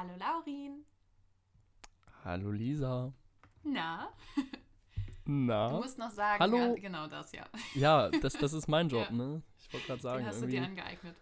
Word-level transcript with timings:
Hallo 0.00 0.16
Laurin. 0.18 0.86
Hallo 2.24 2.50
Lisa. 2.52 3.12
Na? 3.62 4.08
Na? 5.26 5.68
Du 5.68 5.76
musst 5.76 5.98
noch 5.98 6.10
sagen, 6.10 6.40
Hallo? 6.42 6.56
Ja, 6.56 6.72
genau 6.74 7.06
das, 7.06 7.32
ja. 7.32 7.44
Ja, 7.74 8.08
das, 8.08 8.32
das 8.32 8.54
ist 8.54 8.66
mein 8.66 8.88
Job, 8.88 9.04
Ja. 9.10 9.14
ne? 9.14 9.42
Ich 9.58 9.70
wollte 9.70 9.86
gerade 9.88 10.00
sagen, 10.00 10.18
Den 10.24 10.26
hast 10.28 10.40
du 10.40 10.46
dir 10.46 10.64
angeeignet. 10.64 11.16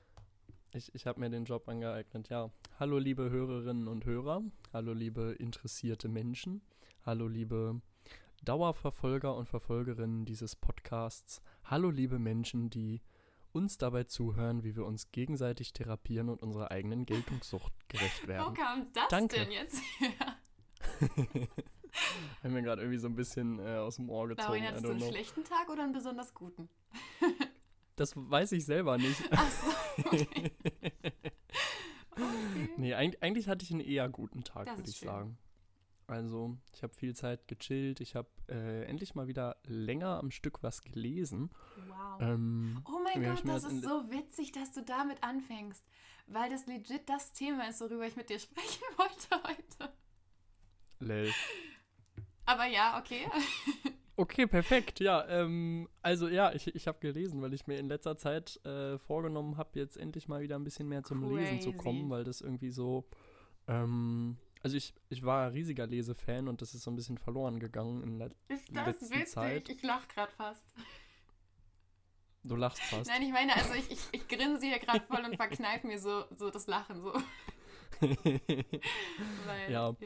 ich, 0.75 0.95
ich 0.95 1.09
habe 1.09 1.19
mir 1.19 1.29
den 1.29 1.45
Job 1.45 1.69
angeeignet, 1.69 2.29
ja. 2.29 2.51
Hallo 2.79 2.99
liebe 2.99 3.29
Hörerinnen 3.31 3.89
und 3.89 4.05
Hörer, 4.05 4.43
hallo 4.73 4.93
liebe 4.93 5.33
interessierte 5.33 6.09
Menschen, 6.09 6.63
hallo 7.05 7.27
liebe 7.27 7.81
Dauerverfolger 8.45 9.35
und 9.35 9.49
Verfolgerinnen 9.49 10.25
dieses 10.25 10.55
Podcasts, 10.55 11.43
hallo 11.65 11.91
liebe 11.91 12.21
Menschen, 12.21 12.71
die 12.71 13.03
uns 13.53 13.79
dabei 13.79 14.05
zuhören, 14.05 14.63
wie 14.65 14.77
wir 14.77 14.85
uns 14.85 15.11
gegenseitig 15.11 15.73
therapieren 15.73 16.29
und 16.29 16.43
unserer 16.43 16.71
eigenen 16.71 17.07
Geltungssucht 17.07 17.73
gerecht 17.89 18.25
Wo 18.25 18.29
werden. 18.29 18.55
kam 18.55 18.93
das 18.93 19.09
Danke. 19.09 19.37
denn 19.37 19.51
jetzt 19.51 19.81
her? 19.99 20.37
Haben 22.43 22.53
mir 22.53 22.63
gerade 22.63 22.83
irgendwie 22.83 22.99
so 22.99 23.09
ein 23.09 23.17
bisschen 23.17 23.59
äh, 23.59 23.77
aus 23.77 23.97
dem 23.97 24.09
Ohr 24.11 24.29
gezogen. 24.29 24.49
Laurin, 24.49 24.65
hattest 24.65 24.85
du 24.85 24.91
einen 24.91 25.01
know. 25.01 25.11
schlechten 25.11 25.45
Tag 25.45 25.69
oder 25.69 25.83
einen 25.83 25.93
besonders 25.93 26.35
guten? 26.35 26.69
Das 27.97 28.13
weiß 28.15 28.53
ich 28.53 28.65
selber 28.65 28.97
nicht. 28.97 29.21
Ach 29.31 29.51
so, 29.51 30.05
okay. 30.05 30.29
okay. 32.13 32.69
Nee, 32.77 32.95
eig 32.95 33.17
eigentlich 33.21 33.49
hatte 33.49 33.65
ich 33.65 33.73
einen 33.73 33.81
eher 33.81 34.09
guten 34.09 34.45
Tag, 34.45 34.69
würde 34.77 34.89
ich 34.89 34.99
schön. 34.99 35.09
sagen. 35.09 35.39
Also, 36.09 36.57
ich 36.75 36.83
habe 36.83 36.95
viel 36.95 37.15
Zeit 37.15 37.47
gechillt. 37.49 38.01
Ich 38.01 38.15
habe 38.17 38.29
äh, 38.49 38.85
endlich 38.87 39.15
mal 39.15 39.29
wieder 39.29 39.57
länger 39.67 40.19
am 40.19 40.31
Stück 40.31 40.63
was 40.63 40.81
gelesen. 40.83 41.51
Wow. 41.87 42.21
Ähm, 42.21 42.83
Oh 42.87 42.99
mein 43.05 43.23
Gott, 43.23 43.43
das 43.47 43.65
ist 43.65 43.83
so 43.83 44.11
witzig, 44.11 44.53
dass 44.53 44.73
du 44.73 44.83
damit 44.83 45.23
anfängst. 45.23 45.85
Weil 46.27 46.49
das 46.51 46.67
legit 46.67 47.09
das 47.09 47.33
Thema 47.35 47.69
ist, 47.69 47.81
worüber 47.83 48.07
ich 48.07 48.17
mit 48.17 48.31
dir 48.31 48.39
sprechen 48.41 48.83
wollte 48.97 49.43
heute. 49.47 49.93
lel. 51.01 51.31
Aber 52.47 52.67
ja, 52.67 52.99
okay. 52.99 53.27
Okay, 54.21 54.49
perfekt. 54.49 54.99
Ja, 54.99 55.25
ähm, 55.29 55.89
also 56.03 56.27
ja, 56.27 56.53
ich, 56.53 56.75
ich 56.75 56.89
habe 56.89 56.99
gelesen, 56.99 57.41
weil 57.41 57.55
ich 57.55 57.69
mir 57.69 57.79
in 57.79 57.87
letzter 57.87 58.17
Zeit 58.17 58.59
äh, 58.67 58.99
vorgenommen 58.99 59.57
habe, 59.59 59.79
jetzt 59.79 59.97
endlich 59.97 60.27
mal 60.27 60.41
wieder 60.41 60.57
ein 60.57 60.65
bisschen 60.65 60.89
mehr 60.89 61.05
zum 61.05 61.23
Lesen 61.37 61.61
zu 61.61 61.71
Crazy. 61.71 61.85
kommen, 61.85 62.11
weil 62.11 62.25
das 62.25 62.41
irgendwie 62.41 62.73
so. 62.73 63.05
Ähm, 63.69 64.37
also 64.69 64.77
ich, 64.77 64.93
ich 65.09 65.25
war 65.25 65.47
ein 65.47 65.53
riesiger 65.53 65.87
Lesefan 65.87 66.47
und 66.47 66.61
das 66.61 66.75
ist 66.75 66.83
so 66.83 66.91
ein 66.91 66.97
bisschen 66.97 67.17
verloren 67.17 67.59
gegangen 67.59 68.03
in 68.03 68.19
der 68.19 68.31
Ist 68.49 68.69
das 68.71 68.87
letzten 68.87 69.11
witzig? 69.11 69.29
Zeit. 69.29 69.69
Ich 69.71 69.83
lach 69.83 70.07
gerade 70.09 70.31
fast. 70.33 70.63
Du 72.45 72.55
lachst 72.55 72.83
fast. 72.83 73.09
Nein, 73.09 73.23
ich 73.23 73.33
meine, 73.33 73.55
also 73.57 73.73
ich, 73.73 73.91
ich, 73.91 74.01
ich 74.13 74.29
grinse 74.29 74.67
hier 74.67 74.79
gerade 74.79 75.01
voll 75.07 75.25
und 75.25 75.37
verkneife 75.37 75.87
mir 75.87 75.99
so, 75.99 76.25
so 76.37 76.51
das 76.51 76.67
Lachen 76.67 77.01
so. 77.01 77.15
Weil, 78.01 79.71
Ja. 79.71 79.97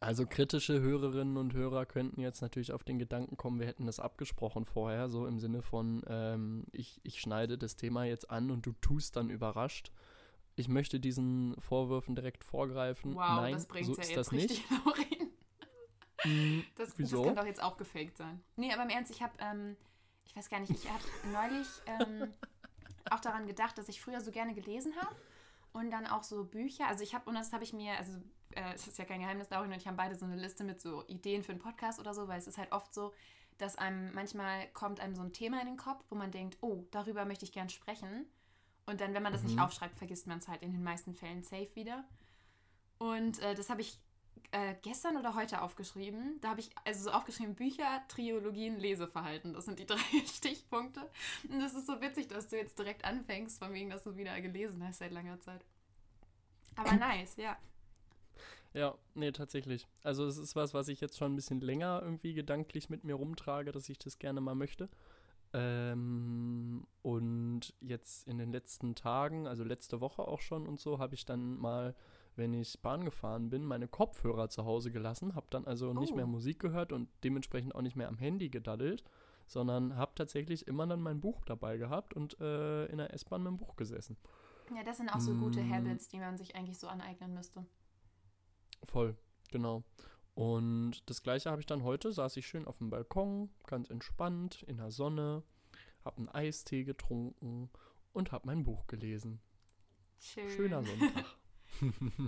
Also 0.00 0.26
kritische 0.26 0.80
Hörerinnen 0.80 1.36
und 1.36 1.52
Hörer 1.54 1.86
könnten 1.86 2.20
jetzt 2.22 2.40
natürlich 2.40 2.72
auf 2.72 2.82
den 2.82 2.98
Gedanken 2.98 3.36
kommen, 3.36 3.60
wir 3.60 3.66
hätten 3.68 3.86
das 3.86 4.00
abgesprochen 4.00 4.64
vorher, 4.64 5.08
so 5.10 5.26
im 5.26 5.38
Sinne 5.38 5.62
von, 5.62 6.02
ähm, 6.08 6.64
ich, 6.72 7.00
ich 7.04 7.20
schneide 7.20 7.56
das 7.56 7.76
Thema 7.76 8.04
jetzt 8.04 8.30
an 8.30 8.50
und 8.50 8.66
du 8.66 8.72
tust 8.80 9.14
dann 9.14 9.30
überrascht. 9.30 9.92
Ich 10.60 10.68
möchte 10.68 11.00
diesen 11.00 11.58
Vorwürfen 11.58 12.14
direkt 12.14 12.44
vorgreifen. 12.44 13.14
Wow, 13.14 13.40
Nein, 13.40 13.54
das 13.54 13.66
bringt 13.66 13.86
so 13.86 13.94
ja 13.94 14.02
ist 14.02 14.08
jetzt 14.10 14.16
das 14.18 14.32
richtig, 14.32 14.70
nicht. 14.70 14.84
Laurin. 14.86 15.30
Mm, 16.24 16.62
Das, 16.76 16.98
Wieso? 16.98 17.16
das 17.18 17.26
kann 17.26 17.36
doch 17.36 17.46
jetzt 17.46 17.62
auch 17.62 17.76
gefaked 17.78 18.18
sein. 18.18 18.42
Nee, 18.56 18.72
aber 18.72 18.82
im 18.82 18.90
Ernst, 18.90 19.10
ich 19.10 19.22
habe, 19.22 19.32
ähm, 19.38 19.76
ich 20.26 20.36
weiß 20.36 20.50
gar 20.50 20.60
nicht, 20.60 20.70
ich 20.70 20.88
habe 20.90 21.02
neulich 21.32 21.66
ähm, 21.86 22.32
auch 23.10 23.20
daran 23.20 23.46
gedacht, 23.46 23.78
dass 23.78 23.88
ich 23.88 24.00
früher 24.00 24.20
so 24.20 24.30
gerne 24.30 24.54
gelesen 24.54 24.94
habe 25.00 25.16
und 25.72 25.90
dann 25.90 26.06
auch 26.06 26.22
so 26.22 26.44
Bücher. 26.44 26.86
Also 26.88 27.02
ich 27.02 27.14
habe, 27.14 27.28
und 27.28 27.36
das 27.36 27.52
habe 27.52 27.64
ich 27.64 27.72
mir, 27.72 27.96
also 27.96 28.12
äh, 28.54 28.74
es 28.74 28.86
ist 28.86 28.98
ja 28.98 29.06
kein 29.06 29.20
Geheimnis, 29.20 29.48
Laurin 29.48 29.72
und 29.72 29.78
ich 29.78 29.86
haben 29.86 29.96
beide 29.96 30.14
so 30.14 30.26
eine 30.26 30.36
Liste 30.36 30.62
mit 30.64 30.80
so 30.80 31.04
Ideen 31.06 31.42
für 31.42 31.52
einen 31.52 31.60
Podcast 31.60 31.98
oder 32.00 32.12
so, 32.12 32.28
weil 32.28 32.38
es 32.38 32.46
ist 32.46 32.58
halt 32.58 32.72
oft 32.72 32.92
so, 32.92 33.14
dass 33.56 33.76
einem 33.76 34.12
manchmal 34.14 34.68
kommt 34.72 35.00
einem 35.00 35.14
so 35.14 35.22
ein 35.22 35.32
Thema 35.32 35.60
in 35.60 35.66
den 35.66 35.76
Kopf, 35.76 36.04
wo 36.10 36.16
man 36.16 36.30
denkt, 36.30 36.58
oh, 36.60 36.84
darüber 36.90 37.24
möchte 37.24 37.44
ich 37.44 37.52
gern 37.52 37.68
sprechen. 37.70 38.26
Und 38.86 39.00
dann, 39.00 39.14
wenn 39.14 39.22
man 39.22 39.32
das 39.32 39.42
nicht 39.42 39.56
Mhm. 39.56 39.62
aufschreibt, 39.62 39.96
vergisst 39.96 40.26
man 40.26 40.38
es 40.38 40.48
halt 40.48 40.62
in 40.62 40.72
den 40.72 40.82
meisten 40.82 41.14
Fällen 41.14 41.42
safe 41.42 41.70
wieder. 41.74 42.04
Und 42.98 43.38
äh, 43.40 43.54
das 43.54 43.70
habe 43.70 43.80
ich 43.80 43.98
äh, 44.52 44.74
gestern 44.82 45.16
oder 45.16 45.34
heute 45.34 45.62
aufgeschrieben. 45.62 46.38
Da 46.40 46.50
habe 46.50 46.60
ich 46.60 46.70
also 46.84 47.04
so 47.04 47.10
aufgeschrieben 47.12 47.54
Bücher, 47.54 48.02
Triologien, 48.08 48.78
Leseverhalten. 48.78 49.52
Das 49.54 49.64
sind 49.64 49.78
die 49.78 49.86
drei 49.86 49.98
Stichpunkte. 50.26 51.00
Und 51.48 51.60
das 51.60 51.74
ist 51.74 51.86
so 51.86 52.00
witzig, 52.00 52.28
dass 52.28 52.48
du 52.48 52.56
jetzt 52.56 52.78
direkt 52.78 53.04
anfängst, 53.04 53.58
von 53.58 53.72
wegen, 53.72 53.90
dass 53.90 54.02
du 54.02 54.16
wieder 54.16 54.38
gelesen 54.40 54.82
hast 54.86 54.98
seit 54.98 55.12
langer 55.12 55.38
Zeit. 55.40 55.64
Aber 56.76 56.92
nice, 56.96 57.36
ja. 57.36 57.56
Ja, 58.72 58.94
nee, 59.14 59.32
tatsächlich. 59.32 59.86
Also 60.04 60.26
es 60.26 60.36
ist 60.36 60.54
was, 60.54 60.74
was 60.74 60.88
ich 60.88 61.00
jetzt 61.00 61.18
schon 61.18 61.32
ein 61.32 61.36
bisschen 61.36 61.60
länger 61.60 62.00
irgendwie 62.04 62.34
gedanklich 62.34 62.88
mit 62.88 63.02
mir 63.02 63.14
rumtrage, 63.14 63.72
dass 63.72 63.88
ich 63.88 63.98
das 63.98 64.18
gerne 64.18 64.40
mal 64.40 64.54
möchte. 64.54 64.88
Ähm, 65.52 66.86
und 67.02 67.74
jetzt 67.80 68.26
in 68.28 68.38
den 68.38 68.52
letzten 68.52 68.94
Tagen, 68.94 69.46
also 69.46 69.64
letzte 69.64 70.00
Woche 70.00 70.22
auch 70.22 70.40
schon 70.40 70.66
und 70.66 70.78
so, 70.80 70.98
habe 70.98 71.14
ich 71.14 71.24
dann 71.24 71.56
mal, 71.58 71.94
wenn 72.36 72.52
ich 72.54 72.80
Bahn 72.82 73.04
gefahren 73.04 73.50
bin, 73.50 73.64
meine 73.64 73.88
Kopfhörer 73.88 74.48
zu 74.48 74.64
Hause 74.64 74.92
gelassen, 74.92 75.34
habe 75.34 75.46
dann 75.50 75.66
also 75.66 75.92
nicht 75.94 76.14
Oh. 76.14 76.16
mehr 76.16 76.26
Musik 76.26 76.60
gehört 76.60 76.92
und 76.92 77.08
dementsprechend 77.24 77.74
auch 77.74 77.82
nicht 77.82 77.96
mehr 77.96 78.08
am 78.08 78.18
Handy 78.18 78.48
gedaddelt, 78.50 79.02
sondern 79.46 79.96
habe 79.96 80.12
tatsächlich 80.14 80.68
immer 80.68 80.86
dann 80.86 81.02
mein 81.02 81.20
Buch 81.20 81.44
dabei 81.44 81.76
gehabt 81.78 82.14
und 82.14 82.40
äh, 82.40 82.86
in 82.86 82.98
der 82.98 83.12
S-Bahn 83.14 83.42
mit 83.42 83.50
dem 83.50 83.56
Buch 83.58 83.76
gesessen. 83.76 84.16
Ja, 84.74 84.82
das 84.84 84.96
sind 84.96 85.10
auch 85.10 85.20
so 85.20 85.36
gute 85.36 85.62
Mm. 85.62 85.68
Habits, 85.68 86.08
die 86.08 86.18
man 86.18 86.38
sich 86.38 86.54
eigentlich 86.56 86.78
so 86.78 86.88
aneignen 86.88 87.34
müsste. 87.34 87.66
Voll, 88.84 89.16
genau. 89.50 89.84
Und 90.34 91.08
das 91.10 91.22
gleiche 91.22 91.50
habe 91.50 91.60
ich 91.60 91.66
dann 91.66 91.82
heute, 91.82 92.12
saß 92.12 92.36
ich 92.36 92.46
schön 92.46 92.66
auf 92.66 92.78
dem 92.78 92.90
Balkon, 92.90 93.50
ganz 93.66 93.90
entspannt, 93.90 94.62
in 94.62 94.76
der 94.78 94.90
Sonne, 94.90 95.42
habe 96.04 96.18
einen 96.18 96.28
Eistee 96.28 96.84
getrunken 96.84 97.70
und 98.12 98.32
habe 98.32 98.46
mein 98.46 98.64
Buch 98.64 98.86
gelesen. 98.86 99.40
Schön. 100.18 100.48
Schöner 100.50 100.82
Sonntag. 100.84 101.24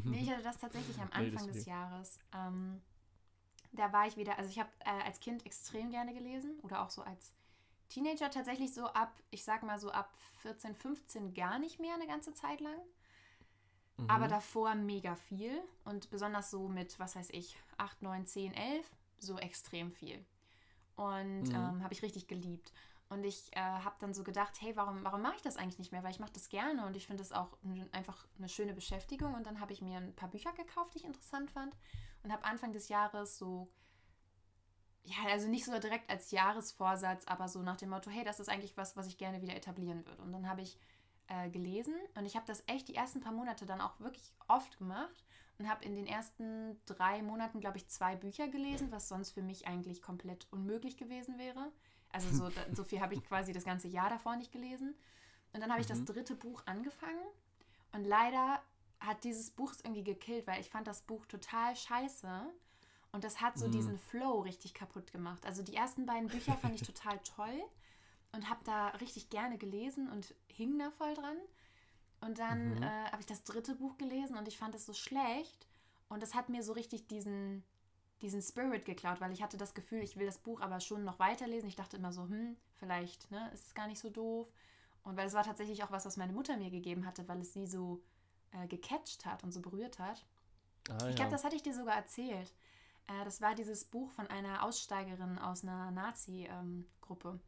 Nee, 0.04 0.22
ich 0.22 0.30
hatte 0.30 0.42
das 0.42 0.58
tatsächlich 0.58 0.98
am 0.98 1.08
Nee, 1.16 1.28
Anfang 1.28 1.46
des 1.46 1.56
deswegen. 1.56 1.70
Jahres. 1.70 2.18
Ähm, 2.34 2.80
da 3.72 3.92
war 3.92 4.06
ich 4.06 4.16
wieder, 4.16 4.36
also 4.38 4.50
ich 4.50 4.58
habe 4.58 4.70
äh, 4.80 5.02
als 5.04 5.20
Kind 5.20 5.46
extrem 5.46 5.90
gerne 5.90 6.12
gelesen 6.12 6.58
oder 6.62 6.82
auch 6.82 6.90
so 6.90 7.02
als 7.02 7.32
Teenager 7.88 8.30
tatsächlich 8.30 8.72
so 8.72 8.86
ab, 8.86 9.14
ich 9.30 9.44
sag 9.44 9.62
mal 9.62 9.78
so 9.78 9.90
ab 9.90 10.14
14, 10.42 10.74
15 10.74 11.34
gar 11.34 11.58
nicht 11.58 11.80
mehr 11.80 11.94
eine 11.94 12.06
ganze 12.06 12.32
Zeit 12.34 12.60
lang. 12.60 12.78
Mhm. 14.04 14.10
Aber 14.10 14.28
davor 14.28 14.74
mega 14.74 15.14
viel 15.14 15.62
und 15.84 16.10
besonders 16.10 16.50
so 16.50 16.68
mit, 16.68 16.98
was 16.98 17.16
weiß 17.16 17.30
ich, 17.30 17.56
8, 17.78 18.02
9, 18.02 18.26
10, 18.26 18.54
11, 18.54 18.90
so 19.18 19.38
extrem 19.38 19.92
viel. 19.92 20.24
Und 20.96 21.44
Mhm. 21.44 21.54
ähm, 21.54 21.82
habe 21.82 21.92
ich 21.94 22.02
richtig 22.02 22.28
geliebt. 22.28 22.72
Und 23.08 23.24
ich 23.24 23.54
äh, 23.54 23.60
habe 23.60 23.96
dann 23.98 24.14
so 24.14 24.24
gedacht, 24.24 24.60
hey, 24.62 24.74
warum, 24.74 25.04
warum 25.04 25.20
mache 25.20 25.36
ich 25.36 25.42
das 25.42 25.58
eigentlich 25.58 25.78
nicht 25.78 25.92
mehr? 25.92 26.02
Weil 26.02 26.12
ich 26.12 26.18
mache 26.20 26.32
das 26.32 26.48
gerne 26.48 26.86
und 26.86 26.96
ich 26.96 27.06
finde 27.06 27.22
das 27.22 27.32
auch 27.32 27.58
einfach 27.92 28.26
eine 28.38 28.48
schöne 28.48 28.72
Beschäftigung. 28.72 29.34
Und 29.34 29.46
dann 29.46 29.60
habe 29.60 29.72
ich 29.74 29.82
mir 29.82 29.98
ein 29.98 30.16
paar 30.16 30.30
Bücher 30.30 30.52
gekauft, 30.52 30.94
die 30.94 30.98
ich 30.98 31.04
interessant 31.04 31.50
fand. 31.50 31.76
Und 32.22 32.32
habe 32.32 32.44
Anfang 32.44 32.72
des 32.72 32.88
Jahres 32.88 33.36
so, 33.36 33.70
ja, 35.04 35.16
also 35.30 35.46
nicht 35.48 35.66
so 35.66 35.78
direkt 35.78 36.08
als 36.08 36.30
Jahresvorsatz, 36.30 37.26
aber 37.26 37.48
so 37.48 37.60
nach 37.62 37.76
dem 37.76 37.90
Motto, 37.90 38.10
hey, 38.10 38.24
das 38.24 38.40
ist 38.40 38.48
eigentlich 38.48 38.76
was, 38.78 38.96
was 38.96 39.06
ich 39.06 39.18
gerne 39.18 39.42
wieder 39.42 39.54
etablieren 39.56 40.06
würde. 40.06 40.22
Und 40.22 40.32
dann 40.32 40.48
habe 40.48 40.62
ich 40.62 40.78
äh, 41.32 41.48
gelesen 41.50 41.94
und 42.16 42.26
ich 42.26 42.36
habe 42.36 42.46
das 42.46 42.62
echt 42.66 42.88
die 42.88 42.94
ersten 42.94 43.20
paar 43.20 43.32
Monate 43.32 43.64
dann 43.64 43.80
auch 43.80 43.98
wirklich 44.00 44.32
oft 44.48 44.76
gemacht 44.78 45.24
und 45.58 45.68
habe 45.68 45.84
in 45.84 45.94
den 45.94 46.06
ersten 46.06 46.78
drei 46.86 47.22
Monaten, 47.22 47.60
glaube 47.60 47.78
ich, 47.78 47.88
zwei 47.88 48.16
Bücher 48.16 48.48
gelesen, 48.48 48.90
was 48.92 49.08
sonst 49.08 49.30
für 49.32 49.42
mich 49.42 49.66
eigentlich 49.66 50.02
komplett 50.02 50.46
unmöglich 50.50 50.96
gewesen 50.96 51.38
wäre. 51.38 51.72
Also 52.10 52.28
so, 52.30 52.52
so 52.74 52.84
viel 52.84 53.00
habe 53.00 53.14
ich 53.14 53.24
quasi 53.24 53.52
das 53.52 53.64
ganze 53.64 53.88
Jahr 53.88 54.10
davor 54.10 54.36
nicht 54.36 54.52
gelesen. 54.52 54.94
Und 55.52 55.60
dann 55.60 55.70
habe 55.70 55.80
ich 55.80 55.86
das 55.86 56.00
Mhm. 56.00 56.06
dritte 56.06 56.34
Buch 56.34 56.62
angefangen 56.66 57.24
und 57.92 58.04
leider 58.04 58.60
hat 59.00 59.24
dieses 59.24 59.50
Buch 59.50 59.72
es 59.72 59.80
irgendwie 59.80 60.04
gekillt, 60.04 60.46
weil 60.46 60.60
ich 60.60 60.70
fand 60.70 60.86
das 60.86 61.02
Buch 61.02 61.26
total 61.26 61.74
scheiße. 61.76 62.52
Und 63.12 63.24
das 63.24 63.40
hat 63.40 63.58
so 63.58 63.68
Mhm. 63.68 63.72
diesen 63.72 63.98
Flow 63.98 64.40
richtig 64.40 64.72
kaputt 64.74 65.12
gemacht. 65.12 65.44
Also 65.44 65.62
die 65.62 65.74
ersten 65.74 66.06
beiden 66.06 66.30
Bücher 66.30 66.56
fand 66.56 66.74
ich 66.74 66.82
total 66.82 67.18
toll 67.20 67.62
und 68.32 68.48
habe 68.48 68.64
da 68.64 68.88
richtig 68.88 69.30
gerne 69.30 69.58
gelesen 69.58 70.10
und 70.10 70.34
hing 70.48 70.78
da 70.78 70.90
voll 70.92 71.14
dran. 71.14 71.36
Und 72.20 72.38
dann 72.38 72.72
Mhm. 72.72 72.82
äh, 72.82 73.10
habe 73.10 73.20
ich 73.20 73.26
das 73.26 73.44
dritte 73.44 73.74
Buch 73.74 73.98
gelesen 73.98 74.36
und 74.36 74.48
ich 74.48 74.58
fand 74.58 74.74
es 74.74 74.86
so 74.86 74.92
schlecht. 74.94 75.66
Und 76.08 76.22
das 76.22 76.34
hat 76.34 76.48
mir 76.48 76.62
so 76.62 76.72
richtig 76.72 77.08
diesen, 77.08 77.64
diesen 78.22 78.42
Spirit 78.42 78.84
geklaut, 78.84 79.20
weil 79.20 79.32
ich 79.32 79.42
hatte 79.42 79.56
das 79.56 79.74
Gefühl, 79.74 80.02
ich 80.02 80.16
will 80.16 80.26
das 80.26 80.38
Buch 80.38 80.60
aber 80.60 80.80
schon 80.80 81.04
noch 81.04 81.18
weiterlesen. 81.18 81.68
Ich 81.68 81.76
dachte 81.76 81.96
immer 81.96 82.12
so, 82.12 82.22
hm, 82.24 82.56
vielleicht 82.78 83.30
ne, 83.30 83.50
ist 83.52 83.66
es 83.68 83.74
gar 83.74 83.88
nicht 83.88 84.00
so 84.00 84.10
doof. 84.10 84.48
Und 85.04 85.16
weil 85.16 85.26
es 85.26 85.34
war 85.34 85.44
tatsächlich 85.44 85.82
auch 85.84 85.90
was, 85.90 86.06
was 86.06 86.16
meine 86.16 86.32
Mutter 86.32 86.56
mir 86.56 86.70
gegeben 86.70 87.06
hatte, 87.06 87.26
weil 87.28 87.40
es 87.40 87.52
sie 87.52 87.66
so 87.66 88.02
äh, 88.52 88.68
gecatcht 88.68 89.26
hat 89.26 89.42
und 89.44 89.52
so 89.52 89.60
berührt 89.60 89.98
hat. 89.98 90.24
Ah, 90.90 91.08
Ich 91.08 91.16
ja. 91.16 91.16
glaube, 91.16 91.30
das 91.32 91.44
hatte 91.44 91.56
ich 91.56 91.62
dir 91.62 91.74
sogar 91.74 91.96
erzählt. 91.96 92.52
Äh, 93.08 93.24
das 93.24 93.40
war 93.40 93.54
dieses 93.54 93.84
Buch 93.84 94.10
von 94.12 94.26
einer 94.28 94.64
Aussteigerin 94.64 95.38
aus 95.38 95.64
einer 95.64 95.90
Nazi-Gruppe. 95.90 97.40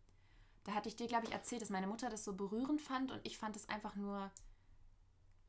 Da 0.65 0.73
hatte 0.75 0.89
ich 0.89 0.97
dir, 0.97 1.07
glaube 1.07 1.27
ich, 1.27 1.33
erzählt, 1.33 1.63
dass 1.63 1.71
meine 1.71 1.87
Mutter 1.87 2.09
das 2.11 2.25
so 2.25 2.35
berührend 2.35 2.81
fand 2.81 3.13
und 3.13 3.21
ich 3.25 3.39
fand 3.39 3.57
es 3.57 3.69
einfach 3.69 3.95
nur 3.97 4.31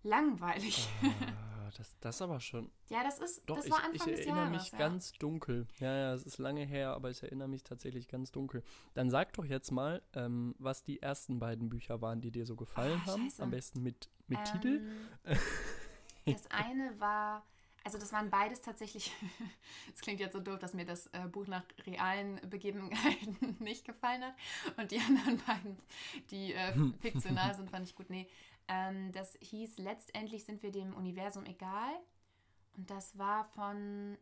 langweilig. 0.03 0.87
Ah, 1.01 1.69
das, 1.77 1.97
das 1.99 2.21
aber 2.21 2.39
schon. 2.39 2.71
Ja, 2.89 3.03
das 3.03 3.19
ist, 3.19 3.43
Doch, 3.49 3.55
das 3.55 3.65
ich, 3.65 3.71
war 3.71 3.79
Anfang 3.79 3.93
ich 3.93 4.03
des 4.03 4.19
erinnere 4.25 4.45
Jahres. 4.45 4.63
mich 4.63 4.71
ja. 4.71 4.77
ganz 4.77 5.13
dunkel. 5.13 5.67
Ja, 5.79 5.95
ja, 5.95 6.13
es 6.13 6.23
ist 6.23 6.37
lange 6.37 6.65
her, 6.65 6.91
aber 6.91 7.09
ich 7.09 7.23
erinnere 7.23 7.47
mich 7.47 7.63
tatsächlich 7.63 8.07
ganz 8.07 8.31
dunkel. 8.31 8.63
Dann 8.93 9.09
sag 9.09 9.33
doch 9.33 9.45
jetzt 9.45 9.71
mal, 9.71 10.01
ähm, 10.13 10.53
was 10.59 10.83
die 10.83 11.01
ersten 11.01 11.39
beiden 11.39 11.69
Bücher 11.69 12.01
waren, 12.01 12.21
die 12.21 12.31
dir 12.31 12.45
so 12.45 12.55
gefallen 12.55 13.01
Ah, 13.05 13.11
haben. 13.11 13.31
Am 13.39 13.51
besten 13.51 13.81
mit, 13.81 14.09
mit 14.27 14.43
Titel. 14.45 14.81
Ähm, 15.25 15.37
das 16.25 16.49
eine 16.51 16.99
war, 16.99 17.45
also 17.85 17.99
das 17.99 18.11
waren 18.11 18.31
beides 18.31 18.61
tatsächlich, 18.61 19.11
es 19.93 20.01
klingt 20.01 20.19
jetzt 20.19 20.33
so 20.33 20.39
doof, 20.39 20.57
dass 20.57 20.73
mir 20.73 20.85
das 20.85 21.05
äh, 21.13 21.27
Buch 21.31 21.45
nach 21.45 21.63
realen 21.85 22.41
Begebenheiten 22.49 23.57
nicht 23.59 23.85
gefallen 23.85 24.23
hat. 24.23 24.33
Und 24.77 24.89
die 24.89 24.99
anderen 25.07 25.37
beiden, 25.45 25.77
die 26.31 26.53
äh, 26.53 26.73
fiktional 26.99 27.53
sind, 27.53 27.69
fand 27.69 27.87
ich 27.87 27.95
gut. 27.95 28.09
Nee, 28.09 28.27
ähm, 28.67 29.11
das 29.11 29.37
hieß 29.39 29.77
Letztendlich 29.77 30.45
sind 30.45 30.63
wir 30.63 30.71
dem 30.71 30.95
Universum 30.95 31.45
egal. 31.45 31.93
Und 32.75 32.89
das 32.89 33.19
war 33.19 33.45
von 33.45 34.17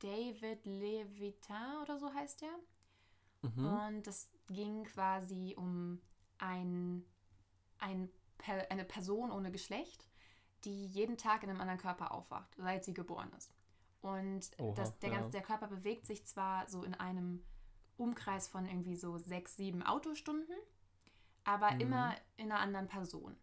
David 0.00 0.66
Levitin 0.66 1.76
oder 1.82 1.96
so 1.96 2.12
heißt 2.12 2.42
der. 2.42 3.48
Mhm. 3.48 3.66
Und 3.66 4.06
das 4.08 4.28
ging 4.48 4.82
quasi 4.82 5.54
um 5.56 6.00
ein, 6.38 7.04
ein, 7.78 8.10
eine 8.68 8.84
Person 8.84 9.30
ohne 9.30 9.52
Geschlecht, 9.52 10.09
die 10.64 10.86
jeden 10.86 11.16
Tag 11.16 11.42
in 11.42 11.50
einem 11.50 11.60
anderen 11.60 11.80
Körper 11.80 12.12
aufwacht, 12.12 12.54
seit 12.56 12.84
sie 12.84 12.94
geboren 12.94 13.30
ist. 13.36 13.52
Und 14.02 14.50
Oha, 14.58 14.74
das, 14.74 14.98
der, 14.98 15.10
ja. 15.10 15.16
ganze, 15.16 15.30
der 15.32 15.42
Körper 15.42 15.68
bewegt 15.68 16.06
sich 16.06 16.26
zwar 16.26 16.68
so 16.68 16.82
in 16.84 16.94
einem 16.94 17.44
Umkreis 17.96 18.48
von 18.48 18.66
irgendwie 18.66 18.96
so 18.96 19.18
sechs, 19.18 19.56
sieben 19.56 19.82
Autostunden, 19.82 20.56
aber 21.44 21.72
Mhm. 21.72 21.80
immer 21.80 22.14
in 22.36 22.50
einer 22.50 22.60
anderen 22.60 22.88
Person. 22.88 23.36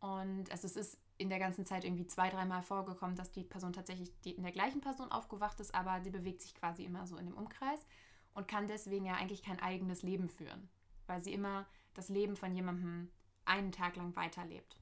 Und 0.00 0.50
also 0.50 0.66
es 0.66 0.76
ist 0.76 0.98
in 1.18 1.30
der 1.30 1.38
ganzen 1.38 1.64
Zeit 1.64 1.84
irgendwie 1.84 2.06
zwei, 2.06 2.28
dreimal 2.28 2.62
vorgekommen, 2.62 3.16
dass 3.16 3.32
die 3.32 3.44
Person 3.44 3.72
tatsächlich 3.72 4.12
die 4.20 4.32
in 4.32 4.42
der 4.42 4.52
gleichen 4.52 4.82
Person 4.82 5.10
aufgewacht 5.10 5.60
ist, 5.60 5.74
aber 5.74 6.00
die 6.00 6.10
bewegt 6.10 6.42
sich 6.42 6.54
quasi 6.54 6.84
immer 6.84 7.06
so 7.06 7.16
in 7.16 7.24
dem 7.24 7.36
Umkreis 7.36 7.86
und 8.34 8.48
kann 8.48 8.68
deswegen 8.68 9.06
ja 9.06 9.14
eigentlich 9.14 9.42
kein 9.42 9.60
eigenes 9.60 10.02
Leben 10.02 10.28
führen, 10.28 10.68
weil 11.06 11.22
sie 11.22 11.32
immer 11.32 11.64
das 11.94 12.10
Leben 12.10 12.36
von 12.36 12.52
jemandem 12.54 13.10
einen 13.46 13.72
Tag 13.72 13.96
lang 13.96 14.14
weiterlebt. 14.14 14.76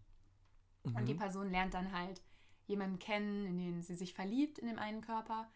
Und 0.92 1.06
die 1.08 1.14
Mhm. 1.14 1.18
Person 1.18 1.50
lernt 1.50 1.74
dann 1.74 1.92
halt 1.92 2.22
jemanden 2.66 2.98
kennen, 2.98 3.46
in 3.46 3.58
den 3.58 3.82
sie 3.82 3.94
sich 3.94 4.14
verliebt 4.14 4.58
in 4.58 4.66
dem 4.68 4.78
einen 4.78 5.00
Körper 5.00 5.50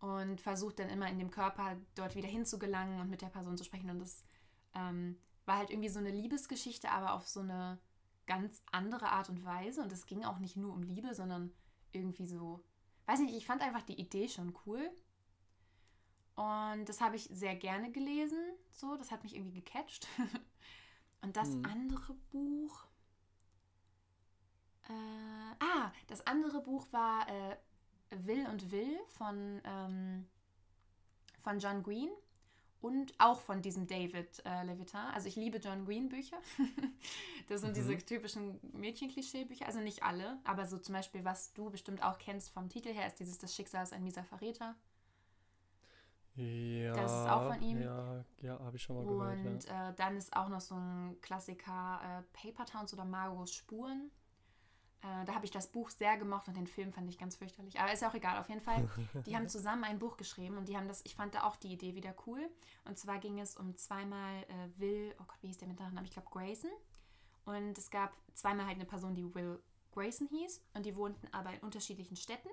und 0.00 0.40
versucht 0.40 0.78
dann 0.78 0.88
immer 0.88 1.08
in 1.08 1.18
dem 1.18 1.30
Körper 1.30 1.76
dort 1.94 2.14
wieder 2.14 2.28
hinzugelangen 2.28 3.00
und 3.00 3.08
mit 3.10 3.22
der 3.22 3.28
Person 3.28 3.56
zu 3.56 3.64
sprechen. 3.64 3.90
Und 3.90 3.98
das 4.00 4.24
ähm, 4.74 5.18
war 5.46 5.56
halt 5.58 5.70
irgendwie 5.70 5.88
so 5.88 5.98
eine 5.98 6.10
Liebesgeschichte, 6.10 6.90
aber 6.90 7.14
auf 7.14 7.26
so 7.28 7.40
eine 7.40 7.78
ganz 8.26 8.62
andere 8.72 9.10
Art 9.10 9.28
und 9.30 9.44
Weise. 9.44 9.82
Und 9.82 9.92
es 9.92 10.06
ging 10.06 10.24
auch 10.24 10.38
nicht 10.38 10.56
nur 10.56 10.72
um 10.72 10.82
Liebe, 10.82 11.14
sondern 11.14 11.52
irgendwie 11.92 12.26
so, 12.26 12.64
weiß 13.06 13.20
nicht, 13.20 13.34
ich 13.34 13.46
fand 13.46 13.62
einfach 13.62 13.82
die 13.82 14.00
Idee 14.00 14.28
schon 14.28 14.54
cool. 14.66 14.90
Und 16.36 16.86
das 16.88 17.00
habe 17.00 17.16
ich 17.16 17.24
sehr 17.32 17.54
gerne 17.54 17.92
gelesen. 17.92 18.38
So, 18.70 18.96
das 18.96 19.10
hat 19.10 19.22
mich 19.22 19.34
irgendwie 19.36 19.60
gecatcht. 19.62 20.06
Und 21.22 21.36
das 21.36 21.50
Mhm. 21.50 21.64
andere 21.64 22.14
Buch. 22.32 22.86
Äh, 24.88 25.54
ah, 25.60 25.92
das 26.08 26.26
andere 26.26 26.60
Buch 26.62 26.86
war 26.92 27.28
äh, 27.28 27.56
Will 28.10 28.46
und 28.48 28.70
Will 28.70 28.98
von, 29.08 29.60
ähm, 29.64 30.26
von 31.42 31.58
John 31.58 31.82
Green 31.82 32.10
und 32.80 33.14
auch 33.18 33.40
von 33.40 33.62
diesem 33.62 33.86
David 33.86 34.42
äh, 34.46 34.64
Levitin. 34.64 35.00
Also 35.14 35.28
ich 35.28 35.36
liebe 35.36 35.58
John 35.58 35.84
Green 35.86 36.08
Bücher. 36.08 36.38
das 37.48 37.62
sind 37.62 37.76
diese 37.76 37.96
Mhm. 37.96 37.98
typischen 37.98 38.60
Mädchenklischee-Bücher. 38.74 39.66
Also 39.66 39.80
nicht 39.80 40.02
alle, 40.02 40.38
aber 40.44 40.66
so 40.66 40.78
zum 40.78 40.94
Beispiel, 40.94 41.24
was 41.24 41.52
du 41.54 41.70
bestimmt 41.70 42.02
auch 42.02 42.18
kennst 42.18 42.50
vom 42.52 42.68
Titel 42.68 42.92
her, 42.92 43.06
ist 43.06 43.20
dieses 43.20 43.38
Das 43.38 43.54
Schicksal 43.54 43.82
ist 43.84 43.92
ein 43.92 44.04
mieser 44.04 44.24
Verräter. 44.24 44.76
Ja, 46.36 46.94
Das 47.02 47.12
ist 47.12 47.28
auch 47.28 47.42
von 47.46 47.62
ihm. 47.62 47.80
Ja, 47.80 48.24
ja 48.42 48.58
habe 48.60 48.76
ich 48.76 48.82
schon 48.82 48.96
mal 48.96 49.06
gehört. 49.06 49.42
Und 49.42 49.64
Ja. 49.66 49.90
äh, 49.90 49.94
dann 49.94 50.16
ist 50.16 50.34
auch 50.36 50.48
noch 50.48 50.60
so 50.60 50.74
ein 50.76 51.16
Klassiker 51.20 52.00
äh, 52.02 52.22
Paper 52.32 52.64
Towns 52.66 52.92
oder 52.92 53.04
Margos 53.04 53.54
Spuren. 53.54 54.10
Äh, 55.04 55.24
da 55.26 55.34
habe 55.34 55.44
ich 55.44 55.50
das 55.50 55.70
Buch 55.70 55.90
sehr 55.90 56.16
gemocht 56.16 56.48
und 56.48 56.56
den 56.56 56.66
Film 56.66 56.90
fand 56.92 57.08
ich 57.10 57.18
ganz 57.18 57.36
fürchterlich. 57.36 57.78
Aber 57.78 57.92
ist 57.92 58.00
ja 58.00 58.08
auch 58.08 58.14
egal, 58.14 58.38
auf 58.38 58.48
jeden 58.48 58.62
Fall. 58.62 58.88
Die 59.26 59.36
haben 59.36 59.48
zusammen 59.48 59.84
ein 59.84 59.98
Buch 59.98 60.16
geschrieben 60.16 60.56
und 60.56 60.68
die 60.68 60.76
haben 60.76 60.88
das, 60.88 61.02
ich 61.04 61.14
fand 61.14 61.34
da 61.34 61.44
auch 61.44 61.56
die 61.56 61.72
Idee 61.72 61.94
wieder 61.94 62.14
cool. 62.26 62.48
Und 62.86 62.98
zwar 62.98 63.18
ging 63.18 63.38
es 63.38 63.56
um 63.56 63.76
zweimal 63.76 64.42
äh, 64.44 64.80
Will, 64.80 65.14
oh 65.20 65.24
Gott, 65.26 65.36
wie 65.42 65.48
hieß 65.48 65.58
der 65.58 65.68
mit 65.68 65.78
Nachnamen? 65.78 66.04
Ich 66.06 66.10
glaube 66.12 66.28
Grayson. 66.30 66.70
Und 67.44 67.76
es 67.76 67.90
gab 67.90 68.14
zweimal 68.34 68.64
halt 68.66 68.76
eine 68.76 68.86
Person, 68.86 69.14
die 69.14 69.34
Will 69.34 69.62
Grayson 69.92 70.26
hieß 70.28 70.62
und 70.72 70.86
die 70.86 70.96
wohnten 70.96 71.28
aber 71.32 71.52
in 71.52 71.60
unterschiedlichen 71.60 72.16
Städten. 72.16 72.48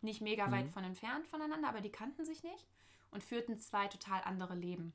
Nicht 0.00 0.20
mega 0.22 0.50
weit 0.50 0.66
Mhm. 0.66 0.70
von 0.72 0.84
entfernt 0.84 1.26
voneinander, 1.28 1.68
aber 1.68 1.80
die 1.82 1.92
kannten 1.92 2.24
sich 2.24 2.42
nicht 2.42 2.66
und 3.10 3.22
führten 3.22 3.58
zwei 3.58 3.88
total 3.88 4.22
andere 4.24 4.54
Leben. 4.54 4.92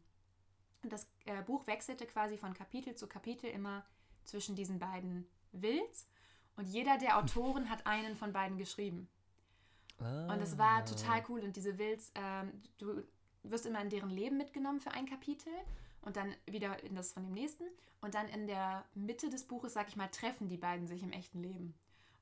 Und 0.83 0.91
das 0.91 1.07
äh, 1.25 1.41
Buch 1.43 1.67
wechselte 1.67 2.05
quasi 2.07 2.37
von 2.37 2.53
Kapitel 2.53 2.95
zu 2.95 3.07
Kapitel 3.07 3.47
immer 3.47 3.85
zwischen 4.23 4.55
diesen 4.55 4.79
beiden 4.79 5.27
Wills. 5.51 6.07
Und 6.59 6.67
jeder 6.67 6.97
der 6.97 7.17
Autoren 7.17 7.69
hat 7.69 7.87
einen 7.87 8.15
von 8.17 8.33
beiden 8.33 8.57
geschrieben. 8.57 9.07
Und 9.99 10.41
es 10.41 10.57
war 10.57 10.79
Ah. 10.79 10.81
total 10.81 11.23
cool. 11.29 11.39
Und 11.41 11.55
diese 11.55 11.77
Wills, 11.77 12.11
ähm, 12.15 12.51
du 12.77 13.01
wirst 13.43 13.65
immer 13.65 13.81
in 13.81 13.89
deren 13.89 14.09
Leben 14.09 14.35
mitgenommen 14.37 14.81
für 14.81 14.91
ein 14.91 15.05
Kapitel 15.05 15.53
und 16.01 16.17
dann 16.17 16.35
wieder 16.45 16.83
in 16.83 16.95
das 16.95 17.13
von 17.13 17.23
dem 17.23 17.33
nächsten. 17.33 17.63
Und 18.01 18.13
dann 18.13 18.27
in 18.27 18.45
der 18.47 18.83
Mitte 18.93 19.29
des 19.29 19.45
Buches, 19.45 19.73
sag 19.73 19.87
ich 19.87 19.95
mal, 19.95 20.07
treffen 20.09 20.49
die 20.49 20.57
beiden 20.57 20.85
sich 20.85 21.01
im 21.01 21.11
echten 21.13 21.41
Leben. 21.41 21.73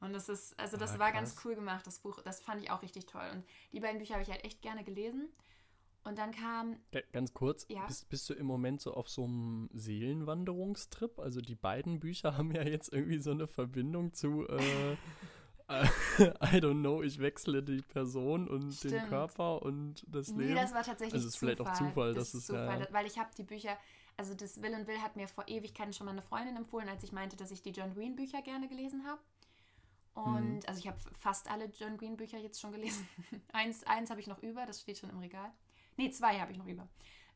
Und 0.01 0.13
das 0.13 0.29
ist, 0.29 0.59
also 0.59 0.77
das 0.77 0.95
Ah, 0.95 0.99
war 0.99 1.11
ganz 1.11 1.35
cool 1.43 1.55
gemacht, 1.55 1.87
das 1.87 1.97
Buch. 1.99 2.21
Das 2.21 2.39
fand 2.39 2.61
ich 2.61 2.69
auch 2.69 2.83
richtig 2.83 3.07
toll. 3.07 3.27
Und 3.33 3.43
die 3.71 3.79
beiden 3.79 3.97
Bücher 3.97 4.13
habe 4.13 4.23
ich 4.23 4.29
halt 4.29 4.43
echt 4.45 4.61
gerne 4.61 4.83
gelesen. 4.83 5.29
Und 6.07 6.17
dann 6.17 6.31
kam, 6.31 6.77
Ga- 6.91 7.01
Ganz 7.11 7.33
kurz, 7.33 7.65
Ja. 7.69 7.85
bist, 7.85 8.07
bist 8.09 8.29
du 8.29 8.33
im 8.33 8.45
Moment 8.45 8.79
so 8.81 8.93
auf 8.93 9.09
so 9.09 9.25
einem 9.25 9.69
Seelenwanderungstrip? 9.73 11.19
Also 11.19 11.41
die 11.41 11.55
beiden 11.55 11.99
Bücher 11.99 12.31
haben 12.37 12.51
ja 12.51 12.63
jetzt 12.63 12.93
irgendwie 12.93 13.19
so 13.19 13.31
eine 13.31 13.47
Verbindung 13.47 14.13
zu, 14.13 14.47
äh, 14.47 14.93
äh, 15.67 15.83
I 16.19 16.59
don't 16.61 16.79
know, 16.79 17.01
ich 17.03 17.19
wechsle 17.19 17.61
die 17.63 17.81
Person 17.81 18.47
und 18.47 18.61
den 18.83 18.89
Stimmt. 18.91 19.07
Körper 19.09 19.61
und 19.61 20.05
das 20.07 20.29
nee, 20.29 20.43
Leben. 20.45 20.55
das 20.55 20.73
war 20.73 20.83
tatsächlich 20.83 21.13
Also 21.15 21.27
es 21.27 21.33
ist 21.33 21.39
vielleicht 21.39 21.61
auch 21.61 21.73
Zufall, 21.73 22.13
dass 22.13 22.29
ist 22.29 22.43
es, 22.43 22.47
ja, 22.47 22.63
Zufall, 22.65 22.79
ja. 22.81 22.87
weil 22.91 23.05
ich 23.05 23.17
habe 23.19 23.29
die 23.37 23.43
Bücher, 23.43 23.77
also 24.15 24.33
das 24.33 24.61
Will 24.61 24.73
und 24.73 24.87
Will 24.87 24.99
hat 25.01 25.15
mir 25.17 25.27
vor 25.27 25.43
Ewigkeiten 25.47 25.91
schon 25.93 26.05
mal 26.05 26.11
eine 26.13 26.21
Freundin 26.21 26.55
empfohlen, 26.55 26.87
als 26.89 27.03
ich 27.03 27.11
meinte, 27.11 27.35
dass 27.35 27.51
ich 27.51 27.61
die 27.61 27.71
John 27.71 27.93
Green 27.93 28.15
Bücher 28.15 28.41
gerne 28.41 28.67
gelesen 28.69 29.05
habe. 29.05 29.21
Und 30.13 30.53
Mhm. 30.55 30.59
also 30.67 30.79
ich 30.79 30.87
habe 30.87 30.97
fast 31.19 31.51
alle 31.51 31.65
John 31.65 31.97
Green 31.97 32.15
Bücher 32.17 32.37
jetzt 32.39 32.59
schon 32.61 32.71
gelesen. 32.71 33.07
eins 33.53 33.83
eins 33.83 34.09
habe 34.09 34.19
ich 34.21 34.27
noch 34.27 34.41
über, 34.41 34.65
das 34.65 34.81
steht 34.81 34.97
schon 34.97 35.09
im 35.11 35.19
Regal. 35.19 35.51
Nee, 35.97 36.11
zwei 36.11 36.39
habe 36.39 36.51
ich 36.51 36.57
noch 36.57 36.67
über. 36.67 36.87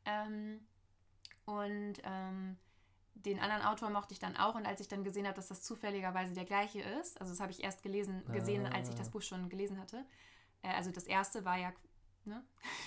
Ähm, 0.06 0.60
und 1.46 1.96
ähm, 2.03 2.58
den 3.15 3.39
anderen 3.39 3.63
Autor 3.63 3.89
mochte 3.89 4.13
ich 4.13 4.20
dann 4.20 4.38
auch. 4.38 4.56
Und 4.56 4.65
als 4.65 4.80
ich 4.80 4.88
dann 4.88 5.03
gesehen 5.03 5.25
habe, 5.25 5.36
dass 5.36 5.48
das 5.48 5.63
zufälligerweise 5.63 6.34
der 6.34 6.46
gleiche 6.46 6.82
ist, 6.82 7.20
also 7.20 7.34
das 7.34 7.39
habe 7.39 7.51
ich 7.51 7.63
erst 7.63 7.84
gelesen, 7.84 8.24
gesehen, 8.32 8.65
als 8.65 8.88
ich 8.89 8.96
Ah. 8.96 9.00
das 9.00 9.10
Buch 9.12 9.22
schon 9.22 9.50
gelesen 9.50 9.80
hatte. 9.80 10.06
Äh, 10.62 10.70
also 10.70 10.91
das 10.91 11.06
erste 11.06 11.44
war 11.46 11.58
ja 11.58 11.74
ne, 12.25 12.44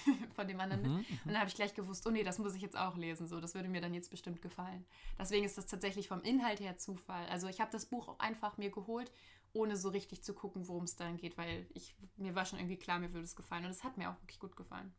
von 0.35 0.47
dem 0.49 0.61
anderen. 0.61 0.83
Mhm. 0.83 0.97
Und 0.99 1.26
dann 1.26 1.38
habe 1.38 1.49
ich 1.49 1.54
gleich 1.54 1.75
gewusst, 1.75 2.07
oh 2.07 2.11
nee, 2.11 2.25
das 2.25 2.38
muss 2.38 2.54
ich 2.54 2.62
jetzt 2.62 2.76
auch 2.76 2.97
lesen. 2.97 3.26
So, 3.26 3.40
das 3.40 3.54
würde 3.54 3.69
mir 3.69 3.81
dann 3.81 3.95
jetzt 3.95 4.11
bestimmt 4.11 4.43
gefallen. 4.43 4.87
Deswegen 5.19 5.45
ist 5.45 5.59
das 5.59 5.66
tatsächlich 5.66 6.09
vom 6.09 6.23
Inhalt 6.23 6.61
her 6.61 6.78
Zufall. 6.78 7.26
Also 7.26 7.49
ich 7.49 7.61
habe 7.61 7.71
das 7.71 7.87
Buch 7.87 8.09
auch 8.09 8.19
einfach 8.19 8.57
mir 8.59 8.71
geholt, 8.71 9.12
ohne 9.52 9.76
so 9.76 9.88
richtig 9.88 10.23
zu 10.25 10.35
gucken, 10.35 10.66
worum 10.69 10.85
es 10.85 10.97
dann 10.97 11.16
geht, 11.16 11.37
weil 11.38 11.66
ich, 11.75 11.95
mir 12.16 12.35
war 12.35 12.45
schon 12.45 12.59
irgendwie 12.59 12.76
klar, 12.78 12.99
mir 12.99 13.12
würde 13.12 13.25
es 13.25 13.37
gefallen. 13.37 13.64
Und 13.64 13.71
es 13.71 13.85
hat 13.85 13.97
mir 13.99 14.11
auch 14.11 14.21
wirklich 14.23 14.40
gut 14.40 14.57
gefallen. 14.57 14.93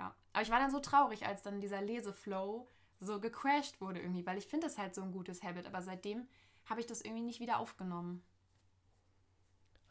Ja. 0.00 0.14
Aber 0.32 0.42
ich 0.42 0.50
war 0.50 0.58
dann 0.58 0.70
so 0.70 0.80
traurig, 0.80 1.26
als 1.26 1.42
dann 1.42 1.60
dieser 1.60 1.82
Leseflow 1.82 2.66
so 3.00 3.20
gecrashed 3.20 3.80
wurde 3.80 4.00
irgendwie, 4.00 4.24
weil 4.26 4.38
ich 4.38 4.46
finde 4.46 4.66
das 4.66 4.78
halt 4.78 4.94
so 4.94 5.02
ein 5.02 5.12
gutes 5.12 5.42
Habit. 5.42 5.66
Aber 5.66 5.82
seitdem 5.82 6.26
habe 6.64 6.80
ich 6.80 6.86
das 6.86 7.02
irgendwie 7.02 7.22
nicht 7.22 7.40
wieder 7.40 7.58
aufgenommen. 7.58 8.22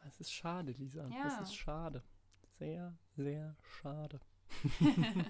Es 0.08 0.20
ist 0.20 0.34
schade, 0.34 0.72
Lisa. 0.72 1.08
Ja. 1.10 1.28
Es 1.28 1.40
ist 1.40 1.56
schade. 1.56 2.04
Sehr, 2.58 2.98
sehr 3.16 3.56
schade. 3.62 4.20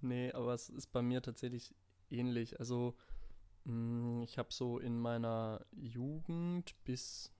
nee, 0.00 0.30
aber 0.32 0.52
es 0.52 0.68
ist 0.68 0.92
bei 0.92 1.00
mir 1.00 1.22
tatsächlich 1.22 1.74
ähnlich. 2.10 2.58
Also, 2.60 2.94
mh, 3.64 4.24
ich 4.24 4.36
habe 4.36 4.52
so 4.52 4.78
in 4.78 4.98
meiner 5.00 5.64
Jugend 5.72 6.74
bis, 6.84 7.32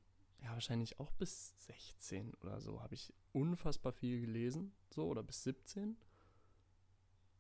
ja, 0.43 0.53
wahrscheinlich 0.53 0.99
auch 0.99 1.13
bis 1.13 1.53
16 1.67 2.33
oder 2.37 2.61
so, 2.63 2.81
habe 2.81 2.95
ich 2.95 3.13
unfassbar 3.33 3.93
viel 3.93 4.23
gelesen. 4.23 4.73
So, 4.95 5.07
oder 5.07 5.23
bis 5.23 5.43
17. 5.43 5.97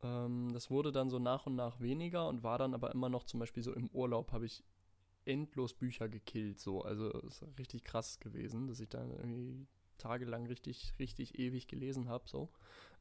Ähm, 0.03 0.51
das 0.53 0.71
wurde 0.71 0.93
dann 0.93 1.09
so 1.09 1.19
nach 1.19 1.47
und 1.47 1.55
nach 1.55 1.81
weniger 1.81 2.29
und 2.29 2.43
war 2.43 2.59
dann 2.59 2.75
aber 2.75 2.93
immer 2.93 3.09
noch 3.09 3.25
zum 3.25 3.41
Beispiel 3.41 3.63
so 3.63 3.73
im 3.73 3.89
Urlaub 3.91 4.33
habe 4.33 4.47
ich 4.47 4.65
endlos 5.25 5.73
Bücher 5.73 6.09
gekillt. 6.09 6.59
So, 6.59 6.83
also 6.83 7.11
ist 7.21 7.45
richtig 7.59 7.85
krass 7.85 8.21
gewesen, 8.21 8.67
dass 8.67 8.81
ich 8.81 8.89
dann 8.89 9.11
irgendwie 9.11 9.67
tagelang 9.99 10.47
richtig, 10.47 10.95
richtig 10.99 11.39
ewig 11.39 11.69
gelesen 11.69 12.09
habe, 12.09 12.29
so. 12.29 12.51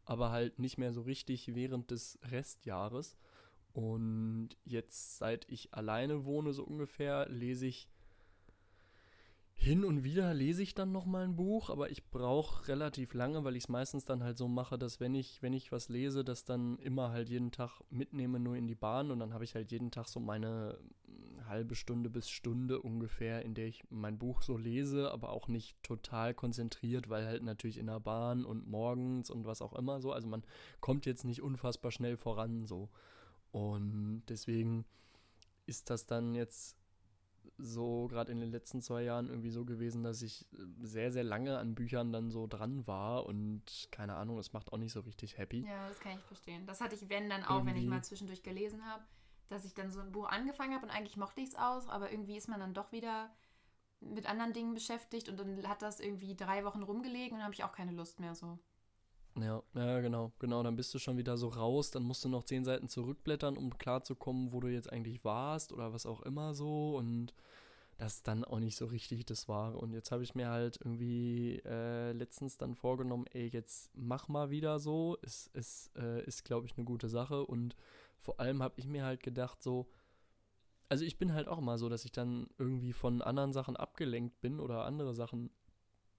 Aber 0.05 0.31
halt 0.31 0.59
nicht 0.59 0.77
mehr 0.77 0.93
so 0.93 1.01
richtig 1.01 1.55
während 1.55 1.91
des 1.91 2.19
Restjahres. 2.23 3.17
Und 3.73 4.49
jetzt, 4.65 5.17
seit 5.17 5.49
ich 5.49 5.73
alleine 5.73 6.25
wohne, 6.25 6.53
so 6.53 6.63
ungefähr, 6.63 7.27
lese 7.29 7.65
ich 7.65 7.89
Hin 9.55 9.85
und 9.85 10.03
wieder 10.03 10.33
lese 10.33 10.61
ich 10.61 10.75
dann 10.75 10.91
noch 10.91 11.05
mal 11.05 11.23
ein 11.23 11.37
Buch, 11.37 11.69
aber 11.69 11.89
ich 11.89 12.09
brauche 12.09 12.67
relativ 12.67 13.13
lange, 13.13 13.45
weil 13.45 13.55
ich 13.55 13.63
es 13.63 13.69
meistens 13.69 14.03
dann 14.03 14.21
halt 14.21 14.37
so 14.37 14.49
mache, 14.49 14.77
dass 14.77 14.99
wenn 14.99 15.15
ich, 15.15 15.41
wenn 15.41 15.53
ich 15.53 15.71
was 15.71 15.87
lese, 15.87 16.25
das 16.25 16.43
dann 16.43 16.77
immer 16.79 17.11
halt 17.11 17.29
jeden 17.29 17.51
Tag 17.51 17.79
mitnehme, 17.89 18.41
nur 18.41 18.57
in 18.57 18.67
die 18.67 18.75
Bahn 18.75 19.09
und 19.09 19.19
dann 19.19 19.33
habe 19.33 19.45
ich 19.45 19.55
halt 19.55 19.71
jeden 19.71 19.89
Tag 19.89 20.09
so 20.09 20.19
meine 20.19 20.77
mm, 21.07 21.47
halbe 21.47 21.75
Stunde 21.75 22.09
bis 22.09 22.29
Stunde 22.29 22.81
ungefähr, 22.81 23.43
in 23.43 23.53
der 23.53 23.67
ich 23.67 23.83
mein 23.89 24.17
Buch 24.17 24.41
so 24.41 24.57
lese, 24.57 25.11
aber 25.11 25.29
auch 25.29 25.47
nicht 25.47 25.81
total 25.81 26.33
konzentriert, 26.33 27.09
weil 27.09 27.25
halt 27.25 27.43
natürlich 27.43 27.77
in 27.77 27.87
der 27.87 28.01
Bahn 28.01 28.43
und 28.43 28.67
morgens 28.67 29.29
und 29.29 29.45
was 29.45 29.61
auch 29.61 29.73
immer 29.73 30.01
so. 30.01 30.11
Also 30.11 30.27
man 30.27 30.43
kommt 30.81 31.05
jetzt 31.05 31.23
nicht 31.23 31.41
unfassbar 31.41 31.91
schnell 31.91 32.17
voran 32.17 32.65
so. 32.65 32.89
Und 33.51 34.23
deswegen 34.27 34.83
ist 35.67 35.89
das 35.89 36.05
dann 36.05 36.35
jetzt 36.35 36.75
so 37.57 38.07
gerade 38.07 38.31
in 38.31 38.39
den 38.39 38.51
letzten 38.51 38.81
zwei 38.81 39.03
Jahren 39.03 39.29
irgendwie 39.29 39.49
so 39.49 39.65
gewesen, 39.65 40.03
dass 40.03 40.21
ich 40.21 40.45
äh, 40.53 40.57
sehr, 40.81 41.11
sehr 41.11 41.23
lange 41.23 41.57
an 41.57 41.75
Büchern 41.75 42.11
dann 42.11 42.31
so 42.31 42.47
dran 42.47 42.85
war 42.87 43.25
und 43.25 43.87
keine 43.91 44.15
Ahnung, 44.15 44.37
das 44.37 44.53
macht 44.53 44.73
auch 44.73 44.77
nicht 44.77 44.91
so 44.91 45.01
richtig 45.01 45.37
happy. 45.37 45.65
Ja, 45.67 45.87
das 45.87 45.99
kann 45.99 46.17
ich 46.17 46.23
verstehen. 46.23 46.65
Das 46.65 46.81
hatte 46.81 46.95
ich, 46.95 47.09
wenn 47.09 47.29
dann 47.29 47.43
auch, 47.43 47.57
irgendwie. 47.57 47.69
wenn 47.69 47.81
ich 47.81 47.87
mal 47.87 48.03
zwischendurch 48.03 48.43
gelesen 48.43 48.85
habe, 48.85 49.03
dass 49.49 49.65
ich 49.65 49.73
dann 49.73 49.91
so 49.91 49.99
ein 49.99 50.11
Buch 50.11 50.27
angefangen 50.27 50.73
habe 50.73 50.85
und 50.85 50.91
eigentlich 50.91 51.17
mochte 51.17 51.41
ich 51.41 51.49
es 51.49 51.55
aus, 51.55 51.87
aber 51.87 52.11
irgendwie 52.11 52.37
ist 52.37 52.47
man 52.47 52.59
dann 52.59 52.73
doch 52.73 52.91
wieder 52.91 53.29
mit 53.99 54.25
anderen 54.25 54.53
Dingen 54.53 54.73
beschäftigt 54.73 55.29
und 55.29 55.39
dann 55.39 55.67
hat 55.67 55.81
das 55.81 55.99
irgendwie 55.99 56.35
drei 56.35 56.65
Wochen 56.65 56.83
rumgelegen 56.83 57.33
und 57.33 57.37
dann 57.37 57.45
habe 57.45 57.53
ich 57.53 57.63
auch 57.63 57.71
keine 57.71 57.91
Lust 57.91 58.19
mehr 58.19 58.35
so. 58.35 58.59
Ja, 59.39 59.63
ja, 59.73 59.99
genau, 60.01 60.31
genau. 60.39 60.61
Dann 60.61 60.75
bist 60.75 60.93
du 60.93 60.99
schon 60.99 61.17
wieder 61.17 61.37
so 61.37 61.47
raus, 61.47 61.89
dann 61.89 62.03
musst 62.03 62.23
du 62.23 62.29
noch 62.29 62.43
zehn 62.43 62.63
Seiten 62.65 62.87
zurückblättern, 62.87 63.57
um 63.57 63.77
klarzukommen, 63.77 64.51
wo 64.53 64.59
du 64.59 64.67
jetzt 64.67 64.91
eigentlich 64.91 65.23
warst 65.25 65.73
oder 65.73 65.91
was 65.91 66.05
auch 66.05 66.21
immer 66.21 66.53
so. 66.53 66.95
Und 66.97 67.33
das 67.97 68.23
dann 68.23 68.43
auch 68.45 68.59
nicht 68.59 68.75
so 68.77 68.87
richtig 68.87 69.25
das 69.25 69.49
war. 69.49 69.75
Und 69.77 69.93
jetzt 69.93 70.11
habe 70.11 70.23
ich 70.23 70.35
mir 70.35 70.49
halt 70.49 70.77
irgendwie 70.83 71.61
äh, 71.65 72.11
letztens 72.13 72.57
dann 72.57 72.75
vorgenommen, 72.75 73.25
ey, 73.33 73.47
jetzt 73.47 73.91
mach 73.95 74.27
mal 74.29 74.51
wieder 74.51 74.79
so. 74.79 75.17
Es, 75.23 75.49
es 75.53 75.91
äh, 75.97 76.23
ist, 76.25 76.45
glaube 76.45 76.67
ich, 76.67 76.77
eine 76.77 76.85
gute 76.85 77.09
Sache. 77.09 77.45
Und 77.45 77.75
vor 78.19 78.39
allem 78.39 78.63
habe 78.63 78.75
ich 78.79 78.87
mir 78.87 79.05
halt 79.05 79.23
gedacht, 79.23 79.63
so, 79.63 79.87
also 80.89 81.03
ich 81.05 81.17
bin 81.17 81.33
halt 81.33 81.47
auch 81.47 81.57
immer 81.57 81.77
so, 81.77 81.89
dass 81.89 82.05
ich 82.05 82.11
dann 82.11 82.47
irgendwie 82.57 82.93
von 82.93 83.21
anderen 83.21 83.53
Sachen 83.53 83.75
abgelenkt 83.77 84.41
bin 84.41 84.59
oder 84.59 84.85
andere 84.85 85.13
Sachen 85.13 85.49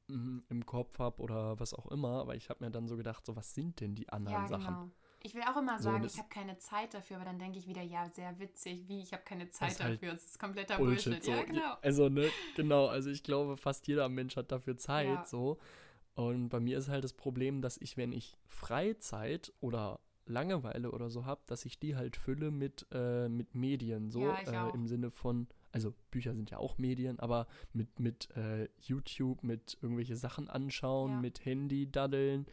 im 0.07 0.67
Kopf 0.67 0.99
habe 0.99 1.23
oder 1.23 1.59
was 1.59 1.73
auch 1.73 1.87
immer, 1.91 2.21
aber 2.21 2.35
ich 2.35 2.51
habe 2.51 2.65
mir 2.65 2.71
dann 2.71 2.87
so 2.87 2.97
gedacht, 2.97 3.25
so 3.25 3.37
was 3.37 3.55
sind 3.55 3.81
denn 3.81 3.95
die 3.95 4.09
anderen 4.11 4.43
ja, 4.43 4.49
Sachen? 4.49 4.75
Genau. 4.75 4.91
Ich 5.23 5.35
will 5.35 5.43
auch 5.43 5.57
immer 5.57 5.79
sagen, 5.79 6.07
so, 6.07 6.15
ich 6.15 6.19
habe 6.19 6.29
keine 6.29 6.59
Zeit 6.59 6.93
dafür, 6.93 7.17
aber 7.17 7.25
dann 7.25 7.39
denke 7.39 7.59
ich 7.59 7.67
wieder, 7.67 7.81
ja, 7.81 8.11
sehr 8.11 8.39
witzig, 8.39 8.87
wie 8.89 9.01
ich 9.01 9.15
habe 9.15 9.23
keine 9.23 9.49
Zeit 9.49 9.81
halt 9.81 9.95
dafür. 9.95 10.13
Das 10.13 10.27
ist 10.27 10.39
kompletter 10.39 10.77
Bullshit. 10.77 11.15
Bullshit. 11.15 11.25
So. 11.25 11.31
Ja, 11.31 11.43
genau. 11.45 11.75
Also, 11.81 12.09
ne, 12.11 12.29
genau, 12.57 12.87
also 12.89 13.09
ich 13.09 13.23
glaube, 13.23 13.57
fast 13.57 13.89
jeder 13.89 14.11
Mensch 14.11 14.37
hat 14.37 14.53
dafür 14.53 14.77
Zeit, 14.77 15.07
ja. 15.07 15.25
so. 15.25 15.59
Und 16.15 16.51
bei 16.51 16.61
mir 16.61 16.77
ist 16.77 16.91
halt 16.91 17.05
das 17.05 17.15
Problem, 17.15 17.63
dass 17.63 17.79
ich, 17.79 17.97
wenn 17.97 18.13
ich 18.13 18.37
Freizeit 18.49 19.55
oder 19.61 20.01
Langeweile 20.27 20.91
oder 20.91 21.09
so 21.09 21.25
habe, 21.25 21.41
dass 21.47 21.65
ich 21.65 21.79
die 21.79 21.97
halt 21.97 22.17
fülle 22.17 22.51
mit, 22.51 22.87
äh, 22.93 23.29
mit 23.31 23.55
Medien, 23.55 24.11
so 24.11 24.21
ja, 24.21 24.69
äh, 24.69 24.75
im 24.75 24.87
Sinne 24.87 25.11
von, 25.11 25.49
also 25.75 25.93
Bücher 26.13 26.35
sind 26.35 26.53
ja 26.53 26.59
auch 26.59 26.79
Medien, 26.79 27.19
aber 27.19 27.49
mit, 27.73 27.99
mit 27.99 28.31
äh, 28.37 28.69
YouTube, 28.81 29.43
mit 29.43 29.77
irgendwelche 29.83 30.15
Sachen 30.15 30.49
anschauen, 30.49 31.11
ja. 31.11 31.21
mit 31.21 31.45
Handy 31.45 31.91
daddeln, 31.91 32.47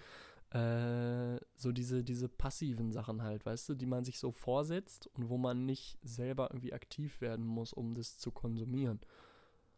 äh, 0.49 1.39
so 1.55 1.71
diese, 1.71 2.03
diese 2.03 2.27
passiven 2.27 2.91
Sachen 2.91 3.21
halt, 3.21 3.45
weißt 3.45 3.69
du, 3.69 3.75
die 3.75 3.85
man 3.85 4.03
sich 4.03 4.17
so 4.17 4.31
vorsetzt 4.31 5.07
und 5.13 5.29
wo 5.29 5.37
man 5.37 5.67
nicht 5.67 5.99
selber 6.01 6.49
irgendwie 6.49 6.73
aktiv 6.73 7.21
werden 7.21 7.45
muss, 7.45 7.73
um 7.73 7.93
das 7.93 8.17
zu 8.17 8.31
konsumieren. 8.31 8.99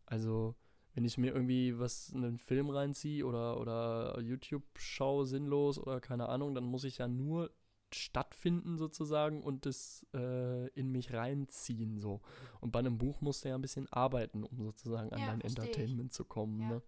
Also, 0.05 0.55
wenn 0.93 1.03
ich 1.03 1.17
mir 1.17 1.33
irgendwie 1.33 1.77
was, 1.77 2.13
einen 2.15 2.37
Film 2.37 2.69
reinziehe 2.69 3.25
oder, 3.25 3.59
oder 3.59 4.21
YouTube 4.21 4.63
schaue, 4.77 5.25
sinnlos 5.25 5.77
oder 5.77 5.99
keine 5.99 6.29
Ahnung, 6.29 6.55
dann 6.55 6.63
muss 6.63 6.85
ich 6.85 6.99
ja 6.99 7.09
nur 7.09 7.51
stattfinden 7.95 8.77
sozusagen 8.77 9.43
und 9.43 9.65
das 9.65 10.05
äh, 10.13 10.67
in 10.69 10.91
mich 10.91 11.13
reinziehen 11.13 11.99
so. 11.99 12.21
Und 12.59 12.71
bei 12.71 12.79
einem 12.79 12.97
Buch 12.97 13.21
musst 13.21 13.43
du 13.43 13.49
ja 13.49 13.55
ein 13.55 13.61
bisschen 13.61 13.91
arbeiten, 13.91 14.43
um 14.43 14.63
sozusagen 14.63 15.11
an 15.11 15.19
ja, 15.19 15.27
dein 15.27 15.41
Entertainment 15.41 16.11
ich. 16.11 16.15
zu 16.15 16.25
kommen. 16.25 16.61
Ja. 16.61 16.69
Ne? 16.69 16.81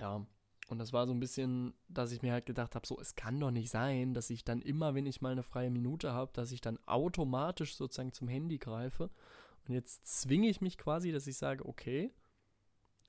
ja. 0.00 0.26
Und 0.68 0.78
das 0.78 0.92
war 0.92 1.06
so 1.06 1.12
ein 1.12 1.20
bisschen, 1.20 1.74
dass 1.88 2.12
ich 2.12 2.22
mir 2.22 2.32
halt 2.32 2.46
gedacht 2.46 2.74
habe, 2.74 2.86
so, 2.86 2.98
es 2.98 3.14
kann 3.14 3.38
doch 3.38 3.50
nicht 3.50 3.68
sein, 3.68 4.14
dass 4.14 4.30
ich 4.30 4.42
dann 4.42 4.62
immer, 4.62 4.94
wenn 4.94 5.04
ich 5.04 5.20
mal 5.20 5.32
eine 5.32 5.42
freie 5.42 5.70
Minute 5.70 6.12
habe, 6.12 6.32
dass 6.32 6.50
ich 6.50 6.62
dann 6.62 6.78
automatisch 6.86 7.76
sozusagen 7.76 8.12
zum 8.12 8.28
Handy 8.28 8.56
greife. 8.56 9.10
Und 9.66 9.74
jetzt 9.74 10.06
zwinge 10.06 10.48
ich 10.48 10.60
mich 10.60 10.78
quasi, 10.78 11.12
dass 11.12 11.26
ich 11.26 11.36
sage, 11.36 11.66
okay, 11.66 12.10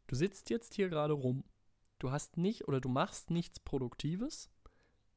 du 0.07 0.15
sitzt 0.15 0.49
jetzt 0.49 0.73
hier 0.73 0.89
gerade 0.89 1.13
rum, 1.13 1.45
du 1.99 2.11
hast 2.11 2.37
nicht 2.37 2.67
oder 2.67 2.81
du 2.81 2.89
machst 2.89 3.29
nichts 3.31 3.59
Produktives, 3.59 4.49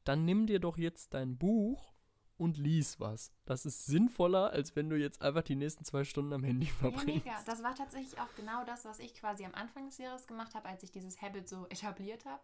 dann 0.09 0.25
nimm 0.25 0.47
dir 0.47 0.61
doch 0.61 0.79
jetzt 0.79 1.15
dein 1.15 1.37
Buch 1.37 1.93
und 2.39 2.59
lies 2.59 3.01
was. 3.01 3.33
Das 3.45 3.67
ist 3.67 3.87
sinnvoller, 3.87 4.51
als 4.51 4.77
wenn 4.77 4.91
du 4.91 4.97
jetzt 4.97 5.23
einfach 5.23 5.43
die 5.43 5.57
nächsten 5.57 5.85
zwei 5.85 6.05
Stunden 6.05 6.33
am 6.33 6.45
Handy 6.45 6.67
verbringst. 6.67 7.27
Ja, 7.27 7.43
Das 7.47 7.63
war 7.63 7.75
tatsächlich 7.75 8.19
auch 8.21 8.35
genau 8.37 8.65
das, 8.65 8.85
was 8.85 8.99
ich 8.99 9.15
quasi 9.15 9.45
am 9.45 9.55
Anfang 9.55 9.87
des 9.87 9.99
Jahres 9.99 10.27
gemacht 10.27 10.55
habe, 10.55 10.69
als 10.69 10.83
ich 10.83 10.91
dieses 10.91 11.21
Habit 11.21 11.49
so 11.49 11.67
etabliert 11.71 12.25
habe. 12.25 12.43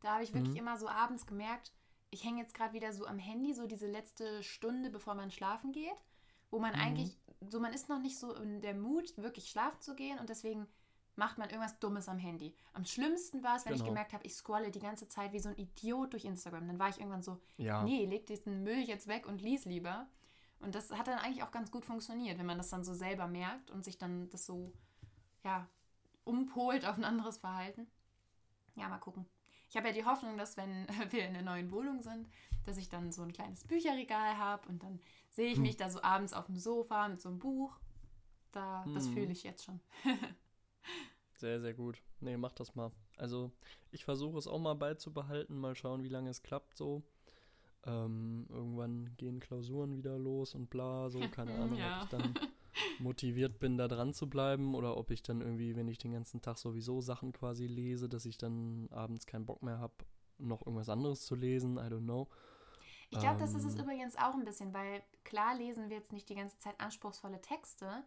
Da 0.00 0.14
habe 0.14 0.24
ich 0.24 0.32
wirklich 0.32 0.52
mhm. 0.52 0.60
immer 0.60 0.78
so 0.78 0.88
abends 0.88 1.26
gemerkt, 1.26 1.72
ich 2.10 2.24
hänge 2.24 2.40
jetzt 2.40 2.54
gerade 2.54 2.72
wieder 2.72 2.92
so 2.92 3.06
am 3.06 3.18
Handy, 3.18 3.52
so 3.52 3.66
diese 3.66 3.86
letzte 3.86 4.42
Stunde, 4.42 4.90
bevor 4.90 5.14
man 5.14 5.30
schlafen 5.30 5.72
geht, 5.72 6.02
wo 6.50 6.58
man 6.58 6.72
mhm. 6.72 6.80
eigentlich, 6.80 7.18
so 7.48 7.60
man 7.60 7.72
ist 7.72 7.88
noch 7.88 8.00
nicht 8.00 8.18
so 8.18 8.34
in 8.34 8.62
der 8.62 8.74
Mut, 8.74 9.16
wirklich 9.18 9.50
schlafen 9.50 9.80
zu 9.80 9.94
gehen 9.94 10.18
und 10.18 10.30
deswegen 10.30 10.66
macht 11.18 11.36
man 11.36 11.50
irgendwas 11.50 11.78
Dummes 11.80 12.08
am 12.08 12.16
Handy. 12.16 12.54
Am 12.72 12.84
schlimmsten 12.84 13.42
war 13.42 13.56
es, 13.56 13.66
wenn 13.66 13.72
genau. 13.72 13.84
ich 13.84 13.88
gemerkt 13.88 14.12
habe, 14.12 14.24
ich 14.24 14.34
scrolle 14.34 14.70
die 14.70 14.78
ganze 14.78 15.08
Zeit 15.08 15.32
wie 15.32 15.40
so 15.40 15.48
ein 15.48 15.56
Idiot 15.56 16.12
durch 16.12 16.24
Instagram. 16.24 16.66
Dann 16.66 16.78
war 16.78 16.88
ich 16.88 16.98
irgendwann 16.98 17.22
so, 17.22 17.38
ja. 17.56 17.82
nee, 17.82 18.06
leg 18.06 18.26
diesen 18.26 18.62
Müll 18.62 18.80
jetzt 18.80 19.08
weg 19.08 19.26
und 19.26 19.42
lies 19.42 19.64
lieber. 19.64 20.06
Und 20.60 20.74
das 20.74 20.90
hat 20.92 21.08
dann 21.08 21.18
eigentlich 21.18 21.42
auch 21.42 21.50
ganz 21.50 21.70
gut 21.70 21.84
funktioniert, 21.84 22.38
wenn 22.38 22.46
man 22.46 22.56
das 22.56 22.70
dann 22.70 22.84
so 22.84 22.94
selber 22.94 23.26
merkt 23.26 23.70
und 23.70 23.84
sich 23.84 23.98
dann 23.98 24.30
das 24.30 24.46
so, 24.46 24.72
ja, 25.44 25.68
umpolt 26.24 26.86
auf 26.86 26.96
ein 26.96 27.04
anderes 27.04 27.38
Verhalten. 27.38 27.88
Ja, 28.76 28.88
mal 28.88 28.98
gucken. 28.98 29.26
Ich 29.68 29.76
habe 29.76 29.88
ja 29.88 29.92
die 29.92 30.04
Hoffnung, 30.04 30.38
dass 30.38 30.56
wenn 30.56 30.86
wir 31.10 31.26
in 31.26 31.34
der 31.34 31.42
neuen 31.42 31.72
Wohnung 31.72 32.00
sind, 32.00 32.28
dass 32.64 32.76
ich 32.76 32.88
dann 32.88 33.10
so 33.12 33.22
ein 33.22 33.32
kleines 33.32 33.64
Bücherregal 33.64 34.38
habe 34.38 34.68
und 34.68 34.82
dann 34.82 35.00
sehe 35.30 35.50
ich 35.50 35.56
hm. 35.56 35.62
mich 35.62 35.76
da 35.76 35.90
so 35.90 36.02
abends 36.02 36.32
auf 36.32 36.46
dem 36.46 36.56
Sofa 36.56 37.08
mit 37.08 37.20
so 37.20 37.28
einem 37.28 37.38
Buch. 37.40 37.76
Da, 38.52 38.84
hm. 38.84 38.94
das 38.94 39.08
fühle 39.08 39.32
ich 39.32 39.42
jetzt 39.42 39.64
schon. 39.64 39.80
Sehr, 41.36 41.60
sehr 41.60 41.74
gut. 41.74 42.02
Nee, 42.20 42.36
mach 42.36 42.52
das 42.52 42.74
mal. 42.74 42.90
Also, 43.16 43.52
ich 43.90 44.04
versuche 44.04 44.38
es 44.38 44.46
auch 44.46 44.58
mal 44.58 44.74
beizubehalten, 44.74 45.56
mal 45.56 45.74
schauen, 45.74 46.02
wie 46.02 46.08
lange 46.08 46.30
es 46.30 46.42
klappt 46.42 46.76
so. 46.76 47.02
Ähm, 47.84 48.46
irgendwann 48.48 49.16
gehen 49.16 49.38
Klausuren 49.38 49.96
wieder 49.96 50.18
los 50.18 50.54
und 50.54 50.68
bla, 50.68 51.10
so, 51.10 51.20
keine 51.30 51.54
Ahnung, 51.58 51.78
ja. 51.78 51.98
ob 51.98 52.04
ich 52.04 52.10
dann 52.10 52.34
motiviert 52.98 53.60
bin, 53.60 53.78
da 53.78 53.88
dran 53.88 54.12
zu 54.12 54.28
bleiben 54.28 54.74
oder 54.74 54.96
ob 54.96 55.10
ich 55.10 55.22
dann 55.22 55.40
irgendwie, 55.40 55.76
wenn 55.76 55.88
ich 55.88 55.98
den 55.98 56.12
ganzen 56.12 56.40
Tag 56.40 56.58
sowieso 56.58 57.00
Sachen 57.00 57.32
quasi 57.32 57.66
lese, 57.66 58.08
dass 58.08 58.26
ich 58.26 58.36
dann 58.38 58.88
abends 58.90 59.26
keinen 59.26 59.46
Bock 59.46 59.62
mehr 59.62 59.78
habe, 59.78 59.94
noch 60.38 60.66
irgendwas 60.66 60.88
anderes 60.88 61.24
zu 61.24 61.34
lesen, 61.34 61.76
I 61.76 61.82
don't 61.82 62.04
know. 62.04 62.28
Ich 63.10 63.18
glaube, 63.18 63.34
ähm, 63.34 63.40
das 63.40 63.54
ist 63.54 63.64
es 63.64 63.74
ähm. 63.74 63.82
übrigens 63.82 64.16
auch 64.16 64.34
ein 64.34 64.44
bisschen, 64.44 64.74
weil 64.74 65.02
klar 65.24 65.56
lesen 65.56 65.88
wir 65.88 65.98
jetzt 65.98 66.12
nicht 66.12 66.28
die 66.28 66.34
ganze 66.34 66.58
Zeit 66.58 66.78
anspruchsvolle 66.80 67.40
Texte, 67.40 68.04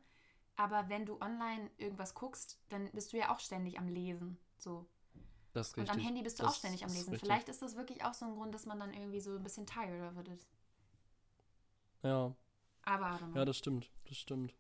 aber 0.62 0.90
wenn 0.90 1.08
du 1.08 1.20
online 1.20 1.72
irgendwas 1.80 2.14
guckst, 2.14 2.60
dann 2.70 2.92
bist 2.92 3.14
du 3.14 3.18
ja 3.18 3.34
auch 3.34 3.40
ständig 3.40 3.80
am 3.80 3.88
Lesen. 3.88 4.38
So. 4.60 4.86
Das 5.54 5.70
ist 5.70 5.78
richtig. 5.78 5.92
Und 5.92 6.00
am 6.00 6.06
Handy 6.06 6.22
bist 6.22 6.38
du 6.38 6.44
das 6.44 6.52
auch 6.52 6.56
ständig 6.56 6.84
am 6.86 6.94
Lesen. 6.94 7.14
Ist 7.16 7.20
Vielleicht 7.20 7.50
ist 7.50 7.64
das 7.64 7.76
wirklich 7.76 8.04
auch 8.06 8.14
so 8.14 8.26
ein 8.26 8.36
Grund, 8.36 8.54
dass 8.54 8.68
man 8.68 8.80
dann 8.80 8.94
irgendwie 8.94 9.22
so 9.22 9.36
ein 9.36 9.42
bisschen 9.42 9.66
tired 9.66 10.16
wird. 10.16 10.48
Ja. 12.04 12.36
Aber 12.84 13.20
Ja, 13.34 13.44
das 13.44 13.58
stimmt. 13.58 13.90
Das 14.08 14.18
stimmt. 14.18 14.54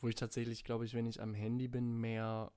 Wo 0.00 0.08
ich 0.08 0.14
tatsächlich, 0.14 0.62
glaube 0.62 0.84
ich, 0.84 0.94
wenn 0.94 1.06
ich 1.06 1.20
am 1.20 1.34
Handy 1.34 1.66
bin, 1.66 2.00
mehr 2.00 2.52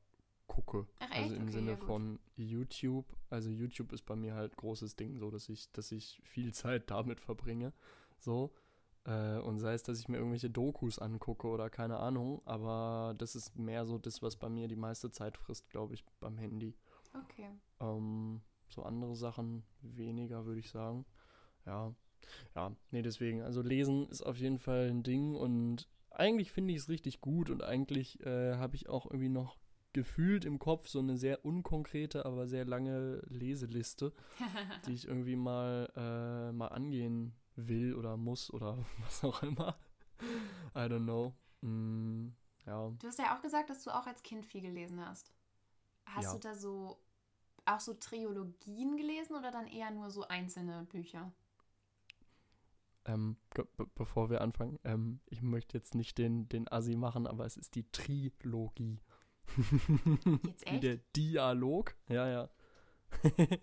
gucke. 0.45 0.85
Ach, 0.99 1.09
also 1.09 1.33
im 1.33 1.43
okay, 1.43 1.51
Sinne 1.51 1.71
ja, 1.71 1.77
von 1.77 2.19
YouTube. 2.35 3.05
Also 3.31 3.49
YouTube 3.49 3.91
ist 3.93 4.03
bei 4.03 4.15
mir 4.15 4.35
halt 4.35 4.55
großes 4.57 4.95
Ding, 4.95 5.17
so 5.17 5.31
dass 5.31 5.49
ich, 5.49 5.71
dass 5.71 5.91
ich 5.91 6.21
viel 6.23 6.53
Zeit 6.53 6.91
damit 6.91 7.19
verbringe. 7.19 7.73
So. 8.19 8.53
Äh, 9.07 9.39
und 9.39 9.59
sei 9.59 9.73
es, 9.73 9.83
dass 9.83 9.99
ich 9.99 10.09
mir 10.09 10.17
irgendwelche 10.17 10.49
Dokus 10.49 10.99
angucke 10.99 11.47
oder 11.47 11.69
keine 11.69 11.97
Ahnung, 11.97 12.41
aber 12.45 13.15
das 13.17 13.35
ist 13.35 13.57
mehr 13.57 13.85
so 13.85 13.97
das, 13.97 14.21
was 14.21 14.35
bei 14.35 14.49
mir 14.49 14.67
die 14.67 14.75
meiste 14.75 15.09
Zeit 15.11 15.37
frisst, 15.37 15.69
glaube 15.69 15.93
ich, 15.93 16.05
beim 16.19 16.37
Handy. 16.37 16.75
Okay. 17.13 17.49
Ähm, 17.79 18.41
so 18.67 18.83
andere 18.83 19.15
Sachen 19.15 19.63
weniger, 19.81 20.45
würde 20.45 20.59
ich 20.59 20.69
sagen. 20.69 21.05
Ja. 21.65 21.93
Ja, 22.55 22.75
nee, 22.91 23.01
deswegen. 23.01 23.41
Also 23.41 23.61
lesen 23.61 24.09
ist 24.09 24.21
auf 24.21 24.37
jeden 24.37 24.59
Fall 24.59 24.89
ein 24.89 25.03
Ding 25.03 25.35
und 25.35 25.87
eigentlich 26.11 26.51
finde 26.51 26.73
ich 26.73 26.79
es 26.79 26.89
richtig 26.89 27.21
gut 27.21 27.49
und 27.49 27.63
eigentlich 27.63 28.19
äh, 28.25 28.55
habe 28.55 28.75
ich 28.75 28.89
auch 28.89 29.05
irgendwie 29.05 29.29
noch 29.29 29.57
gefühlt 29.93 30.43
im 30.43 30.59
Kopf 30.59 30.87
so 30.89 30.99
eine 30.99 31.15
sehr 31.15 31.45
unkonkrete, 31.45 32.25
aber 32.25 32.47
sehr 32.47 32.65
lange 32.65 33.21
Leseliste, 33.29 34.11
die 34.87 34.93
ich 34.93 35.07
irgendwie 35.07 35.37
mal, 35.37 35.89
äh, 35.95 36.51
mal 36.51 36.67
angehen 36.67 37.33
will 37.57 37.95
oder 37.95 38.17
muss 38.17 38.51
oder 38.53 38.77
was 38.99 39.23
auch 39.23 39.43
immer. 39.43 39.77
I 40.75 40.79
don't 40.79 41.03
know. 41.03 41.33
Mm, 41.61 42.29
ja. 42.65 42.89
Du 42.99 43.07
hast 43.07 43.19
ja 43.19 43.35
auch 43.37 43.41
gesagt, 43.41 43.69
dass 43.69 43.83
du 43.83 43.91
auch 43.91 44.07
als 44.07 44.23
Kind 44.23 44.45
viel 44.45 44.61
gelesen 44.61 45.05
hast. 45.05 45.33
Hast 46.05 46.25
Ja. 46.25 46.33
du 46.33 46.39
da 46.39 46.55
so 46.55 46.99
auch 47.65 47.79
so 47.81 47.93
Triologien 47.93 48.95
gelesen 48.95 49.35
oder 49.35 49.51
dann 49.51 49.67
eher 49.67 49.91
nur 49.91 50.09
so 50.09 50.27
einzelne 50.27 50.85
Bücher? 50.85 51.33
Ähm, 53.05 53.37
be 53.53 53.67
bevor 53.95 54.29
wir 54.29 54.41
anfangen, 54.41 54.79
ähm, 54.83 55.21
ich 55.27 55.41
möchte 55.41 55.77
jetzt 55.77 55.95
nicht 55.95 56.17
den, 56.17 56.47
den 56.49 56.69
Assi 56.71 56.95
machen, 56.95 57.25
aber 57.27 57.45
es 57.45 57.57
ist 57.57 57.75
die 57.75 57.89
Trilogie. 57.91 58.99
Jetzt 60.45 60.67
echt? 60.67 60.83
der 60.83 60.97
Dialog. 61.15 61.95
Ja, 62.09 62.27
ja. 62.27 62.49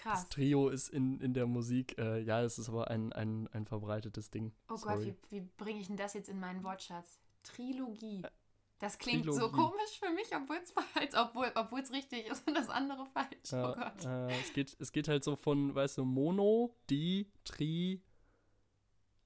Krass. 0.00 0.20
Das 0.22 0.28
Trio 0.30 0.68
ist 0.70 0.88
in, 0.88 1.20
in 1.20 1.34
der 1.34 1.46
Musik, 1.46 1.98
äh, 1.98 2.20
ja, 2.20 2.40
es 2.42 2.58
ist 2.58 2.68
aber 2.70 2.90
ein, 2.90 3.12
ein, 3.12 3.48
ein 3.52 3.66
verbreitetes 3.66 4.30
Ding. 4.30 4.52
Oh 4.68 4.74
Gott, 4.74 4.80
Sorry. 4.80 5.14
wie, 5.28 5.42
wie 5.42 5.48
bringe 5.58 5.80
ich 5.80 5.88
denn 5.88 5.96
das 5.96 6.14
jetzt 6.14 6.28
in 6.30 6.40
meinen 6.40 6.64
Wortschatz? 6.64 7.20
Trilogie. 7.42 8.22
Das 8.78 8.96
klingt 8.98 9.26
so 9.26 9.32
Trilogie. 9.32 9.56
komisch 9.56 9.98
für 10.02 10.10
mich, 10.10 10.34
obwohl 10.34 10.56
es 10.56 10.70
falsch, 10.94 11.10
obwohl 11.14 11.52
obwohl 11.54 11.80
es 11.80 11.92
richtig 11.92 12.26
ist 12.26 12.46
und 12.48 12.54
das 12.54 12.70
andere 12.70 13.04
falsch. 13.06 13.50
Ja, 13.52 13.72
oh 13.72 13.74
Gott. 13.74 14.04
äh, 14.06 14.40
es, 14.40 14.52
geht, 14.54 14.74
es 14.80 14.90
geht 14.92 15.06
halt 15.08 15.22
so 15.22 15.36
von, 15.36 15.74
weißt 15.74 15.98
du, 15.98 16.04
Mono, 16.06 16.74
Di, 16.88 17.30
Tri 17.44 18.00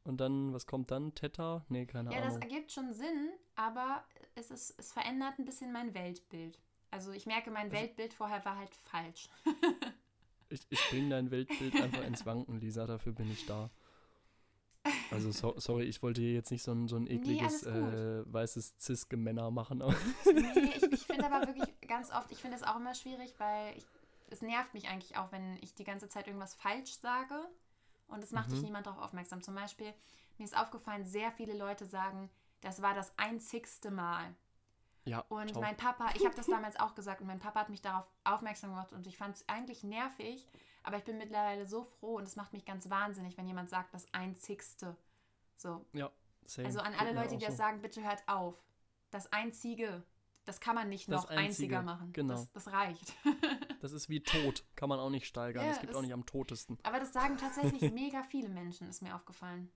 und 0.02 0.18
dann, 0.20 0.52
was 0.52 0.66
kommt 0.66 0.90
dann? 0.90 1.14
Theta? 1.14 1.64
Nee, 1.68 1.86
keine 1.86 2.12
Ja, 2.12 2.18
das 2.20 2.34
Ahnung. 2.34 2.42
ergibt 2.50 2.72
schon 2.72 2.92
Sinn, 2.92 3.30
aber 3.54 4.04
es, 4.34 4.50
ist, 4.50 4.74
es 4.78 4.92
verändert 4.92 5.38
ein 5.38 5.44
bisschen 5.44 5.72
mein 5.72 5.94
Weltbild. 5.94 6.60
Also 6.90 7.12
ich 7.12 7.26
merke, 7.26 7.50
mein 7.52 7.66
Also- 7.70 7.76
Weltbild 7.76 8.12
vorher 8.12 8.44
war 8.44 8.56
halt 8.56 8.74
falsch. 8.74 9.28
Ich, 10.48 10.60
ich 10.70 10.80
bringe 10.90 11.10
dein 11.10 11.30
Weltbild 11.30 11.74
einfach 11.80 12.04
ins 12.04 12.24
Wanken, 12.26 12.60
Lisa, 12.60 12.86
dafür 12.86 13.12
bin 13.12 13.30
ich 13.30 13.44
da. 13.46 13.70
Also, 15.10 15.30
so, 15.30 15.54
sorry, 15.58 15.84
ich 15.84 16.02
wollte 16.02 16.20
hier 16.20 16.32
jetzt 16.32 16.50
nicht 16.50 16.62
so 16.62 16.72
ein, 16.72 16.88
so 16.88 16.96
ein 16.96 17.06
ekliges, 17.06 17.62
gut. 17.62 17.72
äh, 17.72 18.32
weißes 18.32 18.74
Cis-Gemänner 18.78 19.50
machen. 19.50 19.82
Nee, 20.26 20.72
ich, 20.76 20.92
ich 20.92 21.06
finde 21.06 21.26
aber 21.26 21.46
wirklich 21.46 21.72
ganz 21.88 22.10
oft, 22.10 22.30
ich 22.32 22.38
finde 22.38 22.56
es 22.56 22.62
auch 22.62 22.76
immer 22.76 22.94
schwierig, 22.94 23.34
weil 23.38 23.76
ich, 23.76 23.84
es 24.30 24.42
nervt 24.42 24.74
mich 24.74 24.88
eigentlich 24.88 25.16
auch, 25.16 25.30
wenn 25.32 25.56
ich 25.62 25.74
die 25.74 25.84
ganze 25.84 26.08
Zeit 26.08 26.26
irgendwas 26.26 26.54
falsch 26.54 26.94
sage 26.94 27.34
und 28.08 28.22
es 28.24 28.32
macht 28.32 28.50
dich 28.50 28.60
Mhm. 28.60 28.66
niemand 28.66 28.86
darauf 28.86 29.02
aufmerksam. 29.02 29.42
Zum 29.42 29.54
Beispiel, 29.54 29.92
mir 30.38 30.44
ist 30.44 30.56
aufgefallen, 30.56 31.06
sehr 31.06 31.30
viele 31.32 31.56
Leute 31.56 31.86
sagen, 31.86 32.30
das 32.60 32.82
war 32.82 32.94
das 32.94 33.16
einzigste 33.18 33.90
Mal. 33.90 34.34
Ja, 35.04 35.20
Und 35.28 35.50
ciao. 35.50 35.60
mein 35.60 35.76
Papa, 35.76 36.10
ich 36.14 36.24
habe 36.24 36.34
das 36.34 36.46
damals 36.46 36.78
auch 36.78 36.94
gesagt 36.94 37.20
und 37.20 37.26
mein 37.26 37.38
Papa 37.38 37.60
hat 37.60 37.68
mich 37.70 37.82
darauf 37.82 38.08
aufmerksam 38.24 38.70
gemacht 38.70 38.92
und 38.92 39.06
ich 39.06 39.16
fand 39.16 39.36
es 39.36 39.48
eigentlich 39.48 39.84
nervig, 39.84 40.46
aber 40.82 40.96
ich 40.98 41.04
bin 41.04 41.18
mittlerweile 41.18 41.66
so 41.66 41.84
froh 41.84 42.16
und 42.16 42.24
es 42.24 42.36
macht 42.36 42.52
mich 42.52 42.64
ganz 42.64 42.88
wahnsinnig, 42.90 43.36
wenn 43.36 43.46
jemand 43.46 43.70
sagt, 43.70 43.94
das 43.94 44.06
einzigste. 44.12 44.96
So. 45.56 45.84
Same. 46.46 46.66
Also 46.66 46.80
an 46.80 46.94
alle 46.98 47.12
Leute, 47.12 47.36
die 47.36 47.44
das 47.44 47.54
so. 47.54 47.58
sagen, 47.58 47.80
bitte 47.80 48.02
hört 48.02 48.22
auf. 48.26 48.54
Das 49.10 49.32
einzige, 49.32 50.02
das 50.44 50.60
kann 50.60 50.74
man 50.74 50.88
nicht 50.88 51.08
Das 51.10 51.22
noch 51.22 51.30
Einzige, 51.30 51.46
einziger 51.78 51.82
machen. 51.82 52.12
genau. 52.12 52.34
Das, 52.34 52.52
das 52.52 52.72
reicht. 52.72 53.14
Das 53.80 53.92
ist 53.92 54.08
wie 54.08 54.22
tot, 54.22 54.64
kann 54.76 54.88
man 54.88 54.98
auch 54.98 55.10
nicht 55.10 55.26
steigern. 55.26 55.62
Ja, 55.66 55.72
es 55.72 55.80
gibt 55.80 55.94
auch 55.94 56.00
nicht 56.00 56.14
am 56.14 56.24
totesten. 56.24 56.78
aber 56.84 57.00
das 57.00 57.12
sagen 57.12 57.36
tatsächlich 57.36 57.82
mega 57.92 58.22
viele 58.22 58.48
Menschen, 58.48 58.88
ist 58.88 59.02
mir 59.02 59.14
aufgefallen. 59.14 59.70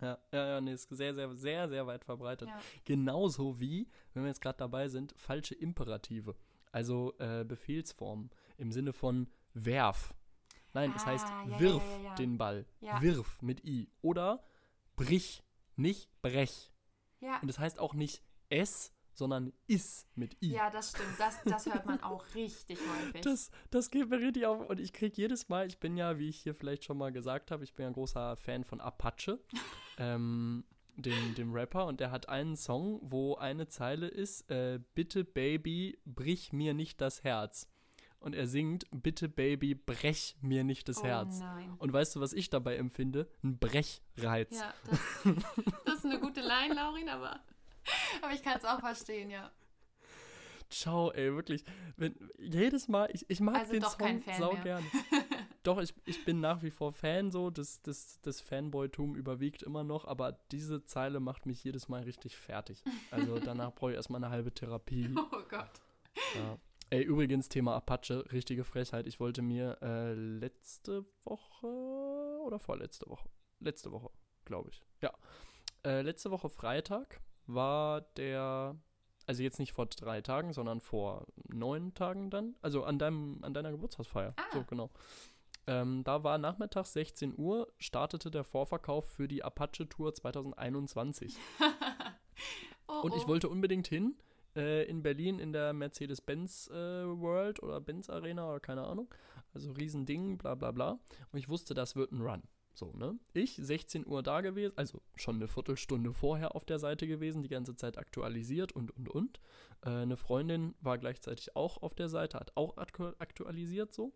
Ja, 0.00 0.18
ja, 0.32 0.46
ja, 0.48 0.60
nee, 0.60 0.72
ist 0.72 0.88
sehr, 0.90 1.14
sehr, 1.14 1.34
sehr, 1.34 1.68
sehr 1.68 1.86
weit 1.86 2.04
verbreitet. 2.04 2.48
Ja. 2.48 2.58
Genauso 2.84 3.60
wie, 3.60 3.88
wenn 4.12 4.24
wir 4.24 4.28
jetzt 4.28 4.40
gerade 4.40 4.58
dabei 4.58 4.88
sind, 4.88 5.14
falsche 5.16 5.54
Imperative. 5.54 6.34
Also 6.72 7.14
äh, 7.18 7.44
Befehlsformen 7.44 8.30
im 8.58 8.72
Sinne 8.72 8.92
von 8.92 9.28
werf. 9.54 10.14
Nein, 10.72 10.92
es 10.96 11.02
Ah, 11.02 11.06
heißt 11.06 11.28
ja, 11.28 11.46
ja, 11.46 11.60
wirf 11.60 11.82
ja, 12.02 12.14
den 12.16 12.36
Ball. 12.36 12.66
Wirf 13.00 13.40
mit 13.40 13.64
I. 13.64 13.88
Oder 14.02 14.44
brich, 14.96 15.42
nicht 15.76 16.10
brech. 16.22 16.72
Und 17.42 17.48
es 17.48 17.58
heißt 17.58 17.78
auch 17.78 17.94
nicht 17.94 18.22
es, 18.50 18.92
sondern 19.14 19.52
is 19.66 20.06
mit 20.14 20.36
I. 20.42 20.52
ja, 20.52 20.70
das 20.70 20.90
stimmt. 20.90 21.18
Das, 21.18 21.42
das 21.44 21.66
hört 21.66 21.86
man 21.86 22.02
auch 22.02 22.24
richtig 22.34 22.78
häufig. 22.78 23.20
Das, 23.22 23.50
das 23.70 23.90
geht 23.90 24.10
mir 24.10 24.20
richtig 24.20 24.46
auf. 24.46 24.68
Und 24.68 24.80
ich 24.80 24.92
kriege 24.92 25.14
jedes 25.16 25.48
Mal, 25.48 25.66
ich 25.66 25.78
bin 25.78 25.96
ja, 25.96 26.18
wie 26.18 26.28
ich 26.28 26.38
hier 26.38 26.54
vielleicht 26.54 26.84
schon 26.84 26.98
mal 26.98 27.12
gesagt 27.12 27.50
habe, 27.50 27.64
ich 27.64 27.74
bin 27.74 27.84
ja 27.84 27.88
ein 27.88 27.94
großer 27.94 28.36
Fan 28.36 28.64
von 28.64 28.80
Apache, 28.80 29.40
ähm, 29.98 30.64
dem, 30.96 31.34
dem 31.34 31.52
Rapper. 31.52 31.86
Und 31.86 32.00
der 32.00 32.10
hat 32.10 32.28
einen 32.28 32.56
Song, 32.56 33.00
wo 33.02 33.36
eine 33.36 33.68
Zeile 33.68 34.08
ist, 34.08 34.50
äh, 34.50 34.80
bitte 34.94 35.24
Baby, 35.24 35.98
brich 36.04 36.52
mir 36.52 36.74
nicht 36.74 37.00
das 37.00 37.24
Herz. 37.24 37.68
Und 38.24 38.34
er 38.34 38.46
singt, 38.46 38.86
bitte 38.90 39.28
Baby, 39.28 39.74
brech 39.74 40.38
mir 40.40 40.64
nicht 40.64 40.88
das 40.88 41.00
oh 41.00 41.04
Herz. 41.04 41.40
nein. 41.40 41.74
Und 41.76 41.92
weißt 41.92 42.16
du, 42.16 42.20
was 42.20 42.32
ich 42.32 42.48
dabei 42.48 42.76
empfinde? 42.76 43.28
Ein 43.42 43.58
Brechreiz. 43.58 44.58
Ja, 44.58 44.72
das, 44.88 45.34
das 45.84 45.94
ist 45.96 46.06
eine 46.06 46.18
gute 46.20 46.40
Line, 46.40 46.72
Laurin, 46.74 47.10
aber, 47.10 47.38
aber 48.22 48.32
ich 48.32 48.42
kann 48.42 48.58
es 48.58 48.64
auch 48.64 48.80
verstehen, 48.80 49.30
ja. 49.30 49.50
Ciao, 50.70 51.12
ey, 51.12 51.32
wirklich. 51.34 51.64
Wenn, 51.96 52.14
jedes 52.38 52.88
Mal, 52.88 53.08
ich, 53.12 53.28
ich 53.28 53.40
mag 53.40 53.56
Also 53.56 53.72
den 53.72 53.82
doch 53.82 53.98
Song 53.98 54.22
sau 54.38 54.52
mehr. 54.54 54.62
gern. 54.62 54.84
doch, 55.62 55.80
ich, 55.80 55.94
ich 56.04 56.24
bin 56.24 56.40
nach 56.40 56.62
wie 56.62 56.70
vor 56.70 56.92
Fan 56.92 57.30
so, 57.30 57.50
das, 57.50 57.80
das, 57.82 58.20
das 58.22 58.40
Fanboy-Tum 58.40 59.14
überwiegt 59.14 59.62
immer 59.62 59.84
noch, 59.84 60.04
aber 60.04 60.32
diese 60.50 60.84
Zeile 60.84 61.20
macht 61.20 61.46
mich 61.46 61.62
jedes 61.62 61.88
Mal 61.88 62.02
richtig 62.02 62.36
fertig. 62.36 62.82
Also 63.10 63.38
danach 63.44 63.72
brauche 63.74 63.92
ich 63.92 63.96
erstmal 63.96 64.22
eine 64.24 64.32
halbe 64.32 64.52
Therapie. 64.52 65.14
Oh 65.16 65.42
Gott. 65.48 65.80
Ja. 66.34 66.58
Ey, 66.90 67.02
übrigens, 67.02 67.48
Thema 67.48 67.74
Apache, 67.74 68.24
richtige 68.32 68.64
Frechheit. 68.64 69.06
Ich 69.06 69.20
wollte 69.20 69.42
mir 69.42 69.78
äh, 69.82 70.14
letzte 70.14 71.04
Woche 71.24 71.66
oder 71.66 72.58
vorletzte 72.58 73.08
Woche, 73.08 73.28
letzte 73.60 73.90
Woche, 73.90 74.10
glaube 74.44 74.70
ich, 74.70 74.82
ja, 75.00 75.12
äh, 75.84 76.02
letzte 76.02 76.30
Woche 76.30 76.48
Freitag 76.48 77.20
war 77.46 78.02
der, 78.16 78.76
also 79.26 79.42
jetzt 79.42 79.58
nicht 79.58 79.72
vor 79.72 79.86
drei 79.86 80.20
Tagen, 80.20 80.52
sondern 80.52 80.80
vor 80.80 81.26
neun 81.48 81.94
Tagen 81.94 82.30
dann, 82.30 82.54
also 82.62 82.84
an 82.84 82.98
deinem, 82.98 83.38
an 83.42 83.54
deiner 83.54 83.70
Geburtstagsfeier, 83.70 84.34
Ah. 84.36 84.42
so 84.52 84.64
genau. 84.64 84.90
Ähm, 85.66 86.04
da 86.04 86.22
war 86.24 86.36
nachmittags 86.36 86.92
16 86.92 87.34
Uhr, 87.38 87.72
startete 87.78 88.30
der 88.30 88.44
Vorverkauf 88.44 89.08
für 89.08 89.28
die 89.28 89.42
Apache 89.42 89.88
Tour 89.88 90.14
2021. 90.14 91.34
Oh, 92.86 93.00
Und 93.02 93.14
ich 93.14 93.22
oh. 93.24 93.28
wollte 93.28 93.48
unbedingt 93.48 93.86
hin. 93.86 94.14
Äh, 94.54 94.84
in 94.84 95.02
Berlin 95.02 95.38
in 95.38 95.52
der 95.52 95.72
Mercedes-Benz 95.72 96.68
äh, 96.68 96.74
World 96.74 97.62
oder 97.62 97.80
Benz 97.80 98.10
Arena 98.10 98.46
oder 98.48 98.60
keine 98.60 98.84
Ahnung. 98.84 99.12
Also 99.54 99.72
Riesending, 99.72 100.36
bla 100.36 100.54
bla 100.54 100.70
bla. 100.70 100.98
Und 101.32 101.38
ich 101.38 101.48
wusste, 101.48 101.72
das 101.74 101.96
wird 101.96 102.12
ein 102.12 102.20
Run. 102.20 102.42
So, 102.74 102.92
ne? 102.96 103.16
Ich 103.32 103.56
16 103.56 104.04
Uhr 104.06 104.22
da 104.22 104.40
gewesen, 104.40 104.72
also 104.76 105.00
schon 105.14 105.36
eine 105.36 105.46
Viertelstunde 105.46 106.12
vorher 106.12 106.56
auf 106.56 106.64
der 106.64 106.80
Seite 106.80 107.06
gewesen, 107.06 107.42
die 107.42 107.48
ganze 107.48 107.76
Zeit 107.76 107.98
aktualisiert 107.98 108.72
und 108.72 108.90
und 108.96 109.08
und. 109.08 109.40
Äh, 109.82 109.90
eine 109.90 110.16
Freundin 110.16 110.74
war 110.80 110.98
gleichzeitig 110.98 111.54
auch 111.54 111.82
auf 111.82 111.94
der 111.94 112.08
Seite, 112.08 112.38
hat 112.38 112.52
auch 112.56 112.76
aktu 112.76 113.12
aktualisiert 113.18 113.94
so. 113.94 114.12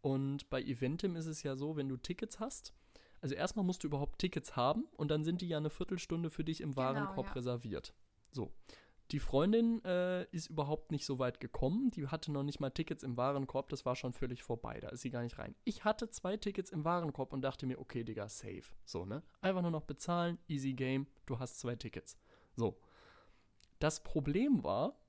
Und 0.00 0.48
bei 0.48 0.62
Eventim 0.62 1.14
ist 1.14 1.26
es 1.26 1.42
ja 1.42 1.56
so, 1.56 1.76
wenn 1.76 1.90
du 1.90 1.98
Tickets 1.98 2.40
hast, 2.40 2.72
also 3.20 3.34
erstmal 3.34 3.66
musst 3.66 3.84
du 3.84 3.88
überhaupt 3.88 4.18
Tickets 4.18 4.56
haben 4.56 4.84
und 4.96 5.10
dann 5.10 5.24
sind 5.24 5.42
die 5.42 5.48
ja 5.48 5.58
eine 5.58 5.68
Viertelstunde 5.68 6.30
für 6.30 6.42
dich 6.42 6.62
im 6.62 6.70
Genau, 6.70 6.82
Warenkorb 6.82 7.26
ja. 7.26 7.32
reserviert. 7.32 7.92
So. 8.32 8.50
Die 9.10 9.18
Freundin 9.18 9.84
äh, 9.84 10.24
ist 10.30 10.50
überhaupt 10.50 10.92
nicht 10.92 11.04
so 11.04 11.18
weit 11.18 11.40
gekommen. 11.40 11.90
Die 11.90 12.06
hatte 12.06 12.30
noch 12.30 12.44
nicht 12.44 12.60
mal 12.60 12.70
Tickets 12.70 13.02
im 13.02 13.16
Warenkorb. 13.16 13.68
Das 13.68 13.84
war 13.84 13.96
schon 13.96 14.12
völlig 14.12 14.44
vorbei. 14.44 14.78
Da 14.78 14.88
ist 14.90 15.00
sie 15.00 15.10
gar 15.10 15.22
nicht 15.22 15.38
rein. 15.38 15.56
Ich 15.64 15.84
hatte 15.84 16.10
zwei 16.10 16.36
Tickets 16.36 16.70
im 16.70 16.84
Warenkorb 16.84 17.32
und 17.32 17.42
dachte 17.42 17.66
mir, 17.66 17.80
okay, 17.80 18.04
Digga, 18.04 18.28
safe. 18.28 18.64
So, 18.84 19.04
ne? 19.04 19.24
Einfach 19.40 19.62
nur 19.62 19.72
noch 19.72 19.82
bezahlen, 19.82 20.38
easy 20.46 20.74
game. 20.74 21.08
Du 21.26 21.40
hast 21.40 21.58
zwei 21.58 21.74
Tickets. 21.74 22.16
So. 22.54 22.78
Das 23.80 24.02
Problem 24.04 24.62
war, 24.62 25.00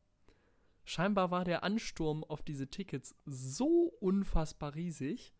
scheinbar 0.83 1.29
war 1.29 1.45
der 1.45 1.63
Ansturm 1.63 2.23
auf 2.23 2.41
diese 2.41 2.69
Tickets 2.69 3.15
so 3.25 3.93
unfassbar 3.99 4.73
riesig, 4.73 5.35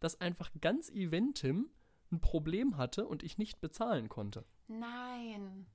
dass 0.00 0.20
einfach 0.20 0.50
ganz 0.60 0.88
Eventim 0.88 1.68
ein 2.12 2.20
Problem 2.20 2.78
hatte 2.78 3.06
und 3.06 3.22
ich 3.22 3.36
nicht 3.36 3.60
bezahlen 3.60 4.08
konnte. 4.08 4.46
Nein. 4.68 5.66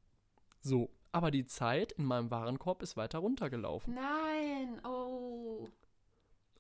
So, 0.62 0.90
aber 1.12 1.32
die 1.32 1.46
Zeit 1.46 1.92
in 1.94 2.06
meinem 2.06 2.32
Warenkorb 2.32 2.82
ist 2.82 2.98
weiter 2.98 3.20
runtergelaufen. 3.20 3.94
Nein. 3.94 4.80
Oh. 4.86 5.70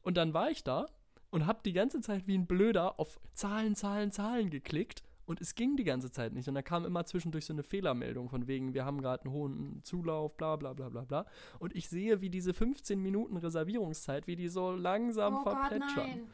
Und 0.01 0.17
dann 0.17 0.33
war 0.33 0.49
ich 0.49 0.63
da 0.63 0.87
und 1.29 1.45
habe 1.45 1.59
die 1.63 1.73
ganze 1.73 2.01
Zeit 2.01 2.27
wie 2.27 2.37
ein 2.37 2.47
Blöder 2.47 2.99
auf 2.99 3.19
Zahlen, 3.33 3.75
Zahlen, 3.75 4.11
Zahlen 4.11 4.49
geklickt 4.49 5.03
und 5.25 5.39
es 5.39 5.55
ging 5.55 5.77
die 5.77 5.83
ganze 5.83 6.11
Zeit 6.11 6.33
nicht. 6.33 6.49
Und 6.49 6.55
da 6.55 6.61
kam 6.61 6.85
immer 6.85 7.05
zwischendurch 7.05 7.45
so 7.45 7.53
eine 7.53 7.63
Fehlermeldung 7.63 8.29
von 8.29 8.47
wegen, 8.47 8.73
wir 8.73 8.83
haben 8.83 9.01
gerade 9.01 9.23
einen 9.23 9.33
hohen 9.33 9.81
Zulauf, 9.83 10.35
bla 10.35 10.57
bla 10.57 10.73
bla 10.73 10.89
bla 10.89 11.05
bla. 11.05 11.25
Und 11.59 11.75
ich 11.75 11.87
sehe, 11.87 12.21
wie 12.21 12.29
diese 12.29 12.53
15 12.53 12.99
Minuten 12.99 13.37
Reservierungszeit, 13.37 14.27
wie 14.27 14.35
die 14.35 14.49
so 14.49 14.71
langsam 14.71 15.37
oh 15.37 15.43
Gott, 15.43 15.57
verplätschern. 15.57 16.09
nein. 16.09 16.29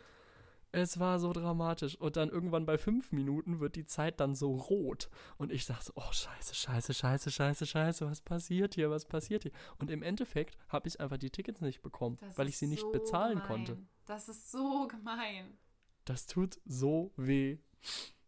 Es 0.72 1.00
war 1.00 1.20
so 1.20 1.32
dramatisch. 1.34 1.96
Und 1.96 2.18
dann 2.18 2.30
irgendwann 2.30 2.66
bei 2.66 2.78
fünf 2.78 3.12
Minuten 3.12 3.60
wird 3.60 3.76
die 3.76 3.86
Zeit 3.86 4.20
dann 4.20 4.36
so 4.36 4.56
rot. 4.56 5.10
Und 5.38 5.52
ich 5.52 5.66
sag 5.66 5.82
so, 5.82 5.94
oh 5.96 6.12
scheiße, 6.12 6.54
scheiße, 6.56 6.94
scheiße, 6.94 7.32
scheiße, 7.32 7.66
scheiße, 7.66 8.06
was 8.10 8.22
passiert 8.22 8.76
hier, 8.76 8.90
was 8.90 9.06
passiert 9.06 9.44
hier? 9.44 9.52
Und 9.80 9.90
im 9.90 10.04
Endeffekt 10.04 10.58
habe 10.68 10.88
ich 10.88 11.00
einfach 11.00 11.18
die 11.18 11.30
Tickets 11.30 11.62
nicht 11.62 11.82
bekommen, 11.82 12.18
Das 12.20 12.38
weil 12.38 12.48
ich 12.50 12.58
sie 12.58 12.68
nicht 12.68 12.82
so 12.82 12.92
bezahlen 12.92 13.36
gemein. 13.40 13.48
konnte. 13.48 13.78
Das 14.06 14.30
ist 14.30 14.52
so 14.52 14.88
gemein. 14.88 15.58
Das 16.06 16.26
tut 16.28 16.60
so 16.66 17.12
weh. 17.18 17.58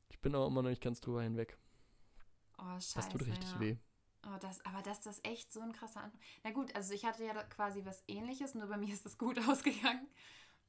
Ich 0.09 0.19
bin 0.19 0.35
aber 0.35 0.47
immer 0.47 0.61
noch 0.61 0.69
nicht 0.69 0.81
ganz 0.81 0.99
drüber 1.01 1.23
hinweg. 1.23 1.57
Oh, 2.57 2.63
scheiße. 2.73 2.95
Das 2.95 3.09
tut 3.09 3.25
richtig 3.25 3.51
ja. 3.53 3.59
weh. 3.59 3.77
Oh, 4.25 4.37
das, 4.41 4.63
aber 4.65 4.81
das, 4.81 4.99
das 4.99 5.17
ist 5.17 5.27
echt 5.27 5.53
so 5.53 5.61
ein 5.61 5.71
krasser 5.71 6.03
Anfang. 6.03 6.19
Na 6.43 6.51
gut, 6.51 6.75
also 6.75 6.93
ich 6.93 7.05
hatte 7.05 7.23
ja 7.23 7.33
quasi 7.43 7.85
was 7.85 8.03
ähnliches, 8.07 8.53
nur 8.53 8.67
bei 8.67 8.77
mir 8.77 8.93
ist 8.93 9.05
das 9.05 9.17
gut 9.17 9.39
ausgegangen. 9.47 10.07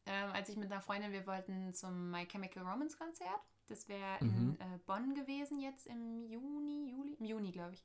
Ähm, 0.06 0.30
als 0.32 0.48
ich 0.48 0.56
mit 0.56 0.70
einer 0.70 0.80
Freundin, 0.80 1.12
wir 1.12 1.26
wollten 1.26 1.72
zum 1.74 2.10
My 2.10 2.26
Chemical 2.26 2.64
Romance 2.64 2.96
Konzert. 2.96 3.40
Das 3.66 3.88
wäre 3.88 4.22
Mhm. 4.24 4.56
in 4.58 4.60
äh, 4.60 4.78
Bonn 4.86 5.14
gewesen, 5.14 5.60
jetzt 5.60 5.86
im 5.86 6.24
Juni, 6.24 6.90
Juli, 6.90 7.14
im 7.14 7.24
Juni, 7.24 7.52
glaube 7.52 7.74
ich. 7.74 7.84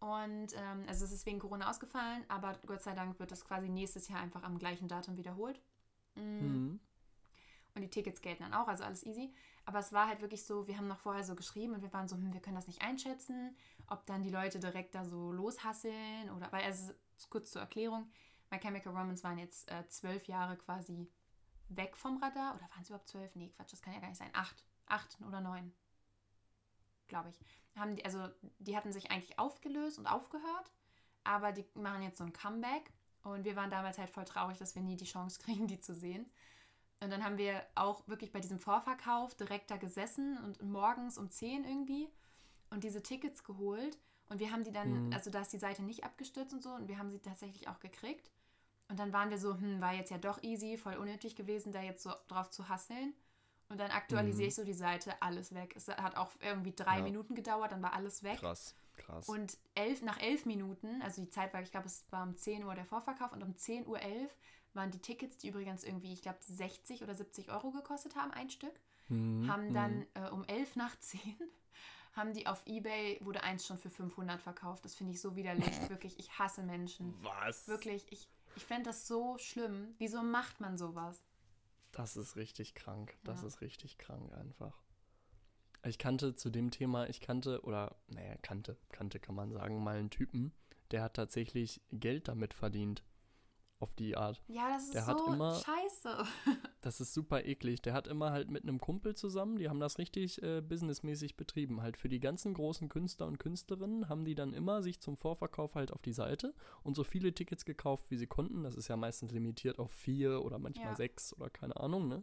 Und 0.00 0.48
ähm, 0.56 0.84
also 0.88 1.04
es 1.04 1.12
ist 1.12 1.26
wegen 1.26 1.38
Corona 1.38 1.70
ausgefallen, 1.70 2.24
aber 2.28 2.58
Gott 2.66 2.82
sei 2.82 2.94
Dank 2.94 3.18
wird 3.20 3.30
das 3.30 3.44
quasi 3.44 3.68
nächstes 3.68 4.08
Jahr 4.08 4.20
einfach 4.20 4.42
am 4.42 4.58
gleichen 4.58 4.88
Datum 4.88 5.16
wiederholt. 5.16 5.60
Mm. 6.16 6.20
Mhm. 6.20 6.80
Und 7.74 7.82
die 7.82 7.88
Tickets 7.88 8.20
gelten 8.20 8.42
dann 8.42 8.52
auch, 8.52 8.68
also 8.68 8.84
alles 8.84 9.04
easy. 9.06 9.32
Aber 9.64 9.78
es 9.78 9.92
war 9.92 10.08
halt 10.08 10.20
wirklich 10.20 10.44
so, 10.44 10.66
wir 10.66 10.76
haben 10.76 10.88
noch 10.88 10.98
vorher 10.98 11.24
so 11.24 11.34
geschrieben 11.34 11.72
und 11.74 11.82
wir 11.82 11.92
waren 11.92 12.08
so, 12.08 12.16
hm, 12.16 12.32
wir 12.32 12.40
können 12.40 12.56
das 12.56 12.66
nicht 12.66 12.82
einschätzen, 12.82 13.56
ob 13.86 14.04
dann 14.06 14.22
die 14.22 14.30
Leute 14.30 14.58
direkt 14.58 14.94
da 14.94 15.04
so 15.04 15.32
loshasseln 15.32 16.30
oder, 16.36 16.50
weil, 16.52 16.64
also 16.64 16.92
kurz 17.30 17.50
zur 17.50 17.62
Erklärung, 17.62 18.10
My 18.50 18.58
Chemical 18.58 18.92
Romance 18.92 19.22
waren 19.24 19.38
jetzt 19.38 19.70
äh, 19.70 19.86
zwölf 19.88 20.26
Jahre 20.26 20.56
quasi 20.56 21.08
weg 21.76 21.96
vom 21.96 22.18
Radar. 22.22 22.54
Oder 22.54 22.68
waren 22.70 22.82
es 22.82 22.88
überhaupt 22.88 23.08
zwölf? 23.08 23.34
Nee, 23.34 23.50
Quatsch, 23.50 23.72
das 23.72 23.82
kann 23.82 23.94
ja 23.94 24.00
gar 24.00 24.08
nicht 24.08 24.18
sein. 24.18 24.30
Acht. 24.34 24.64
Acht 24.86 25.16
oder 25.26 25.40
neun. 25.40 25.72
Glaube 27.08 27.28
ich. 27.30 27.38
Haben 27.76 27.96
die, 27.96 28.04
also 28.04 28.28
die 28.58 28.76
hatten 28.76 28.92
sich 28.92 29.10
eigentlich 29.10 29.38
aufgelöst 29.38 29.98
und 29.98 30.06
aufgehört, 30.06 30.70
aber 31.24 31.52
die 31.52 31.64
machen 31.74 32.02
jetzt 32.02 32.18
so 32.18 32.24
ein 32.24 32.32
Comeback. 32.32 32.92
Und 33.22 33.44
wir 33.44 33.54
waren 33.56 33.70
damals 33.70 33.98
halt 33.98 34.10
voll 34.10 34.24
traurig, 34.24 34.58
dass 34.58 34.74
wir 34.74 34.82
nie 34.82 34.96
die 34.96 35.04
Chance 35.04 35.38
kriegen, 35.42 35.66
die 35.66 35.80
zu 35.80 35.94
sehen. 35.94 36.30
Und 37.00 37.10
dann 37.10 37.24
haben 37.24 37.36
wir 37.38 37.66
auch 37.74 38.06
wirklich 38.06 38.32
bei 38.32 38.40
diesem 38.40 38.58
Vorverkauf 38.58 39.34
direkt 39.34 39.70
da 39.70 39.76
gesessen 39.76 40.38
und 40.44 40.62
morgens 40.62 41.18
um 41.18 41.30
10 41.30 41.64
irgendwie 41.64 42.08
und 42.70 42.84
diese 42.84 43.02
Tickets 43.02 43.42
geholt. 43.44 43.98
Und 44.28 44.38
wir 44.38 44.52
haben 44.52 44.64
die 44.64 44.72
dann, 44.72 45.06
Mhm. 45.08 45.12
also 45.12 45.30
da 45.30 45.40
ist 45.40 45.52
die 45.52 45.58
Seite 45.58 45.82
nicht 45.82 46.04
abgestürzt 46.04 46.54
und 46.54 46.62
so, 46.62 46.70
und 46.70 46.88
wir 46.88 46.98
haben 46.98 47.10
sie 47.10 47.18
tatsächlich 47.18 47.68
auch 47.68 47.80
gekriegt. 47.80 48.30
Und 48.92 48.98
dann 48.98 49.14
waren 49.14 49.30
wir 49.30 49.38
so, 49.38 49.54
hm, 49.56 49.80
war 49.80 49.94
jetzt 49.94 50.10
ja 50.10 50.18
doch 50.18 50.42
easy, 50.42 50.76
voll 50.76 50.96
unnötig 50.96 51.34
gewesen, 51.34 51.72
da 51.72 51.80
jetzt 51.80 52.02
so 52.02 52.12
drauf 52.28 52.50
zu 52.50 52.68
hasseln. 52.68 53.14
Und 53.70 53.78
dann 53.80 53.90
aktualisiere 53.90 54.42
Mhm. 54.42 54.48
ich 54.48 54.54
so 54.54 54.64
die 54.64 54.74
Seite, 54.74 55.14
alles 55.22 55.54
weg. 55.54 55.72
Es 55.74 55.88
hat 55.88 56.14
auch 56.18 56.30
irgendwie 56.40 56.72
drei 56.76 56.98
Ja. 56.98 57.02
Minuten 57.02 57.34
gedauert, 57.34 57.72
dann 57.72 57.80
war 57.82 57.94
alles 57.94 58.22
weg. 58.22 58.38
Krass, 58.38 58.74
krass. 58.98 59.26
Und 59.30 59.56
elf, 59.74 60.02
nach 60.02 60.20
elf 60.20 60.44
Minuten, 60.44 61.00
also 61.00 61.22
die 61.22 61.30
Zeit 61.30 61.54
war, 61.54 61.62
ich 61.62 61.70
glaube, 61.70 61.86
es 61.86 62.04
war 62.12 62.22
um 62.24 62.36
10 62.36 62.64
Uhr 62.64 62.74
der 62.74 62.84
Vorverkauf 62.84 63.32
und 63.32 63.42
um 63.42 63.56
10 63.56 63.86
Uhr 63.86 63.98
11 63.98 64.30
waren 64.74 64.90
die 64.90 64.98
Tickets, 64.98 65.38
die 65.38 65.48
übrigens 65.48 65.84
irgendwie, 65.84 66.12
ich 66.12 66.20
glaube, 66.20 66.38
60 66.42 67.02
oder 67.02 67.14
70 67.14 67.50
Euro 67.50 67.70
gekostet 67.70 68.14
haben, 68.14 68.30
ein 68.32 68.50
Stück, 68.50 68.78
Mhm, 69.08 69.48
haben 69.48 69.72
dann 69.72 70.06
äh, 70.12 70.28
um 70.28 70.44
11 70.44 70.76
nach 70.76 70.98
10 71.00 71.18
haben 72.14 72.34
die 72.34 72.46
auf 72.46 72.62
Ebay, 72.66 73.18
wurde 73.22 73.42
eins 73.42 73.66
schon 73.66 73.78
für 73.78 73.88
500 73.88 74.38
verkauft. 74.42 74.84
Das 74.84 74.94
finde 74.94 75.14
ich 75.14 75.20
so 75.22 75.34
widerlich. 75.34 75.66
Wirklich, 75.88 76.18
ich 76.18 76.38
hasse 76.38 76.62
Menschen. 76.62 77.14
Was? 77.22 77.66
Wirklich, 77.68 78.04
ich, 78.12 78.28
ich 78.56 78.64
fände 78.64 78.84
das 78.90 79.06
so 79.06 79.36
schlimm. 79.38 79.94
Wieso 79.98 80.22
macht 80.22 80.60
man 80.60 80.76
sowas? 80.78 81.22
Das 81.92 82.16
ist 82.16 82.36
richtig 82.36 82.74
krank. 82.74 83.16
Das 83.24 83.42
Ja. 83.42 83.48
ist 83.48 83.60
richtig 83.60 83.98
krank 83.98 84.32
einfach. 84.32 84.80
Ich 85.84 85.98
kannte 85.98 86.34
zu 86.36 86.48
dem 86.50 86.70
Thema, 86.70 87.08
ich 87.08 87.20
kannte, 87.20 87.60
oder, 87.62 87.96
naja, 88.06 88.36
kannte, 88.42 88.76
kannte 88.90 89.18
kann 89.18 89.34
man 89.34 89.50
sagen, 89.52 89.82
mal 89.82 89.96
einen 89.96 90.10
Typen, 90.10 90.52
der 90.92 91.02
hat 91.02 91.14
tatsächlich 91.14 91.80
Geld 91.90 92.28
damit 92.28 92.54
verdient. 92.54 93.02
Auf 93.82 93.92
die 93.94 94.16
Art. 94.16 94.40
Ja, 94.46 94.68
das 94.72 94.84
ist 94.84 94.94
Der 94.94 95.02
so 95.04 95.26
immer- 95.32 95.54
scheiße. 95.56 96.24
Das 96.82 97.00
ist 97.00 97.14
super 97.14 97.44
eklig. 97.44 97.80
Der 97.82 97.94
hat 97.94 98.06
immer 98.08 98.30
halt 98.32 98.48
mit 98.50 98.62
einem 98.64 98.80
Kumpel 98.80 99.14
zusammen, 99.16 99.56
die 99.56 99.68
haben 99.68 99.78
das 99.80 99.98
richtig 99.98 100.40
äh, 100.42 100.60
businessmäßig 100.60 101.36
betrieben. 101.36 101.80
Halt 101.82 101.96
für 101.96 102.08
die 102.08 102.18
ganzen 102.20 102.54
großen 102.54 102.88
Künstler 102.88 103.26
und 103.26 103.38
Künstlerinnen 103.38 104.08
haben 104.08 104.24
die 104.24 104.34
dann 104.36 104.52
immer 104.52 104.82
sich 104.82 105.00
zum 105.00 105.16
Vorverkauf 105.16 105.74
halt 105.76 105.92
auf 105.92 106.00
die 106.02 106.12
Seite 106.12 106.54
und 106.84 106.94
so 106.96 107.02
viele 107.04 107.32
Tickets 107.34 107.64
gekauft, 107.64 108.06
wie 108.10 108.16
sie 108.16 108.26
konnten. 108.26 108.62
Das 108.64 108.74
ist 108.76 108.86
ja 108.88 108.96
meistens 108.96 109.30
limitiert 109.32 109.78
auf 109.80 109.90
vier 109.92 110.44
oder 110.44 110.58
manchmal 110.58 110.90
Ja. 110.90 110.96
sechs 110.96 111.32
oder 111.36 111.50
keine 111.50 111.76
Ahnung, 111.76 112.06
ne? 112.08 112.22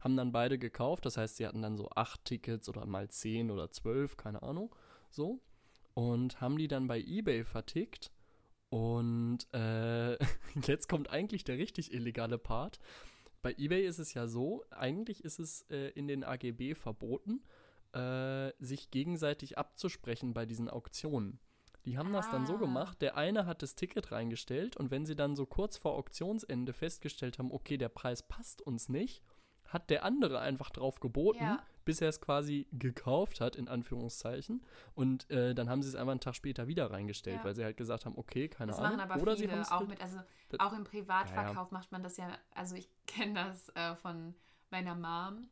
Haben 0.00 0.16
dann 0.16 0.30
beide 0.32 0.58
gekauft. 0.58 1.04
Das 1.06 1.16
heißt, 1.16 1.36
sie 1.36 1.46
hatten 1.46 1.62
dann 1.62 1.76
so 1.76 1.88
acht 1.90 2.24
Tickets 2.24 2.68
oder 2.68 2.86
mal 2.86 3.08
zehn 3.08 3.50
oder 3.52 3.70
zwölf, 3.70 4.16
keine 4.16 4.42
Ahnung. 4.42 4.74
So. 5.10 5.40
Und 5.94 6.40
haben 6.40 6.56
die 6.58 6.68
dann 6.68 6.86
bei 6.88 7.00
Ebay 7.00 7.44
vertickt. 7.44 8.10
Und 8.72 9.46
äh, 9.52 10.16
jetzt 10.66 10.88
kommt 10.88 11.10
eigentlich 11.10 11.44
der 11.44 11.58
richtig 11.58 11.92
illegale 11.92 12.38
Part. 12.38 12.80
Bei 13.42 13.52
eBay 13.58 13.84
ist 13.86 13.98
es 13.98 14.14
ja 14.14 14.26
so, 14.26 14.64
eigentlich 14.70 15.22
ist 15.24 15.38
es 15.38 15.62
äh, 15.68 15.88
in 15.90 16.08
den 16.08 16.24
AGB 16.24 16.74
verboten, 16.74 17.42
äh, 17.92 18.50
sich 18.60 18.90
gegenseitig 18.90 19.58
abzusprechen 19.58 20.32
bei 20.32 20.46
diesen 20.46 20.70
Auktionen. 20.70 21.38
Die 21.84 21.98
haben 21.98 22.12
das 22.14 22.30
dann 22.30 22.46
so 22.46 22.54
Ah. 22.54 22.58
gemacht, 22.58 23.02
der 23.02 23.16
eine 23.18 23.44
hat 23.44 23.60
das 23.60 23.74
Ticket 23.74 24.10
reingestellt 24.10 24.76
und 24.78 24.90
wenn 24.90 25.04
sie 25.04 25.16
dann 25.16 25.36
so 25.36 25.44
kurz 25.44 25.76
vor 25.76 25.92
Auktionsende 25.98 26.72
festgestellt 26.72 27.38
haben, 27.38 27.52
okay, 27.52 27.76
der 27.76 27.88
Preis 27.90 28.22
passt 28.22 28.62
uns 28.62 28.88
nicht, 28.88 29.22
hat 29.66 29.90
der 29.90 30.04
andere 30.04 30.38
einfach 30.38 30.70
drauf 30.70 31.00
geboten, 31.00 31.42
Ja. 31.42 31.62
Bis 31.84 32.00
er 32.00 32.08
es 32.08 32.20
quasi 32.20 32.66
gekauft 32.72 33.40
hat, 33.40 33.56
in 33.56 33.68
Anführungszeichen. 33.68 34.62
Und 34.94 35.30
äh, 35.30 35.54
dann 35.54 35.68
haben 35.68 35.82
sie 35.82 35.88
es 35.88 35.94
einfach 35.94 36.12
einen 36.12 36.20
Tag 36.20 36.34
später 36.34 36.66
wieder 36.68 36.90
reingestellt, 36.90 37.38
Ja. 37.38 37.44
weil 37.44 37.54
sie 37.54 37.64
halt 37.64 37.76
gesagt 37.76 38.06
haben, 38.06 38.16
okay, 38.16 38.48
keine 38.48 38.72
Das 38.72 38.78
Ahnung. 38.80 38.96
machen 38.98 39.10
aber 39.10 39.20
Oder 39.22 39.36
sie 39.36 39.42
viele, 39.42 39.52
haben's 39.54 39.70
auch 39.72 39.86
mit, 39.86 40.00
also 40.00 40.18
auch 40.58 40.72
im 40.72 40.84
Privatverkauf 40.84 41.70
macht 41.70 41.92
man 41.92 42.02
das 42.02 42.16
ja, 42.16 42.28
also 42.54 42.74
ich 42.76 42.88
kenne 43.06 43.34
das 43.34 43.68
äh, 43.70 43.96
von 43.96 44.34
meiner 44.70 44.94
Mom, 44.94 45.48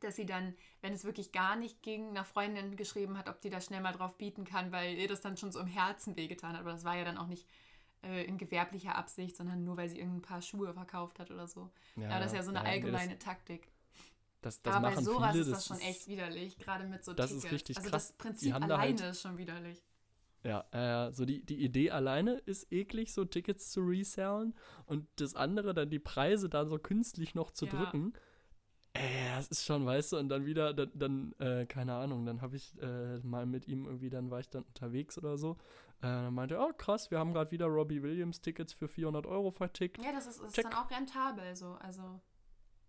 dass 0.00 0.16
sie 0.16 0.26
dann, 0.26 0.54
wenn 0.80 0.92
es 0.92 1.04
wirklich 1.04 1.30
gar 1.32 1.54
nicht 1.56 1.82
ging, 1.82 2.08
einer 2.08 2.24
Freundin 2.24 2.74
geschrieben 2.76 3.16
hat, 3.16 3.28
ob 3.28 3.40
die 3.40 3.50
da 3.50 3.60
schnell 3.60 3.80
mal 3.80 3.92
drauf 3.92 4.16
bieten 4.18 4.44
kann, 4.44 4.72
weil 4.72 4.94
ihr 4.96 5.06
das 5.08 5.20
dann 5.20 5.36
schon 5.36 5.52
so 5.52 5.60
im 5.60 5.68
Herzen 5.68 6.16
wehgetan 6.16 6.54
hat. 6.54 6.60
Aber 6.60 6.72
das 6.72 6.84
war 6.84 6.96
ja 6.96 7.04
dann 7.04 7.16
auch 7.18 7.28
nicht 7.28 7.46
äh, 8.02 8.24
in 8.24 8.36
gewerblicher 8.36 8.96
Absicht, 8.96 9.36
sondern 9.36 9.62
nur, 9.62 9.76
weil 9.76 9.88
sie 9.88 9.98
irgendein 9.98 10.22
paar 10.22 10.42
Schuhe 10.42 10.74
verkauft 10.74 11.20
hat 11.20 11.30
oder 11.30 11.46
so. 11.46 11.70
Ja, 11.94 12.18
das 12.18 12.32
ist 12.32 12.36
ja 12.36 12.42
so 12.42 12.50
eine 12.50 12.64
allgemeine 12.64 13.16
Taktik. 13.18 13.68
Das, 14.42 14.60
das 14.60 14.74
Aber 14.74 14.88
bei 14.88 14.94
machen 14.94 15.04
sowas 15.04 15.30
viele. 15.32 15.42
ist 15.44 15.52
das 15.52 15.66
schon 15.66 15.78
echt 15.80 16.08
widerlich, 16.08 16.58
gerade 16.58 16.84
mit 16.84 17.04
so 17.04 17.12
das 17.14 17.30
ist 17.30 17.42
Tickets. 17.42 17.54
richtig 17.54 17.76
also 17.78 17.88
krass. 17.90 18.08
das 18.08 18.16
Die 18.16 18.22
Prinzip 18.22 18.52
haben 18.52 18.68
da 18.68 18.74
alleine 18.76 19.00
halt- 19.00 19.10
ist 19.12 19.22
schon 19.22 19.38
widerlich. 19.38 19.82
Ja, 20.44 20.64
äh, 21.06 21.12
so 21.12 21.24
die, 21.24 21.44
die 21.46 21.62
Idee 21.64 21.92
alleine 21.92 22.32
ist 22.46 22.72
eklig, 22.72 23.12
so 23.14 23.24
Tickets 23.24 23.70
zu 23.70 23.80
resellen 23.82 24.54
und 24.86 25.06
das 25.16 25.36
andere, 25.36 25.72
dann 25.72 25.88
die 25.90 26.00
Preise 26.00 26.48
da 26.48 26.66
so 26.66 26.78
künstlich 26.78 27.36
noch 27.36 27.52
zu 27.52 27.66
Ja. 27.66 27.70
drücken. 27.72 28.12
Äh, 28.94 29.36
das 29.36 29.46
ist 29.48 29.64
schon, 29.64 29.86
weißt 29.86 30.12
du, 30.12 30.18
und 30.18 30.28
dann 30.28 30.44
wieder, 30.44 30.74
dann, 30.74 30.90
dann 30.94 31.32
äh, 31.38 31.64
keine 31.66 31.94
Ahnung, 31.94 32.26
dann 32.26 32.42
habe 32.42 32.56
ich 32.56 32.74
äh, 32.82 33.18
mal 33.20 33.46
mit 33.46 33.68
ihm 33.68 33.86
irgendwie, 33.86 34.10
dann 34.10 34.30
war 34.32 34.40
ich 34.40 34.48
dann 34.50 34.64
unterwegs 34.64 35.16
oder 35.16 35.38
so. 35.38 35.52
Äh, 36.00 36.06
dann 36.08 36.34
meinte 36.34 36.56
er, 36.56 36.66
oh 36.68 36.72
krass, 36.76 37.12
wir 37.12 37.20
haben 37.20 37.32
gerade 37.32 37.52
wieder 37.52 37.66
Robbie 37.66 38.02
Williams 38.02 38.40
Tickets 38.40 38.72
für 38.72 38.88
400 38.88 39.24
Euro 39.26 39.52
vertickt. 39.52 40.02
Ja, 40.04 40.10
das 40.12 40.26
ist, 40.26 40.40
ist 40.42 40.58
dann 40.58 40.74
auch 40.74 40.90
rentabel 40.90 41.54
so. 41.54 41.74
Also 41.80 42.20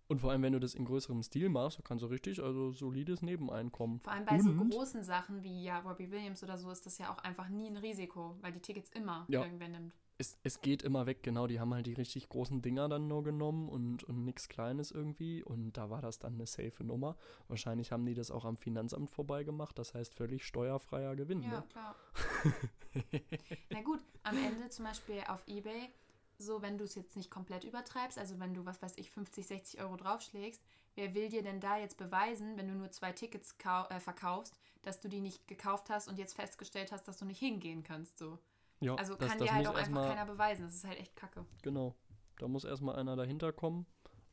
Und 0.07 0.19
vor 0.19 0.31
allem, 0.31 0.41
wenn 0.43 0.53
du 0.53 0.59
das 0.59 0.75
in 0.75 0.85
größerem 0.85 1.23
Stil 1.23 1.49
machst, 1.49 1.77
dann 1.79 1.83
kannst 1.85 2.03
du 2.03 2.07
richtig, 2.07 2.41
also 2.43 2.71
solides 2.71 3.21
Nebeneinkommen. 3.21 3.99
Vor 4.01 4.13
allem 4.13 4.25
bei 4.25 4.37
so 4.39 4.49
Und- 4.49 4.69
großen 4.69 5.03
Sachen 5.03 5.43
wie 5.43 5.63
ja 5.63 5.79
Robbie 5.79 6.11
Williams 6.11 6.43
oder 6.43 6.57
so 6.57 6.69
ist 6.71 6.85
das 6.85 6.97
ja 6.97 7.11
auch 7.11 7.19
einfach 7.19 7.47
nie 7.49 7.67
ein 7.67 7.77
Risiko, 7.77 8.35
weil 8.41 8.51
die 8.51 8.59
Tickets 8.59 8.89
immer 8.91 9.25
Ja. 9.29 9.43
irgendwer 9.43 9.69
nimmt. 9.69 9.93
es, 10.19 10.37
es 10.43 10.61
geht 10.61 10.83
immer 10.83 11.05
weg, 11.07 11.23
genau. 11.23 11.47
Die 11.47 11.59
haben 11.59 11.73
halt 11.73 11.87
die 11.87 11.93
richtig 11.93 12.29
großen 12.29 12.61
Dinger 12.61 12.87
dann 12.87 13.07
nur 13.07 13.23
genommen 13.23 13.67
und, 13.67 14.03
und 14.03 14.23
nichts 14.23 14.47
Kleines 14.47 14.91
irgendwie. 14.91 15.43
Und 15.43 15.73
da 15.73 15.89
war 15.89 16.01
das 16.01 16.19
dann 16.19 16.35
eine 16.35 16.45
safe 16.45 16.83
Nummer. 16.83 17.17
Wahrscheinlich 17.47 17.91
haben 17.91 18.05
die 18.05 18.13
das 18.13 18.29
auch 18.29 18.45
am 18.45 18.55
Finanzamt 18.55 19.09
vorbeigemacht. 19.09 19.77
Das 19.79 19.93
heißt 19.95 20.13
völlig 20.13 20.45
steuerfreier 20.45 21.15
Gewinn. 21.15 21.41
Ja, 21.41 21.49
Ne? 21.61 21.63
klar. 21.69 21.95
Na 23.71 23.81
gut, 23.81 23.99
am 24.23 24.37
Ende 24.37 24.69
zum 24.69 24.85
Beispiel 24.85 25.21
auf 25.27 25.43
Ebay, 25.47 25.89
so 26.37 26.61
wenn 26.61 26.77
du 26.77 26.83
es 26.83 26.95
jetzt 26.95 27.15
nicht 27.15 27.31
komplett 27.31 27.63
übertreibst, 27.63 28.17
also 28.17 28.39
wenn 28.39 28.53
du, 28.53 28.65
was 28.65 28.81
weiß 28.81 28.97
ich, 28.97 29.11
50, 29.11 29.47
60 29.47 29.81
Euro 29.81 29.95
draufschlägst, 29.95 30.61
wer 30.95 31.13
will 31.13 31.29
dir 31.29 31.43
denn 31.43 31.59
da 31.59 31.77
jetzt 31.77 31.97
beweisen, 31.97 32.57
wenn 32.57 32.67
du 32.67 32.75
nur 32.75 32.91
zwei 32.91 33.11
Tickets 33.11 33.55
äh, 33.89 33.99
verkaufst, 33.99 34.57
dass 34.81 34.99
du 34.99 35.07
die 35.07 35.21
nicht 35.21 35.47
gekauft 35.47 35.89
hast 35.89 36.07
und 36.07 36.17
jetzt 36.17 36.35
festgestellt 36.35 36.91
hast, 36.91 37.07
dass 37.07 37.17
du 37.17 37.25
nicht 37.25 37.39
hingehen 37.39 37.83
kannst, 37.83 38.17
so. 38.17 38.39
Ja, 38.79 38.95
Also 38.95 39.15
das, 39.15 39.29
kann 39.29 39.39
das 39.39 39.47
dir 39.47 39.53
halt 39.53 39.67
auch 39.67 39.75
einfach 39.75 40.09
keiner 40.09 40.25
beweisen. 40.25 40.65
Das 40.65 40.75
ist 40.75 40.85
halt 40.85 40.99
echt 40.99 41.15
kacke. 41.15 41.45
genau. 41.61 41.95
Da 42.39 42.47
muss 42.47 42.65
erstmal 42.65 42.95
einer 42.95 43.15
dahinter 43.15 43.53
kommen. 43.53 43.85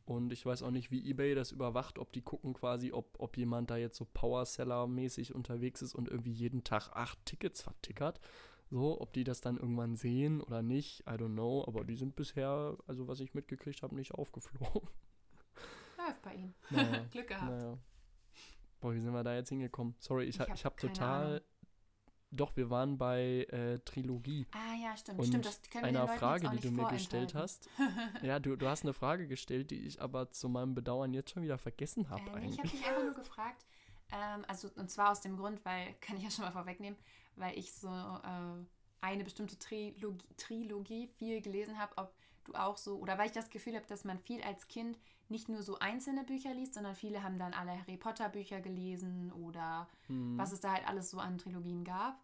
Und 0.07 0.33
ich 0.33 0.45
weiß 0.45 0.65
auch 0.65 0.73
nicht, 0.73 0.91
wie 0.91 1.09
eBay 1.09 1.37
das 1.37 1.53
überwacht, 1.53 1.99
ob 1.99 2.13
die 2.13 2.23
gucken 2.23 2.55
quasi, 2.55 2.91
ob, 2.91 3.15
ob 3.21 3.37
jemand 3.37 3.71
da 3.71 3.77
jetzt 3.77 3.97
so 3.97 4.05
Powerseller-mäßig 4.05 5.35
unterwegs 5.35 5.83
ist 5.83 5.95
und 5.95 6.09
irgendwie 6.09 6.33
jeden 6.33 6.65
Tag 6.65 6.89
acht 6.95 7.25
Tickets 7.25 7.63
vertickert. 7.63 8.21
So, 8.71 9.01
ob 9.01 9.13
die 9.13 9.25
das 9.25 9.41
dann 9.41 9.57
irgendwann 9.57 9.97
sehen 9.97 10.41
oder 10.41 10.63
nicht, 10.63 11.01
I 11.01 11.11
don't 11.15 11.33
know. 11.35 11.65
Aber 11.67 11.85
die 11.85 11.97
sind 11.97 12.15
bisher, 12.15 12.77
also 12.87 13.09
was 13.09 13.19
ich 13.21 13.35
mitgekriegt 13.35 13.83
habe, 13.83 13.95
nicht 13.97 14.13
aufgeflogen. 14.15 14.89
Läuft 15.99 16.23
bei 16.23 16.35
ihnen. 16.35 16.55
Naja, 16.71 17.05
Glück 17.11 17.29
gehabt. 17.29 17.51
naja. 17.51 17.79
Boah, 18.81 18.95
wie 18.95 19.01
sind 19.01 19.13
wir 19.13 19.23
da 19.25 19.35
jetzt 19.35 19.49
hingekommen? 19.51 19.95
Sorry, 19.99 20.25
ich, 20.25 20.37
Ich 20.37 20.41
ha- 20.41 20.47
hab 20.49 20.55
ich 20.55 20.65
habe 20.65 20.77
keine 20.77 20.93
total. 20.93 21.27
Ahnung. 21.27 21.41
Doch, 22.33 22.57
wir 22.57 22.71
waren 22.71 22.97
bei 22.97 23.45
äh, 23.51 23.81
Trilogie. 23.81 24.47
Ah 24.53 24.75
ja, 24.81 24.97
stimmt. 24.97 25.19
Und 25.19 25.27
stimmt, 25.27 25.47
das 25.47 25.61
können 25.63 25.83
wir 25.83 25.89
einer 25.89 26.07
Frage, 26.07 26.49
die 26.51 26.61
du 26.61 26.71
mir 26.71 26.87
gestellt 26.89 27.35
hast. 27.35 27.69
ja, 28.23 28.39
du, 28.39 28.55
du 28.55 28.69
hast 28.69 28.85
eine 28.85 28.93
Frage 28.93 29.27
gestellt, 29.27 29.73
die 29.73 29.85
ich 29.85 30.01
aber 30.01 30.31
zu 30.31 30.49
meinem 30.49 30.75
Bedauern 30.77 31.13
jetzt 31.13 31.31
schon 31.31 31.43
wieder 31.43 31.59
vergessen 31.59 32.09
habe 32.09 32.23
Äh, 32.31 32.41
nee, 32.41 32.49
ich 32.51 32.59
habe 32.59 32.69
dich 32.69 32.87
einfach 32.87 33.03
nur 33.03 33.15
gefragt, 33.15 33.67
ähm, 34.13 34.45
also 34.47 34.69
und 34.77 34.89
zwar 34.91 35.11
aus 35.11 35.21
dem 35.23 35.37
Grund, 35.37 35.65
weil, 35.65 35.93
kann 36.01 36.17
ich 36.19 36.23
ja 36.23 36.31
schon 36.31 36.45
mal 36.45 36.53
vorwegnehmen, 36.53 36.97
weil 37.37 37.59
ich 37.59 37.73
so 37.73 37.89
äh, 37.89 38.65
eine 39.01 39.25
bestimmte 39.25 39.59
Trilogie, 39.59 40.25
Trilogie 40.37 41.09
viel 41.19 41.41
gelesen 41.41 41.79
habe, 41.79 41.97
ob 41.97 42.15
du 42.45 42.55
auch 42.55 42.77
so, 42.77 42.99
oder 42.99 43.19
weil 43.19 43.27
ich 43.27 43.33
das 43.33 43.51
Gefühl 43.51 43.77
habe, 43.77 43.87
dass 43.87 44.05
man 44.05 44.19
viel 44.19 44.43
als 44.43 44.69
Kind 44.69 44.99
nicht 45.29 45.49
nur 45.49 45.63
so 45.63 45.79
einzelne 45.79 46.25
Bücher 46.25 46.53
liest, 46.55 46.75
sondern 46.75 46.95
viele 46.95 47.23
haben 47.23 47.39
dann 47.39 47.55
alle 47.55 47.79
Harry 47.79 47.97
Potter 47.97 48.29
Bücher 48.29 48.61
gelesen 48.61 49.33
oder 49.33 49.89
Hm. 50.07 50.37
was 50.37 50.53
es 50.53 50.61
da 50.61 50.73
halt 50.73 50.87
alles 50.89 51.11
so 51.11 51.19
an 51.19 51.39
Trilogien 51.39 51.85
gab. 51.85 52.21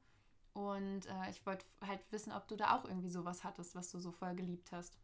Und 0.52 1.06
äh, 1.06 1.30
ich 1.30 1.44
wollte 1.44 1.66
halt 1.86 2.00
wissen, 2.10 2.32
ob 2.32 2.48
du 2.48 2.56
da 2.56 2.76
auch 2.76 2.84
irgendwie 2.86 3.10
sowas 3.10 3.44
hattest, 3.44 3.74
was 3.74 3.90
du 3.90 3.98
so 3.98 4.10
voll 4.10 4.34
geliebt 4.34 4.72
hast. 4.72 4.96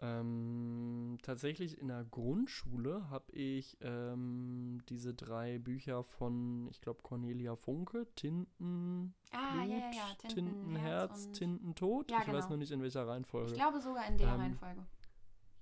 Ähm, 0.00 1.18
tatsächlich 1.22 1.78
in 1.80 1.88
der 1.88 2.04
Grundschule 2.04 3.10
habe 3.10 3.32
ich 3.32 3.76
ähm, 3.80 4.80
diese 4.88 5.12
drei 5.12 5.58
Bücher 5.58 6.04
von, 6.04 6.68
ich 6.70 6.80
glaube, 6.80 7.02
Cornelia 7.02 7.56
Funke, 7.56 8.06
Tinten, 8.14 9.14
Ah, 9.32 9.64
ja, 9.64 9.64
ja, 9.64 9.90
ja. 9.90 10.04
Tintenherz, 10.18 10.34
Tintenherz 10.34 11.26
und- 11.26 11.32
Tintentod. 11.34 12.10
Ja, 12.12 12.18
ich 12.22 12.28
weiß 12.28 12.34
genau. 12.44 12.50
noch 12.50 12.56
nicht 12.58 12.70
in 12.70 12.80
welcher 12.82 13.06
Reihenfolge. 13.08 13.48
Ich 13.50 13.54
glaube 13.58 13.80
sogar 13.80 14.06
in 14.06 14.16
der 14.18 14.28
Ähm, 14.28 14.40
Reihenfolge. 14.40 14.86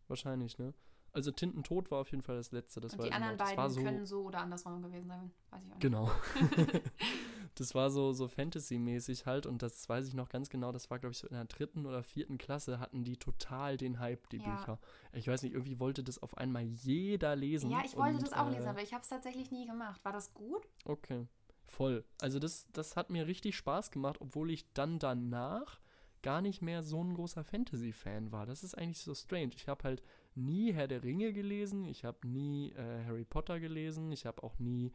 Wahrscheinlich, 0.09 0.59
ne? 0.59 0.75
Also 1.12 1.31
Tintentod 1.31 1.90
war 1.90 2.01
auf 2.01 2.11
jeden 2.11 2.22
Fall 2.22 2.37
das 2.37 2.53
letzte. 2.53 2.79
Das 2.81 2.92
Und 2.92 2.99
war 2.99 3.07
die 3.07 3.12
anderen 3.12 3.38
war 3.38 3.46
beiden 3.57 3.70
so, 3.70 3.83
können 3.83 4.05
so 4.05 4.22
oder 4.25 4.40
andersrum 4.40 4.83
gewesen 4.83 5.09
sein. 5.09 5.33
Weiß 5.51 5.64
ich 5.64 5.70
auch 5.70 5.75
nicht. 5.77 5.81
Genau. 5.81 6.11
das 7.56 7.74
war 7.74 7.90
so, 7.90 8.12
so 8.12 8.28
Fantasy-mäßig 8.28 9.26
halt 9.26 9.46
und 9.46 9.62
das 9.62 9.88
weiß 9.88 10.06
ich 10.06 10.14
noch 10.14 10.28
ganz 10.28 10.50
genau. 10.50 10.72
Das 10.72 10.90
war, 10.90 10.98
glaube 10.98 11.12
ich, 11.12 11.18
so 11.18 11.26
in 11.26 11.34
der 11.34 11.46
dritten 11.46 11.86
oder 11.86 12.02
vierten 12.02 12.38
Klasse 12.38 12.78
hatten 12.78 13.02
die 13.02 13.16
total 13.16 13.76
den 13.76 13.98
Hype, 13.98 14.28
die 14.28 14.38
Ja. 14.38 14.54
Bücher. 14.54 14.78
Ich 15.12 15.26
weiß 15.26 15.42
nicht, 15.42 15.54
irgendwie 15.54 15.80
wollte 15.80 16.04
das 16.04 16.22
auf 16.22 16.36
einmal 16.36 16.62
jeder 16.62 17.34
lesen. 17.34 17.70
Ja, 17.70 17.82
ich 17.84 17.96
wollte 17.96 18.18
und, 18.18 18.22
das 18.22 18.32
auch 18.32 18.48
äh, 18.48 18.50
lesen, 18.52 18.68
aber 18.68 18.82
ich 18.82 18.92
habe 18.92 19.02
es 19.02 19.08
tatsächlich 19.08 19.50
nie 19.50 19.66
gemacht. 19.66 20.04
War 20.04 20.12
das 20.12 20.34
gut? 20.34 20.68
Okay, 20.84 21.26
voll. 21.66 22.04
Also 22.20 22.38
das, 22.38 22.68
das 22.72 22.94
hat 22.94 23.10
mir 23.10 23.26
richtig 23.26 23.56
Spaß 23.56 23.90
gemacht, 23.90 24.20
obwohl 24.20 24.50
ich 24.50 24.72
dann 24.74 24.98
danach 24.98 25.80
gar 26.22 26.42
nicht 26.42 26.60
mehr 26.60 26.82
so 26.82 27.02
ein 27.02 27.14
großer 27.14 27.44
Fantasy-Fan 27.44 28.32
war. 28.32 28.46
Das 28.46 28.64
ist 28.64 28.76
eigentlich 28.76 28.98
so 28.98 29.14
strange. 29.14 29.52
Ich 29.54 29.68
habe 29.68 29.84
halt 29.84 30.02
nie 30.34 30.72
Herr 30.72 30.88
der 30.88 31.02
Ringe 31.02 31.32
gelesen, 31.32 31.86
ich 31.86 32.04
habe 32.04 32.26
nie 32.26 32.72
äh, 32.72 33.04
Harry 33.04 33.24
Potter 33.24 33.60
gelesen, 33.60 34.12
ich 34.12 34.26
habe 34.26 34.42
auch 34.42 34.58
nie 34.58 34.92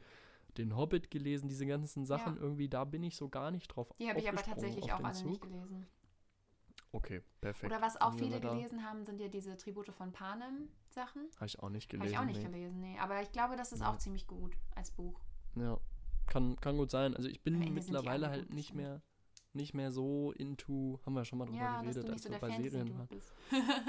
den 0.57 0.75
Hobbit 0.75 1.09
gelesen, 1.11 1.47
diese 1.49 1.65
ganzen 1.65 2.05
Sachen 2.05 2.35
Ja. 2.35 2.41
irgendwie, 2.41 2.69
da 2.69 2.83
bin 2.85 3.03
ich 3.03 3.15
so 3.15 3.29
gar 3.29 3.51
nicht 3.51 3.67
drauf 3.69 3.89
Die 3.99 4.09
habe 4.09 4.19
ich 4.19 4.27
aber 4.29 4.41
tatsächlich 4.41 4.91
auch 4.93 4.99
alle 5.03 5.07
nicht 5.13 5.33
Zug. 5.33 5.41
gelesen. 5.41 5.87
Okay, 6.93 7.21
perfekt. 7.39 7.71
Oder 7.71 7.81
was 7.81 7.99
auch 8.01 8.13
viele 8.13 8.41
gelesen 8.41 8.83
haben, 8.83 9.05
sind 9.05 9.21
ja 9.21 9.29
diese 9.29 9.55
Tribute 9.55 9.93
von 9.93 10.11
Panem 10.11 10.67
Sachen. 10.89 11.29
Habe 11.37 11.45
ich 11.45 11.59
auch 11.59 11.69
nicht 11.69 11.87
Habe 11.87 11.99
gelesen. 11.99 12.13
ich 12.13 12.19
auch 12.19 12.25
nicht 12.25 12.37
nee. 12.41 12.43
gelesen, 12.49 12.79
nee. 12.81 12.97
Aber 12.99 13.21
ich 13.21 13.31
glaube, 13.31 13.55
das 13.55 13.71
ist 13.71 13.79
Nee. 13.79 13.85
auch 13.85 13.97
ziemlich 13.97 14.27
gut 14.27 14.57
als 14.75 14.91
Buch. 14.91 15.21
Ja, 15.55 15.79
kann, 16.27 16.57
kann 16.57 16.75
gut 16.77 16.91
sein. 16.91 17.15
Also 17.15 17.29
ich 17.29 17.41
bin 17.43 17.59
mittlerweile 17.73 18.29
halt 18.29 18.47
gut, 18.47 18.55
nicht 18.55 18.73
mehr, 18.75 19.01
nicht 19.53 19.73
mehr 19.73 19.91
so 19.91 20.33
into, 20.33 20.99
haben 21.05 21.13
wir 21.13 21.23
schon 21.23 21.39
mal 21.39 21.45
drüber 21.45 21.59
ja, 21.59 21.81
dass 21.81 21.95
geredet, 21.95 22.03
nicht 22.03 22.11
als 22.13 22.23
so 22.23 22.29
wir 22.31 22.39
bei 22.39 22.61
Serien 22.61 22.97
waren. 22.97 23.09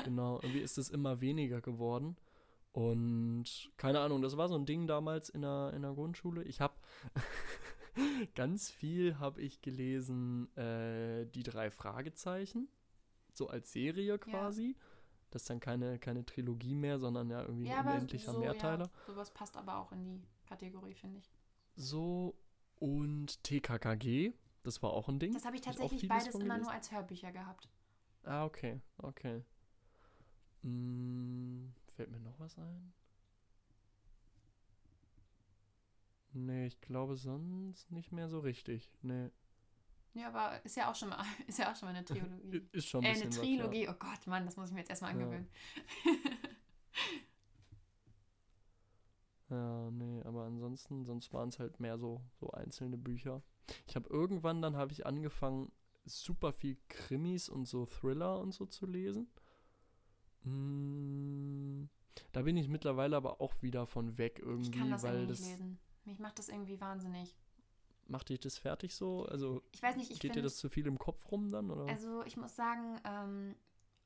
Genau, 0.04 0.36
irgendwie 0.40 0.60
ist 0.60 0.78
es 0.78 0.88
immer 0.88 1.20
weniger 1.20 1.60
geworden. 1.60 2.16
Und 2.72 3.70
keine 3.76 4.00
Ahnung, 4.00 4.22
das 4.22 4.36
war 4.36 4.48
so 4.48 4.54
ein 4.56 4.64
Ding 4.66 4.86
damals 4.86 5.28
in 5.28 5.42
der, 5.42 5.72
in 5.74 5.82
der 5.82 5.92
Grundschule. 5.92 6.42
Ich 6.44 6.60
habe 6.60 6.74
ganz 8.34 8.70
viel 8.70 9.18
habe 9.18 9.42
ich 9.42 9.60
gelesen, 9.60 10.54
äh, 10.56 11.26
die 11.26 11.42
drei 11.42 11.70
Fragezeichen, 11.70 12.68
so 13.34 13.48
als 13.48 13.72
Serie 13.72 14.18
quasi. 14.18 14.76
Das 15.30 15.42
ist 15.42 15.50
dann 15.50 15.60
keine, 15.60 15.98
keine 15.98 16.24
Trilogie 16.24 16.74
mehr, 16.74 16.98
sondern 16.98 17.30
ja 17.30 17.42
irgendwie 17.42 17.66
Ja, 17.66 17.80
ein 17.80 17.86
unendlicher 17.88 18.32
so, 18.32 18.38
Mehrteiler. 18.38 18.84
ja, 18.86 19.06
sowas 19.06 19.30
passt 19.32 19.56
aber 19.56 19.78
auch 19.78 19.92
in 19.92 20.04
die 20.04 20.22
Kategorie, 20.46 20.94
finde 20.94 21.18
ich. 21.18 21.30
So 21.76 22.34
und 22.78 23.42
TKKG, 23.42 24.32
das 24.62 24.82
war 24.82 24.92
auch 24.92 25.08
ein 25.08 25.18
Ding. 25.18 25.32
Das 25.32 25.44
habe 25.44 25.56
ich 25.56 25.62
Hab 25.62 25.72
tatsächlich 25.72 26.00
vieles 26.00 26.16
beides 26.18 26.32
von 26.32 26.40
immer 26.42 26.58
nur 26.58 26.70
als 26.70 26.90
Hörbücher 26.90 27.32
gehabt. 27.32 27.68
Ah, 28.24 28.44
okay, 28.44 28.80
okay. 28.98 29.42
Hm, 30.62 31.72
fällt 31.92 32.10
mir 32.10 32.20
noch 32.20 32.38
was 32.38 32.58
ein? 32.58 32.92
Nee, 36.34 36.66
ich 36.66 36.80
glaube 36.80 37.16
sonst 37.16 37.90
nicht 37.90 38.12
mehr 38.12 38.28
so 38.28 38.40
richtig. 38.40 38.90
Nee. 39.02 39.30
Ja, 40.14 40.28
aber 40.28 40.62
ist 40.64 40.76
ja 40.76 40.90
auch 40.90 40.94
schon 40.94 41.08
mal, 41.08 41.24
ist 41.46 41.58
ja 41.58 41.70
auch 41.72 41.76
schon 41.76 41.88
mal 41.88 41.94
eine 41.94 42.04
Trilogie. 42.04 42.68
Ist 42.72 42.86
schon 42.88 43.04
äh, 43.04 43.08
ein 43.08 43.14
eine 43.14 43.26
bisschen 43.26 43.36
was, 43.36 43.56
ja. 43.56 43.74
Trilogie. 43.74 43.88
Oh 43.88 43.94
Gott, 43.98 44.26
Mann, 44.26 44.44
das 44.44 44.56
muss 44.56 44.68
ich 44.68 44.74
mir 44.74 44.80
jetzt 44.80 44.90
erstmal 44.90 45.12
Ja. 45.12 45.16
angewöhnen. 45.24 45.48
Ja, 49.50 49.90
nee, 49.90 50.22
aber 50.22 50.44
ansonsten, 50.44 51.04
sonst 51.04 51.32
waren 51.32 51.50
es 51.50 51.58
halt 51.58 51.78
mehr 51.78 51.98
so, 51.98 52.22
so 52.40 52.50
einzelne 52.52 52.96
Bücher. 52.96 53.42
Ich 53.86 53.96
habe 53.96 54.08
irgendwann, 54.08 54.62
dann 54.62 54.76
habe 54.76 54.92
ich 54.92 55.06
angefangen, 55.06 55.70
super 56.04 56.52
viel 56.52 56.78
Krimis 56.88 57.48
und 57.48 57.66
so 57.66 57.86
Thriller 57.86 58.40
und 58.40 58.52
so 58.52 58.66
zu 58.66 58.86
lesen. 58.86 59.28
Mm, 60.44 61.84
da 62.32 62.42
bin 62.42 62.56
ich 62.56 62.68
mittlerweile 62.68 63.16
aber 63.16 63.40
auch 63.40 63.54
wieder 63.62 63.86
von 63.86 64.18
weg 64.18 64.38
Ich 64.60 64.70
irgendwie, 64.70 64.72
kann 64.72 64.90
das 64.90 65.02
weil 65.02 65.14
irgendwie 65.14 65.28
das 65.28 65.40
nicht 65.40 65.50
lesen. 65.50 65.78
Mich 66.04 66.18
macht 66.18 66.38
das 66.38 66.48
irgendwie 66.48 66.80
wahnsinnig. 66.80 67.36
macht 68.06 68.28
dich 68.28 68.38
das 68.40 68.58
fertig 68.58 68.94
so? 68.94 69.24
Also 69.26 69.62
Ich 69.72 69.82
weiß 69.82 69.96
nicht, 69.96 70.10
ich 70.10 70.18
geht 70.20 70.34
dir 70.36 70.42
finde, 70.42 70.42
das 70.42 70.56
zu 70.58 70.68
viel 70.68 70.86
im 70.86 70.98
Kopf 70.98 71.30
rum 71.30 71.50
dann 71.50 71.70
oder? 71.70 71.84
also 71.86 72.22
ich 72.24 72.36
muss 72.36 72.56
sagen, 72.56 73.00
ähm, 73.04 73.56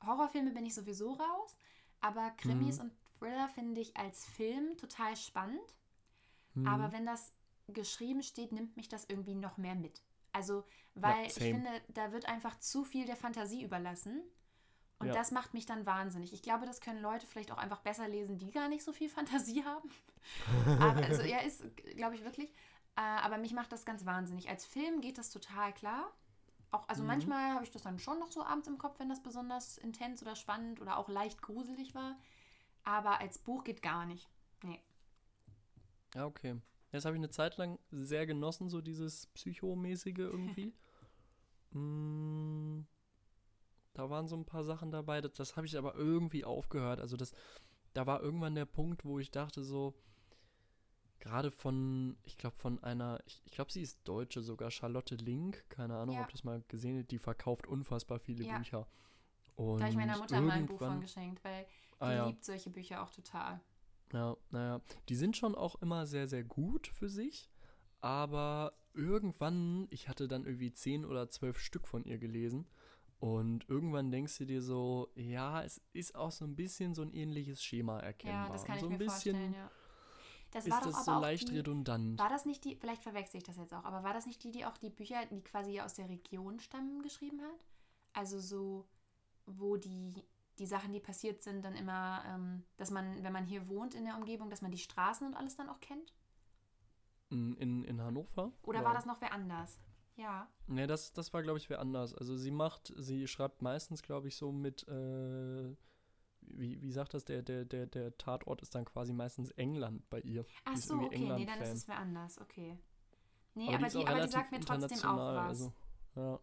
Horrorfilme 0.05 0.51
bin 0.51 0.65
ich 0.65 0.75
sowieso 0.75 1.13
raus, 1.13 1.57
aber 2.01 2.31
Krimis 2.31 2.79
Mhm. 2.79 2.81
und 2.81 2.91
Thriller 3.19 3.49
finde 3.49 3.81
ich 3.81 3.95
als 3.97 4.25
Film 4.25 4.77
total 4.77 5.15
spannend. 5.15 5.75
Hm, 6.55 6.63
Aber 6.65 6.91
wenn 6.91 7.05
das 7.05 7.33
geschrieben 7.67 8.23
steht, 8.23 8.51
nimmt 8.51 8.77
mich 8.77 8.89
das 8.89 9.05
irgendwie 9.05 9.35
noch 9.35 9.57
mehr 9.57 9.75
mit. 9.75 10.03
Also, 10.33 10.63
weil 10.95 11.27
ich 11.27 11.33
same. 11.33 11.49
finde, 11.49 11.69
da 11.89 12.11
wird 12.11 12.25
einfach 12.27 12.59
zu 12.59 12.83
viel 12.83 13.05
der 13.05 13.15
Fantasie 13.15 13.63
überlassen. 13.63 14.21
Und 14.99 15.07
Ja. 15.07 15.13
das 15.13 15.31
macht 15.31 15.53
mich 15.53 15.65
dann 15.67 15.85
wahnsinnig. 15.85 16.33
Ich 16.33 16.41
glaube, 16.41 16.65
das 16.65 16.81
können 16.81 17.01
Leute 17.01 17.27
vielleicht 17.27 17.51
auch 17.51 17.57
einfach 17.57 17.81
besser 17.81 18.07
lesen, 18.07 18.37
die 18.39 18.51
gar 18.51 18.67
nicht 18.67 18.83
so 18.83 18.93
viel 18.93 19.09
Fantasie 19.53 19.63
haben. 19.63 19.89
aber, 20.81 21.03
also, 21.03 21.21
ja, 21.23 21.39
ist, 21.39 21.63
glaube 21.95 22.15
ich, 22.15 22.23
wirklich. 22.23 22.49
Äh, 22.95 23.01
aber 23.01 23.37
mich 23.37 23.53
macht 23.53 23.71
das 23.71 23.85
ganz 23.85 24.05
wahnsinnig. 24.05 24.49
Als 24.49 24.65
Film 24.65 25.01
geht 25.01 25.17
das 25.19 25.29
total 25.29 25.71
klar. 25.73 26.11
Auch, 26.71 26.87
also 26.89 27.01
Mhm. 27.03 27.07
manchmal 27.07 27.53
habe 27.53 27.63
ich 27.63 27.71
das 27.71 27.83
dann 27.83 27.99
schon 27.99 28.19
noch 28.19 28.31
so 28.31 28.43
abends 28.43 28.67
im 28.67 28.77
Kopf, 28.79 28.99
wenn 28.99 29.07
das 29.09 29.21
besonders 29.21 29.77
intens 29.77 30.21
oder 30.23 30.35
spannend 30.35 30.81
oder 30.81 30.97
auch 30.97 31.07
leicht 31.09 31.41
gruselig 31.43 31.93
war. 31.93 32.17
Aber 32.83 33.19
als 33.21 33.37
Buch 33.37 33.63
geht 33.63 33.81
gar 33.83 34.05
nicht. 34.05 34.27
Nee. 34.63 34.81
Ja, 36.15 36.25
okay. 36.25 36.59
Das 36.91 37.05
habe 37.05 37.15
ich 37.15 37.19
eine 37.19 37.29
Zeit 37.29 37.57
lang 37.57 37.77
sehr 37.91 38.25
genossen, 38.25 38.69
so 38.69 38.81
dieses 38.81 39.27
Psychomäßige 39.27 40.17
irgendwie. 40.17 40.73
Mm, 41.71 42.85
da 43.97 44.09
waren 44.09 44.27
so 44.27 44.35
ein 44.35 44.45
paar 44.45 44.63
Sachen 44.63 44.91
dabei, 44.91 45.21
das, 45.21 45.33
das 45.33 45.55
habe 45.57 45.65
ich 45.65 45.77
aber 45.77 45.95
irgendwie 45.95 46.45
aufgehört. 46.45 46.99
Also 46.99 47.17
das, 47.17 47.31
da 47.93 48.05
war 48.05 48.21
irgendwann 48.21 48.53
der 48.55 48.65
Punkt, 48.65 49.03
wo 49.05 49.17
ich 49.19 49.31
dachte 49.31 49.63
so, 49.63 49.95
gerade 51.19 51.49
von, 51.51 52.15
ich 52.23 52.37
glaube 52.37 52.55
von 52.57 52.81
einer, 52.83 53.19
ich, 53.25 53.41
ich 53.45 53.51
glaube 53.51 53.71
sie 53.71 53.81
ist 53.81 53.99
Deutsche 54.07 54.41
sogar, 54.41 54.69
Charlotte 54.69 55.15
Link, 55.15 55.65
keine 55.69 55.95
Ahnung, 55.97 56.15
Ja. 56.15 56.21
ob 56.21 56.31
das 56.31 56.43
mal 56.43 56.63
gesehen 56.67 56.99
hat, 56.99 57.09
die 57.11 57.17
verkauft 57.17 57.65
unfassbar 57.67 58.19
viele 58.19 58.45
Ja. 58.45 58.57
Bücher. 58.57 58.87
Und 59.55 59.79
Da 59.79 59.85
habe 59.85 59.91
ich 59.91 59.97
meiner 59.97 60.17
Mutter 60.17 60.39
mal 60.41 60.51
ein 60.51 60.65
Buch 60.67 60.77
von 60.77 61.01
geschenkt, 61.01 61.43
weil 61.43 61.65
die 61.65 61.69
Ah, 61.99 62.13
ja. 62.13 62.27
liebt 62.27 62.45
solche 62.45 62.69
Bücher 62.69 63.01
auch 63.01 63.09
total. 63.09 63.59
Ja, 64.13 64.37
naja, 64.51 64.79
die 65.09 65.15
sind 65.15 65.35
schon 65.35 65.55
auch 65.55 65.81
immer 65.81 66.05
sehr, 66.05 66.27
sehr 66.27 66.43
gut 66.43 66.85
für 66.87 67.09
sich, 67.09 67.49
aber 67.99 68.73
irgendwann, 68.93 69.87
ich 69.89 70.07
hatte 70.07 70.27
dann 70.27 70.45
irgendwie 70.45 70.71
zehn 70.71 71.03
oder 71.03 71.29
zwölf 71.29 71.57
Stück 71.59 71.87
von 71.87 72.05
ihr 72.05 72.19
gelesen 72.19 72.67
und 73.19 73.67
irgendwann 73.67 74.11
denkst 74.11 74.37
du 74.37 74.45
dir 74.45 74.61
so, 74.61 75.09
ja, 75.15 75.63
es 75.63 75.81
ist 75.93 76.15
auch 76.15 76.31
so 76.31 76.45
ein 76.45 76.55
bisschen 76.55 76.93
so 76.93 77.01
ein 77.01 77.11
ähnliches 77.11 77.63
Schema 77.63 77.99
erkennbar. 77.99 78.47
Ja, 78.47 78.51
das 78.51 78.65
kann 78.65 78.79
so 78.79 78.85
ich 78.85 78.91
ein 78.91 78.97
mir 78.97 79.05
bisschen 79.05 79.35
vorstellen, 79.35 79.53
ja. 79.53 79.71
Das 80.51 80.65
ist 80.65 80.71
war 80.71 80.81
doch 80.81 80.91
das 80.91 81.05
so 81.05 81.19
leicht 81.19 81.49
die, 81.49 81.57
redundant. 81.57 82.19
War 82.19 82.29
das 82.29 82.45
nicht 82.45 82.63
die, 82.63 82.75
vielleicht 82.75 83.03
verwechsel 83.03 83.37
ich 83.37 83.43
das 83.43 83.57
jetzt 83.57 83.73
auch, 83.73 83.83
aber 83.83 84.03
war 84.03 84.13
das 84.13 84.25
nicht 84.25 84.43
die, 84.43 84.51
die 84.51 84.65
auch 84.65 84.77
die 84.77 84.89
Bücher, 84.89 85.25
die 85.25 85.41
quasi 85.41 85.81
aus 85.81 85.95
der 85.95 86.09
Region 86.09 86.59
stammen, 86.59 87.01
geschrieben 87.01 87.41
hat? 87.41 87.65
Also 88.13 88.39
so, 88.39 88.87
wo 89.45 89.77
die, 89.77 90.13
die 90.57 90.65
Sachen, 90.65 90.93
die 90.93 90.99
passiert 90.99 91.43
sind, 91.43 91.65
dann 91.65 91.75
immer, 91.75 92.23
ähm, 92.27 92.63
dass 92.77 92.91
man, 92.91 93.23
wenn 93.23 93.33
man 93.33 93.45
hier 93.45 93.67
wohnt 93.67 93.93
in 93.93 94.05
der 94.05 94.15
Umgebung, 94.15 94.49
dass 94.49 94.61
man 94.61 94.71
die 94.71 94.77
Straßen 94.77 95.27
und 95.27 95.35
alles 95.35 95.55
dann 95.55 95.69
auch 95.69 95.81
kennt? 95.81 96.13
In, 97.29 97.57
in, 97.57 97.83
in 97.83 98.01
Hannover? 98.01 98.53
Oder 98.63 98.85
war 98.85 98.93
das 98.93 99.05
noch 99.05 99.19
wer 99.19 99.33
anders? 99.33 99.81
Ja. 100.17 100.47
Nee, 100.65 100.87
das, 100.87 101.13
das 101.13 101.31
war, 101.33 101.43
glaube 101.43 101.59
ich, 101.59 101.69
wer 101.69 101.79
anders. 101.79 102.13
Also 102.13 102.35
sie 102.35 102.51
macht, 102.51 102.93
sie 102.97 103.27
schreibt 103.27 103.61
meistens, 103.61 104.01
glaube 104.01 104.27
ich, 104.27 104.35
so 104.35 104.51
mit, 104.51 104.87
äh, 104.87 105.75
wie, 106.41 106.81
wie 106.81 106.91
sagt 106.91 107.13
das, 107.13 107.23
der, 107.23 107.43
der, 107.43 107.65
der, 107.65 107.85
der 107.85 108.17
Tatort 108.17 108.61
ist 108.61 108.73
dann 108.73 108.85
quasi 108.85 109.13
meistens 109.13 109.51
England 109.51 110.09
bei 110.09 110.19
ihr. 110.21 110.45
Ach 110.65 110.73
Die 110.73 110.81
so, 110.81 110.95
okay, 110.95 111.31
nee, 111.35 111.45
dann 111.45 111.61
ist 111.61 111.73
es 111.73 111.87
wer 111.87 111.99
anders, 111.99 112.39
okay. 112.41 112.77
Nee, 113.53 113.67
Aber 113.67 113.77
aber, 113.77 113.87
die, 113.89 113.97
auch 113.97 114.07
aber 114.07 114.25
die 114.25 114.31
sagt 114.31 114.51
mir 114.51 114.59
trotzdem 114.59 115.05
auch 115.05 115.17
was. 115.17 115.47
Also, 115.47 115.73
ja, 116.15 116.39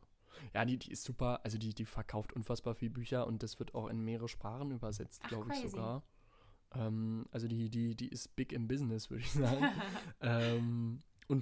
ja 0.55 0.65
die, 0.65 0.79
die 0.79 0.93
ist 0.93 1.05
super. 1.05 1.41
Also 1.45 1.59
die, 1.59 1.75
die 1.75 1.85
verkauft 1.85 2.33
unfassbar 2.33 2.75
viel 2.75 2.91
Bücher 2.91 3.27
und 3.27 3.43
das 3.43 3.59
wird 3.59 3.75
auch 3.75 3.89
in 3.89 4.01
mehrere 4.01 4.29
Sprachen 4.29 4.71
übersetzt, 4.71 5.23
glaube 5.25 5.53
ich 5.53 5.71
sogar. 5.71 6.03
Ähm, 6.75 7.27
also 7.31 7.47
die, 7.49 7.71
die, 7.71 7.95
die 7.95 8.09
ist 8.09 8.35
big 8.37 8.53
im 8.53 8.67
Business, 8.67 9.11
würde 9.11 9.23
ich 9.23 9.33
sagen. 9.33 9.65
ähm, 10.21 10.64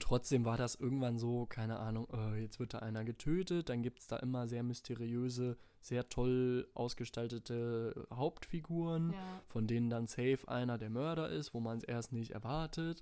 und 0.03 0.09
trotzdem 0.09 0.45
war 0.45 0.57
das 0.57 0.75
irgendwann 0.75 1.17
so, 1.17 1.47
keine 1.47 1.79
Ahnung, 1.79 2.09
äh, 2.13 2.43
jetzt 2.43 2.59
wird 2.59 2.75
da 2.75 2.81
einer 2.81 3.05
getötet, 3.05 3.69
dann 3.69 3.83
gibt 3.83 4.01
es 4.01 4.09
da 4.09 4.17
immer 4.17 4.49
sehr 4.49 4.65
mysteriöse, 4.65 5.57
sehr 5.81 6.09
toll 6.09 6.69
ausgestaltete 6.75 8.09
Hauptfiguren, 8.13 9.13
Ja. 9.13 9.41
von 9.47 9.69
denen 9.69 9.91
dann 9.91 10.09
safe 10.09 10.41
einer 10.49 10.77
der 10.77 10.91
Mörder 10.91 11.29
ist, 11.29 11.55
wo 11.55 11.61
man 11.61 11.79
es 11.79 11.85
erst 11.85 12.13
nicht 12.13 12.33
erwartet. 12.33 13.01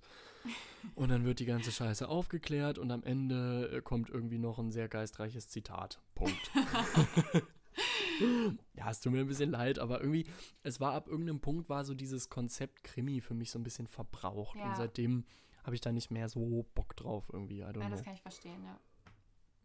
Und 0.95 1.09
dann 1.09 1.25
wird 1.25 1.41
die 1.41 1.47
ganze 1.47 1.73
Scheiße 1.73 2.07
aufgeklärt 2.07 2.79
und 2.79 2.91
am 2.91 3.03
Ende 3.03 3.71
äh, 3.73 3.81
kommt 3.81 4.11
irgendwie 4.11 4.39
noch 4.39 4.59
ein 4.59 4.71
sehr 4.71 4.89
geistreiches 4.89 5.49
Zitat. 5.49 6.03
Punkt. 6.15 6.51
ja, 8.75 8.91
es 8.91 9.01
tut 9.01 9.13
mir 9.13 9.21
ein 9.21 9.27
bisschen 9.29 9.53
leid, 9.53 9.79
aber 9.79 10.01
irgendwie, 10.01 10.27
es 10.63 10.81
war 10.81 10.93
ab 10.93 11.09
irgendeinem 11.09 11.41
Punkt, 11.41 11.71
war 11.71 11.87
so 11.87 11.95
dieses 11.95 12.29
Konzept 12.29 12.85
Krimi 12.85 13.23
für 13.23 13.35
mich 13.35 13.51
so 13.51 13.59
ein 13.59 13.65
bisschen 13.65 13.87
verbraucht. 13.87 14.59
Ja. 14.59 14.69
Und 14.69 14.77
seitdem 14.77 15.25
habe 15.65 15.75
ich 15.75 15.81
da 15.81 15.93
nicht 15.93 16.11
mehr 16.11 16.29
so 16.29 16.67
Bock 16.75 16.97
drauf 16.97 17.29
irgendwie. 17.33 17.61
I 17.61 17.65
don't 17.65 17.81
Ja, 17.83 17.89
das 17.89 18.01
know. 18.01 18.05
kann 18.05 18.15
ich 18.15 18.23
verstehen, 18.23 18.65
ja. 18.65 18.79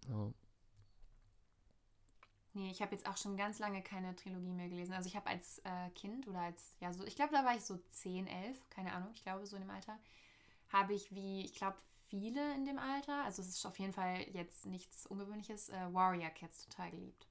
Ja. 0.10 0.32
Nee, 2.54 2.72
ich 2.72 2.82
habe 2.82 2.96
jetzt 2.96 3.06
auch 3.08 3.18
schon 3.18 3.36
ganz 3.36 3.60
lange 3.60 3.82
keine 3.84 4.16
Trilogie 4.16 4.54
mehr 4.54 4.70
gelesen. 4.70 4.94
Also 4.94 5.08
ich 5.08 5.16
habe 5.18 5.28
als 5.28 5.60
äh, 5.66 5.90
Kind 5.90 6.28
oder 6.28 6.40
als, 6.40 6.74
ja, 6.80 6.94
so, 6.94 7.04
ich 7.06 7.16
glaube, 7.16 7.34
da 7.34 7.44
war 7.44 7.54
ich 7.56 7.64
so 7.66 7.78
10, 7.90 8.28
11, 8.28 8.70
keine 8.70 8.94
Ahnung, 8.94 9.10
ich 9.14 9.24
glaube, 9.24 9.46
so 9.46 9.58
in 9.58 9.62
dem 9.64 9.72
Alter, 9.72 10.00
habe 10.70 10.94
ich 10.94 11.14
wie, 11.14 11.44
ich 11.44 11.54
glaube, 11.56 11.78
viele 12.08 12.54
in 12.56 12.64
dem 12.66 12.80
Alter, 12.80 13.26
also 13.26 13.42
es 13.42 13.50
ist 13.50 13.66
auf 13.66 13.78
jeden 13.78 13.92
Fall 13.92 14.22
jetzt 14.32 14.66
nichts 14.68 15.06
Ungewöhnliches, 15.06 15.68
äh, 15.70 15.94
Warrior 15.94 16.30
Cats 16.30 16.66
total 16.68 16.92
geliebt. 16.92 17.28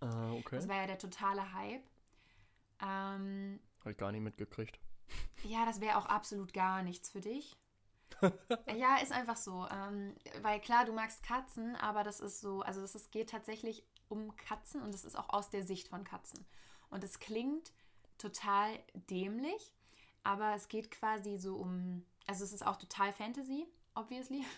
Ah, 0.00 0.32
okay. 0.32 0.56
Das 0.56 0.68
war 0.68 0.76
ja 0.76 0.86
der 0.86 0.98
totale 0.98 1.54
Hype. 1.54 1.82
Ähm, 2.82 3.58
Habe 3.80 3.92
ich 3.92 3.96
gar 3.96 4.12
nicht 4.12 4.20
mitgekriegt. 4.20 4.78
ja, 5.44 5.64
das 5.64 5.80
wäre 5.80 5.96
auch 5.96 6.06
absolut 6.06 6.52
gar 6.52 6.82
nichts 6.82 7.08
für 7.08 7.22
dich. 7.22 7.56
ja, 8.76 8.96
ist 8.96 9.12
einfach 9.12 9.36
so. 9.36 9.66
Ähm, 9.70 10.14
weil 10.42 10.60
klar, 10.60 10.84
du 10.84 10.92
magst 10.92 11.22
Katzen, 11.22 11.76
aber 11.76 12.02
das 12.02 12.20
ist 12.20 12.40
so, 12.40 12.62
also 12.62 12.82
es 12.82 13.10
geht 13.10 13.30
tatsächlich 13.30 13.84
um 14.08 14.36
Katzen 14.36 14.82
und 14.82 14.94
es 14.94 15.04
ist 15.04 15.16
auch 15.16 15.30
aus 15.30 15.50
der 15.50 15.64
Sicht 15.64 15.88
von 15.88 16.04
Katzen. 16.04 16.44
Und 16.90 17.04
es 17.04 17.18
klingt 17.18 17.72
total 18.18 18.78
dämlich, 19.10 19.74
aber 20.22 20.54
es 20.54 20.68
geht 20.68 20.90
quasi 20.90 21.36
so 21.36 21.56
um, 21.56 22.04
also 22.26 22.44
es 22.44 22.52
ist 22.52 22.66
auch 22.66 22.76
total 22.76 23.12
Fantasy, 23.12 23.66
obviously. 23.94 24.44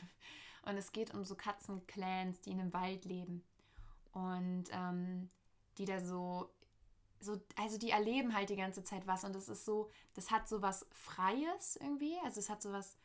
Und 0.62 0.76
es 0.76 0.92
geht 0.92 1.14
um 1.14 1.24
so 1.24 1.34
Katzenclans, 1.34 2.42
die 2.42 2.50
in 2.50 2.60
einem 2.60 2.74
Wald 2.74 3.06
leben. 3.06 3.42
Und 4.12 4.64
ähm, 4.70 5.30
die 5.78 5.86
da 5.86 6.00
so, 6.00 6.50
so, 7.20 7.40
also 7.56 7.78
die 7.78 7.90
erleben 7.90 8.34
halt 8.34 8.50
die 8.50 8.56
ganze 8.56 8.84
Zeit 8.84 9.06
was 9.06 9.24
und 9.24 9.34
das 9.34 9.48
ist 9.48 9.64
so, 9.64 9.90
das 10.14 10.30
hat 10.30 10.48
so 10.48 10.60
was 10.60 10.86
Freies 10.92 11.76
irgendwie, 11.76 12.16
also 12.24 12.40
es 12.40 12.50
hat 12.50 12.60
so 12.60 12.72
was, 12.72 12.97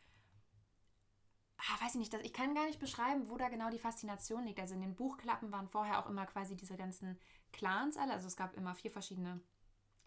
ah, 1.57 1.83
weiß 1.83 1.95
ich 1.95 1.99
nicht, 1.99 2.13
ich 2.13 2.33
kann 2.33 2.55
gar 2.55 2.65
nicht 2.65 2.79
beschreiben, 2.79 3.29
wo 3.29 3.37
da 3.37 3.49
genau 3.49 3.69
die 3.69 3.79
Faszination 3.79 4.45
liegt. 4.45 4.59
Also 4.59 4.75
in 4.75 4.81
den 4.81 4.95
Buchklappen 4.95 5.51
waren 5.51 5.67
vorher 5.67 5.99
auch 5.99 6.09
immer 6.09 6.25
quasi 6.25 6.55
diese 6.55 6.77
ganzen 6.77 7.17
Clans 7.51 7.97
alle, 7.97 8.13
also 8.13 8.27
es 8.27 8.35
gab 8.35 8.55
immer 8.55 8.75
vier 8.75 8.91
verschiedene 8.91 9.39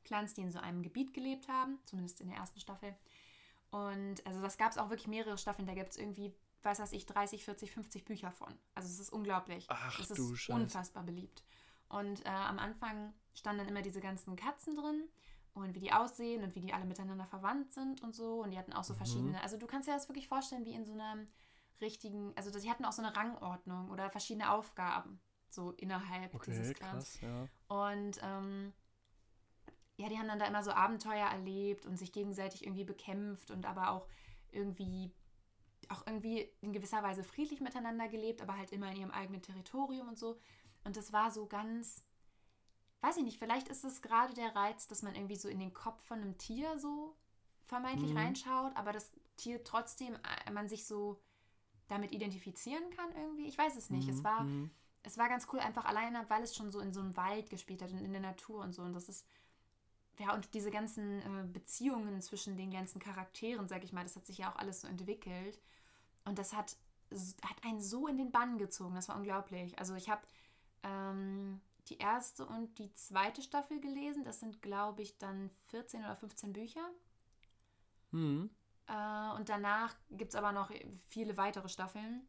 Clans, 0.05 0.35
die 0.35 0.43
in 0.43 0.53
so 0.53 0.59
einem 0.59 0.83
Gebiet 0.83 1.15
gelebt 1.15 1.49
haben, 1.49 1.79
zumindest 1.85 2.21
in 2.21 2.29
der 2.29 2.39
ersten 2.39 2.61
Staffel. 2.61 2.95
Und 3.71 4.25
also 4.27 4.41
das 4.41 4.59
gab 4.59 4.71
es 4.71 4.79
auch 4.79 4.91
wirklich 4.91 5.09
mehrere 5.09 5.39
Staffeln, 5.39 5.67
da 5.67 5.75
gibt 5.75 5.91
es 5.91 5.97
irgendwie, 5.97 6.35
was 6.63 6.79
weiß 6.79 6.93
ich, 6.93 7.07
30, 7.07 7.45
40, 7.45 7.73
50 7.73 8.05
Bücher 8.05 8.31
von. 8.31 8.53
Also 8.75 8.89
es 8.89 8.99
ist 9.01 9.13
unglaublich. 9.13 9.67
Ach 9.69 9.99
es 9.99 10.09
du 10.09 10.33
ist 10.33 10.41
Scheiße. 10.41 10.61
unfassbar 10.61 11.03
beliebt. 11.03 11.43
Und 11.89 12.25
äh, 12.25 12.29
am 12.29 12.59
Anfang 12.59 13.13
standen 13.35 13.59
dann 13.61 13.69
immer 13.69 13.83
diese 13.83 14.01
ganzen 14.01 14.37
Katzen 14.37 14.77
drin 14.77 15.09
und 15.65 15.75
wie 15.75 15.81
die 15.81 15.93
aussehen 15.93 16.43
und 16.45 16.55
wie 16.55 16.61
die 16.61 16.73
alle 16.73 16.85
miteinander 16.85 17.27
verwandt 17.27 17.73
sind 17.73 18.03
und 18.03 18.15
so. 18.15 18.43
Und 18.43 18.51
die 18.51 18.59
hatten 18.59 18.73
auch 18.73 18.85
so 18.85 18.93
Mhm. 18.93 18.99
verschiedene, 18.99 19.43
also 19.43 19.57
du 19.57 19.67
kannst 19.67 19.89
dir 19.89 19.93
das 19.93 20.09
wirklich 20.09 20.29
vorstellen 20.29 20.65
wie 20.65 20.75
in 20.75 20.85
so 20.85 20.93
einem 20.93 21.29
richtigen, 21.81 22.33
also 22.37 22.57
sie 22.59 22.71
hatten 22.71 22.85
auch 22.85 22.93
so 22.93 23.03
eine 23.03 23.15
Rangordnung 23.17 23.91
oder 23.91 24.11
verschiedene 24.11 24.51
Aufgaben 24.51 25.21
so 25.49 25.73
innerhalb 25.73 26.33
dieses 26.43 26.69
Okay, 26.69 26.75
Clans. 26.75 27.19
krass, 27.19 27.21
ja. 27.21 27.49
Und 27.69 28.21
ähm, 28.23 28.73
ja, 29.97 30.09
die 30.09 30.19
haben 30.19 30.29
dann 30.29 30.39
da 30.39 30.47
immer 30.47 30.63
so 30.63 30.73
Abenteuer 30.73 31.27
erlebt 31.27 31.87
und 31.87 31.97
sich 31.97 32.13
gegenseitig 32.13 32.65
irgendwie 32.65 32.85
bekämpft 32.85 33.51
und 33.51 33.67
aber 33.67 33.91
auch 33.91 34.07
irgendwie 34.53 35.11
auch 35.89 36.07
irgendwie 36.07 36.51
in 36.61 36.73
gewisser 36.73 37.03
Weise 37.03 37.23
friedlich 37.23 37.61
miteinander 37.61 38.09
gelebt, 38.09 38.43
aber 38.43 38.57
halt 38.57 38.73
immer 38.73 38.91
in 38.91 38.97
ihrem 38.99 39.11
eigenen 39.11 39.43
Territorium 39.43 40.09
und 40.09 40.19
so. 40.19 40.39
Und 40.85 40.97
das 40.97 41.13
war 41.13 41.31
so 41.31 41.47
ganz, 41.47 42.05
weiß 43.03 43.17
ich 43.19 43.25
nicht, 43.25 43.39
vielleicht 43.39 43.69
ist 43.69 43.85
es 43.85 44.03
gerade 44.03 44.35
der 44.35 44.55
Reiz, 44.57 44.89
dass 44.89 45.03
man 45.03 45.15
irgendwie 45.15 45.37
so 45.37 45.49
in 45.49 45.61
den 45.61 45.75
Kopf 45.75 46.03
von 46.05 46.21
einem 46.21 46.39
Tier 46.39 46.79
so 46.79 47.17
vermeintlich 47.67 48.11
Mhm. 48.11 48.17
reinschaut, 48.17 48.77
aber 48.77 48.93
das 48.93 49.11
Tier 49.37 49.63
trotzdem 49.65 50.15
äh, 50.47 50.51
man 50.51 50.69
sich 50.69 50.87
so 50.87 51.21
damit 51.89 52.13
identifizieren 52.13 52.91
kann 52.91 53.11
irgendwie. 53.17 53.47
Ich 53.49 53.59
weiß 53.59 53.77
es 53.77 53.91
nicht. 53.91 54.09
Es 54.09 54.19
Mhm, 54.19 54.25
war 54.25 54.45
mhm. 54.45 54.71
es 55.05 55.19
war 55.19 55.29
ganz 55.29 55.47
cool, 55.53 55.61
einfach 55.61 55.85
alleine, 55.85 56.25
weil 56.29 56.43
es 56.43 56.55
schon 56.57 56.71
so 56.73 56.81
in 56.81 56.93
so 56.93 57.01
einem 57.01 57.17
Wald 57.17 57.51
gespielt 57.51 57.83
hat 57.83 57.93
und 57.93 57.99
in 57.99 58.13
der 58.13 58.21
Natur 58.23 58.63
und 58.63 58.73
so. 58.75 58.83
Und 58.83 58.93
das 58.93 59.09
ist, 59.09 59.27
ja, 60.19 60.35
und 60.35 60.55
diese 60.55 60.71
ganzen 60.71 61.21
äh, 61.23 61.45
Beziehungen 61.47 62.23
zwischen 62.23 62.57
den 62.57 62.71
ganzen 62.71 63.01
Charakteren, 63.01 63.69
sag 63.69 63.85
ich 63.85 63.93
mal, 63.93 64.03
das 64.03 64.17
hat 64.17 64.27
sich 64.27 64.39
ja 64.39 64.51
auch 64.53 64.57
alles 64.57 64.81
so 64.81 64.89
entwickelt. 64.89 65.61
Und 66.25 66.39
das 66.39 66.55
hat, 66.55 66.77
hat 67.43 67.65
einen 67.65 67.81
so 67.81 68.09
in 68.09 68.19
den 68.19 68.33
Bann 68.33 68.59
gezogen. 68.59 68.95
Das 68.95 69.09
war 69.09 69.17
unglaublich. 69.17 69.79
Also 69.79 69.95
ich 69.95 70.11
habe 70.11 70.23
ähm, 70.85 71.61
die 71.89 71.99
erste 71.99 72.47
und 72.47 72.79
die 72.79 72.93
zweite 72.95 73.43
Staffel 73.43 73.81
gelesen. 73.81 74.25
Das 74.25 74.41
sind, 74.41 74.63
glaube 74.63 75.03
ich, 75.03 75.19
dann 75.19 75.51
14 75.69 76.05
oder 76.05 76.17
15 76.17 76.53
Bücher. 76.53 76.89
Mhm. 78.11 78.51
Äh, 78.87 79.37
und 79.37 79.49
danach 79.49 79.95
gibt 80.11 80.31
es 80.31 80.37
aber 80.37 80.53
noch 80.53 80.71
viele 81.09 81.37
weitere 81.37 81.69
Staffeln. 81.69 82.27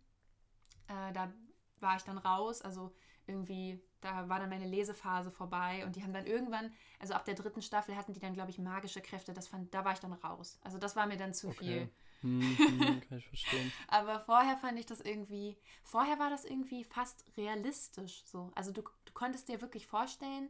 Äh, 0.87 1.13
da 1.13 1.31
war 1.79 1.95
ich 1.95 2.03
dann 2.03 2.17
raus, 2.17 2.61
also 2.61 2.93
irgendwie, 3.27 3.81
da 4.01 4.29
war 4.29 4.39
dann 4.39 4.49
meine 4.49 4.65
Lesephase 4.65 5.31
vorbei 5.31 5.85
und 5.85 5.95
die 5.95 6.03
haben 6.03 6.13
dann 6.13 6.25
irgendwann, 6.25 6.71
also 6.99 7.13
ab 7.13 7.25
der 7.25 7.35
dritten 7.35 7.61
Staffel 7.61 7.95
hatten 7.95 8.13
die 8.13 8.19
dann, 8.19 8.33
glaube 8.33 8.49
ich, 8.49 8.57
magische 8.57 9.01
Kräfte. 9.01 9.33
Das 9.33 9.47
fand, 9.47 9.73
da 9.73 9.85
war 9.85 9.93
ich 9.93 9.99
dann 9.99 10.13
raus. 10.13 10.59
Also 10.63 10.77
das 10.77 10.95
war 10.95 11.05
mir 11.07 11.17
dann 11.17 11.33
zu 11.33 11.51
viel. 11.51 11.83
Okay. 11.83 11.85
Mhm, 11.85 11.91
mhm, 12.21 13.01
kann 13.07 13.17
ich 13.17 13.27
verstehen. 13.27 13.71
Aber 13.87 14.19
vorher 14.21 14.57
fand 14.57 14.79
ich 14.79 14.85
das 14.85 15.01
irgendwie, 15.01 15.57
vorher 15.83 16.19
war 16.19 16.29
das 16.29 16.45
irgendwie 16.45 16.83
fast 16.83 17.25
realistisch 17.37 18.23
so. 18.25 18.51
Also 18.55 18.71
du, 18.71 18.81
du 18.81 19.13
konntest 19.13 19.47
dir 19.49 19.61
wirklich 19.61 19.87
vorstellen, 19.87 20.49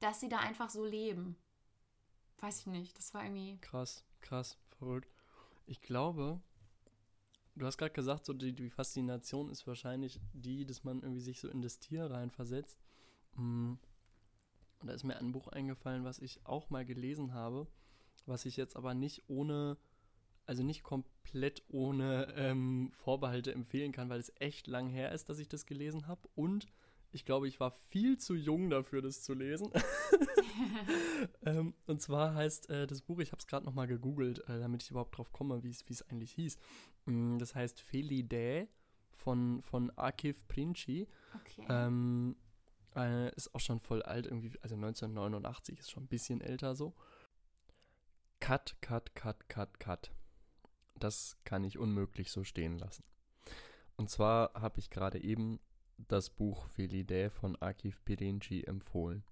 dass 0.00 0.20
sie 0.20 0.28
da 0.28 0.38
einfach 0.38 0.70
so 0.70 0.84
leben. 0.84 1.36
Weiß 2.40 2.60
ich 2.60 2.66
nicht, 2.66 2.98
das 2.98 3.12
war 3.12 3.24
irgendwie. 3.24 3.58
Krass, 3.60 4.04
krass, 4.20 4.58
verrückt. 4.78 5.12
Ich 5.66 5.82
glaube, 5.82 6.40
du 7.54 7.66
hast 7.66 7.78
gerade 7.78 7.92
gesagt, 7.92 8.26
so 8.26 8.32
die, 8.32 8.52
die 8.52 8.70
Faszination 8.70 9.50
ist 9.50 9.66
wahrscheinlich 9.66 10.20
die, 10.32 10.64
dass 10.64 10.84
man 10.84 11.02
irgendwie 11.02 11.20
sich 11.20 11.40
so 11.40 11.48
in 11.48 11.62
das 11.62 11.78
Tier 11.78 12.10
reinversetzt. 12.10 12.80
Mm. 13.34 13.74
Und 14.80 14.86
da 14.86 14.94
ist 14.94 15.04
mir 15.04 15.16
ein 15.18 15.32
Buch 15.32 15.48
eingefallen, 15.48 16.04
was 16.04 16.18
ich 16.20 16.40
auch 16.46 16.70
mal 16.70 16.86
gelesen 16.86 17.34
habe, 17.34 17.66
was 18.24 18.46
ich 18.46 18.56
jetzt 18.56 18.76
aber 18.76 18.94
nicht 18.94 19.24
ohne, 19.28 19.76
also 20.50 20.64
nicht 20.64 20.82
komplett 20.82 21.62
ohne 21.68 22.34
ähm, 22.34 22.90
Vorbehalte 22.90 23.52
empfehlen 23.52 23.92
kann, 23.92 24.08
weil 24.08 24.18
es 24.18 24.32
echt 24.40 24.66
lang 24.66 24.88
her 24.88 25.12
ist, 25.12 25.28
dass 25.28 25.38
ich 25.38 25.46
das 25.48 25.64
gelesen 25.64 26.08
habe. 26.08 26.28
Und 26.34 26.66
ich 27.12 27.24
glaube, 27.24 27.46
ich 27.46 27.60
war 27.60 27.70
viel 27.70 28.18
zu 28.18 28.34
jung 28.34 28.68
dafür, 28.68 29.00
das 29.00 29.22
zu 29.22 29.32
lesen. 29.32 29.70
ähm, 31.46 31.74
und 31.86 32.02
zwar 32.02 32.34
heißt 32.34 32.68
äh, 32.68 32.88
das 32.88 33.02
Buch, 33.02 33.20
ich 33.20 33.30
habe 33.30 33.38
es 33.38 33.46
gerade 33.46 33.64
nochmal 33.64 33.86
gegoogelt, 33.86 34.40
äh, 34.48 34.58
damit 34.58 34.82
ich 34.82 34.90
überhaupt 34.90 35.16
drauf 35.16 35.30
komme, 35.30 35.62
wie 35.62 35.70
es 35.70 36.02
eigentlich 36.10 36.32
hieß. 36.32 36.58
Mm, 37.04 37.38
das 37.38 37.54
heißt 37.54 37.80
Felidae 37.80 38.66
von, 39.12 39.62
von 39.62 39.96
Akif 39.96 40.48
Princi. 40.48 41.06
Okay. 41.36 41.64
Ähm, 41.68 42.34
äh, 42.96 43.32
ist 43.36 43.54
auch 43.54 43.60
schon 43.60 43.78
voll 43.78 44.02
alt, 44.02 44.26
irgendwie, 44.26 44.50
also 44.62 44.74
1989 44.74 45.78
ist 45.78 45.92
schon 45.92 46.02
ein 46.02 46.08
bisschen 46.08 46.40
älter 46.40 46.74
so. 46.74 46.92
Cut, 48.40 48.74
cut, 48.80 49.14
cut, 49.14 49.48
cut, 49.48 49.78
cut. 49.78 50.10
Das 51.00 51.36
kann 51.44 51.64
ich 51.64 51.78
unmöglich 51.78 52.30
so 52.30 52.44
stehen 52.44 52.78
lassen. 52.78 53.04
Und 53.96 54.08
zwar 54.08 54.52
habe 54.54 54.78
ich 54.78 54.90
gerade 54.90 55.22
eben 55.22 55.60
das 55.98 56.30
Buch 56.30 56.68
Felidae 56.68 57.30
von 57.30 57.56
Akif 57.60 58.04
Pirinci 58.04 58.62
empfohlen. 58.62 59.24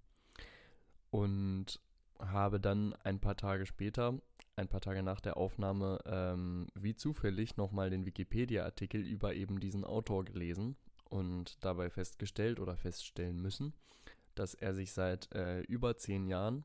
Und 1.10 1.80
habe 2.18 2.60
dann 2.60 2.94
ein 3.04 3.20
paar 3.20 3.36
Tage 3.36 3.64
später, 3.64 4.20
ein 4.56 4.68
paar 4.68 4.80
Tage 4.80 5.02
nach 5.02 5.20
der 5.20 5.36
Aufnahme, 5.36 6.00
ähm, 6.04 6.66
wie 6.74 6.94
zufällig 6.94 7.56
nochmal 7.56 7.90
den 7.90 8.04
Wikipedia-Artikel 8.04 9.06
über 9.06 9.34
eben 9.34 9.60
diesen 9.60 9.84
Autor 9.84 10.24
gelesen 10.24 10.76
und 11.08 11.64
dabei 11.64 11.90
festgestellt 11.90 12.60
oder 12.60 12.76
feststellen 12.76 13.40
müssen, 13.40 13.72
dass 14.34 14.54
er 14.54 14.74
sich 14.74 14.92
seit 14.92 15.32
äh, 15.32 15.60
über 15.62 15.96
zehn 15.96 16.26
Jahren 16.26 16.64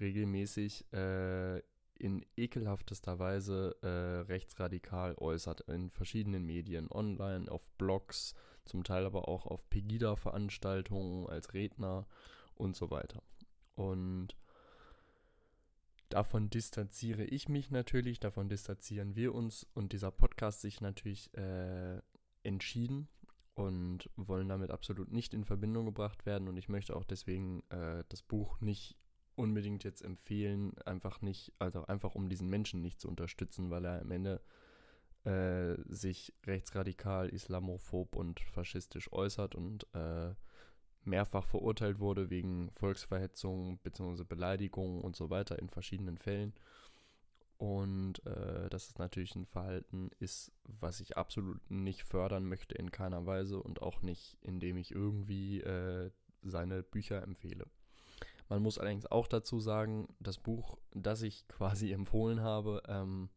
regelmäßig 0.00 0.90
äh, 0.92 1.62
in 2.00 2.24
ekelhaftester 2.36 3.18
Weise 3.18 3.76
äh, 3.82 4.26
rechtsradikal 4.26 5.14
äußert 5.18 5.62
in 5.62 5.90
verschiedenen 5.90 6.44
Medien, 6.46 6.90
online, 6.90 7.50
auf 7.50 7.68
Blogs, 7.78 8.34
zum 8.64 8.84
Teil 8.84 9.04
aber 9.04 9.28
auch 9.28 9.46
auf 9.46 9.68
Pegida-Veranstaltungen 9.70 11.28
als 11.28 11.54
Redner 11.54 12.06
und 12.54 12.76
so 12.76 12.90
weiter. 12.90 13.22
Und 13.74 14.36
Davon 16.10 16.50
distanziere 16.50 17.22
ich 17.22 17.48
mich 17.48 17.70
natürlich, 17.70 18.18
davon 18.18 18.48
distanzieren 18.48 19.14
wir 19.14 19.32
uns 19.32 19.64
und 19.74 19.92
dieser 19.92 20.10
Podcast 20.10 20.60
sich 20.60 20.80
natürlich 20.80 21.32
äh, 21.34 22.00
entschieden 22.42 23.06
und 23.54 24.10
wollen 24.16 24.48
damit 24.48 24.72
absolut 24.72 25.12
nicht 25.12 25.32
in 25.34 25.44
Verbindung 25.44 25.86
gebracht 25.86 26.26
werden. 26.26 26.48
Und 26.48 26.56
ich 26.56 26.68
möchte 26.68 26.96
auch 26.96 27.04
deswegen 27.04 27.62
äh, 27.70 28.02
das 28.08 28.22
Buch 28.22 28.60
nicht 28.60 28.96
unbedingt 29.40 29.84
jetzt 29.84 30.02
empfehlen, 30.02 30.78
einfach 30.84 31.20
nicht, 31.20 31.52
also 31.58 31.86
einfach 31.86 32.14
um 32.14 32.28
diesen 32.28 32.48
Menschen 32.48 32.80
nicht 32.80 33.00
zu 33.00 33.08
unterstützen, 33.08 33.70
weil 33.70 33.84
er 33.84 34.00
am 34.00 34.10
Ende 34.10 34.40
äh, 35.24 35.76
sich 35.88 36.32
rechtsradikal, 36.46 37.28
islamophob 37.28 38.16
und 38.16 38.40
faschistisch 38.40 39.12
äußert 39.12 39.54
und 39.54 39.86
äh, 39.94 40.34
mehrfach 41.04 41.46
verurteilt 41.46 41.98
wurde 41.98 42.30
wegen 42.30 42.70
Volksverhetzung 42.72 43.78
bzw. 43.78 44.24
Beleidigung 44.24 45.00
und 45.00 45.16
so 45.16 45.30
weiter 45.30 45.58
in 45.58 45.68
verschiedenen 45.68 46.18
Fällen. 46.18 46.54
Und 47.58 48.24
äh, 48.24 48.70
das 48.70 48.86
ist 48.88 48.98
natürlich 48.98 49.34
ein 49.34 49.44
Verhalten 49.44 50.10
ist, 50.18 50.50
was 50.64 51.00
ich 51.00 51.18
absolut 51.18 51.58
nicht 51.70 52.04
fördern 52.04 52.46
möchte 52.46 52.74
in 52.74 52.90
keiner 52.90 53.26
Weise 53.26 53.62
und 53.62 53.82
auch 53.82 54.00
nicht, 54.00 54.38
indem 54.40 54.78
ich 54.78 54.92
irgendwie 54.92 55.60
äh, 55.60 56.10
seine 56.42 56.82
Bücher 56.82 57.22
empfehle. 57.22 57.66
Man 58.50 58.62
muss 58.62 58.78
allerdings 58.78 59.06
auch 59.06 59.28
dazu 59.28 59.60
sagen, 59.60 60.08
das 60.18 60.36
Buch, 60.36 60.76
das 60.92 61.22
ich 61.22 61.46
quasi 61.48 61.92
empfohlen 61.92 62.42
habe, 62.42 62.82
ähm, 62.88 63.30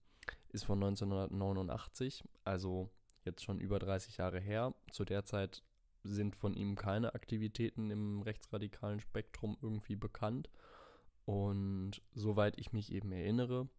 ist 0.50 0.66
von 0.66 0.84
1989, 0.84 2.24
also 2.44 2.90
jetzt 3.24 3.44
schon 3.44 3.60
über 3.60 3.80
30 3.80 4.18
Jahre 4.18 4.40
her. 4.40 4.74
Zu 4.92 5.06
der 5.06 5.24
Zeit 5.24 5.64
sind 6.04 6.36
von 6.36 6.56
ihm 6.56 6.76
keine 6.76 7.14
Aktivitäten 7.14 7.92
im 7.92 8.24
rechtsradikalen 8.24 9.00
Spektrum 9.00 9.56
irgendwie 9.62 9.96
bekannt. 9.96 10.50
Und 11.26 12.02
soweit 12.14 12.58
ich 12.58 12.74
mich 12.74 12.92
eben 12.92 13.12
erinnere, 13.12 13.70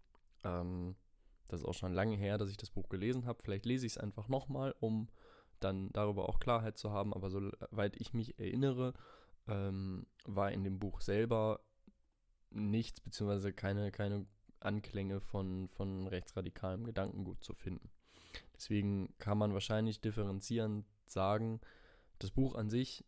ähm, 0.44 0.94
das 1.48 1.60
ist 1.60 1.66
auch 1.66 1.74
schon 1.74 1.92
lange 1.92 2.16
her, 2.16 2.38
dass 2.38 2.48
ich 2.48 2.56
das 2.56 2.70
Buch 2.70 2.88
gelesen 2.88 3.26
habe. 3.26 3.42
Vielleicht 3.42 3.66
lese 3.66 3.86
ich 3.86 3.92
es 3.92 3.98
einfach 3.98 4.28
nochmal, 4.28 4.74
um 4.78 5.08
dann 5.58 5.90
darüber 5.92 6.28
auch 6.28 6.38
Klarheit 6.38 6.78
zu 6.78 6.92
haben. 6.92 7.12
Aber 7.12 7.28
soweit 7.28 7.96
ich 8.00 8.14
mich 8.14 8.38
erinnere, 8.38 8.94
ähm, 9.48 10.06
war 10.24 10.52
in 10.52 10.64
dem 10.64 10.78
Buch 10.78 11.00
selber 11.00 11.60
nichts, 12.50 13.00
beziehungsweise 13.00 13.52
keine, 13.52 13.90
keine 13.90 14.26
Anklänge 14.60 15.20
von, 15.20 15.68
von 15.68 16.06
rechtsradikalem 16.06 16.84
Gedankengut 16.84 17.42
zu 17.42 17.54
finden. 17.54 17.90
Deswegen 18.54 19.14
kann 19.18 19.38
man 19.38 19.52
wahrscheinlich 19.52 20.00
differenzierend 20.00 20.86
sagen, 21.06 21.60
das 22.18 22.30
Buch 22.30 22.54
an 22.54 22.70
sich 22.70 23.04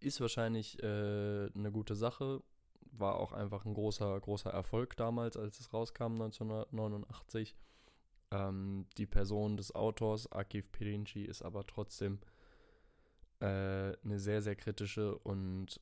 ist 0.00 0.20
wahrscheinlich 0.20 0.82
äh, 0.82 1.50
eine 1.54 1.70
gute 1.72 1.94
Sache, 1.94 2.42
war 2.98 3.16
auch 3.16 3.32
einfach 3.32 3.64
ein 3.64 3.74
großer, 3.74 4.18
großer 4.20 4.50
Erfolg 4.50 4.96
damals, 4.96 5.36
als 5.36 5.60
es 5.60 5.72
rauskam, 5.72 6.12
1989. 6.12 7.56
Ähm, 8.30 8.86
die 8.96 9.06
Person 9.06 9.56
des 9.56 9.74
Autors, 9.74 10.30
Akif 10.32 10.70
Pirinci, 10.72 11.22
ist 11.22 11.42
aber 11.42 11.66
trotzdem 11.66 12.18
äh, 13.46 13.96
eine 14.04 14.18
sehr, 14.18 14.42
sehr 14.42 14.56
kritische 14.56 15.16
und 15.18 15.80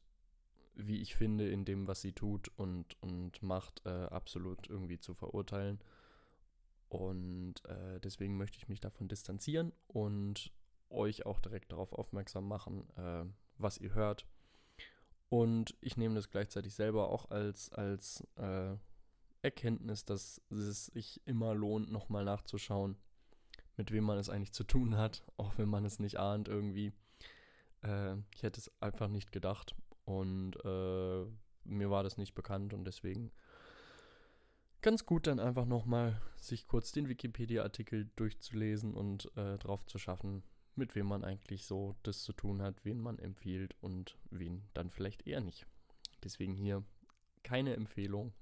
wie 0.75 1.01
ich 1.01 1.15
finde, 1.15 1.49
in 1.49 1.65
dem, 1.65 1.87
was 1.87 2.01
sie 2.01 2.13
tut 2.13 2.51
und, 2.57 3.01
und 3.01 3.43
macht, 3.43 3.83
äh, 3.87 3.89
absolut 3.89 4.69
irgendwie 4.69 4.99
zu 4.99 5.15
verurteilen. 5.15 5.81
Und 6.89 7.65
äh, 7.65 8.01
deswegen 8.01 8.37
möchte 8.37 8.59
ich 8.59 8.69
mich 8.69 8.81
davon 8.81 9.09
distanzieren 9.09 9.73
und 9.87 10.53
euch 10.91 11.27
auch 11.27 11.41
direkt 11.41 11.73
darauf 11.73 11.93
aufmerksam 11.93 12.47
machen, 12.49 12.89
äh, 12.97 13.25
was 13.57 13.79
ihr 13.79 13.95
hört. 13.95 14.27
Und 15.29 15.77
ich 15.81 15.97
nehme 15.97 16.17
das 16.17 16.31
gleichzeitig 16.31 16.75
selber 16.75 17.09
auch 17.09 17.31
als, 17.31 17.73
als 17.73 18.27
äh, 18.37 18.77
Erkenntnis, 19.43 20.05
dass 20.05 20.41
es 20.51 20.87
sich 20.87 21.21
immer 21.25 21.55
lohnt, 21.55 21.91
nochmal 21.91 22.25
nachzuschauen, 22.25 22.97
mit 23.77 23.91
wem 23.91 24.05
man 24.05 24.19
es 24.19 24.29
eigentlich 24.29 24.53
zu 24.53 24.65
tun 24.65 24.97
hat, 24.97 25.25
auch 25.37 25.57
wenn 25.57 25.69
man 25.69 25.85
es 25.85 25.99
nicht 25.99 26.19
ahnt 26.19 26.49
irgendwie. 26.49 26.93
Äh, 27.85 28.17
ich 28.35 28.43
hätte 28.43 28.61
es 28.61 28.71
einfach 28.81 29.09
nicht 29.09 29.33
gedacht 29.33 29.75
und 30.05 30.57
äh, 30.65 31.25
mir 31.65 31.91
war 31.91 32.03
das 32.03 32.17
nicht 32.17 32.35
bekannt 32.35 32.75
und 32.75 32.85
deswegen 32.85 33.31
ganz 34.83 35.07
gut 35.07 35.27
dann 35.27 35.41
einfach 35.41 35.65
nochmal 35.65 36.21
sich 36.37 36.67
kurz 36.67 36.93
den 36.93 37.09
Wikipedia-Artikel 37.09 38.11
durchzulesen 38.17 38.95
und 38.95 39.35
äh, 39.37 39.57
drauf 39.59 39.87
zu 39.87 39.99
schaffen, 39.99 40.43
mit 40.75 40.95
wem 40.95 41.07
man 41.07 41.25
eigentlich 41.25 41.65
so 41.65 41.97
das 42.03 42.23
zu 42.23 42.33
tun 42.33 42.61
hat, 42.61 42.85
wen 42.85 43.01
man 43.01 43.19
empfiehlt 43.19 43.77
und 43.81 44.19
wen 44.31 44.63
dann 44.75 44.91
vielleicht 44.91 45.27
eher 45.27 45.41
nicht. 45.41 45.67
Deswegen 46.23 46.55
hier 46.55 46.85
keine 47.43 47.75
Empfehlung 47.75 48.35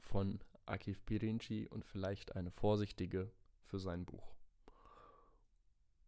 von 0.00 0.40
Akif 0.66 1.04
Pirinci 1.04 1.66
und 1.68 1.84
vielleicht 1.84 2.36
eine 2.36 2.50
vorsichtige 2.50 3.30
für 3.64 3.78
sein 3.78 4.04
Buch. 4.04 4.34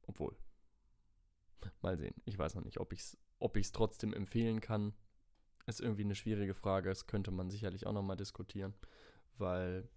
Obwohl, 0.06 0.36
mal 1.82 1.96
sehen. 1.96 2.14
Ich 2.24 2.38
weiß 2.38 2.54
noch 2.54 2.64
nicht, 2.64 2.80
ob 2.80 2.92
ich 2.92 3.00
es 3.00 3.18
ob 3.38 3.58
trotzdem 3.72 4.12
empfehlen 4.12 4.60
kann. 4.60 4.94
Ist 5.66 5.80
irgendwie 5.80 6.04
eine 6.04 6.14
schwierige 6.14 6.54
Frage. 6.54 6.88
Das 6.88 7.06
könnte 7.06 7.30
man 7.30 7.50
sicherlich 7.50 7.86
auch 7.86 7.92
nochmal 7.92 8.16
diskutieren, 8.16 8.74
weil 9.36 9.88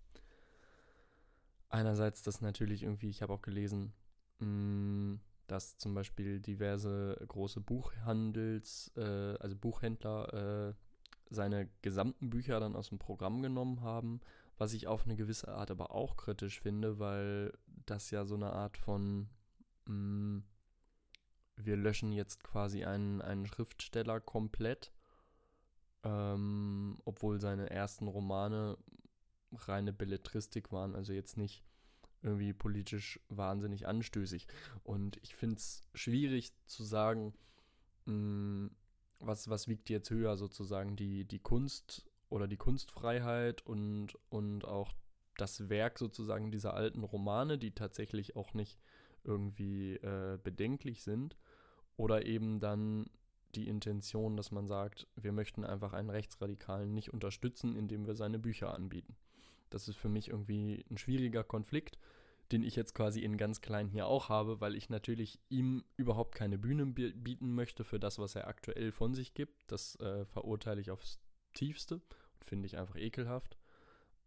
einerseits 1.69 2.23
das 2.23 2.41
natürlich 2.41 2.83
irgendwie, 2.83 3.09
ich 3.09 3.21
habe 3.21 3.33
auch 3.33 3.41
gelesen, 3.41 3.93
mh, 4.39 4.47
mm, 4.47 5.19
dass 5.47 5.77
zum 5.77 5.95
Beispiel 5.95 6.39
diverse 6.39 7.17
große 7.27 7.59
Buchhandels, 7.61 8.91
äh, 8.95 9.35
also 9.39 9.55
Buchhändler, 9.55 10.69
äh, 10.69 10.73
seine 11.31 11.69
gesamten 11.81 12.29
Bücher 12.29 12.59
dann 12.59 12.75
aus 12.75 12.89
dem 12.89 12.99
Programm 12.99 13.41
genommen 13.41 13.81
haben, 13.81 14.21
was 14.57 14.73
ich 14.73 14.87
auf 14.87 15.05
eine 15.05 15.15
gewisse 15.15 15.47
Art 15.49 15.71
aber 15.71 15.91
auch 15.91 16.17
kritisch 16.17 16.59
finde, 16.59 16.99
weil 16.99 17.53
das 17.85 18.11
ja 18.11 18.25
so 18.25 18.35
eine 18.35 18.51
Art 18.53 18.77
von, 18.77 19.29
mh, 19.85 19.93
mm, 19.93 20.43
wir 21.65 21.77
löschen 21.77 22.11
jetzt 22.11 22.43
quasi 22.43 22.85
einen, 22.85 23.21
einen 23.21 23.45
Schriftsteller 23.45 24.19
komplett, 24.19 24.91
ähm, 26.03 26.99
obwohl 27.05 27.39
seine 27.39 27.69
ersten 27.69 28.07
Romane 28.07 28.77
reine 29.51 29.93
Belletristik 29.93 30.71
waren, 30.71 30.95
also 30.95 31.13
jetzt 31.13 31.37
nicht 31.37 31.63
irgendwie 32.21 32.53
politisch 32.53 33.19
wahnsinnig 33.29 33.87
anstößig. 33.87 34.47
Und 34.83 35.17
ich 35.23 35.35
finde 35.35 35.55
es 35.55 35.81
schwierig 35.93 36.53
zu 36.65 36.83
sagen, 36.83 37.33
mh, 38.05 38.13
mm, 38.13 38.71
was, 39.21 39.49
was 39.49 39.67
wiegt 39.67 39.89
jetzt 39.89 40.09
höher 40.09 40.37
sozusagen, 40.37 40.95
die, 40.95 41.25
die 41.25 41.39
Kunst 41.39 42.05
oder 42.29 42.47
die 42.47 42.57
Kunstfreiheit 42.57 43.65
und, 43.65 44.17
und 44.29 44.65
auch 44.65 44.93
das 45.37 45.69
Werk 45.69 45.99
sozusagen 45.99 46.51
dieser 46.51 46.73
alten 46.73 47.03
Romane, 47.03 47.57
die 47.57 47.71
tatsächlich 47.71 48.35
auch 48.35 48.53
nicht 48.53 48.79
irgendwie 49.23 49.95
äh, 49.95 50.37
bedenklich 50.43 51.03
sind, 51.03 51.37
oder 51.97 52.25
eben 52.25 52.59
dann 52.59 53.09
die 53.55 53.67
Intention, 53.67 54.37
dass 54.37 54.51
man 54.51 54.67
sagt, 54.67 55.07
wir 55.15 55.31
möchten 55.31 55.65
einfach 55.65 55.93
einen 55.93 56.09
Rechtsradikalen 56.09 56.93
nicht 56.93 57.11
unterstützen, 57.13 57.75
indem 57.75 58.07
wir 58.07 58.15
seine 58.15 58.39
Bücher 58.39 58.73
anbieten. 58.73 59.15
Das 59.69 59.87
ist 59.87 59.97
für 59.97 60.09
mich 60.09 60.29
irgendwie 60.29 60.85
ein 60.89 60.97
schwieriger 60.97 61.43
Konflikt, 61.43 61.97
den 62.51 62.63
ich 62.63 62.75
jetzt 62.75 62.95
quasi 62.95 63.21
in 63.21 63.37
ganz 63.37 63.61
klein 63.61 63.87
hier 63.87 64.07
auch 64.07 64.29
habe, 64.29 64.61
weil 64.61 64.75
ich 64.75 64.89
natürlich 64.89 65.39
ihm 65.49 65.83
überhaupt 65.97 66.35
keine 66.35 66.57
Bühne 66.57 66.85
bieten 66.87 67.53
möchte 67.53 67.83
für 67.83 67.99
das, 67.99 68.17
was 68.17 68.35
er 68.35 68.47
aktuell 68.47 68.91
von 68.91 69.13
sich 69.13 69.33
gibt. 69.33 69.71
Das 69.71 69.95
äh, 69.99 70.25
verurteile 70.25 70.81
ich 70.81 70.89
aufs 70.89 71.19
tiefste 71.53 71.95
und 71.95 72.45
finde 72.45 72.65
ich 72.65 72.77
einfach 72.77 72.95
ekelhaft. 72.95 73.57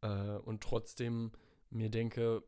Äh, 0.03 0.37
und 0.39 0.63
trotzdem 0.63 1.33
mir 1.71 1.91
denke, 1.91 2.45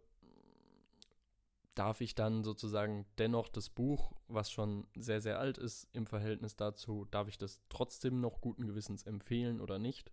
darf 1.75 2.01
ich 2.01 2.15
dann 2.15 2.45
sozusagen 2.45 3.07
dennoch 3.19 3.49
das 3.49 3.69
Buch, 3.69 4.13
was 4.29 4.51
schon 4.51 4.87
sehr, 4.97 5.21
sehr 5.21 5.39
alt 5.39 5.59
ist 5.59 5.89
im 5.93 6.07
Verhältnis 6.07 6.57
dazu, 6.57 7.07
darf 7.11 7.29
ich 7.29 7.39
das 7.39 7.61
trotzdem 7.69 8.21
noch 8.21 8.41
guten 8.41 8.67
Gewissens 8.67 9.03
empfehlen 9.03 9.61
oder 9.61 9.79
nicht? 9.79 10.13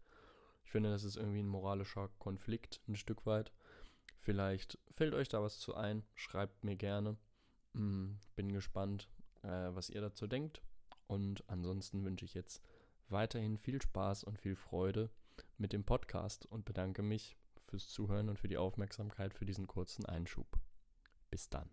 Ich 0.63 0.71
finde, 0.71 0.89
das 0.89 1.03
ist 1.03 1.17
irgendwie 1.17 1.43
ein 1.43 1.47
moralischer 1.47 2.09
Konflikt, 2.19 2.81
ein 2.87 2.95
Stück 2.95 3.25
weit. 3.25 3.51
Vielleicht 4.17 4.77
fällt 4.89 5.13
euch 5.13 5.29
da 5.29 5.41
was 5.41 5.59
zu 5.59 5.75
ein, 5.75 6.03
schreibt 6.15 6.63
mir 6.63 6.75
gerne. 6.75 7.17
Hm, 7.73 8.17
bin 8.35 8.51
gespannt, 8.51 9.07
äh, 9.43 9.47
was 9.47 9.89
ihr 9.89 10.01
dazu 10.01 10.27
denkt. 10.27 10.61
Und 11.07 11.43
ansonsten 11.47 12.05
wünsche 12.05 12.25
ich 12.25 12.33
jetzt 12.33 12.61
weiterhin 13.09 13.57
viel 13.57 13.81
Spaß 13.81 14.23
und 14.23 14.39
viel 14.39 14.55
Freude 14.55 15.09
mit 15.57 15.73
dem 15.73 15.83
Podcast 15.83 16.45
und 16.45 16.65
bedanke 16.65 17.01
mich 17.01 17.35
fürs 17.67 17.87
Zuhören 17.87 18.29
und 18.29 18.39
für 18.39 18.47
die 18.47 18.57
Aufmerksamkeit 18.57 19.33
für 19.33 19.45
diesen 19.45 19.67
kurzen 19.67 20.05
Einschub. 20.05 20.47
Bis 21.31 21.49
dann. 21.49 21.69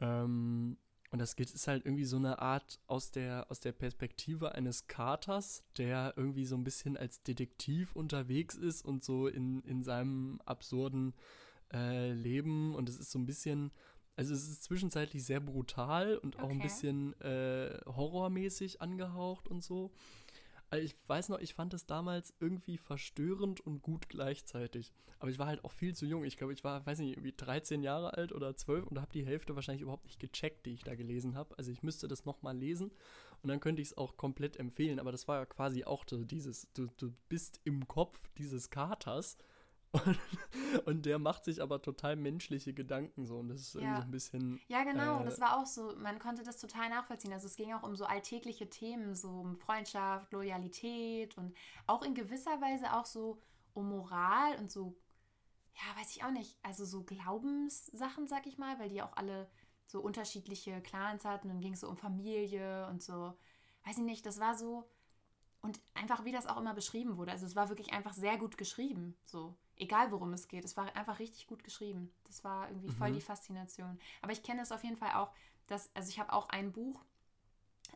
Ähm, 0.00 0.76
und 1.14 1.20
das 1.20 1.36
geht, 1.36 1.48
ist 1.52 1.68
halt 1.68 1.86
irgendwie 1.86 2.04
so 2.04 2.16
eine 2.16 2.40
Art 2.40 2.80
aus 2.88 3.12
der, 3.12 3.48
aus 3.48 3.60
der 3.60 3.70
Perspektive 3.70 4.56
eines 4.56 4.88
Katers, 4.88 5.62
der 5.78 6.12
irgendwie 6.16 6.44
so 6.44 6.56
ein 6.56 6.64
bisschen 6.64 6.96
als 6.96 7.22
Detektiv 7.22 7.94
unterwegs 7.94 8.56
ist 8.56 8.84
und 8.84 9.04
so 9.04 9.28
in, 9.28 9.62
in 9.62 9.84
seinem 9.84 10.40
absurden 10.44 11.14
äh, 11.72 12.10
Leben. 12.10 12.74
Und 12.74 12.88
es 12.88 12.98
ist 12.98 13.12
so 13.12 13.20
ein 13.20 13.26
bisschen, 13.26 13.70
also 14.16 14.34
es 14.34 14.48
ist 14.48 14.64
zwischenzeitlich 14.64 15.24
sehr 15.24 15.38
brutal 15.38 16.18
und 16.18 16.40
auch 16.40 16.46
okay. 16.46 16.52
ein 16.54 16.58
bisschen 16.58 17.20
äh, 17.20 17.78
horrormäßig 17.86 18.82
angehaucht 18.82 19.46
und 19.46 19.62
so. 19.62 19.92
Also 20.74 20.86
ich 20.86 20.96
weiß 21.08 21.28
noch, 21.28 21.38
ich 21.38 21.54
fand 21.54 21.72
es 21.72 21.86
damals 21.86 22.34
irgendwie 22.40 22.78
verstörend 22.78 23.60
und 23.60 23.80
gut 23.80 24.08
gleichzeitig. 24.08 24.92
Aber 25.20 25.30
ich 25.30 25.38
war 25.38 25.46
halt 25.46 25.62
auch 25.62 25.70
viel 25.70 25.94
zu 25.94 26.04
jung. 26.04 26.24
Ich 26.24 26.36
glaube, 26.36 26.52
ich 26.52 26.64
war, 26.64 26.84
weiß 26.84 26.98
nicht, 26.98 27.12
irgendwie 27.12 27.32
13 27.36 27.84
Jahre 27.84 28.14
alt 28.14 28.32
oder 28.32 28.56
12 28.56 28.88
und 28.88 29.00
habe 29.00 29.12
die 29.12 29.24
Hälfte 29.24 29.54
wahrscheinlich 29.54 29.82
überhaupt 29.82 30.06
nicht 30.06 30.18
gecheckt, 30.18 30.66
die 30.66 30.74
ich 30.74 30.82
da 30.82 30.96
gelesen 30.96 31.36
habe. 31.36 31.56
Also 31.58 31.70
ich 31.70 31.84
müsste 31.84 32.08
das 32.08 32.24
nochmal 32.24 32.56
lesen 32.56 32.90
und 33.40 33.50
dann 33.50 33.60
könnte 33.60 33.82
ich 33.82 33.88
es 33.88 33.96
auch 33.96 34.16
komplett 34.16 34.56
empfehlen. 34.56 34.98
Aber 34.98 35.12
das 35.12 35.28
war 35.28 35.38
ja 35.38 35.46
quasi 35.46 35.84
auch 35.84 36.02
so 36.08 36.24
dieses, 36.24 36.66
du, 36.72 36.88
du 36.96 37.14
bist 37.28 37.60
im 37.62 37.86
Kopf 37.86 38.18
dieses 38.36 38.68
Katers 38.68 39.36
und, 39.94 40.18
und, 40.86 41.06
der 41.06 41.18
macht 41.18 41.44
sich 41.44 41.62
aber 41.62 41.80
total 41.80 42.16
menschliche 42.16 42.72
Gedanken 42.72 43.26
so. 43.26 43.38
Und 43.38 43.48
das 43.48 43.60
ist 43.60 43.74
ja. 43.74 43.80
irgendwie 43.80 44.00
so 44.00 44.06
ein 44.06 44.10
bisschen. 44.10 44.60
Ja, 44.68 44.84
genau. 44.84 45.20
Äh, 45.20 45.24
das 45.24 45.40
war 45.40 45.58
auch 45.58 45.66
so. 45.66 45.94
Man 45.96 46.18
konnte 46.18 46.42
das 46.42 46.58
total 46.58 46.90
nachvollziehen. 46.90 47.32
Also 47.32 47.46
es 47.46 47.56
ging 47.56 47.72
auch 47.72 47.82
um 47.82 47.96
so 47.96 48.04
alltägliche 48.04 48.68
Themen, 48.68 49.14
so 49.14 49.28
um 49.28 49.56
Freundschaft, 49.56 50.32
Loyalität 50.32 51.36
und 51.38 51.54
auch 51.86 52.02
in 52.02 52.14
gewisser 52.14 52.60
Weise 52.60 52.92
auch 52.92 53.06
so 53.06 53.40
um 53.72 53.88
Moral 53.88 54.56
und 54.58 54.70
so, 54.70 54.96
ja, 55.74 56.00
weiß 56.00 56.10
ich 56.16 56.24
auch 56.24 56.30
nicht. 56.30 56.56
Also 56.62 56.84
so 56.84 57.02
Glaubenssachen, 57.02 58.26
sag 58.26 58.46
ich 58.46 58.58
mal, 58.58 58.78
weil 58.78 58.88
die 58.88 59.02
auch 59.02 59.16
alle 59.16 59.48
so 59.86 60.00
unterschiedliche 60.00 60.80
Clans 60.80 61.24
hatten. 61.24 61.50
Und 61.50 61.60
ging 61.60 61.74
es 61.74 61.80
so 61.80 61.88
um 61.88 61.96
Familie 61.96 62.86
und 62.88 63.02
so. 63.02 63.34
Weiß 63.84 63.98
ich 63.98 64.04
nicht, 64.04 64.24
das 64.26 64.40
war 64.40 64.56
so. 64.56 64.88
Und 65.64 65.80
einfach, 65.94 66.26
wie 66.26 66.32
das 66.32 66.46
auch 66.46 66.58
immer 66.58 66.74
beschrieben 66.74 67.16
wurde. 67.16 67.32
Also 67.32 67.46
es 67.46 67.56
war 67.56 67.70
wirklich 67.70 67.94
einfach 67.94 68.12
sehr 68.12 68.36
gut 68.36 68.58
geschrieben. 68.58 69.16
So 69.24 69.56
egal 69.76 70.12
worum 70.12 70.32
es 70.34 70.48
geht. 70.48 70.64
Es 70.64 70.76
war 70.76 70.94
einfach 70.94 71.18
richtig 71.18 71.46
gut 71.46 71.64
geschrieben. 71.64 72.12
Das 72.24 72.44
war 72.44 72.68
irgendwie 72.68 72.90
voll 72.90 73.10
mhm. 73.10 73.14
die 73.14 73.20
Faszination. 73.20 73.98
Aber 74.20 74.32
ich 74.32 74.42
kenne 74.42 74.60
es 74.60 74.72
auf 74.72 74.84
jeden 74.84 74.98
Fall 74.98 75.14
auch, 75.14 75.30
dass, 75.66 75.90
also 75.94 76.10
ich 76.10 76.18
habe 76.18 76.34
auch 76.34 76.50
ein 76.50 76.70
Buch, 76.70 77.02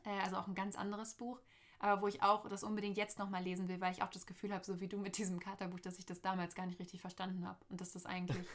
äh, 0.05 0.21
also 0.21 0.37
auch 0.37 0.47
ein 0.47 0.55
ganz 0.55 0.77
anderes 0.77 1.15
Buch, 1.15 1.41
aber 1.79 2.01
wo 2.03 2.09
ich 2.09 2.23
auch 2.23 2.49
das 2.49 2.65
unbedingt 2.65 2.97
jetzt 2.97 3.19
nochmal 3.19 3.43
lesen 3.43 3.69
will, 3.69 3.83
weil 3.83 3.93
ich 3.93 4.03
auch 4.03 4.11
das 4.11 4.27
Gefühl 4.27 4.53
habe, 4.53 4.65
so 4.65 4.81
wie 4.81 4.89
du 4.89 4.99
mit 4.99 5.19
diesem 5.19 5.39
Katerbuch, 5.39 5.81
dass 5.81 5.99
ich 5.99 6.07
das 6.07 6.23
damals 6.23 6.55
gar 6.55 6.65
nicht 6.65 6.79
richtig 6.79 7.03
verstanden 7.03 7.47
habe. 7.47 7.59
Und 7.69 7.83
dass 7.83 7.93
das 7.93 8.07
eigentlich, 8.07 8.47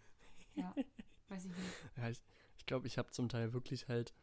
ja, 0.54 0.74
weiß 1.28 1.44
ich 1.44 1.56
nicht. 1.56 1.96
Ja, 1.98 2.08
ich 2.08 2.18
glaube, 2.24 2.32
ich, 2.56 2.66
glaub, 2.66 2.84
ich 2.86 2.98
habe 2.98 3.10
zum 3.10 3.28
Teil 3.28 3.52
wirklich 3.52 3.88
halt 3.88 4.14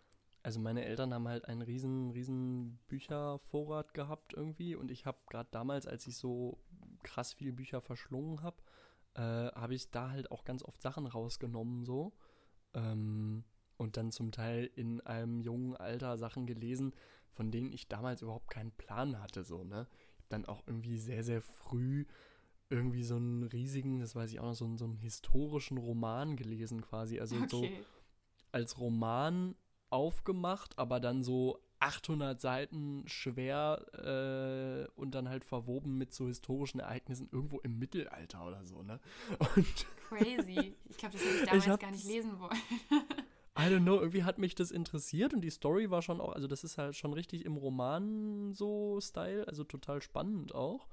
also 0.43 0.59
meine 0.59 0.85
Eltern 0.85 1.13
haben 1.13 1.27
halt 1.27 1.45
einen 1.45 1.61
riesen, 1.61 2.11
riesen 2.11 2.79
Büchervorrat 2.87 3.93
gehabt 3.93 4.33
irgendwie 4.33 4.75
und 4.75 4.91
ich 4.91 5.05
habe 5.05 5.19
gerade 5.29 5.49
damals, 5.51 5.85
als 5.85 6.07
ich 6.07 6.15
so 6.17 6.57
krass 7.03 7.33
viele 7.33 7.51
Bücher 7.51 7.81
verschlungen 7.81 8.41
habe, 8.41 8.57
äh, 9.15 9.21
habe 9.21 9.75
ich 9.75 9.91
da 9.91 10.09
halt 10.11 10.31
auch 10.31 10.45
ganz 10.45 10.63
oft 10.63 10.81
Sachen 10.81 11.07
rausgenommen 11.07 11.83
so 11.83 12.13
ähm, 12.73 13.43
und 13.77 13.97
dann 13.97 14.11
zum 14.11 14.31
Teil 14.31 14.69
in 14.75 15.01
einem 15.01 15.41
jungen 15.41 15.75
Alter 15.75 16.17
Sachen 16.17 16.45
gelesen, 16.45 16.93
von 17.31 17.51
denen 17.51 17.71
ich 17.71 17.87
damals 17.87 18.21
überhaupt 18.21 18.49
keinen 18.49 18.71
Plan 18.71 19.21
hatte 19.21 19.43
so 19.43 19.63
ne. 19.63 19.87
Ich 20.13 20.17
habe 20.19 20.29
dann 20.29 20.45
auch 20.45 20.63
irgendwie 20.67 20.97
sehr 20.97 21.23
sehr 21.23 21.41
früh 21.41 22.05
irgendwie 22.69 23.03
so 23.03 23.15
einen 23.15 23.43
riesigen, 23.43 23.99
das 23.99 24.15
weiß 24.15 24.31
ich 24.31 24.39
auch 24.39 24.45
noch, 24.45 24.53
so 24.53 24.65
einen, 24.65 24.77
so 24.77 24.85
einen 24.85 24.97
historischen 24.97 25.77
Roman 25.77 26.35
gelesen 26.35 26.81
quasi, 26.81 27.19
also 27.19 27.35
okay. 27.37 27.47
so 27.49 27.67
als 28.51 28.79
Roman 28.79 29.55
aufgemacht, 29.89 30.77
aber 30.77 30.99
dann 30.99 31.23
so 31.23 31.59
800 31.79 32.39
Seiten 32.39 33.03
schwer 33.07 33.85
äh, 33.93 34.91
und 34.99 35.15
dann 35.15 35.29
halt 35.29 35.45
verwoben 35.45 35.97
mit 35.97 36.13
so 36.13 36.27
historischen 36.27 36.79
Ereignissen 36.79 37.29
irgendwo 37.31 37.59
im 37.59 37.79
Mittelalter 37.79 38.45
oder 38.45 38.65
so, 38.65 38.83
ne? 38.83 38.99
Und 39.55 39.87
Crazy. 40.09 40.75
Ich 40.89 40.97
glaube, 40.97 41.13
das 41.13 41.23
hätte 41.23 41.35
ich 41.35 41.45
damals 41.45 41.67
ich 41.67 41.79
gar 41.79 41.91
nicht 41.91 42.05
lesen 42.05 42.39
wollen. 42.39 42.57
I 43.57 43.63
don't 43.63 43.81
know, 43.81 43.99
irgendwie 43.99 44.23
hat 44.23 44.37
mich 44.37 44.55
das 44.55 44.71
interessiert 44.71 45.33
und 45.33 45.41
die 45.41 45.49
Story 45.49 45.89
war 45.89 46.01
schon 46.01 46.21
auch, 46.21 46.33
also 46.33 46.47
das 46.47 46.63
ist 46.63 46.77
halt 46.77 46.95
schon 46.95 47.13
richtig 47.13 47.45
im 47.45 47.57
Roman 47.57 48.53
so 48.53 48.99
Style, 49.01 49.47
also 49.47 49.63
total 49.63 50.01
spannend 50.01 50.55
auch. 50.55 50.87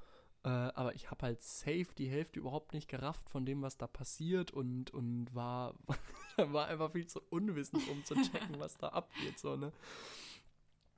Äh, 0.46 0.48
aber 0.48 0.94
ich 0.94 1.10
habe 1.10 1.26
halt 1.26 1.42
safe 1.42 1.88
die 1.98 2.08
Hälfte 2.08 2.38
überhaupt 2.38 2.72
nicht 2.72 2.88
gerafft 2.88 3.28
von 3.28 3.44
dem, 3.44 3.62
was 3.62 3.78
da 3.78 3.88
passiert 3.88 4.52
und, 4.52 4.92
und 4.92 5.34
war, 5.34 5.74
war 6.36 6.68
einfach 6.68 6.92
viel 6.92 7.08
zu 7.08 7.20
unwissend, 7.30 7.88
um 7.88 8.04
zu 8.04 8.14
checken, 8.14 8.60
was 8.60 8.78
da 8.78 8.90
abgeht, 8.90 9.40
so, 9.40 9.56
ne? 9.56 9.72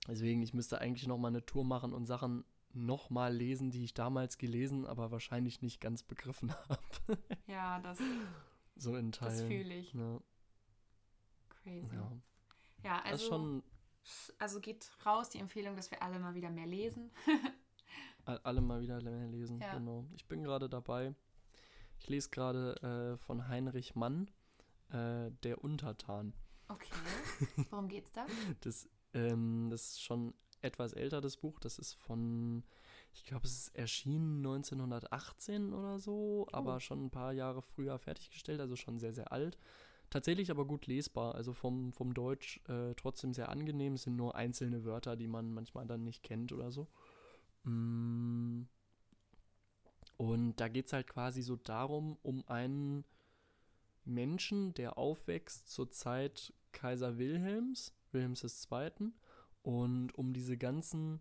Deswegen, 0.07 0.43
ich 0.43 0.53
müsste 0.53 0.83
eigentlich 0.83 1.07
noch 1.07 1.17
mal 1.17 1.29
eine 1.29 1.47
Tour 1.47 1.65
machen 1.65 1.95
und 1.95 2.05
Sachen 2.05 2.45
noch 2.75 3.09
mal 3.09 3.35
lesen, 3.35 3.71
die 3.71 3.85
ich 3.85 3.95
damals 3.95 4.37
gelesen, 4.37 4.85
aber 4.85 5.11
wahrscheinlich 5.13 5.63
nicht 5.63 5.81
ganz 5.81 6.03
begriffen 6.03 6.53
habe. 6.69 7.19
ja, 7.47 7.79
das. 7.81 7.99
So 8.77 8.97
in 8.97 9.13
Teilen. 9.13 9.33
Das 9.33 9.43
fühle 9.47 9.75
ich. 9.75 9.95
Ja. 9.95 10.21
Crazy. 11.63 11.97
Ja, 11.97 12.13
ja 12.85 13.03
also. 13.03 13.27
Schon, 13.27 13.63
also 14.39 14.61
geht 14.61 14.91
raus 15.07 15.31
die 15.31 15.39
Empfehlung, 15.39 15.75
dass 15.75 15.91
wir 15.91 16.03
alle 16.03 16.19
mal 16.19 16.35
wieder 16.35 16.51
mehr 16.51 16.67
lesen. 16.67 17.11
alle 18.43 18.61
mal 18.61 18.81
wieder 18.81 19.01
lesen, 19.01 19.61
ja. 19.61 19.75
genau. 19.75 20.07
Ich 20.15 20.27
bin 20.27 20.43
gerade 20.43 20.69
dabei. 20.69 21.15
Ich 21.99 22.09
lese 22.09 22.31
gerade 22.31 23.15
äh, 23.15 23.17
von 23.19 23.49
Heinrich 23.49 23.95
Mann, 23.95 24.31
äh, 24.91 25.31
Der 25.43 25.63
Untertan. 25.65 26.33
Okay. 26.69 26.93
Worum 27.71 27.89
geht's 27.89 28.13
da? 28.13 28.27
das 28.61 28.89
ähm, 29.15 29.69
das 29.71 29.93
ist 29.93 30.03
schon 30.03 30.35
etwas 30.61 30.93
älter, 30.93 31.21
das 31.21 31.37
Buch. 31.37 31.61
Das 31.61 31.79
ist 31.79 31.95
von, 31.95 32.65
ich 33.13 33.25
glaube, 33.25 33.47
es 33.47 33.53
ist 33.53 33.77
erschienen 33.77 34.39
1918 34.39 35.73
oder 35.73 35.99
so, 35.99 36.47
oh. 36.47 36.49
aber 36.53 36.81
schon 36.81 37.07
ein 37.07 37.11
paar 37.11 37.33
Jahre 37.33 37.63
früher 37.63 37.99
fertiggestellt, 37.99 38.61
also 38.61 38.77
schon 38.77 38.99
sehr, 38.99 39.13
sehr 39.13 39.33
alt. 39.33 39.59
Tatsächlich 40.11 40.51
aber 40.51 40.65
gut 40.65 40.87
lesbar, 40.87 41.35
also 41.35 41.53
vom, 41.53 41.93
vom 41.93 42.15
Deutsch 42.15 42.61
äh, 42.67 42.95
trotzdem 42.95 43.35
sehr 43.35 43.51
angenehm. 43.51 43.95
Es 43.95 44.05
sind 44.05 44.17
nur 44.17 44.35
einzelne 44.35 44.85
Wörter, 44.85 45.17
die 45.17 45.29
man 45.29 45.53
manchmal 45.53 45.87
dann 45.87 46.03
nicht 46.03 46.23
kennt 46.23 46.53
oder 46.53 46.73
so. 46.73 46.89
Mm. 47.69 48.67
Und 50.17 50.57
da 50.57 50.69
geht 50.69 50.87
es 50.87 50.93
halt 50.93 51.07
quasi 51.07 51.43
so 51.43 51.57
darum, 51.57 52.19
um 52.23 52.47
einen 52.49 53.05
Menschen, 54.05 54.75
der 54.75 54.99
aufwächst 54.99 55.69
zur 55.69 55.91
Zeit 55.91 56.53
Kaiser 56.73 57.19
Wilhelms 57.19 57.95
Wilhelms 58.13 58.67
II. 58.71 59.13
Und 59.63 60.15
um 60.17 60.33
diese 60.33 60.57
ganzen 60.57 61.21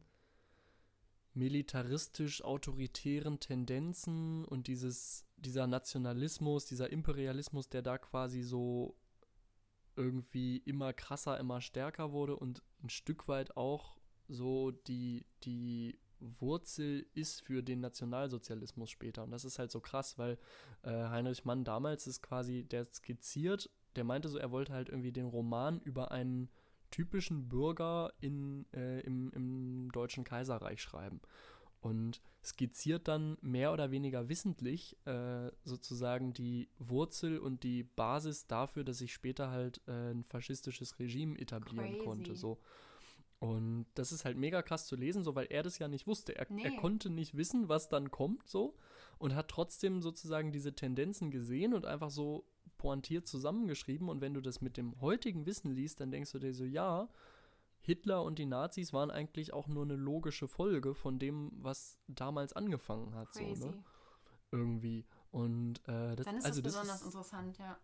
militaristisch-autoritären 1.33 3.39
Tendenzen 3.39 4.45
und 4.45 4.67
dieses, 4.67 5.25
dieser 5.37 5.67
Nationalismus, 5.67 6.65
dieser 6.65 6.91
Imperialismus, 6.91 7.69
der 7.69 7.83
da 7.83 7.97
quasi 7.97 8.41
so 8.41 8.95
irgendwie 9.95 10.57
immer 10.57 10.93
krasser, 10.93 11.39
immer 11.39 11.61
stärker 11.61 12.11
wurde 12.11 12.35
und 12.35 12.61
ein 12.83 12.89
Stück 12.89 13.27
weit 13.27 13.57
auch 13.57 13.97
so 14.27 14.71
die, 14.71 15.25
die 15.43 15.97
Wurzel 16.19 17.05
ist 17.13 17.41
für 17.41 17.63
den 17.63 17.79
Nationalsozialismus 17.79 18.89
später. 18.89 19.23
Und 19.23 19.31
das 19.31 19.45
ist 19.45 19.59
halt 19.59 19.71
so 19.71 19.79
krass, 19.79 20.17
weil 20.17 20.37
äh, 20.83 20.89
Heinrich 20.91 21.45
Mann 21.45 21.63
damals 21.63 22.07
ist 22.07 22.21
quasi, 22.21 22.63
der 22.63 22.85
skizziert, 22.85 23.69
der 23.95 24.03
meinte 24.03 24.29
so, 24.29 24.37
er 24.37 24.51
wollte 24.51 24.73
halt 24.73 24.89
irgendwie 24.89 25.11
den 25.11 25.25
Roman 25.25 25.79
über 25.81 26.11
einen 26.11 26.49
typischen 26.91 27.49
Bürger 27.49 28.13
in, 28.21 28.65
äh, 28.73 29.01
im, 29.01 29.31
im 29.33 29.91
Deutschen 29.91 30.23
Kaiserreich 30.23 30.81
schreiben. 30.81 31.21
Und 31.81 32.21
skizziert 32.43 33.07
dann 33.07 33.37
mehr 33.41 33.73
oder 33.73 33.91
weniger 33.91 34.29
wissentlich 34.29 34.97
äh, 35.05 35.51
sozusagen 35.63 36.33
die 36.33 36.69
Wurzel 36.79 37.39
und 37.39 37.63
die 37.63 37.83
Basis 37.83 38.47
dafür, 38.47 38.83
dass 38.83 38.99
sich 38.99 39.13
später 39.13 39.51
halt 39.51 39.81
äh, 39.87 40.11
ein 40.11 40.23
faschistisches 40.23 40.97
Regime 40.99 41.37
etablieren 41.37 41.93
Crazy. 41.93 42.05
konnte. 42.05 42.35
So. 42.35 42.57
Und 43.39 43.85
das 43.93 44.11
ist 44.11 44.25
halt 44.25 44.37
mega 44.37 44.63
krass 44.63 44.87
zu 44.87 44.95
lesen, 44.95 45.23
so 45.23 45.35
weil 45.35 45.47
er 45.49 45.61
das 45.61 45.77
ja 45.77 45.87
nicht 45.87 46.07
wusste. 46.07 46.35
Er, 46.35 46.47
nee. 46.49 46.63
er, 46.63 46.75
konnte 46.77 47.09
nicht 47.09 47.37
wissen, 47.37 47.69
was 47.69 47.87
dann 47.87 48.09
kommt, 48.09 48.47
so 48.47 48.75
und 49.19 49.35
hat 49.35 49.49
trotzdem 49.49 50.01
sozusagen 50.01 50.51
diese 50.51 50.73
Tendenzen 50.73 51.31
gesehen 51.31 51.73
und 51.73 51.85
einfach 51.85 52.09
so 52.09 52.45
pointiert 52.77 53.27
zusammengeschrieben. 53.27 54.09
Und 54.09 54.21
wenn 54.21 54.33
du 54.33 54.41
das 54.41 54.61
mit 54.61 54.77
dem 54.77 54.99
heutigen 55.01 55.45
Wissen 55.45 55.71
liest, 55.71 55.99
dann 55.99 56.11
denkst 56.11 56.31
du 56.31 56.39
dir 56.39 56.53
so, 56.53 56.65
ja, 56.65 57.09
Hitler 57.79 58.23
und 58.23 58.37
die 58.39 58.45
Nazis 58.45 58.93
waren 58.93 59.11
eigentlich 59.11 59.53
auch 59.53 59.67
nur 59.67 59.83
eine 59.83 59.95
logische 59.95 60.47
Folge 60.47 60.93
von 60.93 61.19
dem, 61.19 61.51
was 61.53 61.97
damals 62.07 62.53
angefangen 62.53 63.15
hat. 63.15 63.31
Crazy. 63.31 63.55
So, 63.55 63.67
ne? 63.69 63.83
Irgendwie. 64.51 65.05
Und 65.31 65.79
äh, 65.87 66.15
das, 66.15 66.25
dann 66.25 66.37
ist 66.37 66.45
also 66.45 66.61
das 66.61 66.73
besonders 66.73 66.87
das 66.87 67.01
ist 67.01 67.05
interessant, 67.05 67.57
ja. 67.57 67.77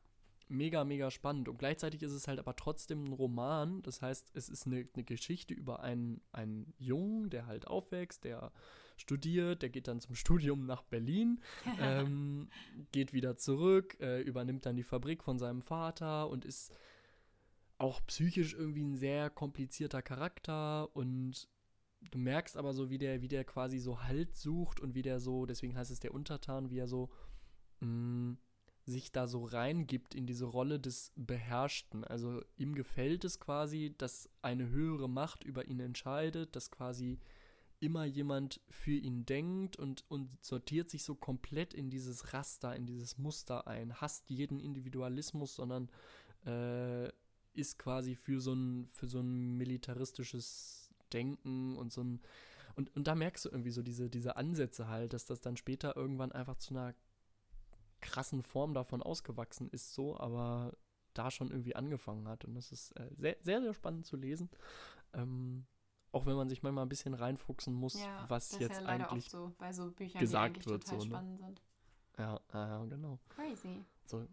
Mega, 0.54 0.84
mega 0.84 1.10
spannend. 1.10 1.50
Und 1.50 1.58
gleichzeitig 1.58 2.04
ist 2.04 2.12
es 2.12 2.28
halt 2.28 2.38
aber 2.38 2.56
trotzdem 2.56 3.06
ein 3.06 3.14
Roman. 3.14 3.82
Das 3.82 4.04
heißt, 4.04 4.32
es 4.36 4.50
ist 4.50 4.68
eine, 4.68 4.88
eine 4.94 5.04
Geschichte 5.04 5.54
über 5.56 5.82
einen, 5.82 6.22
einen 6.32 6.74
Jungen, 6.78 7.32
der 7.32 7.48
halt 7.48 7.66
aufwächst, 7.66 8.24
der 8.24 8.52
studiert, 8.96 9.64
der 9.64 9.70
geht 9.70 9.88
dann 9.88 10.00
zum 10.00 10.16
Studium 10.16 10.66
nach 10.66 10.84
Berlin, 10.84 11.42
ähm, 11.82 12.50
geht 12.92 13.14
wieder 13.14 13.36
zurück, 13.36 14.00
äh, 14.00 14.22
übernimmt 14.22 14.66
dann 14.68 14.76
die 14.76 14.84
Fabrik 14.84 15.24
von 15.24 15.40
seinem 15.40 15.64
Vater 15.64 16.30
und 16.30 16.46
ist 16.46 16.72
auch 17.80 18.06
psychisch 18.06 18.54
irgendwie 18.54 18.84
ein 18.84 18.96
sehr 18.96 19.32
komplizierter 19.32 20.04
Charakter 20.04 20.96
und 20.96 21.50
du 22.12 22.20
merkst 22.20 22.58
aber 22.58 22.74
so, 22.74 22.92
wie 22.92 23.00
der, 23.00 23.22
wie 23.22 23.28
der 23.28 23.44
quasi 23.44 23.80
so 23.80 24.04
Halt 24.04 24.36
sucht 24.36 24.80
und 24.80 24.94
wie 24.94 25.02
der 25.02 25.20
so, 25.20 25.48
deswegen 25.48 25.76
heißt 25.76 25.90
es 25.90 26.00
der 26.00 26.14
Untertan, 26.14 26.70
wie 26.70 26.78
er 26.78 26.88
so 26.88 27.10
mh, 27.80 27.88
mm, 27.88 28.38
sich 28.86 29.12
da 29.12 29.28
so 29.28 29.46
reingibt 29.46 30.14
in 30.14 30.26
diese 30.26 30.46
Rolle 30.46 30.80
des 30.80 31.12
Beherrschten. 31.16 32.04
Also 32.04 32.42
ihm 32.58 32.76
gefällt 32.76 33.24
es 33.24 33.40
quasi, 33.40 33.96
dass 33.98 34.30
eine 34.42 34.70
höhere 34.70 35.10
Macht 35.10 35.44
über 35.44 35.68
ihn 35.68 35.80
entscheidet, 35.80 36.56
dass 36.56 36.72
quasi 36.72 37.20
immer 37.80 38.06
jemand 38.06 38.62
für 38.70 38.96
ihn 38.96 39.26
denkt 39.26 39.78
und, 39.78 40.06
und 40.10 40.44
sortiert 40.44 40.90
sich 40.90 41.04
so 41.04 41.16
komplett 41.16 41.74
in 41.74 41.90
dieses 41.90 42.34
Raster, 42.34 42.76
in 42.76 42.86
dieses 42.86 43.18
Muster 43.18 43.68
ein, 43.68 44.00
hasst 44.00 44.30
jeden 44.30 44.60
Individualismus, 44.60 45.56
sondern 45.56 45.90
äh, 46.46 47.10
ist 47.54 47.78
quasi 47.80 48.16
für 48.16 48.40
so 48.40 48.54
ein, 48.54 48.88
für 48.90 49.08
so 49.08 49.20
ein 49.20 49.58
militaristisches 49.58 50.92
Denken 51.12 51.76
und 51.76 51.92
so 51.92 52.04
ein 52.04 52.22
und, 52.76 52.96
und 52.96 53.08
da 53.08 53.14
merkst 53.14 53.46
du 53.46 53.50
irgendwie 53.50 53.72
so 53.72 53.84
diese, 53.84 54.10
diese 54.10 54.36
Ansätze 54.36 54.88
halt, 54.88 55.14
dass 55.14 55.26
das 55.26 55.42
dann 55.42 55.58
später 55.58 55.96
irgendwann 55.96 56.32
einfach 56.32 56.58
zu 56.58 56.74
einer 56.74 56.96
krassen 58.04 58.44
Form 58.44 58.74
davon 58.74 59.02
ausgewachsen 59.02 59.70
ist, 59.70 59.94
so, 59.94 60.18
aber 60.18 60.74
da 61.14 61.32
schon 61.32 61.50
irgendwie 61.50 61.76
angefangen 61.76 62.28
hat. 62.28 62.46
Und 62.46 62.56
das 62.56 62.72
ist 62.72 62.92
äh, 62.92 63.10
sehr, 63.16 63.38
sehr, 63.42 63.62
sehr 63.62 63.74
spannend 63.74 64.06
zu 64.06 64.18
lesen. 64.18 64.50
Ähm, 65.14 65.66
auch 66.12 66.26
wenn 66.26 66.36
man 66.36 66.50
sich 66.50 66.62
manchmal 66.62 66.86
ein 66.86 66.90
bisschen 66.90 67.14
reinfuchsen 67.14 67.74
muss, 67.74 68.00
ja, 68.00 68.26
was 68.28 68.58
jetzt 68.60 68.82
ja 68.82 68.88
eigentlich 68.88 69.30
so, 69.30 69.52
so 69.72 69.92
Büchern, 69.92 70.20
gesagt 70.20 70.66
wird. 70.68 70.86
so, 70.86 70.98
ne? 70.98 71.56
Ja, 72.18 72.40
ja, 72.54 72.86
genau. 72.86 73.20
Crazy. 73.30 73.84
So, 74.06 74.28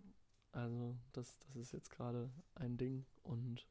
also 0.52 0.96
das, 1.12 1.38
das 1.38 1.56
ist 1.56 1.72
jetzt 1.72 1.90
gerade 1.90 2.30
ein 2.54 2.76
Ding. 2.76 3.06
Und 3.22 3.66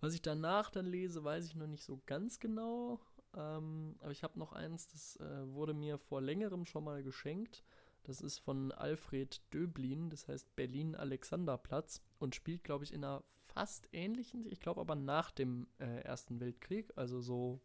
was 0.00 0.14
ich 0.14 0.20
danach 0.20 0.70
dann 0.70 0.86
lese, 0.86 1.24
weiß 1.24 1.46
ich 1.46 1.54
noch 1.54 1.66
nicht 1.66 1.84
so 1.84 2.02
ganz 2.06 2.38
genau. 2.38 3.00
Ähm, 3.34 3.96
aber 4.00 4.10
ich 4.10 4.22
habe 4.22 4.38
noch 4.38 4.52
eins, 4.52 4.86
das 4.88 5.16
äh, 5.16 5.48
wurde 5.48 5.74
mir 5.74 5.98
vor 5.98 6.20
längerem 6.20 6.66
schon 6.66 6.84
mal 6.84 7.02
geschenkt. 7.02 7.64
Das 8.04 8.20
ist 8.20 8.38
von 8.38 8.70
Alfred 8.72 9.42
Döblin, 9.52 10.10
das 10.10 10.28
heißt 10.28 10.54
Berlin 10.56 10.94
Alexanderplatz 10.94 12.02
und 12.18 12.34
spielt, 12.34 12.62
glaube 12.62 12.84
ich, 12.84 12.92
in 12.92 13.04
einer 13.04 13.24
fast 13.46 13.88
ähnlichen, 13.92 14.46
ich 14.50 14.60
glaube 14.60 14.80
aber 14.80 14.94
nach 14.94 15.30
dem 15.30 15.66
äh, 15.78 16.00
Ersten 16.00 16.40
Weltkrieg, 16.40 16.92
also 16.96 17.20
so 17.20 17.60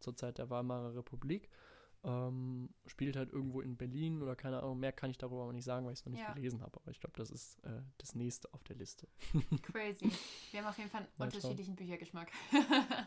zur 0.00 0.16
Zeit 0.16 0.38
der 0.38 0.50
Weimarer 0.50 0.94
Republik. 0.94 1.48
Ähm, 2.06 2.68
spielt 2.84 3.16
halt 3.16 3.32
irgendwo 3.32 3.62
in 3.62 3.78
Berlin 3.78 4.20
oder 4.20 4.36
keine 4.36 4.62
Ahnung, 4.62 4.78
mehr 4.78 4.92
kann 4.92 5.08
ich 5.08 5.16
darüber 5.16 5.44
aber 5.44 5.54
nicht 5.54 5.64
sagen, 5.64 5.86
weil 5.86 5.94
ich 5.94 6.00
es 6.00 6.04
noch 6.04 6.12
nicht 6.12 6.20
ja. 6.20 6.34
gelesen 6.34 6.60
habe. 6.60 6.78
Aber 6.78 6.90
ich 6.90 7.00
glaube, 7.00 7.16
das 7.16 7.30
ist 7.30 7.58
äh, 7.64 7.80
das 7.96 8.14
nächste 8.14 8.52
auf 8.52 8.62
der 8.62 8.76
Liste. 8.76 9.08
Crazy. 9.62 10.10
Wir 10.50 10.60
haben 10.60 10.68
auf 10.68 10.76
jeden 10.76 10.90
Fall 10.90 11.00
einen 11.00 11.10
unterschiedlichen 11.18 11.74
Büchergeschmack. 11.74 12.30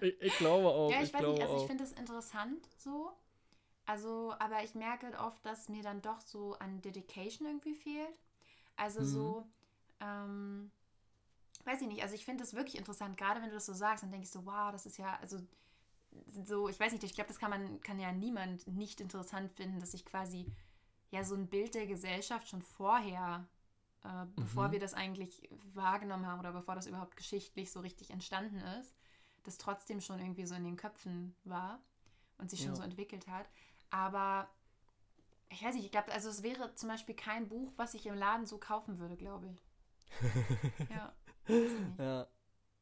ich, 0.01 0.20
ich, 0.20 0.38
glaube 0.39 0.68
auch. 0.70 0.89
Ja, 0.89 1.03
ich, 1.03 1.09
ich 1.09 1.13
weiß 1.13 1.28
nicht, 1.28 1.41
also 1.43 1.57
ich 1.61 1.68
finde 1.68 1.84
es 1.84 1.91
interessant 1.91 2.68
so. 2.80 3.11
Also, 3.88 4.36
aber 4.40 4.64
ich 4.64 4.76
merke 4.76 5.08
halt 5.08 5.18
oft, 5.18 5.44
dass 5.46 5.70
mir 5.70 5.82
dann 5.82 6.02
doch 6.02 6.20
so 6.20 6.56
an 6.60 6.82
Dedication 6.82 7.48
irgendwie 7.48 7.74
fehlt. 7.74 8.20
Also 8.76 9.00
mhm. 9.00 9.06
so, 9.06 9.48
ähm, 10.02 10.72
weiß 11.64 11.82
ich 11.82 11.88
nicht, 11.88 12.04
also 12.04 12.14
ich 12.14 12.26
finde 12.26 12.44
das 12.44 12.54
wirklich 12.54 12.78
interessant, 12.78 13.18
gerade 13.18 13.42
wenn 13.42 13.50
du 13.50 13.56
das 13.56 13.66
so 13.66 13.74
sagst, 13.74 14.04
dann 14.04 14.12
denke 14.12 14.26
ich 14.26 14.32
so, 14.32 14.46
wow, 14.46 14.72
das 14.74 14.86
ist 14.86 14.98
ja, 14.98 15.18
also 15.22 15.40
so, 16.44 16.68
ich 16.68 16.80
weiß 16.80 16.92
nicht, 16.92 17.04
ich 17.06 17.14
glaube, 17.14 17.30
das 17.30 17.40
kann 17.40 17.50
man, 17.50 17.80
kann 17.80 17.98
ja 17.98 18.12
niemand 18.12 18.68
nicht 18.68 19.00
interessant 19.00 19.52
finden, 19.54 19.80
dass 19.80 19.94
ich 19.94 20.06
quasi 20.06 20.46
ja 21.12 21.24
so 21.24 21.36
ein 21.36 21.48
Bild 21.48 21.74
der 21.74 21.88
Gesellschaft 21.88 22.50
schon 22.50 22.62
vorher, 22.62 23.48
äh, 24.04 24.26
mhm. 24.26 24.36
bevor 24.36 24.74
wir 24.74 24.80
das 24.80 24.96
eigentlich 24.96 25.50
wahrgenommen 25.74 26.28
haben 26.28 26.40
oder 26.40 26.52
bevor 26.52 26.76
das 26.76 26.88
überhaupt 26.88 27.16
geschichtlich 27.16 27.72
so 27.72 27.80
richtig 27.80 28.10
entstanden 28.12 28.60
ist, 28.82 28.94
das 29.44 29.58
trotzdem 29.58 30.02
schon 30.02 30.20
irgendwie 30.20 30.46
so 30.46 30.56
in 30.56 30.66
den 30.66 30.76
Köpfen 30.76 31.34
war 31.46 31.80
und 32.38 32.50
sich 32.50 32.60
schon 32.60 32.72
ja. 32.72 32.76
so 32.76 32.84
entwickelt 32.84 33.28
hat. 33.28 33.50
Aber 33.90 34.50
ich 35.50 35.64
weiß 35.64 35.76
nicht, 35.76 35.86
ich 35.86 35.92
glaube, 35.92 36.12
also 36.12 36.30
es 36.30 36.44
wäre 36.44 36.74
zum 36.76 36.90
Beispiel 36.90 37.16
kein 37.16 37.48
Buch, 37.48 37.72
was 37.78 37.94
ich 37.94 38.06
im 38.06 38.16
Laden 38.16 38.46
so 38.46 38.58
kaufen 38.58 39.00
würde, 39.00 39.16
glaube 39.16 39.48
ich. 39.48 39.66
ja. 40.90 41.14
Ja, 41.98 42.28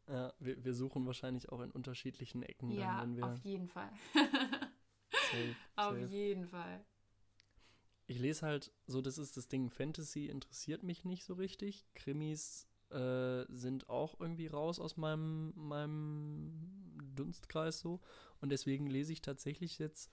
ja, 0.08 0.34
wir, 0.39 0.64
wir 0.64 0.74
suchen 0.74 1.06
wahrscheinlich 1.06 1.49
auch 1.49 1.62
in 1.62 1.72
unterschiedlichen 1.72 2.43
Ecken. 2.43 2.72
Ja, 2.72 2.97
dann, 2.97 3.12
wenn 3.12 3.18
wir 3.18 3.26
auf 3.28 3.38
jeden 3.39 3.68
Fall. 3.68 3.89
safe, 4.14 5.56
auf 5.76 5.93
safe. 5.93 6.06
jeden 6.06 6.47
Fall. 6.47 6.86
Ich 8.08 8.20
lese 8.20 8.45
halt, 8.45 8.72
so 8.86 9.01
das 9.01 9.18
ist 9.18 9.36
das 9.36 9.47
Ding, 9.47 9.70
Fantasy 9.70 10.28
interessiert 10.28 10.84
mich 10.84 11.06
nicht 11.06 11.26
so 11.26 11.34
richtig. 11.34 11.86
Krimis 11.95 12.68
äh, 12.91 13.45
sind 13.49 13.89
auch 13.89 14.20
irgendwie 14.20 14.47
raus 14.47 14.80
aus 14.80 14.95
meinem, 14.95 15.53
meinem 15.56 17.12
Dunstkreis 17.16 17.80
so. 17.80 17.99
Und 18.41 18.49
deswegen 18.49 18.88
lese 18.88 19.12
ich 19.12 19.22
tatsächlich 19.22 19.80
jetzt 19.80 20.12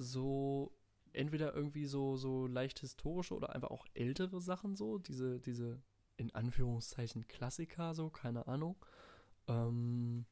so 0.00 0.72
entweder 1.12 1.54
irgendwie 1.54 1.86
so, 1.86 2.16
so 2.16 2.46
leicht 2.46 2.80
historische 2.80 3.34
oder 3.34 3.54
einfach 3.54 3.70
auch 3.70 3.86
ältere 3.94 4.40
Sachen 4.40 4.76
so, 4.76 4.98
diese, 4.98 5.40
diese 5.40 5.82
in 6.16 6.34
Anführungszeichen 6.34 7.26
Klassiker, 7.26 7.94
so, 7.94 8.10
keine 8.10 8.46
Ahnung. 8.46 8.76
Ähm, 9.48 10.26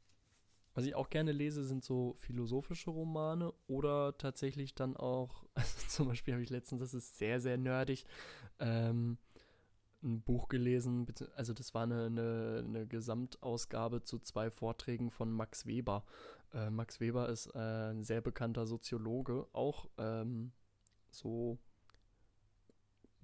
was 0.74 0.84
ich 0.84 0.94
auch 0.94 1.10
gerne 1.10 1.32
lese, 1.32 1.64
sind 1.64 1.82
so 1.82 2.14
philosophische 2.18 2.90
Romane 2.90 3.52
oder 3.66 4.16
tatsächlich 4.16 4.74
dann 4.74 4.96
auch, 4.96 5.44
also 5.54 5.88
zum 5.88 6.08
Beispiel 6.08 6.34
habe 6.34 6.44
ich 6.44 6.50
letztens, 6.50 6.80
das 6.80 6.94
ist 6.94 7.18
sehr, 7.18 7.40
sehr 7.40 7.58
nerdig, 7.58 8.04
ähm, 8.60 9.18
ein 10.02 10.22
Buch 10.22 10.48
gelesen, 10.48 11.06
also 11.34 11.52
das 11.52 11.74
war 11.74 11.82
eine, 11.82 12.06
eine, 12.06 12.64
eine, 12.64 12.86
Gesamtausgabe 12.86 14.04
zu 14.04 14.20
zwei 14.20 14.50
Vorträgen 14.50 15.10
von 15.10 15.32
Max 15.32 15.66
Weber. 15.66 16.04
Äh, 16.52 16.70
Max 16.70 17.00
Weber 17.00 17.28
ist 17.28 17.46
äh, 17.54 17.90
ein 17.90 18.04
sehr 18.04 18.20
bekannter 18.20 18.66
Soziologe, 18.66 19.46
auch 19.52 19.88
ähm, 19.98 20.52
so 21.10 21.58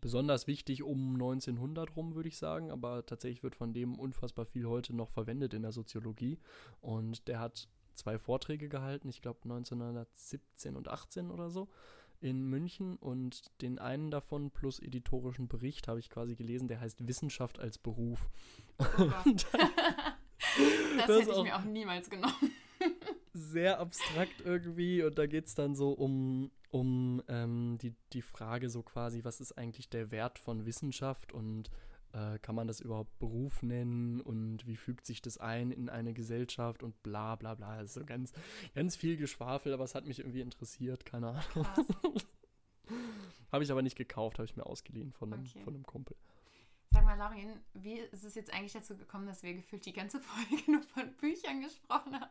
besonders 0.01 0.47
wichtig 0.47 0.83
um 0.83 1.15
1900 1.15 1.97
rum, 1.97 2.15
würde 2.15 2.29
ich 2.29 2.37
sagen, 2.37 2.71
aber 2.71 3.07
tatsächlich 3.07 3.43
wird 3.43 3.57
von 3.57 3.73
dem 3.73 3.99
unfassbar 3.99 4.45
viel 4.45 4.67
heute 4.67 4.95
noch 4.95 5.11
verwendet 5.11 5.55
in 5.55 5.63
der 5.63 5.73
Soziologie. 5.73 6.39
Und 6.83 7.27
der 7.27 7.41
hat 7.41 7.69
zwei 7.95 8.19
Vorträge 8.19 8.69
gehalten, 8.69 9.09
ich 9.09 9.23
glaube 9.23 9.41
1917 9.45 10.77
und 10.77 10.89
18 10.89 11.31
oder 11.31 11.49
so, 11.49 11.69
in 12.21 12.45
München. 12.45 12.97
Und 12.97 13.51
den 13.63 13.79
einen 13.79 14.11
davon 14.11 14.51
plus 14.51 14.79
editorischen 14.79 15.49
Bericht 15.49 15.89
habe 15.89 16.01
ich 16.01 16.11
quasi 16.11 16.37
gelesen, 16.37 16.69
der 16.69 16.81
heißt 16.81 17.09
Wissenschaft 17.09 17.59
als 17.59 17.79
Beruf. 17.79 18.29
Oh 18.79 18.85
das, 18.99 19.47
das 21.07 21.21
hätte 21.21 21.33
ich 21.33 21.43
mir 21.43 21.57
auch 21.57 21.65
niemals 21.65 22.11
genommen. 22.11 22.53
Sehr 23.35 23.81
abstrakt 23.81 24.41
irgendwie 24.45 25.03
und 25.03 25.19
da 25.19 25.27
geht 25.27 25.47
es 25.47 25.55
dann 25.55 25.75
so 25.75 25.93
um 25.93 26.51
um 26.71 27.23
ähm, 27.29 27.79
die, 27.81 27.95
die 28.13 28.23
Frage 28.23 28.69
so 28.69 28.83
quasi, 28.83 29.23
was 29.23 29.41
ist 29.41 29.53
eigentlich 29.53 29.91
der 29.91 30.11
Wert 30.11 30.41
von 30.41 30.67
Wissenschaft 30.67 31.33
und 31.33 31.71
äh, 32.13 32.39
kann 32.41 32.57
man 32.57 32.67
das 32.67 32.81
überhaupt 32.81 33.17
Beruf 33.21 33.63
nennen 33.63 34.21
und 34.21 34.67
wie 34.67 34.77
fügt 34.77 35.07
sich 35.07 35.23
das 35.23 35.39
ein 35.39 35.71
in 35.71 35.89
eine 35.89 36.15
Gesellschaft 36.15 36.83
und 36.83 37.01
bla 37.05 37.37
bla 37.37 37.55
bla. 37.55 37.77
Das 37.77 37.91
ist 37.91 37.95
so 37.95 38.05
ganz, 38.05 38.33
ganz 38.75 38.97
viel 38.97 39.17
Geschwafel, 39.17 39.73
aber 39.73 39.85
es 39.85 39.95
hat 39.95 40.07
mich 40.07 40.19
irgendwie 40.21 40.41
interessiert, 40.41 41.05
keine 41.05 41.29
Ahnung. 41.29 41.67
habe 43.53 43.63
ich 43.63 43.71
aber 43.71 43.83
nicht 43.83 43.97
gekauft, 43.97 44.39
habe 44.39 44.47
ich 44.47 44.57
mir 44.57 44.67
ausgeliehen 44.67 45.13
von 45.13 45.33
einem, 45.33 45.45
okay. 45.45 45.61
von 45.61 45.75
einem 45.75 45.87
Kumpel. 45.87 46.17
Sag 46.91 47.05
mal, 47.05 47.17
Laurin, 47.17 47.61
wie 47.75 47.99
ist 47.99 48.25
es 48.25 48.35
jetzt 48.35 48.53
eigentlich 48.53 48.73
dazu 48.73 48.97
gekommen, 48.97 49.27
dass 49.27 49.43
wir 49.43 49.55
gefühlt 49.55 49.87
die 49.87 49.93
ganze 49.93 50.21
Folge 50.49 50.71
nur 50.71 50.83
von 50.83 51.13
Büchern 51.17 51.61
gesprochen 51.63 52.19
haben? 52.21 52.31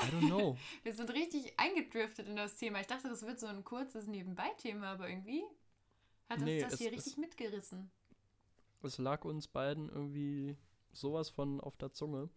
I 0.00 0.10
don't 0.10 0.28
know. 0.28 0.56
Wir 0.82 0.92
sind 0.92 1.10
richtig 1.10 1.58
eingedriftet 1.58 2.28
in 2.28 2.36
das 2.36 2.56
Thema. 2.56 2.80
Ich 2.80 2.86
dachte, 2.86 3.08
das 3.08 3.22
wird 3.26 3.40
so 3.40 3.46
ein 3.46 3.64
kurzes 3.64 4.06
Nebenbei-Thema, 4.06 4.92
aber 4.92 5.08
irgendwie 5.08 5.44
hat 6.28 6.38
uns 6.38 6.46
nee, 6.46 6.60
das 6.60 6.74
es, 6.74 6.78
hier 6.78 6.92
richtig 6.92 7.14
es, 7.14 7.18
mitgerissen. 7.18 7.90
Es 8.82 8.98
lag 8.98 9.24
uns 9.24 9.48
beiden 9.48 9.88
irgendwie 9.88 10.56
sowas 10.92 11.30
von 11.30 11.60
auf 11.60 11.76
der 11.76 11.92
Zunge. 11.92 12.28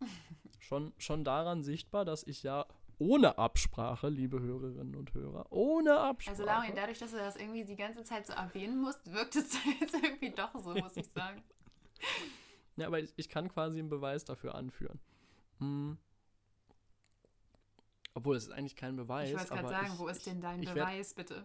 schon, 0.58 0.92
schon 0.98 1.24
daran 1.24 1.62
sichtbar, 1.62 2.04
dass 2.04 2.22
ich 2.24 2.42
ja 2.42 2.66
ohne 2.98 3.38
Absprache, 3.38 4.08
liebe 4.08 4.40
Hörerinnen 4.40 4.94
und 4.94 5.14
Hörer, 5.14 5.50
ohne 5.50 5.98
Absprache. 5.98 6.36
Also 6.36 6.44
Laurin, 6.44 6.76
dadurch, 6.76 6.98
dass 6.98 7.12
du 7.12 7.16
das 7.16 7.36
irgendwie 7.36 7.64
die 7.64 7.76
ganze 7.76 8.04
Zeit 8.04 8.26
so 8.26 8.34
erwähnen 8.34 8.78
musst, 8.78 9.10
wirkt 9.10 9.36
es 9.36 9.52
jetzt 9.80 9.94
irgendwie 9.94 10.30
doch 10.30 10.52
so, 10.58 10.74
muss 10.74 10.96
ich 10.96 11.08
sagen. 11.08 11.42
ja, 12.76 12.86
aber 12.86 13.00
ich, 13.00 13.12
ich 13.16 13.30
kann 13.30 13.48
quasi 13.48 13.78
einen 13.78 13.88
Beweis 13.88 14.24
dafür 14.24 14.54
anführen. 14.54 15.00
Hm. 15.60 15.96
Obwohl, 18.14 18.36
es 18.36 18.44
ist 18.44 18.52
eigentlich 18.52 18.76
kein 18.76 18.96
Beweis. 18.96 19.30
Ich 19.30 19.36
wollte 19.36 19.48
gerade 19.48 19.68
sagen, 19.68 19.90
ich, 19.92 19.98
wo 19.98 20.08
ist 20.08 20.26
denn 20.26 20.40
dein 20.40 20.60
Beweis, 20.60 21.16
werd, 21.16 21.28
bitte? 21.28 21.44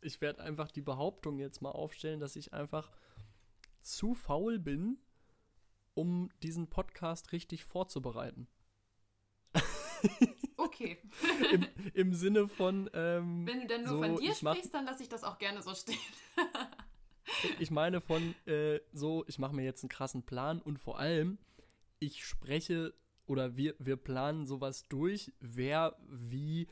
ich 0.00 0.20
werde 0.20 0.42
einfach 0.42 0.70
die 0.70 0.82
Behauptung 0.82 1.38
jetzt 1.38 1.62
mal 1.62 1.70
aufstellen, 1.70 2.20
dass 2.20 2.36
ich 2.36 2.52
einfach 2.52 2.90
zu 3.80 4.14
faul 4.14 4.58
bin, 4.58 4.98
um 5.94 6.30
diesen 6.42 6.68
Podcast 6.68 7.32
richtig 7.32 7.64
vorzubereiten. 7.64 8.48
Okay. 10.56 10.98
Im, 11.52 11.66
Im, 11.94 12.14
Sinne 12.14 12.48
von. 12.48 12.90
Ähm, 12.94 13.46
Wenn 13.46 13.60
du 13.60 13.66
dann 13.66 13.82
nur 13.82 13.90
so, 13.90 14.02
von 14.02 14.16
dir 14.16 14.34
sprichst, 14.34 14.72
dann 14.72 14.86
lasse 14.86 15.02
ich 15.02 15.08
das 15.08 15.24
auch 15.24 15.38
gerne 15.38 15.62
so 15.62 15.74
stehen. 15.74 15.98
ich 17.58 17.70
meine 17.70 18.00
von 18.00 18.34
äh, 18.46 18.80
so, 18.92 19.24
ich 19.26 19.38
mache 19.38 19.54
mir 19.54 19.64
jetzt 19.64 19.82
einen 19.82 19.88
krassen 19.88 20.24
Plan 20.24 20.60
und 20.60 20.78
vor 20.78 20.98
allem, 20.98 21.38
ich 21.98 22.24
spreche 22.24 22.94
oder 23.26 23.56
wir, 23.56 23.74
wir 23.78 23.96
planen 23.96 24.46
sowas 24.46 24.86
durch, 24.88 25.32
wer 25.40 25.96
wie 26.08 26.68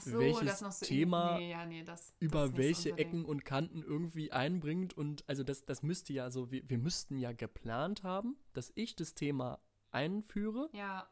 so, 0.00 0.18
welches 0.18 0.58
so 0.58 0.84
Thema 0.84 1.38
nee, 1.38 1.50
ja, 1.50 1.64
nee, 1.64 1.82
das, 1.82 2.12
über 2.18 2.48
das 2.48 2.56
welche 2.56 2.98
Ecken 2.98 3.24
und 3.24 3.44
Kanten 3.44 3.82
irgendwie 3.82 4.30
einbringt. 4.30 4.94
Und 4.94 5.24
also 5.26 5.42
das, 5.42 5.64
das 5.64 5.82
müsste 5.82 6.12
ja 6.12 6.30
so, 6.30 6.50
wir, 6.50 6.68
wir 6.68 6.78
müssten 6.78 7.18
ja 7.18 7.32
geplant 7.32 8.02
haben, 8.02 8.36
dass 8.52 8.72
ich 8.74 8.94
das 8.94 9.14
Thema 9.14 9.58
einführe. 9.90 10.68
Ja. 10.72 11.08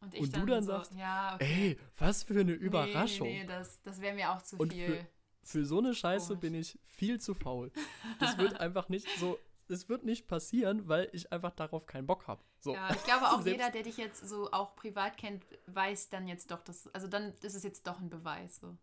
Und, 0.00 0.14
ich 0.14 0.20
Und 0.20 0.36
du 0.36 0.46
dann 0.46 0.62
sagst, 0.62 0.94
ja, 0.94 1.34
okay. 1.34 1.70
Ey, 1.70 1.78
was 1.96 2.22
für 2.22 2.38
eine 2.38 2.52
Überraschung. 2.52 3.26
Nee, 3.26 3.42
nee, 3.42 3.46
das, 3.48 3.82
das 3.82 4.00
wäre 4.00 4.14
mir 4.14 4.32
auch 4.32 4.42
zu 4.42 4.56
Und 4.56 4.72
viel. 4.72 5.06
Für 5.42 5.64
so 5.64 5.78
eine 5.78 5.94
Scheiße 5.94 6.28
Komisch. 6.28 6.40
bin 6.40 6.54
ich 6.54 6.78
viel 6.84 7.20
zu 7.20 7.34
faul. 7.34 7.72
Das 8.20 8.36
wird 8.38 8.54
einfach 8.60 8.88
nicht 8.88 9.08
so, 9.18 9.38
es 9.70 9.88
wird 9.88 10.04
nicht 10.04 10.26
passieren, 10.28 10.88
weil 10.88 11.08
ich 11.12 11.32
einfach 11.32 11.50
darauf 11.52 11.86
keinen 11.86 12.06
Bock 12.06 12.26
habe. 12.26 12.42
So. 12.60 12.74
Ja, 12.74 12.90
ich 12.90 13.02
glaube 13.04 13.26
auch 13.30 13.40
jeder, 13.46 13.70
der 13.70 13.82
dich 13.82 13.96
jetzt 13.96 14.28
so 14.28 14.50
auch 14.50 14.74
privat 14.76 15.16
kennt, 15.16 15.44
weiß 15.66 16.10
dann 16.10 16.26
jetzt 16.28 16.50
doch, 16.50 16.62
dass, 16.62 16.92
also 16.94 17.06
dann 17.06 17.32
ist 17.42 17.54
es 17.54 17.62
jetzt 17.62 17.86
doch 17.86 18.00
ein 18.00 18.10
Beweis. 18.10 18.56
So. 18.60 18.76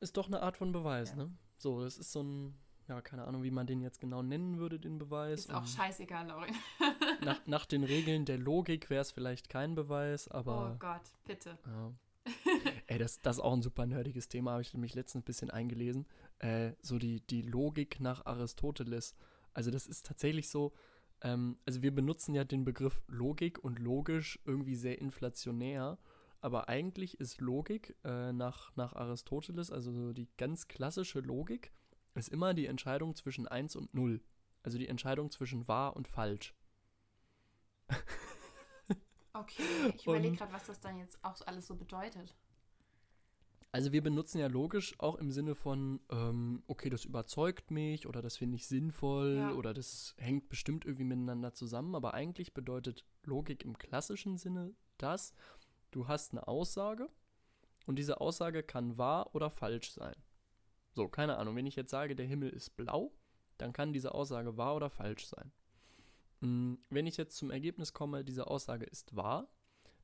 Ist 0.00 0.16
doch 0.16 0.26
eine 0.26 0.40
Art 0.42 0.56
von 0.56 0.72
Beweis, 0.72 1.10
Ja. 1.10 1.16
ne? 1.16 1.30
So, 1.58 1.82
das 1.82 1.98
ist 1.98 2.12
so 2.12 2.22
ein, 2.22 2.54
ja, 2.86 3.00
keine 3.02 3.24
Ahnung, 3.24 3.42
wie 3.42 3.50
man 3.50 3.66
den 3.66 3.80
jetzt 3.80 4.00
genau 4.00 4.22
nennen 4.22 4.58
würde, 4.58 4.78
den 4.78 4.98
Beweis. 4.98 5.40
ist 5.40 5.52
auch 5.52 5.66
scheißegal, 5.66 6.26
Laurin. 6.28 6.54
nach, 7.22 7.40
nach 7.46 7.66
den 7.66 7.84
Regeln 7.84 8.24
der 8.24 8.38
Logik 8.38 8.90
wäre 8.90 9.02
es 9.02 9.10
vielleicht 9.12 9.48
kein 9.48 9.74
Beweis, 9.74 10.28
Oh 10.30 10.34
aber. 10.36 10.76
Gott, 10.78 11.02
bitte. 11.24 11.58
Ja. 11.66 11.92
Ey, 12.86 12.98
das, 12.98 13.20
das 13.22 13.36
ist 13.36 13.42
auch 13.42 13.54
ein 13.54 13.62
super 13.62 13.86
nerdiges 13.86 14.28
Thema, 14.28 14.52
habe 14.52 14.62
ich 14.62 14.74
mich 14.74 14.94
letztens 14.94 15.22
ein 15.22 15.24
bisschen 15.24 15.50
eingelesen. 15.50 16.06
Äh, 16.40 16.72
so 16.82 16.98
die, 16.98 17.20
die 17.26 17.42
Logik 17.42 18.00
nach 18.00 18.26
Aristoteles. 18.26 19.14
Also 19.54 19.70
das 19.70 19.86
ist 19.86 20.06
tatsächlich 20.06 20.48
so, 20.48 20.72
ähm, 21.22 21.58
also 21.64 21.82
wir 21.82 21.94
benutzen 21.94 22.34
ja 22.34 22.44
den 22.44 22.64
Begriff 22.64 23.02
Logik 23.06 23.62
und 23.62 23.78
logisch 23.78 24.38
irgendwie 24.44 24.76
sehr 24.76 25.00
inflationär, 25.00 25.98
aber 26.40 26.68
eigentlich 26.68 27.18
ist 27.20 27.40
Logik 27.40 27.96
äh, 28.04 28.32
nach, 28.32 28.74
nach 28.76 28.92
Aristoteles, 28.94 29.70
also 29.70 29.92
so 29.92 30.12
die 30.12 30.28
ganz 30.36 30.68
klassische 30.68 31.20
Logik, 31.20 31.72
ist 32.14 32.28
immer 32.28 32.54
die 32.54 32.66
Entscheidung 32.66 33.14
zwischen 33.14 33.46
1 33.46 33.76
und 33.76 33.94
0. 33.94 34.20
Also 34.62 34.78
die 34.78 34.88
Entscheidung 34.88 35.30
zwischen 35.30 35.66
wahr 35.68 35.96
und 35.96 36.08
falsch. 36.08 36.54
Okay, 39.32 39.62
ich 39.94 40.04
überlege 40.04 40.36
gerade, 40.36 40.52
was 40.52 40.66
das 40.66 40.80
dann 40.80 40.98
jetzt 40.98 41.22
auch 41.22 41.36
alles 41.46 41.66
so 41.68 41.76
bedeutet. 41.76 42.34
Also 43.70 43.92
wir 43.92 44.02
benutzen 44.02 44.38
ja 44.38 44.46
logisch 44.46 44.94
auch 44.98 45.16
im 45.16 45.30
Sinne 45.30 45.54
von, 45.54 46.00
ähm, 46.10 46.62
okay, 46.68 46.88
das 46.88 47.04
überzeugt 47.04 47.70
mich 47.70 48.06
oder 48.06 48.22
das 48.22 48.36
finde 48.38 48.56
ich 48.56 48.66
sinnvoll 48.66 49.36
Ja. 49.36 49.52
oder 49.52 49.74
das 49.74 50.14
hängt 50.16 50.48
bestimmt 50.48 50.84
irgendwie 50.86 51.04
miteinander 51.04 51.52
zusammen, 51.52 51.94
aber 51.94 52.14
eigentlich 52.14 52.54
bedeutet 52.54 53.04
Logik 53.24 53.64
im 53.64 53.76
klassischen 53.76 54.38
Sinne 54.38 54.74
das, 54.96 55.34
du 55.90 56.08
hast 56.08 56.32
eine 56.32 56.48
Aussage 56.48 57.10
und 57.86 57.98
diese 57.98 58.20
Aussage 58.22 58.62
kann 58.62 58.96
wahr 58.96 59.34
oder 59.34 59.50
falsch 59.50 59.90
sein. 59.92 60.14
So, 60.92 61.06
keine 61.08 61.36
Ahnung, 61.36 61.54
wenn 61.54 61.66
ich 61.66 61.76
jetzt 61.76 61.90
sage, 61.90 62.16
der 62.16 62.26
Himmel 62.26 62.48
ist 62.50 62.70
blau, 62.76 63.12
dann 63.58 63.72
kann 63.74 63.92
diese 63.92 64.14
Aussage 64.14 64.56
wahr 64.56 64.76
oder 64.76 64.88
falsch 64.88 65.26
sein. 65.26 65.52
Mm, 66.40 66.74
Wenn 66.88 67.06
ich 67.06 67.16
jetzt 67.18 67.36
zum 67.36 67.50
Ergebnis 67.50 67.92
komme, 67.92 68.24
diese 68.24 68.46
Aussage 68.46 68.86
ist 68.86 69.14
wahr, 69.14 69.48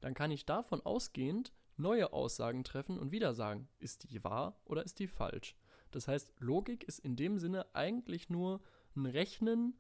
dann 0.01 0.13
kann 0.15 0.31
ich 0.31 0.45
davon 0.45 0.83
ausgehend 0.83 1.53
neue 1.77 2.13
Aussagen 2.13 2.65
treffen 2.65 2.99
und 2.99 3.13
wieder 3.13 3.35
sagen, 3.35 3.69
ist 3.79 4.11
die 4.11 4.23
wahr 4.25 4.61
oder 4.65 4.85
ist 4.85 4.99
die 4.99 5.09
falsch. 5.09 5.57
Das 5.91 6.09
heißt, 6.09 6.33
Logik 6.41 6.85
ist 6.85 6.99
in 6.99 7.17
dem 7.17 7.39
Sinne 7.39 7.67
eigentlich 7.75 8.29
nur 8.29 8.61
ein 8.97 9.07
Rechnen 9.07 9.75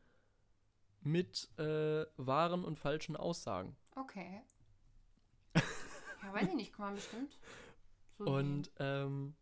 mit 1.00 1.50
äh, 1.58 2.06
wahren 2.16 2.64
und 2.64 2.78
falschen 2.78 3.16
Aussagen. 3.16 3.76
Okay. 3.96 4.42
ja, 5.54 6.32
weiß 6.32 6.48
ich 6.48 6.54
nicht, 6.54 6.72
kann 6.72 6.86
man 6.86 6.94
bestimmt. 6.94 7.38
So 8.18 8.26
Und 8.26 8.70
ähm, 8.78 9.34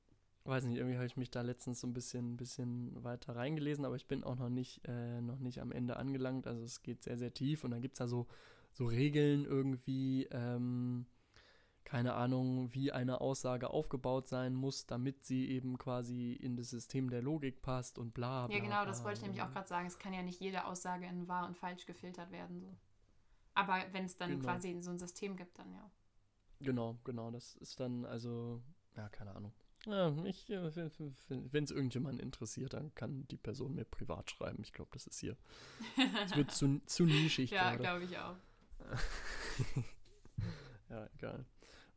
weiß 0.44 0.64
nicht, 0.64 0.76
irgendwie 0.76 0.96
habe 0.96 1.06
ich 1.06 1.16
mich 1.16 1.30
da 1.30 1.42
letztens 1.42 1.80
so 1.80 1.86
ein 1.86 1.92
bisschen, 1.92 2.36
bisschen 2.36 3.02
weiter 3.04 3.36
reingelesen, 3.36 3.84
aber 3.84 3.96
ich 3.96 4.06
bin 4.06 4.24
auch 4.24 4.36
noch 4.36 4.48
nicht, 4.48 4.80
äh, 4.86 5.20
noch 5.20 5.38
nicht 5.38 5.60
am 5.60 5.72
Ende 5.72 5.96
angelangt. 5.96 6.46
Also 6.46 6.64
es 6.64 6.82
geht 6.82 7.02
sehr, 7.02 7.18
sehr 7.18 7.32
tief 7.32 7.64
und 7.64 7.70
dann 7.70 7.82
gibt 7.82 7.94
es 7.94 7.98
da 7.98 8.08
so, 8.08 8.26
so 8.72 8.86
Regeln 8.86 9.44
irgendwie, 9.44 10.26
ähm, 10.30 11.06
keine 11.84 12.14
Ahnung, 12.14 12.72
wie 12.72 12.92
eine 12.92 13.20
Aussage 13.20 13.70
aufgebaut 13.70 14.28
sein 14.28 14.54
muss, 14.54 14.86
damit 14.86 15.24
sie 15.24 15.48
eben 15.50 15.78
quasi 15.78 16.32
in 16.32 16.56
das 16.56 16.70
System 16.70 17.10
der 17.10 17.22
Logik 17.22 17.62
passt 17.62 17.98
und 17.98 18.14
bla 18.14 18.46
bla. 18.46 18.56
Ja, 18.56 18.62
genau, 18.62 18.84
das 18.84 19.04
wollte 19.04 19.18
ich 19.18 19.22
nämlich 19.22 19.42
auch 19.42 19.50
gerade 19.50 19.68
sagen. 19.68 19.86
Es 19.86 19.98
kann 19.98 20.12
ja 20.12 20.22
nicht 20.22 20.40
jede 20.40 20.64
Aussage 20.66 21.06
in 21.06 21.28
wahr 21.28 21.46
und 21.46 21.56
falsch 21.56 21.86
gefiltert 21.86 22.30
werden. 22.30 22.60
So. 22.60 22.76
Aber 23.54 23.82
wenn 23.92 24.04
es 24.04 24.16
dann 24.16 24.30
Genau. 24.30 24.44
quasi 24.44 24.76
so 24.80 24.90
ein 24.90 24.98
System 24.98 25.36
gibt, 25.36 25.58
dann 25.58 25.72
ja. 25.72 25.90
Genau, 26.60 26.98
genau. 27.04 27.30
Das 27.30 27.56
ist 27.56 27.80
dann 27.80 28.04
also, 28.04 28.62
ja, 28.96 29.08
keine 29.08 29.34
Ahnung. 29.34 29.52
Ja, 29.84 30.14
ich, 30.24 30.48
äh, 30.48 30.76
wenn 31.28 31.64
es 31.64 31.70
irgendjemanden 31.72 32.20
interessiert, 32.20 32.72
dann 32.72 32.94
kann 32.94 33.26
die 33.28 33.36
Person 33.36 33.74
mir 33.74 33.84
privat 33.84 34.30
schreiben. 34.30 34.62
Ich 34.62 34.72
glaube, 34.72 34.90
das 34.92 35.08
ist 35.08 35.18
hier. 35.18 35.36
Es 36.24 36.36
wird 36.36 36.52
zu, 36.52 36.80
zu 36.86 37.04
nischig 37.04 37.50
ja, 37.50 37.74
glaube 37.74 38.04
ich 38.04 38.16
auch. 38.16 38.36
Ja, 40.88 41.08
egal. 41.14 41.46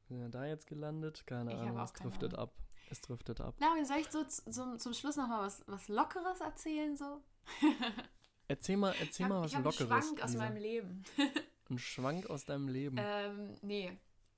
Sind 0.08 0.20
wir 0.20 0.30
da 0.30 0.46
jetzt 0.46 0.68
gelandet? 0.68 1.26
Keine 1.26 1.54
Ich 1.54 1.58
Ahnung, 1.60 1.80
es 1.80 1.94
driftet 1.94 2.34
Ahnung. 2.36 2.50
ab. 2.50 2.54
Es 2.92 3.02
driftet 3.02 3.42
ab. 3.42 3.56
Laurin, 3.60 3.86
soll 3.86 3.98
ich 3.98 4.12
so 4.12 4.24
zum, 4.24 4.78
zum 4.80 4.94
Schluss 4.94 5.16
nochmal 5.16 5.42
was, 5.46 5.64
was 5.68 5.88
Lockeres 5.88 6.40
erzählen? 6.42 6.96
So? 6.96 7.22
Erzähl 8.48 8.78
mal, 8.78 8.94
erzähl 9.00 9.08
ich 9.10 9.22
habe 9.24 9.34
mal 9.34 9.42
was 9.44 9.52
hab 9.54 9.58
einen 9.58 9.64
Lockeres. 9.66 9.88
Schwank 10.06 10.22
aus 10.22 10.30
Lisa. 10.32 10.44
meinem 10.44 10.58
Leben. 10.58 11.04
Ein 11.70 11.80
Schwank 11.80 12.30
aus 12.30 12.46
deinem 12.46 12.68
Leben. 12.68 12.98
ähm, 13.00 13.58
nee. 13.64 13.88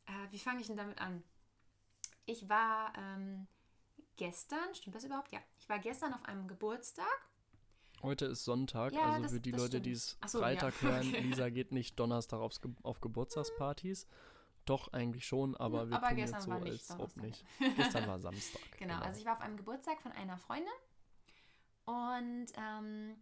Äh, 0.05 0.11
wie 0.32 0.39
fange 0.39 0.61
ich 0.61 0.68
denn 0.68 0.78
damit 0.78 0.97
an? 1.01 1.22
Ich 2.26 2.47
war 2.47 2.93
ähm, 2.97 3.47
gestern, 4.15 4.74
stimmt 4.74 4.95
das 4.95 5.03
überhaupt? 5.03 5.34
Ja. 5.34 5.39
Ich 5.59 5.68
war 5.68 5.80
gestern 5.80 6.13
auf 6.13 6.24
einem 6.24 6.47
Geburtstag. 6.47 7.05
Heute 8.01 8.28
ist 8.28 8.45
Sonntag, 8.45 8.93
Ja, 8.93 9.01
also 9.11 9.24
das- 9.24 9.32
für 9.34 9.39
die 9.41 9.51
Leute, 9.51 9.82
die 9.82 9.91
es 9.91 10.18
so, 10.26 10.38
ja. 10.39 10.45
Freitag 10.45 10.82
hören, 10.82 11.09
Okay. 11.13 11.20
Lisa 11.20 11.49
geht 11.49 11.74
nicht 11.74 11.99
Donnerstag 11.99 12.39
aufs 12.39 12.61
Ge 12.61 12.72
auf 12.84 13.01
Geburtstagspartys. 13.01 14.07
Doch, 14.68 14.91
eigentlich 14.91 15.26
schon, 15.26 15.55
aber 15.55 15.89
wir 15.89 15.95
Aber 15.95 16.09
tun 16.09 16.18
gestern 16.18 16.39
jetzt 16.39 16.45
so, 16.45 16.51
war 16.51 16.59
nicht 16.59 16.91
als 16.91 16.99
ob 16.99 17.15
nicht. 17.18 17.45
Gestern 17.78 18.05
war 18.05 18.20
Samstag. 18.20 18.61
Genau, 18.78 18.99
also 18.99 19.18
ich 19.18 19.26
war 19.26 19.34
auf 19.34 19.41
einem 19.41 19.55
Geburtstag 19.55 20.01
von 20.01 20.11
einer 20.11 20.38
Freundin 20.38 20.68
und 21.86 22.47
ähm, 22.57 23.15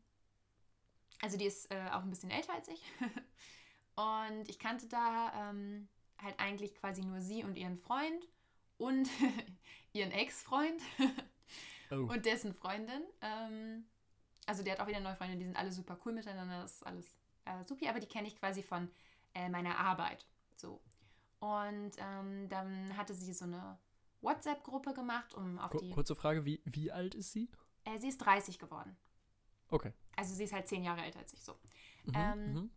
also 1.22 1.38
die 1.38 1.46
ist 1.46 1.72
äh, 1.72 1.90
auch 1.92 2.02
ein 2.02 2.10
bisschen 2.10 2.32
älter 2.32 2.54
als 2.54 2.68
ich 2.68 2.82
und 3.96 4.50
ich 4.50 4.58
kannte 4.58 4.88
da 4.88 5.52
ähm, 5.52 5.88
halt 6.18 6.40
eigentlich 6.40 6.74
quasi 6.74 7.04
nur 7.04 7.22
sie 7.22 7.44
und 7.44 7.58
ihren 7.58 7.78
Freund 7.78 8.28
und 8.78 9.08
ihren 9.94 10.12
Ex-Freund 10.12 10.82
oh, 11.92 11.96
und 11.96 12.26
dessen 12.26 12.56
Freundin. 12.56 13.04
Ähm, 13.22 13.86
also 14.48 14.64
der 14.64 14.74
hat 14.74 14.80
auch 14.80 14.88
wieder 14.88 15.00
neue 15.00 15.16
Freundin, 15.16 15.38
die 15.38 15.46
sind 15.46 15.58
alle 15.58 15.72
super 15.72 16.00
cool 16.06 16.14
miteinander, 16.14 16.64
das 16.64 16.78
ist 16.78 16.88
alles 16.88 17.16
äh, 17.46 17.64
supi, 17.64 17.88
aber 17.88 18.00
die 18.00 18.08
kenne 18.08 18.28
ich 18.28 18.36
quasi 18.36 18.64
von 18.64 18.90
äh, 19.36 19.48
meiner 19.48 19.78
Arbeit. 19.78 20.26
So. 20.56 20.82
Und 21.46 21.92
ähm, 22.00 22.50
dann 22.50 22.98
hatte 22.98 23.14
sie 23.14 23.32
so 23.34 23.46
eine 23.46 23.78
WhatsApp-Gruppe 24.22 24.94
gemacht, 24.96 25.36
um 25.36 25.60
auf 25.60 25.72
ku- 25.72 25.78
die. 25.80 25.92
kurze 25.92 26.16
Frage, 26.16 26.44
wie, 26.46 26.62
wie 26.66 26.92
alt 26.92 27.14
ist 27.14 27.32
sie? 27.34 27.50
Äh, 27.84 28.00
sie 28.00 28.08
ist 28.08 28.18
30 28.18 28.58
geworden. 28.58 28.98
Okay. 29.70 29.94
Also 30.16 30.34
sie 30.34 30.46
ist 30.46 30.54
halt 30.54 30.68
zehn 30.68 30.84
Jahre 30.84 31.02
älter 31.04 31.20
als 31.20 31.34
ich 31.34 31.44
so. 31.44 31.54
Mhm, 32.06 32.14
Ähm, 32.16 32.54
mhm. 32.54 32.70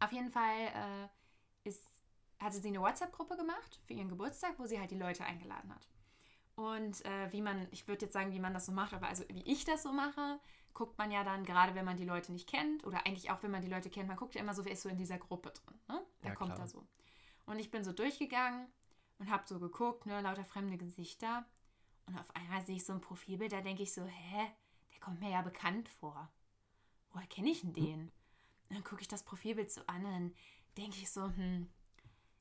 Auf 0.00 0.12
jeden 0.12 0.30
Fall 0.30 0.58
äh, 0.74 1.68
ist, 1.68 1.82
hatte 2.38 2.60
sie 2.60 2.68
eine 2.68 2.80
WhatsApp-Gruppe 2.80 3.36
gemacht 3.36 3.80
für 3.84 3.94
ihren 3.94 4.08
Geburtstag, 4.08 4.58
wo 4.58 4.66
sie 4.66 4.78
halt 4.78 4.90
die 4.92 4.98
Leute 4.98 5.24
eingeladen 5.24 5.74
hat. 5.74 5.88
Und 6.54 7.04
äh, 7.04 7.32
wie 7.32 7.40
man, 7.42 7.66
ich 7.72 7.88
würde 7.88 8.04
jetzt 8.04 8.12
sagen, 8.12 8.32
wie 8.32 8.38
man 8.40 8.52
das 8.54 8.66
so 8.66 8.72
macht, 8.72 8.92
aber 8.94 9.08
also 9.08 9.24
wie 9.28 9.42
ich 9.42 9.64
das 9.64 9.82
so 9.82 9.92
mache, 9.92 10.38
guckt 10.74 10.98
man 10.98 11.10
ja 11.10 11.24
dann, 11.24 11.44
gerade 11.44 11.74
wenn 11.74 11.84
man 11.84 11.96
die 11.96 12.04
Leute 12.04 12.30
nicht 12.30 12.48
kennt, 12.48 12.84
oder 12.84 13.06
eigentlich 13.06 13.30
auch 13.30 13.42
wenn 13.42 13.50
man 13.50 13.62
die 13.62 13.68
Leute 13.68 13.90
kennt, 13.90 14.06
man 14.08 14.16
guckt 14.16 14.34
ja 14.34 14.40
immer 14.40 14.54
so, 14.54 14.64
wer 14.64 14.72
ist 14.72 14.82
so 14.82 14.88
in 14.88 14.98
dieser 14.98 15.18
Gruppe 15.18 15.50
drin. 15.50 15.78
Ne? 15.88 16.00
Wer 16.20 16.30
Ja, 16.30 16.34
kommt 16.36 16.54
klar. 16.54 16.58
da 16.60 16.66
so? 16.68 16.86
Und 17.46 17.58
ich 17.58 17.70
bin 17.70 17.84
so 17.84 17.92
durchgegangen 17.92 18.66
und 19.18 19.30
habe 19.30 19.46
so 19.46 19.58
geguckt, 19.58 20.06
ne, 20.06 20.20
lauter 20.20 20.44
fremde 20.44 20.78
Gesichter. 20.78 21.44
Und 22.06 22.18
auf 22.18 22.34
einmal 22.34 22.64
sehe 22.64 22.76
ich 22.76 22.84
so 22.84 22.92
ein 22.92 23.00
Profilbild, 23.00 23.52
da 23.52 23.60
denke 23.60 23.82
ich 23.82 23.92
so, 23.92 24.04
hä, 24.04 24.50
der 24.92 25.00
kommt 25.00 25.20
mir 25.20 25.30
ja 25.30 25.42
bekannt 25.42 25.88
vor. 25.88 26.30
Woher 27.12 27.26
kenne 27.26 27.50
ich 27.50 27.60
denn 27.60 27.72
den? 27.72 28.00
Und 28.68 28.76
dann 28.76 28.84
gucke 28.84 29.02
ich 29.02 29.08
das 29.08 29.22
Profilbild 29.22 29.70
so 29.70 29.82
an 29.86 30.04
und 30.04 30.12
dann 30.12 30.34
denke 30.76 30.96
ich 30.98 31.10
so, 31.10 31.24
hm, 31.24 31.68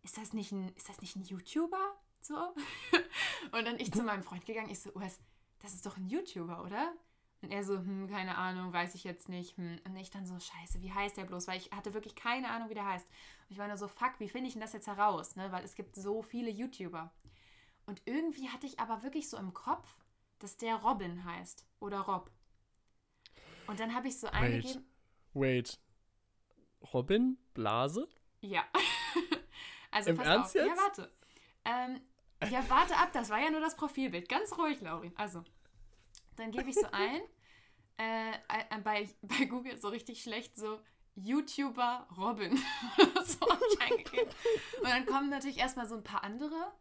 ist 0.01 0.17
das 0.17 0.33
nicht 0.33 0.51
ein, 0.51 0.73
ist 0.75 0.89
das 0.89 1.01
nicht 1.01 1.15
ein 1.15 1.23
YouTuber? 1.23 1.95
So? 2.21 2.35
und 3.51 3.65
dann 3.65 3.79
ich 3.79 3.91
zu 3.91 4.03
meinem 4.03 4.23
Freund 4.23 4.45
gegangen, 4.45 4.69
ich 4.69 4.79
so, 4.79 4.91
Urs, 4.93 5.19
das 5.59 5.73
ist 5.73 5.85
doch 5.85 5.97
ein 5.97 6.07
YouTuber, 6.07 6.63
oder? 6.63 6.93
Und 7.41 7.51
er 7.51 7.63
so, 7.63 7.77
hm, 7.77 8.07
keine 8.07 8.37
Ahnung, 8.37 8.71
weiß 8.71 8.93
ich 8.95 9.03
jetzt 9.03 9.27
nicht. 9.27 9.57
Hm. 9.57 9.79
Und 9.83 9.95
ich 9.95 10.11
dann 10.11 10.25
so, 10.25 10.39
scheiße, 10.39 10.81
wie 10.81 10.91
heißt 10.91 11.17
der 11.17 11.25
bloß? 11.25 11.47
Weil 11.47 11.57
ich 11.57 11.71
hatte 11.71 11.93
wirklich 11.93 12.15
keine 12.15 12.49
Ahnung, 12.49 12.69
wie 12.69 12.75
der 12.75 12.85
heißt. 12.85 13.07
Und 13.07 13.51
ich 13.51 13.57
war 13.57 13.67
nur 13.67 13.77
so, 13.77 13.87
fuck, 13.87 14.13
wie 14.19 14.29
finde 14.29 14.47
ich 14.47 14.53
denn 14.53 14.61
das 14.61 14.73
jetzt 14.73 14.87
heraus? 14.87 15.35
Ne? 15.35 15.51
Weil 15.51 15.63
es 15.63 15.75
gibt 15.75 15.95
so 15.95 16.21
viele 16.21 16.51
YouTuber. 16.51 17.11
Und 17.87 18.01
irgendwie 18.05 18.49
hatte 18.49 18.67
ich 18.67 18.79
aber 18.79 19.01
wirklich 19.03 19.29
so 19.29 19.37
im 19.37 19.53
Kopf, 19.53 19.87
dass 20.39 20.57
der 20.57 20.75
Robin 20.75 21.25
heißt. 21.25 21.65
Oder 21.79 22.01
Rob. 22.01 22.29
Und 23.67 23.79
dann 23.79 23.95
habe 23.95 24.07
ich 24.07 24.19
so 24.19 24.27
eingegeben. 24.27 24.85
Wait. 25.33 25.79
Robin? 26.93 27.37
Blase? 27.53 28.07
Ja. 28.41 28.65
also 29.91 30.11
Im 30.11 30.17
pass 30.17 30.27
Ernst 30.27 30.49
auf. 30.49 30.55
Ja, 30.55 30.65
jetzt? 30.67 30.77
warte. 30.77 31.11
Ähm, 31.65 32.01
ja, 32.49 32.63
warte 32.69 32.97
ab, 32.97 33.11
das 33.13 33.29
war 33.29 33.39
ja 33.39 33.49
nur 33.49 33.61
das 33.61 33.75
Profilbild. 33.75 34.27
Ganz 34.27 34.57
ruhig, 34.57 34.81
Laurin. 34.81 35.13
Also, 35.15 35.43
dann 36.41 36.51
gebe 36.51 36.69
ich 36.69 36.75
so 36.75 36.87
ein, 36.91 37.21
äh, 37.97 38.31
äh, 38.31 38.79
bei, 38.83 39.09
bei 39.21 39.45
Google 39.45 39.77
so 39.77 39.89
richtig 39.89 40.21
schlecht 40.21 40.57
so 40.57 40.79
YouTuber 41.15 42.07
Robin. 42.17 42.57
so 43.25 43.49
habe 43.49 43.63
ich 43.71 43.81
eingegeben. 43.81 44.29
Und 44.81 44.89
dann 44.89 45.05
kommen 45.05 45.29
natürlich 45.29 45.57
erstmal 45.57 45.87
so 45.87 45.95
ein 45.95 46.03
paar 46.03 46.23
andere. 46.23 46.73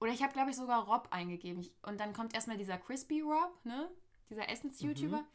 Oder 0.00 0.12
ich 0.12 0.22
habe, 0.22 0.32
glaube 0.32 0.50
ich, 0.50 0.56
sogar 0.56 0.86
Rob 0.86 1.08
eingegeben. 1.10 1.68
Und 1.82 2.00
dann 2.00 2.14
kommt 2.14 2.34
erstmal 2.34 2.56
dieser 2.56 2.78
Crispy 2.78 3.20
Rob, 3.20 3.64
ne? 3.64 3.90
Dieser 4.30 4.48
Essens-YouTuber. 4.48 5.18
Mhm. 5.18 5.26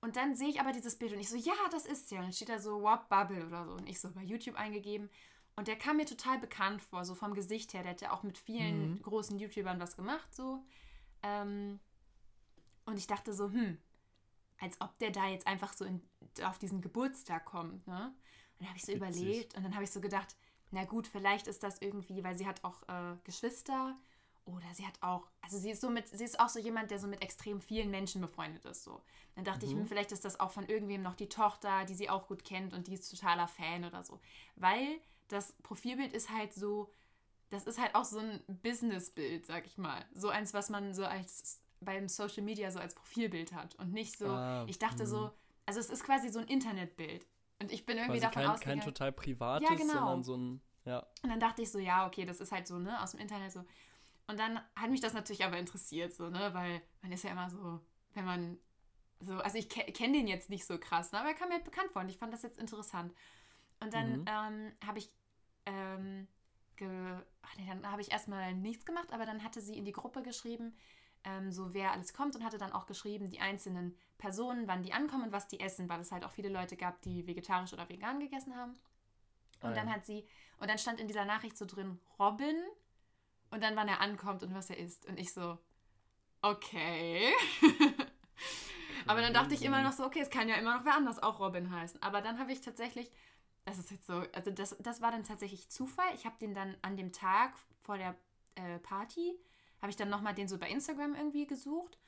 Und 0.00 0.16
dann 0.16 0.34
sehe 0.34 0.48
ich 0.48 0.60
aber 0.60 0.72
dieses 0.72 0.98
Bild 0.98 1.12
und 1.12 1.20
ich 1.20 1.28
so, 1.28 1.36
ja, 1.36 1.54
das 1.70 1.86
ist 1.86 2.10
der. 2.10 2.18
Und 2.18 2.26
dann 2.26 2.32
steht 2.32 2.48
da 2.48 2.58
so 2.58 2.78
Rob 2.78 3.08
Bubble 3.08 3.46
oder 3.46 3.64
so. 3.64 3.72
Und 3.72 3.88
ich 3.88 4.00
so 4.00 4.12
bei 4.12 4.22
YouTube 4.22 4.56
eingegeben. 4.56 5.10
Und 5.56 5.68
der 5.68 5.76
kam 5.76 5.96
mir 5.96 6.06
total 6.06 6.38
bekannt 6.38 6.82
vor, 6.82 7.04
so 7.04 7.14
vom 7.14 7.34
Gesicht 7.34 7.74
her. 7.74 7.82
Der 7.82 7.92
hat 7.92 8.00
ja 8.00 8.12
auch 8.12 8.22
mit 8.22 8.38
vielen 8.38 8.92
mhm. 8.92 9.02
großen 9.02 9.38
YouTubern 9.38 9.80
was 9.80 9.96
gemacht, 9.96 10.34
so. 10.34 10.64
Ähm, 11.22 11.78
und 12.92 12.98
ich 12.98 13.06
dachte 13.06 13.32
so, 13.32 13.50
hm, 13.50 13.78
als 14.60 14.80
ob 14.80 14.96
der 14.98 15.10
da 15.10 15.28
jetzt 15.28 15.46
einfach 15.46 15.72
so 15.72 15.84
in, 15.84 16.00
auf 16.44 16.58
diesen 16.58 16.80
Geburtstag 16.80 17.44
kommt, 17.44 17.86
ne? 17.86 18.14
Und 18.58 18.60
dann 18.60 18.68
habe 18.68 18.78
ich 18.78 18.84
so 18.84 18.92
Witzig. 18.92 18.96
überlegt 18.96 19.56
und 19.56 19.64
dann 19.64 19.74
habe 19.74 19.84
ich 19.84 19.90
so 19.90 20.00
gedacht, 20.00 20.36
na 20.70 20.84
gut, 20.84 21.06
vielleicht 21.06 21.46
ist 21.48 21.62
das 21.62 21.80
irgendwie, 21.80 22.22
weil 22.22 22.36
sie 22.36 22.46
hat 22.46 22.62
auch 22.64 22.82
äh, 22.88 23.16
Geschwister 23.24 23.96
oder 24.44 24.66
sie 24.72 24.86
hat 24.86 24.94
auch, 25.00 25.28
also 25.40 25.58
sie 25.58 25.70
ist 25.70 25.80
so 25.80 25.90
mit, 25.90 26.08
sie 26.08 26.24
ist 26.24 26.38
auch 26.38 26.48
so 26.48 26.58
jemand, 26.58 26.90
der 26.90 26.98
so 26.98 27.08
mit 27.08 27.22
extrem 27.22 27.60
vielen 27.60 27.90
Menschen 27.90 28.20
befreundet 28.20 28.64
ist. 28.64 28.84
So. 28.84 29.02
Dann 29.34 29.44
dachte 29.44 29.66
mhm. 29.66 29.82
ich, 29.82 29.88
vielleicht 29.88 30.12
ist 30.12 30.24
das 30.24 30.38
auch 30.38 30.50
von 30.50 30.66
irgendwem 30.66 31.02
noch 31.02 31.14
die 31.14 31.28
Tochter, 31.28 31.84
die 31.84 31.94
sie 31.94 32.10
auch 32.10 32.26
gut 32.26 32.44
kennt 32.44 32.72
und 32.72 32.86
die 32.86 32.94
ist 32.94 33.10
totaler 33.10 33.48
Fan 33.48 33.84
oder 33.84 34.04
so. 34.04 34.20
Weil 34.56 35.00
das 35.28 35.52
Profilbild 35.62 36.12
ist 36.12 36.30
halt 36.30 36.54
so, 36.54 36.90
das 37.50 37.66
ist 37.66 37.80
halt 37.80 37.94
auch 37.94 38.04
so 38.04 38.18
ein 38.18 38.42
Businessbild, 38.48 39.46
sag 39.46 39.66
ich 39.66 39.78
mal. 39.78 40.04
So 40.14 40.28
eins, 40.28 40.54
was 40.54 40.70
man 40.70 40.94
so 40.94 41.04
als 41.04 41.61
beim 41.84 42.08
Social 42.08 42.42
Media 42.42 42.70
so 42.70 42.78
als 42.78 42.94
Profilbild 42.94 43.52
hat 43.52 43.74
und 43.76 43.92
nicht 43.92 44.18
so, 44.18 44.28
ah, 44.28 44.64
ich 44.68 44.78
dachte 44.78 45.04
mh. 45.04 45.08
so, 45.08 45.30
also 45.66 45.80
es 45.80 45.90
ist 45.90 46.04
quasi 46.04 46.28
so 46.28 46.38
ein 46.38 46.46
Internetbild. 46.46 47.26
Und 47.60 47.72
ich 47.72 47.86
bin 47.86 47.96
irgendwie 47.96 48.18
quasi 48.18 48.26
davon 48.26 48.42
kein, 48.42 48.50
ausgegangen. 48.50 48.80
Kein 48.80 48.88
total 48.88 49.12
privates, 49.12 49.68
ja, 49.68 49.76
genau. 49.76 49.92
sondern 49.92 50.22
so 50.24 50.36
ein, 50.36 50.60
ja. 50.84 51.06
Und 51.22 51.30
dann 51.30 51.40
dachte 51.40 51.62
ich 51.62 51.70
so, 51.70 51.78
ja, 51.78 52.06
okay, 52.06 52.24
das 52.24 52.40
ist 52.40 52.50
halt 52.50 52.66
so, 52.66 52.78
ne, 52.78 53.00
aus 53.00 53.12
dem 53.12 53.20
Internet 53.20 53.52
so. 53.52 53.64
Und 54.26 54.38
dann 54.38 54.60
hat 54.74 54.90
mich 54.90 55.00
das 55.00 55.14
natürlich 55.14 55.44
aber 55.44 55.58
interessiert, 55.58 56.12
so, 56.12 56.28
ne, 56.28 56.52
weil 56.54 56.82
man 57.02 57.12
ist 57.12 57.24
ja 57.24 57.30
immer 57.30 57.50
so, 57.50 57.80
wenn 58.14 58.24
man 58.24 58.58
so, 59.20 59.34
also 59.38 59.58
ich 59.58 59.68
ke 59.68 59.84
kenne 59.92 60.14
den 60.14 60.26
jetzt 60.26 60.50
nicht 60.50 60.64
so 60.64 60.78
krass, 60.78 61.12
ne, 61.12 61.20
aber 61.20 61.28
er 61.28 61.34
kam 61.34 61.48
mir 61.48 61.54
halt 61.54 61.64
bekannt 61.64 61.90
vor 61.92 62.02
und 62.02 62.08
ich 62.08 62.18
fand 62.18 62.32
das 62.32 62.42
jetzt 62.42 62.58
interessant. 62.58 63.14
Und 63.80 63.94
dann 63.94 64.20
mhm. 64.20 64.24
ähm, 64.28 64.72
habe 64.86 64.98
ich, 64.98 65.10
ähm, 65.66 66.26
ach 67.42 67.56
nee, 67.56 67.66
dann 67.66 67.90
habe 67.90 68.00
ich 68.00 68.10
erstmal 68.10 68.54
nichts 68.54 68.84
gemacht, 68.84 69.12
aber 69.12 69.26
dann 69.26 69.44
hatte 69.44 69.60
sie 69.60 69.76
in 69.76 69.84
die 69.84 69.92
Gruppe 69.92 70.22
geschrieben, 70.22 70.74
ähm, 71.24 71.52
so 71.52 71.74
wer 71.74 71.92
alles 71.92 72.12
kommt 72.12 72.36
und 72.36 72.44
hatte 72.44 72.58
dann 72.58 72.72
auch 72.72 72.86
geschrieben, 72.86 73.30
die 73.30 73.40
einzelnen 73.40 73.96
Personen, 74.18 74.68
wann 74.68 74.82
die 74.82 74.92
ankommen 74.92 75.24
und 75.24 75.32
was 75.32 75.48
die 75.48 75.60
essen, 75.60 75.88
weil 75.88 76.00
es 76.00 76.12
halt 76.12 76.24
auch 76.24 76.30
viele 76.30 76.48
Leute 76.48 76.76
gab, 76.76 77.00
die 77.02 77.26
vegetarisch 77.26 77.72
oder 77.72 77.88
vegan 77.88 78.20
gegessen 78.20 78.56
haben. 78.56 78.72
Und 79.60 79.70
ah, 79.70 79.74
dann 79.74 79.92
hat 79.92 80.04
sie, 80.04 80.26
und 80.58 80.68
dann 80.68 80.78
stand 80.78 81.00
in 81.00 81.06
dieser 81.06 81.24
Nachricht 81.24 81.56
so 81.56 81.64
drin, 81.64 82.00
Robin, 82.18 82.56
und 83.50 83.62
dann 83.62 83.76
wann 83.76 83.88
er 83.88 84.00
ankommt 84.00 84.42
und 84.42 84.54
was 84.54 84.70
er 84.70 84.78
isst. 84.78 85.06
Und 85.06 85.18
ich 85.18 85.32
so, 85.32 85.58
okay. 86.40 87.32
Aber 89.06 89.20
dann 89.20 89.34
dachte 89.34 89.54
ich 89.54 89.62
immer 89.62 89.82
noch 89.82 89.92
so, 89.92 90.04
okay, 90.04 90.20
es 90.20 90.30
kann 90.30 90.48
ja 90.48 90.56
immer 90.56 90.78
noch 90.78 90.84
wer 90.84 90.94
anders 90.94 91.22
auch 91.22 91.38
Robin 91.40 91.70
heißen. 91.70 92.02
Aber 92.02 92.20
dann 92.20 92.38
habe 92.38 92.52
ich 92.52 92.60
tatsächlich, 92.60 93.10
das 93.64 93.78
ist 93.78 93.90
jetzt 93.90 94.06
so, 94.06 94.24
also 94.32 94.50
das, 94.50 94.76
das 94.80 95.00
war 95.00 95.10
dann 95.10 95.24
tatsächlich 95.24 95.68
Zufall. 95.68 96.14
Ich 96.14 96.24
habe 96.24 96.36
den 96.40 96.54
dann 96.54 96.76
an 96.82 96.96
dem 96.96 97.12
Tag 97.12 97.54
vor 97.80 97.98
der 97.98 98.16
äh, 98.54 98.78
Party 98.78 99.38
habe 99.82 99.90
ich 99.90 99.96
dann 99.96 100.08
nochmal 100.08 100.34
den 100.34 100.48
so 100.48 100.58
bei 100.58 100.70
Instagram 100.70 101.14
irgendwie 101.14 101.46
gesucht 101.46 101.98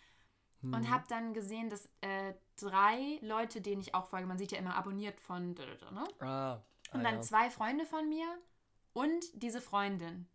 mhm. 0.62 0.74
und 0.74 0.90
habe 0.90 1.04
dann 1.08 1.34
gesehen, 1.34 1.68
dass 1.68 1.86
äh, 2.00 2.34
drei 2.56 3.18
Leute, 3.20 3.60
denen 3.60 3.82
ich 3.82 3.94
auch 3.94 4.06
folge, 4.06 4.26
man 4.26 4.38
sieht 4.38 4.52
ja 4.52 4.58
immer 4.58 4.76
abonniert 4.76 5.20
von, 5.20 5.52
ne? 5.52 6.04
Ah, 6.20 6.62
und 6.92 7.02
dann 7.02 7.16
ja. 7.16 7.20
zwei 7.20 7.50
Freunde 7.50 7.84
von 7.84 8.08
mir 8.08 8.26
und 8.92 9.24
diese 9.42 9.60
Freundin. 9.60 10.28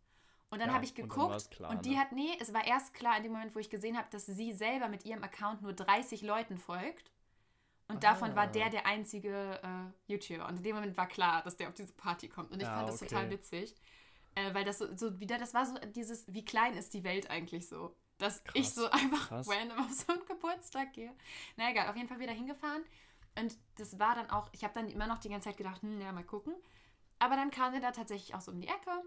Und 0.52 0.60
dann 0.60 0.70
ja, 0.70 0.76
habe 0.76 0.84
ich 0.84 0.96
geguckt 0.96 1.34
und, 1.34 1.52
klar, 1.52 1.72
und 1.72 1.86
die 1.86 1.92
ne? 1.92 2.00
hat, 2.00 2.12
nee, 2.12 2.36
es 2.40 2.54
war 2.54 2.66
erst 2.66 2.94
klar 2.94 3.16
in 3.18 3.24
dem 3.24 3.32
Moment, 3.32 3.56
wo 3.56 3.60
ich 3.60 3.70
gesehen 3.70 3.98
habe, 3.98 4.08
dass 4.12 4.26
sie 4.26 4.52
selber 4.52 4.90
mit 4.90 5.06
ihrem 5.06 5.24
Account 5.24 5.62
nur 5.62 5.74
30 5.74 6.22
Leuten 6.24 6.58
folgt. 6.58 7.12
Und 7.88 8.04
Aha. 8.04 8.14
davon 8.14 8.36
war 8.36 8.48
der 8.48 8.70
der 8.70 8.86
einzige 8.86 9.60
äh, 9.64 10.12
YouTuber. 10.12 10.48
Und 10.48 10.58
in 10.58 10.64
dem 10.64 10.76
Moment 10.76 10.98
war 10.98 11.08
klar, 11.08 11.42
dass 11.44 11.58
der 11.58 11.70
auf 11.70 11.76
diese 11.76 11.94
Party 11.94 12.28
kommt. 12.28 12.52
Und 12.52 12.62
ich 12.62 12.68
ja, 12.68 12.76
fand 12.76 12.90
das 12.90 13.02
okay. 13.02 13.10
total 13.10 13.30
witzig. 13.30 13.76
Äh, 14.36 14.54
weil 14.54 14.64
das 14.64 14.78
so, 14.78 14.96
so, 14.96 15.20
wieder, 15.20 15.38
das 15.38 15.54
war 15.54 15.66
so 15.66 15.76
dieses, 15.96 16.32
wie 16.34 16.46
klein 16.46 16.76
ist 16.76 16.94
die 16.94 17.04
Welt 17.04 17.30
eigentlich 17.30 17.68
so? 17.68 17.96
Dass 18.18 18.44
krass, 18.44 18.54
ich 18.56 18.70
so 18.74 18.90
einfach 18.90 19.28
krass. 19.30 19.50
random 19.50 19.80
auf 19.80 19.92
so 19.92 20.14
einen 20.14 20.26
Geburtstag 20.26 20.94
gehe. 20.94 21.14
Na 21.58 21.72
egal, 21.72 21.90
auf 21.90 21.96
jeden 21.96 22.08
Fall 22.08 22.20
wieder 22.20 22.34
hingefahren. 22.34 22.84
Und 23.38 23.56
das 23.76 24.00
war 24.00 24.16
dann 24.16 24.30
auch, 24.30 24.50
ich 24.52 24.64
habe 24.64 24.74
dann 24.74 24.90
immer 24.90 25.08
noch 25.08 25.20
die 25.20 25.30
ganze 25.30 25.50
Zeit 25.50 25.58
gedacht, 25.58 25.82
hm, 25.82 26.02
ja, 26.02 26.12
mal 26.12 26.24
gucken. 26.24 26.54
Aber 27.20 27.36
dann 27.36 27.52
kam 27.52 27.74
er 27.74 27.82
da 27.82 27.92
tatsächlich 27.92 28.36
auch 28.36 28.42
so 28.42 28.52
um 28.52 28.60
die 28.62 28.68
Ecke. 28.68 29.04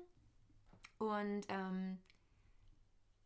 Und 0.99 1.43
ähm, 1.49 1.99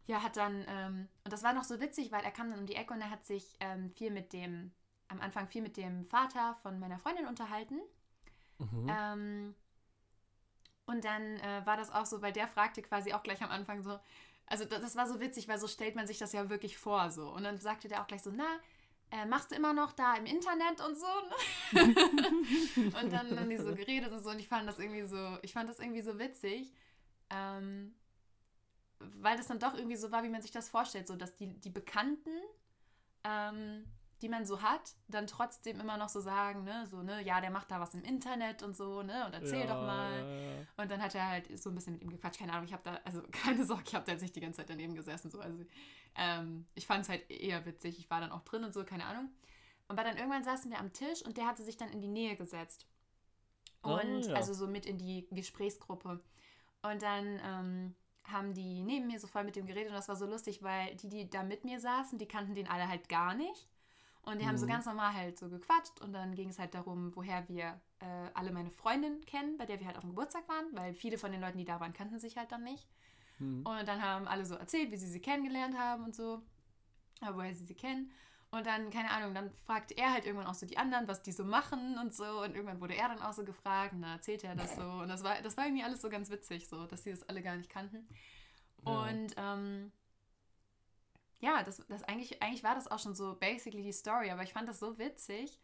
ja, 0.06 0.22
hat 0.22 0.36
dann, 0.36 0.64
ähm, 0.68 1.08
und 1.24 1.32
das 1.32 1.42
war 1.42 1.52
noch 1.52 1.64
so 1.64 1.80
witzig, 1.80 2.12
weil 2.12 2.24
er 2.24 2.30
kam 2.30 2.50
dann 2.50 2.60
um 2.60 2.66
die 2.66 2.76
Ecke 2.76 2.94
und 2.94 3.00
er 3.00 3.10
hat 3.10 3.26
sich 3.26 3.56
ähm, 3.60 3.90
viel 3.90 4.10
mit 4.10 4.32
dem, 4.32 4.72
am 5.08 5.20
Anfang 5.20 5.48
viel 5.48 5.62
mit 5.62 5.76
dem 5.76 6.06
Vater 6.06 6.56
von 6.62 6.78
meiner 6.78 6.98
Freundin 6.98 7.26
unterhalten. 7.26 7.80
Mhm. 8.58 8.86
Ähm, 8.88 9.54
und 10.86 11.04
dann 11.04 11.36
äh, 11.40 11.66
war 11.66 11.76
das 11.76 11.90
auch 11.90 12.06
so, 12.06 12.22
weil 12.22 12.32
der 12.32 12.48
fragte 12.48 12.82
quasi 12.82 13.12
auch 13.12 13.22
gleich 13.22 13.42
am 13.42 13.50
Anfang 13.50 13.82
so, 13.82 13.98
also 14.46 14.64
das, 14.64 14.80
das, 14.80 14.96
war 14.96 15.06
so 15.08 15.20
witzig, 15.20 15.48
weil 15.48 15.58
so 15.58 15.66
stellt 15.66 15.96
man 15.96 16.06
sich 16.06 16.18
das 16.18 16.32
ja 16.32 16.48
wirklich 16.48 16.78
vor 16.78 17.10
so. 17.10 17.28
Und 17.28 17.42
dann 17.42 17.58
sagte 17.58 17.88
der 17.88 18.02
auch 18.02 18.06
gleich 18.06 18.22
so, 18.22 18.30
na, 18.32 18.46
äh, 19.10 19.26
machst 19.26 19.50
du 19.50 19.56
immer 19.56 19.72
noch 19.72 19.92
da 19.92 20.14
im 20.14 20.26
Internet 20.26 20.80
und 20.80 20.96
so? 20.96 21.06
und 23.00 23.12
dann 23.12 23.38
haben 23.38 23.50
die 23.50 23.56
so 23.56 23.74
geredet 23.74 24.12
und 24.12 24.22
so 24.22 24.30
und 24.30 24.38
ich 24.38 24.48
fand 24.48 24.68
das 24.68 24.78
irgendwie 24.78 25.04
so, 25.06 25.38
ich 25.42 25.52
fand 25.52 25.68
das 25.68 25.80
irgendwie 25.80 26.02
so 26.02 26.18
witzig, 26.18 26.72
ähm, 27.30 27.94
weil 28.98 29.36
das 29.36 29.48
dann 29.48 29.58
doch 29.58 29.74
irgendwie 29.74 29.96
so 29.96 30.10
war, 30.12 30.22
wie 30.22 30.28
man 30.28 30.42
sich 30.42 30.52
das 30.52 30.68
vorstellt, 30.68 31.08
so 31.08 31.16
dass 31.16 31.34
die, 31.36 31.48
die 31.60 31.70
Bekannten 31.70 32.30
ähm, 33.24 33.84
die 34.22 34.28
man 34.28 34.46
so 34.46 34.62
hat, 34.62 34.94
dann 35.08 35.26
trotzdem 35.26 35.78
immer 35.80 35.96
noch 35.98 36.08
so 36.08 36.20
sagen, 36.20 36.64
ne, 36.64 36.86
so, 36.86 37.02
ne, 37.02 37.22
ja, 37.22 37.40
der 37.40 37.50
macht 37.50 37.70
da 37.70 37.80
was 37.80 37.94
im 37.94 38.02
Internet 38.02 38.62
und 38.62 38.76
so, 38.76 39.02
ne, 39.02 39.26
und 39.26 39.34
erzähl 39.34 39.60
ja, 39.60 39.66
doch 39.66 39.82
mal. 39.82 40.20
Ja, 40.20 40.82
Und 40.82 40.90
dann 40.90 41.02
hat 41.02 41.14
er 41.14 41.28
halt 41.28 41.58
so 41.58 41.70
ein 41.70 41.74
bisschen 41.74 41.94
mit 41.94 42.02
ihm 42.02 42.10
gequatscht, 42.10 42.38
keine 42.38 42.52
Ahnung, 42.52 42.64
ich 42.64 42.72
habe 42.72 42.82
da, 42.82 42.98
also 43.04 43.22
keine 43.30 43.64
Sorge, 43.64 43.84
ich 43.86 43.94
habe 43.94 44.06
da 44.06 44.12
jetzt 44.12 44.22
nicht 44.22 44.34
die 44.34 44.40
ganze 44.40 44.58
Zeit 44.58 44.70
daneben 44.70 44.94
gesessen, 44.94 45.30
so, 45.30 45.40
also 45.40 45.64
ähm, 46.14 46.66
ich 46.74 46.86
fand 46.86 47.02
es 47.02 47.08
halt 47.08 47.30
eher 47.30 47.64
witzig, 47.66 47.98
ich 47.98 48.10
war 48.10 48.20
dann 48.20 48.32
auch 48.32 48.42
drin 48.42 48.64
und 48.64 48.72
so, 48.72 48.84
keine 48.84 49.04
Ahnung. 49.04 49.30
Und 49.88 49.96
dann 49.96 50.16
irgendwann 50.16 50.42
saßen 50.42 50.70
wir 50.70 50.80
am 50.80 50.92
Tisch 50.92 51.22
und 51.22 51.36
der 51.36 51.46
hatte 51.46 51.62
sich 51.62 51.76
dann 51.76 51.90
in 51.90 52.00
die 52.00 52.08
Nähe 52.08 52.36
gesetzt. 52.36 52.86
Ah, 53.82 53.94
und 53.94 54.28
oh, 54.28 54.34
also 54.34 54.52
so 54.52 54.66
mit 54.66 54.86
in 54.86 54.98
die 54.98 55.28
Gesprächsgruppe. 55.30 56.20
Und 56.82 57.02
dann 57.02 57.40
ähm, 57.44 57.94
haben 58.24 58.54
die 58.54 58.82
neben 58.82 59.06
mir 59.06 59.20
so 59.20 59.26
voll 59.26 59.44
mit 59.44 59.56
dem 59.56 59.66
geredet 59.66 59.88
und 59.88 59.94
das 59.94 60.08
war 60.08 60.16
so 60.16 60.26
lustig, 60.26 60.62
weil 60.62 60.96
die, 60.96 61.08
die 61.08 61.30
da 61.30 61.42
mit 61.42 61.64
mir 61.64 61.80
saßen, 61.80 62.18
die 62.18 62.26
kannten 62.26 62.54
den 62.54 62.68
alle 62.68 62.88
halt 62.88 63.08
gar 63.08 63.34
nicht. 63.34 63.68
Und 64.26 64.40
die 64.40 64.44
mhm. 64.44 64.48
haben 64.48 64.58
so 64.58 64.66
mhm. 64.66 64.70
ganz 64.70 64.86
normal 64.86 65.14
halt 65.14 65.38
so 65.38 65.48
gequatscht 65.48 66.00
und 66.00 66.12
dann 66.12 66.34
ging 66.34 66.48
es 66.48 66.58
halt 66.58 66.74
darum, 66.74 67.14
woher 67.14 67.48
wir 67.48 67.80
äh, 68.00 68.30
alle 68.34 68.50
meine 68.50 68.72
Freundinnen 68.72 69.24
kennen, 69.24 69.56
bei 69.56 69.66
der 69.66 69.78
wir 69.78 69.86
halt 69.86 69.96
auf 69.96 70.02
dem 70.02 70.10
Geburtstag 70.10 70.48
waren, 70.48 70.66
weil 70.72 70.94
viele 70.94 71.16
von 71.16 71.30
den 71.30 71.40
Leuten, 71.40 71.58
die 71.58 71.64
da 71.64 71.78
waren, 71.78 71.92
kannten 71.92 72.18
sich 72.18 72.36
halt 72.36 72.50
dann 72.50 72.64
nicht. 72.64 72.88
Mhm. 73.38 73.64
Und 73.64 73.86
dann 73.86 74.02
haben 74.02 74.26
alle 74.26 74.44
so 74.44 74.56
erzählt, 74.56 74.90
wie 74.90 74.96
sie 74.96 75.08
sie 75.08 75.20
kennengelernt 75.20 75.78
haben 75.78 76.04
und 76.04 76.16
so, 76.16 76.42
woher 77.20 77.54
sie 77.54 77.64
sie 77.64 77.76
kennen. 77.76 78.10
Und 78.50 78.66
dann, 78.66 78.90
keine 78.90 79.10
Ahnung, 79.10 79.32
dann 79.32 79.52
fragte 79.64 79.96
er 79.96 80.12
halt 80.12 80.24
irgendwann 80.24 80.48
auch 80.48 80.54
so 80.54 80.66
die 80.66 80.78
anderen, 80.78 81.06
was 81.06 81.22
die 81.22 81.32
so 81.32 81.44
machen 81.44 81.96
und 81.98 82.12
so. 82.12 82.42
Und 82.42 82.56
irgendwann 82.56 82.80
wurde 82.80 82.96
er 82.96 83.08
dann 83.08 83.20
auch 83.20 83.32
so 83.32 83.44
gefragt 83.44 83.92
und 83.92 84.02
dann 84.02 84.12
erzählte 84.12 84.48
er 84.48 84.56
das 84.56 84.74
so. 84.74 84.82
Und 84.82 85.08
das 85.08 85.22
war, 85.22 85.40
das 85.42 85.56
war 85.56 85.66
irgendwie 85.66 85.84
alles 85.84 86.00
so 86.00 86.08
ganz 86.08 86.30
witzig, 86.30 86.68
so, 86.68 86.86
dass 86.86 87.04
sie 87.04 87.10
das 87.10 87.28
alle 87.28 87.42
gar 87.42 87.56
nicht 87.56 87.70
kannten. 87.70 88.08
Ja. 88.84 89.08
Und 89.08 89.34
ähm, 89.36 89.92
ja, 91.40 91.62
das, 91.62 91.82
das 91.88 92.02
eigentlich, 92.04 92.42
eigentlich 92.42 92.64
war 92.64 92.74
das 92.74 92.90
auch 92.90 92.98
schon 92.98 93.14
so 93.14 93.36
basically 93.36 93.82
die 93.82 93.92
Story, 93.92 94.30
aber 94.30 94.42
ich 94.42 94.52
fand 94.52 94.68
das 94.68 94.78
so 94.78 94.98
witzig, 94.98 95.60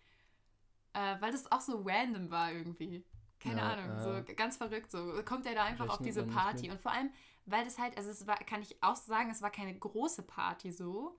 äh, 0.92 1.16
weil 1.20 1.32
das 1.32 1.50
auch 1.50 1.60
so 1.60 1.82
random 1.84 2.30
war 2.30 2.52
irgendwie. 2.52 3.04
Keine 3.40 3.60
ja, 3.60 3.72
Ahnung, 3.72 3.96
äh, 3.96 4.00
so 4.00 4.34
ganz 4.34 4.56
verrückt. 4.56 4.90
So 4.90 5.20
kommt 5.24 5.46
er 5.46 5.54
da 5.54 5.64
einfach 5.64 5.88
auf 5.88 5.98
diese 5.98 6.24
Party. 6.24 6.70
Und 6.70 6.80
vor 6.80 6.92
allem, 6.92 7.10
weil 7.46 7.64
das 7.64 7.78
halt, 7.78 7.96
also 7.96 8.10
es 8.10 8.26
war, 8.26 8.36
kann 8.36 8.62
ich 8.62 8.80
auch 8.82 8.94
sagen, 8.94 9.30
es 9.30 9.42
war 9.42 9.50
keine 9.50 9.76
große 9.76 10.22
Party 10.22 10.70
so. 10.70 11.18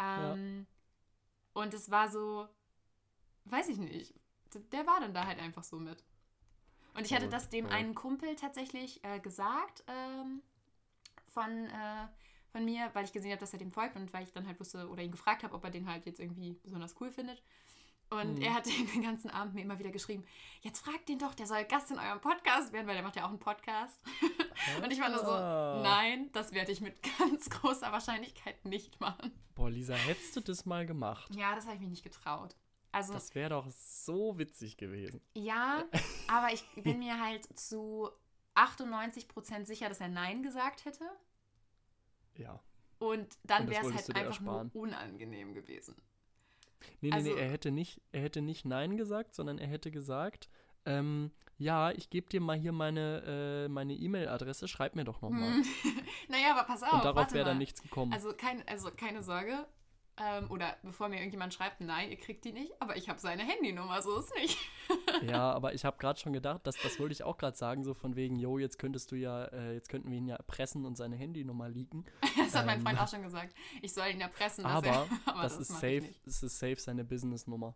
Ähm, 0.00 0.66
ja. 1.54 1.62
Und 1.62 1.74
es 1.74 1.90
war 1.90 2.10
so, 2.10 2.48
weiß 3.44 3.68
ich 3.68 3.78
nicht, 3.78 4.14
der 4.72 4.86
war 4.86 5.00
dann 5.00 5.14
da 5.14 5.26
halt 5.26 5.38
einfach 5.38 5.62
so 5.62 5.78
mit. 5.78 6.02
Und 6.94 7.06
ich 7.06 7.14
hatte 7.14 7.28
das 7.28 7.50
dem 7.50 7.66
einen 7.66 7.94
Kumpel 7.94 8.34
tatsächlich 8.34 9.04
äh, 9.04 9.20
gesagt, 9.20 9.84
ähm, 9.86 10.42
von, 11.28 11.66
äh, 11.66 12.08
von 12.52 12.64
mir, 12.64 12.90
weil 12.94 13.04
ich 13.04 13.12
gesehen 13.12 13.30
habe, 13.30 13.40
dass 13.40 13.52
er 13.52 13.58
dem 13.58 13.70
folgt 13.70 13.96
und 13.96 14.12
weil 14.12 14.24
ich 14.24 14.32
dann 14.32 14.46
halt 14.46 14.58
wusste 14.60 14.88
oder 14.88 15.02
ihn 15.02 15.12
gefragt 15.12 15.42
habe, 15.42 15.54
ob 15.54 15.64
er 15.64 15.70
den 15.70 15.88
halt 15.88 16.06
jetzt 16.06 16.20
irgendwie 16.20 16.54
besonders 16.62 16.94
cool 17.00 17.10
findet. 17.10 17.42
Und 18.10 18.38
mhm. 18.38 18.42
er 18.42 18.54
hat 18.54 18.66
den 18.94 19.02
ganzen 19.02 19.30
Abend 19.30 19.54
mir 19.54 19.62
immer 19.62 19.78
wieder 19.78 19.90
geschrieben, 19.90 20.24
jetzt 20.62 20.84
fragt 20.84 21.08
den 21.08 21.18
doch, 21.18 21.34
der 21.34 21.46
soll 21.46 21.64
Gast 21.64 21.90
in 21.90 21.98
eurem 21.98 22.20
Podcast 22.20 22.72
werden, 22.72 22.86
weil 22.86 22.94
der 22.94 23.04
macht 23.04 23.16
ja 23.16 23.24
auch 23.24 23.30
einen 23.30 23.38
Podcast. 23.38 24.00
und 24.82 24.92
ich 24.92 25.00
war 25.00 25.08
nur 25.08 25.20
so, 25.20 25.30
ah. 25.30 25.80
nein, 25.82 26.28
das 26.32 26.52
werde 26.52 26.72
ich 26.72 26.80
mit 26.80 26.96
ganz 27.18 27.48
großer 27.48 27.92
Wahrscheinlichkeit 27.92 28.64
nicht 28.64 29.00
machen. 29.00 29.32
Boah, 29.54 29.70
Lisa, 29.70 29.94
hättest 29.94 30.34
du 30.36 30.40
das 30.40 30.66
mal 30.66 30.86
gemacht? 30.86 31.32
Ja, 31.34 31.54
das 31.54 31.66
habe 31.66 31.76
ich 31.76 31.80
mich 31.80 31.90
nicht 31.90 32.04
getraut. 32.04 32.56
Also, 32.92 33.12
Das 33.12 33.32
wäre 33.36 33.50
doch 33.50 33.68
so 33.70 34.36
witzig 34.36 34.76
gewesen. 34.76 35.20
ja, 35.34 35.84
aber 36.26 36.52
ich 36.52 36.64
bin 36.82 36.98
mir 36.98 37.20
halt 37.20 37.46
zu 37.56 38.10
98% 38.56 39.66
sicher, 39.66 39.88
dass 39.88 40.00
er 40.00 40.08
Nein 40.08 40.42
gesagt 40.42 40.84
hätte. 40.84 41.04
Ja. 42.40 42.60
Und 42.98 43.38
dann 43.44 43.70
wäre 43.70 43.86
es 43.86 43.94
halt 43.94 44.16
einfach 44.16 44.40
ersparen. 44.40 44.70
nur 44.74 44.82
unangenehm 44.82 45.54
gewesen. 45.54 45.94
Nee, 47.00 47.08
nee, 47.08 47.12
Also- 47.12 47.34
nee, 47.34 47.40
er 47.40 47.50
hätte 47.50 47.70
nicht, 47.70 48.00
er 48.12 48.22
hätte 48.22 48.40
nicht 48.42 48.64
Nein 48.64 48.96
gesagt, 48.96 49.34
sondern 49.34 49.58
er 49.58 49.68
hätte 49.68 49.90
gesagt, 49.90 50.48
ähm, 50.86 51.30
ja, 51.58 51.90
ich 51.90 52.08
gebe 52.08 52.28
dir 52.28 52.40
mal 52.40 52.56
hier 52.56 52.72
meine 52.72 53.64
äh, 53.66 53.68
meine 53.68 53.92
E-Mail-Adresse, 53.94 54.66
schreib 54.66 54.96
mir 54.96 55.04
doch 55.04 55.20
nochmal. 55.20 55.52
Hm. 55.52 55.64
naja, 56.28 56.52
aber 56.52 56.64
pass 56.64 56.82
auf. 56.82 56.92
Und 56.94 57.04
darauf 57.04 57.32
wäre 57.32 57.44
dann 57.44 57.58
nichts 57.58 57.82
gekommen. 57.82 58.12
Also, 58.12 58.32
kein, 58.32 58.66
also 58.66 58.90
keine 58.90 59.22
Sorge. 59.22 59.66
Ähm, 60.22 60.50
oder 60.50 60.76
bevor 60.82 61.08
mir 61.08 61.16
irgendjemand 61.16 61.54
schreibt, 61.54 61.80
nein, 61.80 62.10
ihr 62.10 62.18
kriegt 62.18 62.44
die 62.44 62.52
nicht, 62.52 62.72
aber 62.78 62.96
ich 62.96 63.08
habe 63.08 63.18
seine 63.18 63.42
Handynummer, 63.42 64.02
so 64.02 64.18
ist 64.18 64.34
nicht. 64.34 64.58
ja, 65.22 65.50
aber 65.52 65.72
ich 65.72 65.86
habe 65.86 65.96
gerade 65.96 66.20
schon 66.20 66.34
gedacht, 66.34 66.66
dass, 66.66 66.76
das 66.82 66.98
wollte 67.00 67.12
ich 67.12 67.22
auch 67.22 67.38
gerade 67.38 67.56
sagen, 67.56 67.84
so 67.84 67.94
von 67.94 68.16
wegen, 68.16 68.36
yo, 68.36 68.58
jetzt 68.58 68.78
könntest 68.78 69.10
du 69.12 69.16
ja, 69.16 69.46
äh, 69.46 69.72
jetzt 69.74 69.88
könnten 69.88 70.10
wir 70.10 70.18
ihn 70.18 70.26
ja 70.26 70.36
erpressen 70.36 70.84
und 70.84 70.96
seine 70.96 71.16
Handynummer 71.16 71.68
leaken. 71.68 72.04
Das 72.36 72.54
hat 72.54 72.66
mein 72.66 72.78
Ähm. 72.78 72.84
Freund 72.84 73.00
auch 73.00 73.08
schon 73.08 73.22
gesagt. 73.22 73.54
Ich 73.80 73.94
soll 73.94 74.08
ihn 74.08 74.20
erpressen, 74.20 74.64
dass 74.64 74.72
Aber, 74.72 74.86
er, 74.88 75.06
aber 75.26 75.42
das, 75.42 75.56
ist 75.58 75.70
mach 75.70 75.82
ich 75.82 76.02
safe, 76.02 76.14
das 76.24 76.42
ist 76.42 76.58
safe 76.58 76.76
seine 76.76 77.04
Businessnummer. 77.04 77.74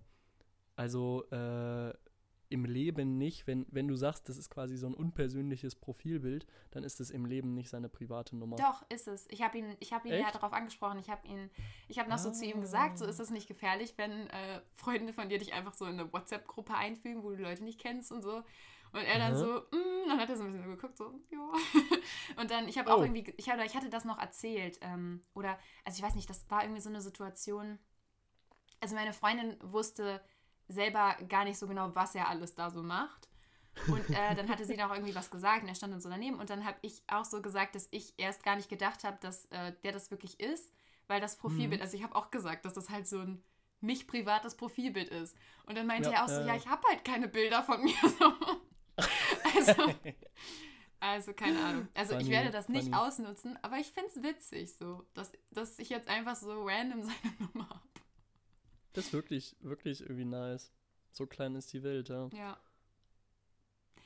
Also 0.74 1.24
äh, 1.30 1.92
im 2.48 2.64
Leben 2.64 3.18
nicht, 3.18 3.46
wenn, 3.46 3.66
wenn 3.70 3.88
du 3.88 3.96
sagst, 3.96 4.28
das 4.28 4.36
ist 4.36 4.50
quasi 4.50 4.76
so 4.76 4.86
ein 4.86 4.94
unpersönliches 4.94 5.74
Profilbild, 5.74 6.46
dann 6.70 6.84
ist 6.84 7.00
es 7.00 7.10
im 7.10 7.24
Leben 7.24 7.54
nicht 7.54 7.68
seine 7.70 7.88
private 7.88 8.36
Nummer. 8.36 8.56
Doch, 8.56 8.84
ist 8.90 9.08
es. 9.08 9.26
Ich 9.30 9.42
habe 9.42 9.58
ihn, 9.58 9.76
ich 9.80 9.92
habe 9.92 10.08
ihn 10.08 10.14
ja 10.20 10.30
darauf 10.30 10.52
angesprochen. 10.52 10.98
Ich 10.98 11.10
habe 11.10 11.26
ihn, 11.26 11.50
ich 11.88 11.98
habe 11.98 12.08
noch 12.10 12.18
so 12.18 12.30
zu 12.30 12.44
ihm 12.44 12.58
Ah. 12.58 12.60
gesagt, 12.60 12.98
so 12.98 13.06
ist 13.06 13.18
es 13.20 13.30
nicht 13.30 13.48
gefährlich, 13.48 13.94
wenn 13.96 14.28
äh, 14.28 14.60
Freunde 14.74 15.12
von 15.12 15.28
dir 15.28 15.38
dich 15.38 15.52
einfach 15.52 15.74
so 15.74 15.84
in 15.86 15.98
eine 15.98 16.12
WhatsApp-Gruppe 16.12 16.74
einfügen, 16.74 17.22
wo 17.22 17.30
du 17.30 17.36
Leute 17.42 17.64
nicht 17.64 17.80
kennst 17.80 18.12
und 18.12 18.22
so. 18.22 18.36
Und 18.92 19.00
er 19.00 19.18
dann 19.18 19.32
Aha. 19.32 19.38
so, 19.38 19.46
mm, 19.76 20.08
dann 20.08 20.20
hat 20.20 20.28
er 20.28 20.36
so 20.36 20.44
ein 20.44 20.52
bisschen 20.52 20.70
so 20.70 20.76
geguckt, 20.76 20.96
so, 20.96 21.20
ja. 21.32 21.52
Und 22.40 22.50
dann, 22.52 22.68
ich 22.68 22.78
habe 22.78 22.92
auch 22.94 22.98
Oh. 23.00 23.02
irgendwie, 23.02 23.34
ich, 23.36 23.50
hab, 23.50 23.58
ich 23.64 23.74
hatte 23.74 23.90
das 23.90 24.04
noch 24.04 24.18
erzählt. 24.18 24.78
Ähm, 24.82 25.24
oder, 25.34 25.58
also 25.84 25.98
ich 25.98 26.02
weiß 26.04 26.14
nicht, 26.14 26.30
das 26.30 26.48
war 26.48 26.62
irgendwie 26.62 26.80
so 26.80 26.90
eine 26.90 27.00
Situation. 27.00 27.80
Also 28.80 28.94
meine 28.94 29.12
Freundin 29.12 29.56
wusste 29.62 30.20
selber 30.68 31.16
gar 31.28 31.44
nicht 31.44 31.58
so 31.58 31.66
genau, 31.66 31.94
was 31.94 32.14
er 32.14 32.28
alles 32.28 32.54
da 32.54 32.70
so 32.70 32.82
macht. 32.82 33.28
Und 33.88 34.08
äh, 34.10 34.34
dann 34.36 34.48
hatte 34.48 34.64
sie 34.64 34.76
noch 34.76 34.92
irgendwie 34.92 35.14
was 35.14 35.30
gesagt 35.30 35.62
und 35.62 35.68
er 35.68 35.74
stand 35.74 35.92
dann 35.92 36.00
so 36.00 36.08
daneben. 36.08 36.38
Und 36.38 36.48
dann 36.50 36.64
habe 36.64 36.78
ich 36.82 37.02
auch 37.08 37.24
so 37.24 37.42
gesagt, 37.42 37.74
dass 37.74 37.88
ich 37.90 38.14
erst 38.18 38.44
gar 38.44 38.56
nicht 38.56 38.68
gedacht 38.68 39.02
habe, 39.04 39.18
dass 39.20 39.46
äh, 39.46 39.72
der 39.82 39.92
das 39.92 40.10
wirklich 40.10 40.38
ist, 40.40 40.72
weil 41.08 41.20
das 41.20 41.36
Profilbild, 41.36 41.80
also 41.82 41.96
ich 41.96 42.02
habe 42.04 42.14
auch 42.14 42.30
gesagt, 42.30 42.64
dass 42.64 42.74
das 42.74 42.88
halt 42.88 43.08
so 43.08 43.18
ein 43.20 43.42
nicht 43.80 44.06
privates 44.08 44.56
Profilbild 44.56 45.08
ist. 45.10 45.36
Und 45.66 45.76
dann 45.76 45.86
meinte 45.86 46.10
Ja, 46.10 46.16
er 46.18 46.24
auch 46.24 46.28
so, 46.28 46.40
äh. 46.40 46.46
ja, 46.46 46.54
ich 46.56 46.66
habe 46.68 46.82
halt 46.88 47.04
keine 47.04 47.28
Bilder 47.28 47.62
von 47.62 47.82
mir. 47.82 47.94
So. 48.96 49.06
also, 49.56 49.94
also, 51.00 51.32
keine 51.34 51.60
Ahnung. 51.62 51.88
Also 51.94 52.14
ich 52.16 52.28
Funny, 52.28 52.30
werde 52.30 52.50
das 52.50 52.68
nicht 52.68 52.90
funny. 52.90 52.96
ausnutzen, 52.96 53.58
aber 53.62 53.76
ich 53.78 53.92
finde 53.92 54.08
es 54.10 54.22
witzig 54.22 54.74
so, 54.76 55.04
dass, 55.14 55.32
dass 55.50 55.78
ich 55.78 55.88
jetzt 55.90 56.08
einfach 56.08 56.36
so 56.36 56.64
random 56.64 57.02
seine 57.04 57.34
Nummer 57.40 57.68
habe. 57.68 57.80
Das 58.94 59.06
ist 59.06 59.12
wirklich, 59.12 59.56
wirklich 59.60 60.00
irgendwie 60.00 60.24
nice. 60.24 60.72
So 61.12 61.26
klein 61.26 61.54
ist 61.54 61.72
die 61.72 61.82
Welt, 61.82 62.08
ja. 62.08 62.28
Ja. 62.32 62.58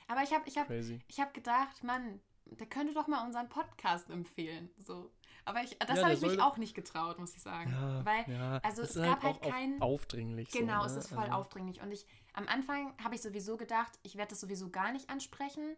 Aber 0.08 0.22
ich 0.22 0.32
habe 0.32 0.48
ich 0.48 0.58
hab, 0.58 0.66
Crazy. 0.66 1.00
ich 1.08 1.20
hab 1.20 1.34
gedacht, 1.34 1.84
Mann, 1.84 2.20
der 2.46 2.66
könnte 2.66 2.94
doch 2.94 3.06
mal 3.06 3.24
unseren 3.24 3.48
Podcast 3.48 4.10
empfehlen. 4.10 4.70
So. 4.78 5.12
Aber 5.44 5.62
ich, 5.62 5.78
das 5.78 5.98
Ja, 5.98 6.04
habe 6.04 6.14
ich 6.14 6.20
mich 6.20 6.40
auch 6.40 6.56
nicht 6.56 6.74
getraut, 6.74 7.18
muss 7.18 7.34
ich 7.34 7.42
sagen. 7.42 7.70
Ja, 7.70 8.04
Weil, 8.04 8.30
ja. 8.30 8.58
also 8.58 8.82
es 8.82 8.90
es 8.90 8.96
ist 8.96 9.02
gab 9.02 9.22
halt 9.22 9.36
auch 9.36 9.42
auf- 9.42 9.52
kein- 9.52 9.80
aufdringlich. 9.80 10.50
genau, 10.50 10.80
so, 10.80 10.86
es 10.86 10.92
ne? 10.92 10.98
ist 11.00 11.08
voll 11.08 11.24
also, 11.24 11.32
aufdringlich. 11.36 11.80
Und 11.80 11.90
ich, 11.90 12.06
am 12.32 12.48
Anfang 12.48 12.94
habe 13.02 13.14
ich 13.14 13.22
sowieso 13.22 13.56
gedacht, 13.56 13.98
ich 14.02 14.16
werde 14.16 14.30
das 14.30 14.40
sowieso 14.40 14.70
gar 14.70 14.92
nicht 14.92 15.08
ansprechen. 15.10 15.76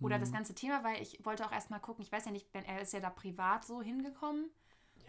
Oder 0.00 0.18
das 0.18 0.30
hm. 0.30 0.36
ganze 0.36 0.54
Thema, 0.54 0.82
weil 0.82 1.02
ich 1.02 1.24
wollte 1.26 1.46
auch 1.46 1.52
erstmal 1.52 1.80
gucken, 1.80 2.02
ich 2.02 2.10
weiß 2.10 2.24
ja 2.24 2.30
nicht, 2.30 2.46
wenn 2.54 2.64
er 2.64 2.80
ist 2.80 2.94
ja 2.94 3.00
da 3.00 3.10
privat 3.10 3.66
so 3.66 3.82
hingekommen. 3.82 4.50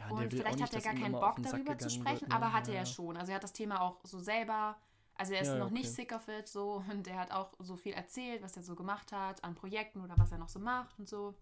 Ja, 0.09 0.13
und 0.15 0.33
vielleicht 0.33 0.59
nicht, 0.59 0.61
hat 0.61 0.73
er 0.73 0.81
gar 0.81 0.93
keinen 0.93 1.19
Bock 1.19 1.41
darüber 1.43 1.77
zu 1.77 1.89
sprechen, 1.89 2.27
wird, 2.27 2.31
aber 2.31 2.53
hatte 2.53 2.71
ja, 2.71 2.77
er 2.79 2.85
schon. 2.85 3.17
Also 3.17 3.31
er 3.31 3.35
hat 3.35 3.43
das 3.43 3.53
Thema 3.53 3.81
auch 3.81 3.99
so 4.03 4.19
selber, 4.19 4.77
also 5.15 5.33
er 5.33 5.41
ist 5.41 5.47
Ja, 5.47 5.55
noch 5.55 5.69
nicht 5.69 5.87
okay. 5.87 5.95
sick 5.95 6.11
of 6.13 6.27
it 6.27 6.47
so 6.47 6.83
und 6.89 7.07
er 7.07 7.17
hat 7.19 7.31
auch 7.31 7.53
so 7.59 7.75
viel 7.75 7.93
erzählt, 7.93 8.41
was 8.43 8.57
er 8.57 8.63
so 8.63 8.75
gemacht 8.75 9.11
hat 9.11 9.43
an 9.43 9.55
Projekten 9.55 10.01
oder 10.01 10.17
was 10.17 10.31
er 10.31 10.37
noch 10.37 10.49
so 10.49 10.59
macht 10.59 10.97
und 10.99 11.07
so. 11.09 11.35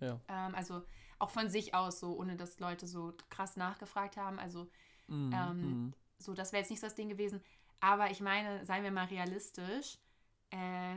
Ja. 0.00 0.20
Ähm, 0.28 0.54
also 0.54 0.82
auch 1.18 1.30
von 1.30 1.48
sich 1.50 1.74
aus 1.74 2.00
so, 2.00 2.16
ohne 2.18 2.36
dass 2.36 2.60
Leute 2.60 2.86
so 2.86 3.14
krass 3.30 3.56
nachgefragt 3.56 4.16
haben. 4.16 4.38
Also 4.38 4.68
Mhm, 5.08 5.32
Ähm, 5.32 5.60
mhm. 5.60 5.94
so, 6.18 6.34
das 6.34 6.52
wäre 6.52 6.62
jetzt 6.62 6.70
nicht 6.70 6.80
so 6.80 6.86
das 6.88 6.94
Ding 6.96 7.08
gewesen. 7.10 7.42
Aber 7.80 8.10
ich 8.10 8.20
meine, 8.20 8.64
seien 8.66 8.84
wir 8.84 8.92
mal 8.92 9.06
realistisch. 9.06 9.98
Äh, 10.50 10.96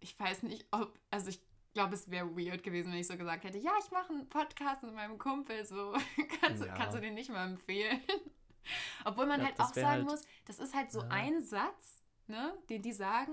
ich 0.00 0.18
weiß 0.18 0.42
nicht, 0.42 0.66
ob, 0.70 0.98
also 1.10 1.28
ich 1.30 1.40
glaube, 1.72 1.94
es 1.94 2.10
wäre 2.10 2.26
weird 2.36 2.62
gewesen, 2.62 2.92
wenn 2.92 2.98
ich 2.98 3.06
so 3.06 3.16
gesagt 3.16 3.44
hätte, 3.44 3.58
ja, 3.58 3.72
ich 3.82 3.90
mache 3.90 4.10
einen 4.12 4.28
Podcast 4.28 4.82
mit 4.82 4.94
meinem 4.94 5.18
Kumpel, 5.18 5.64
so 5.64 5.92
kannst, 6.40 6.64
Ja. 6.64 6.72
du, 6.72 6.78
kannst 6.78 6.96
du 6.96 7.00
den 7.00 7.14
nicht 7.14 7.30
mal 7.30 7.46
empfehlen. 7.48 8.00
Obwohl 9.04 9.26
man 9.26 9.40
Ja, 9.40 9.46
halt 9.46 9.60
auch 9.60 9.72
sagen 9.74 9.86
halt- 9.86 10.04
muss, 10.04 10.22
das 10.46 10.58
ist 10.58 10.74
halt 10.74 10.90
so 10.92 11.00
Ja. 11.00 11.08
ein 11.08 11.42
Satz, 11.42 12.02
ne, 12.26 12.52
den 12.70 12.82
die 12.82 12.92
sagen, 12.92 13.32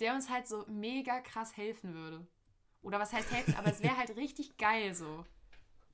der 0.00 0.14
uns 0.14 0.28
halt 0.30 0.46
so 0.48 0.64
mega 0.68 1.20
krass 1.20 1.56
helfen 1.56 1.94
würde. 1.94 2.26
Oder 2.82 2.98
was 2.98 3.12
heißt 3.12 3.30
helfen, 3.32 3.54
aber 3.56 3.68
es 3.70 3.82
wäre 3.82 3.96
halt 3.96 4.10
richtig 4.16 4.56
geil 4.56 4.94
so. 4.94 5.24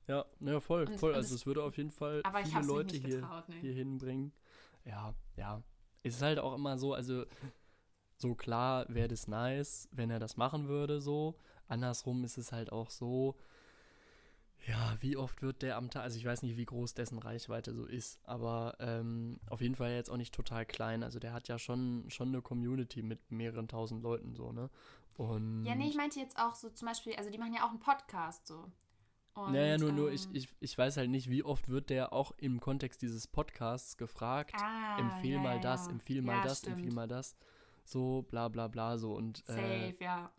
Ja, 0.07 0.25
ja, 0.39 0.59
voll, 0.59 0.85
Und- 0.87 0.99
voll. 0.99 1.11
und 1.11 1.15
Also 1.17 1.35
es- 1.35 1.45
würde 1.45 1.63
auf 1.63 1.77
jeden 1.77 1.91
Fall 1.91 2.21
viele 2.45 2.65
Leute 2.65 2.95
nicht 2.95 3.05
hier, 3.05 3.21
getraut, 3.21 3.47
ne. 3.49 3.55
hier 3.55 3.73
hinbringen. 3.73 4.31
Ja, 4.85 5.13
ja. 5.35 5.61
Es 6.03 6.15
ist 6.15 6.21
halt 6.21 6.39
auch 6.39 6.55
immer 6.55 6.77
so, 6.77 6.93
also 6.93 7.25
so 8.17 8.35
klar 8.35 8.85
wäre 8.89 9.07
das 9.07 9.27
nice, 9.27 9.87
wenn 9.91 10.09
er 10.09 10.19
das 10.19 10.37
machen 10.37 10.67
würde, 10.67 11.01
so. 11.01 11.37
Andersrum 11.71 12.23
ist 12.23 12.37
es 12.37 12.51
halt 12.51 12.71
auch 12.71 12.89
so, 12.89 13.35
ja, 14.67 14.95
wie 14.99 15.17
oft 15.17 15.41
wird 15.41 15.63
der 15.63 15.77
am 15.77 15.89
Tag, 15.89 16.03
also 16.03 16.17
ich 16.17 16.25
weiß 16.25 16.43
nicht, 16.43 16.55
wie 16.55 16.65
groß 16.65 16.93
dessen 16.93 17.17
Reichweite 17.17 17.73
so 17.73 17.85
ist, 17.85 18.19
aber 18.23 18.75
ähm, 18.79 19.39
auf 19.49 19.61
jeden 19.61 19.75
Fall 19.75 19.91
jetzt 19.91 20.09
auch 20.09 20.17
nicht 20.17 20.33
total 20.33 20.65
klein. 20.65 21.03
Also 21.03 21.19
der 21.19 21.33
hat 21.33 21.47
ja 21.47 21.57
schon, 21.57 22.05
schon 22.09 22.27
eine 22.27 22.41
Community 22.41 23.01
mit 23.01 23.31
mehreren 23.31 23.67
tausend 23.67 24.03
Leuten 24.03 24.35
so, 24.35 24.51
ne? 24.51 24.69
Und 25.15 25.65
Ja, 25.65 25.75
nee, 25.75 25.87
ich 25.87 25.95
meinte 25.95 26.19
jetzt 26.19 26.37
auch 26.37 26.55
so 26.55 26.69
zum 26.69 26.87
Beispiel, 26.87 27.15
also 27.15 27.29
die 27.29 27.37
machen 27.37 27.53
ja 27.53 27.65
auch 27.65 27.71
einen 27.71 27.79
Podcast 27.79 28.45
so. 28.47 28.71
Und, 29.33 29.53
Ja, 29.53 29.65
ja, 29.65 29.77
nur, 29.77 29.91
nur 29.93 30.11
ich, 30.11 30.25
ähm, 30.25 30.35
ich, 30.35 30.49
ich 30.59 30.77
weiß 30.77 30.97
halt 30.97 31.09
nicht, 31.09 31.29
wie 31.29 31.43
oft 31.43 31.69
wird 31.69 31.89
der 31.89 32.13
auch 32.13 32.31
im 32.37 32.59
Kontext 32.59 33.01
dieses 33.01 33.27
Podcasts 33.27 33.97
gefragt, 33.97 34.53
ah, 34.61 34.99
empfehl 34.99 35.35
ja, 35.35 35.39
mal 35.39 35.55
ja, 35.55 35.61
das, 35.61 35.87
ja. 35.87 35.93
empfehl 35.93 36.21
mal 36.21 36.37
ja, 36.37 36.43
das, 36.43 36.59
stimmt. 36.59 36.77
empfehl 36.77 36.93
mal 36.93 37.07
das, 37.07 37.35
so 37.83 38.23
bla 38.29 38.47
bla 38.49 38.67
bla 38.67 38.97
so 38.97 39.13
und 39.15 39.39
äh, 39.47 39.91
Safe, 39.91 40.03
ja. 40.03 40.31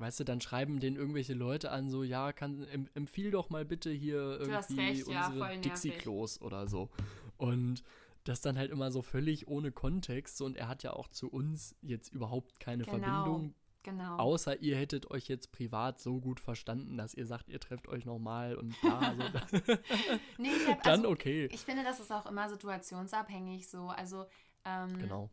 Weißt 0.00 0.20
du, 0.20 0.24
dann 0.24 0.40
schreiben 0.40 0.80
den 0.80 0.96
irgendwelche 0.96 1.34
Leute 1.34 1.70
an, 1.70 1.90
so 1.90 2.02
ja, 2.02 2.32
kann, 2.32 2.64
em, 2.72 2.88
empfiehl 2.94 3.30
doch 3.30 3.50
mal 3.50 3.64
bitte 3.64 3.90
hier 3.90 4.38
irgendwie 4.40 4.80
recht, 4.80 5.08
ja, 5.08 5.26
unsere 5.28 5.46
nervig. 5.46 5.60
Dixie-Klos 5.62 6.40
oder 6.40 6.66
so 6.66 6.88
und 7.36 7.82
das 8.24 8.40
dann 8.40 8.58
halt 8.58 8.70
immer 8.70 8.90
so 8.90 9.00
völlig 9.02 9.48
ohne 9.48 9.72
Kontext 9.72 10.36
so, 10.36 10.44
und 10.44 10.56
er 10.56 10.68
hat 10.68 10.82
ja 10.82 10.92
auch 10.92 11.08
zu 11.08 11.28
uns 11.30 11.74
jetzt 11.80 12.12
überhaupt 12.12 12.60
keine 12.60 12.84
Genau. 12.84 12.98
Verbindung, 12.98 13.54
Genau. 13.82 14.16
Außer 14.18 14.60
ihr 14.60 14.76
hättet 14.76 15.10
euch 15.10 15.26
jetzt 15.28 15.52
privat 15.52 15.98
so 16.00 16.20
gut 16.20 16.38
verstanden, 16.38 16.98
dass 16.98 17.14
ihr 17.14 17.26
sagt, 17.26 17.48
ihr 17.48 17.58
trefft 17.60 17.88
euch 17.88 18.04
nochmal 18.04 18.54
und 18.56 18.78
bla. 18.82 19.14
So. 19.16 19.58
nee, 20.38 20.50
ich 20.50 20.68
hab, 20.68 20.82
Dann 20.82 21.00
also, 21.00 21.08
okay. 21.10 21.48
ich 21.50 21.60
finde, 21.62 21.82
das 21.82 21.98
ist 21.98 22.12
auch 22.12 22.26
immer 22.26 22.48
situationsabhängig 22.50 23.68
so. 23.68 23.86
Also, 23.88 24.26
ähm, 24.66 24.98
Genau. 24.98 25.30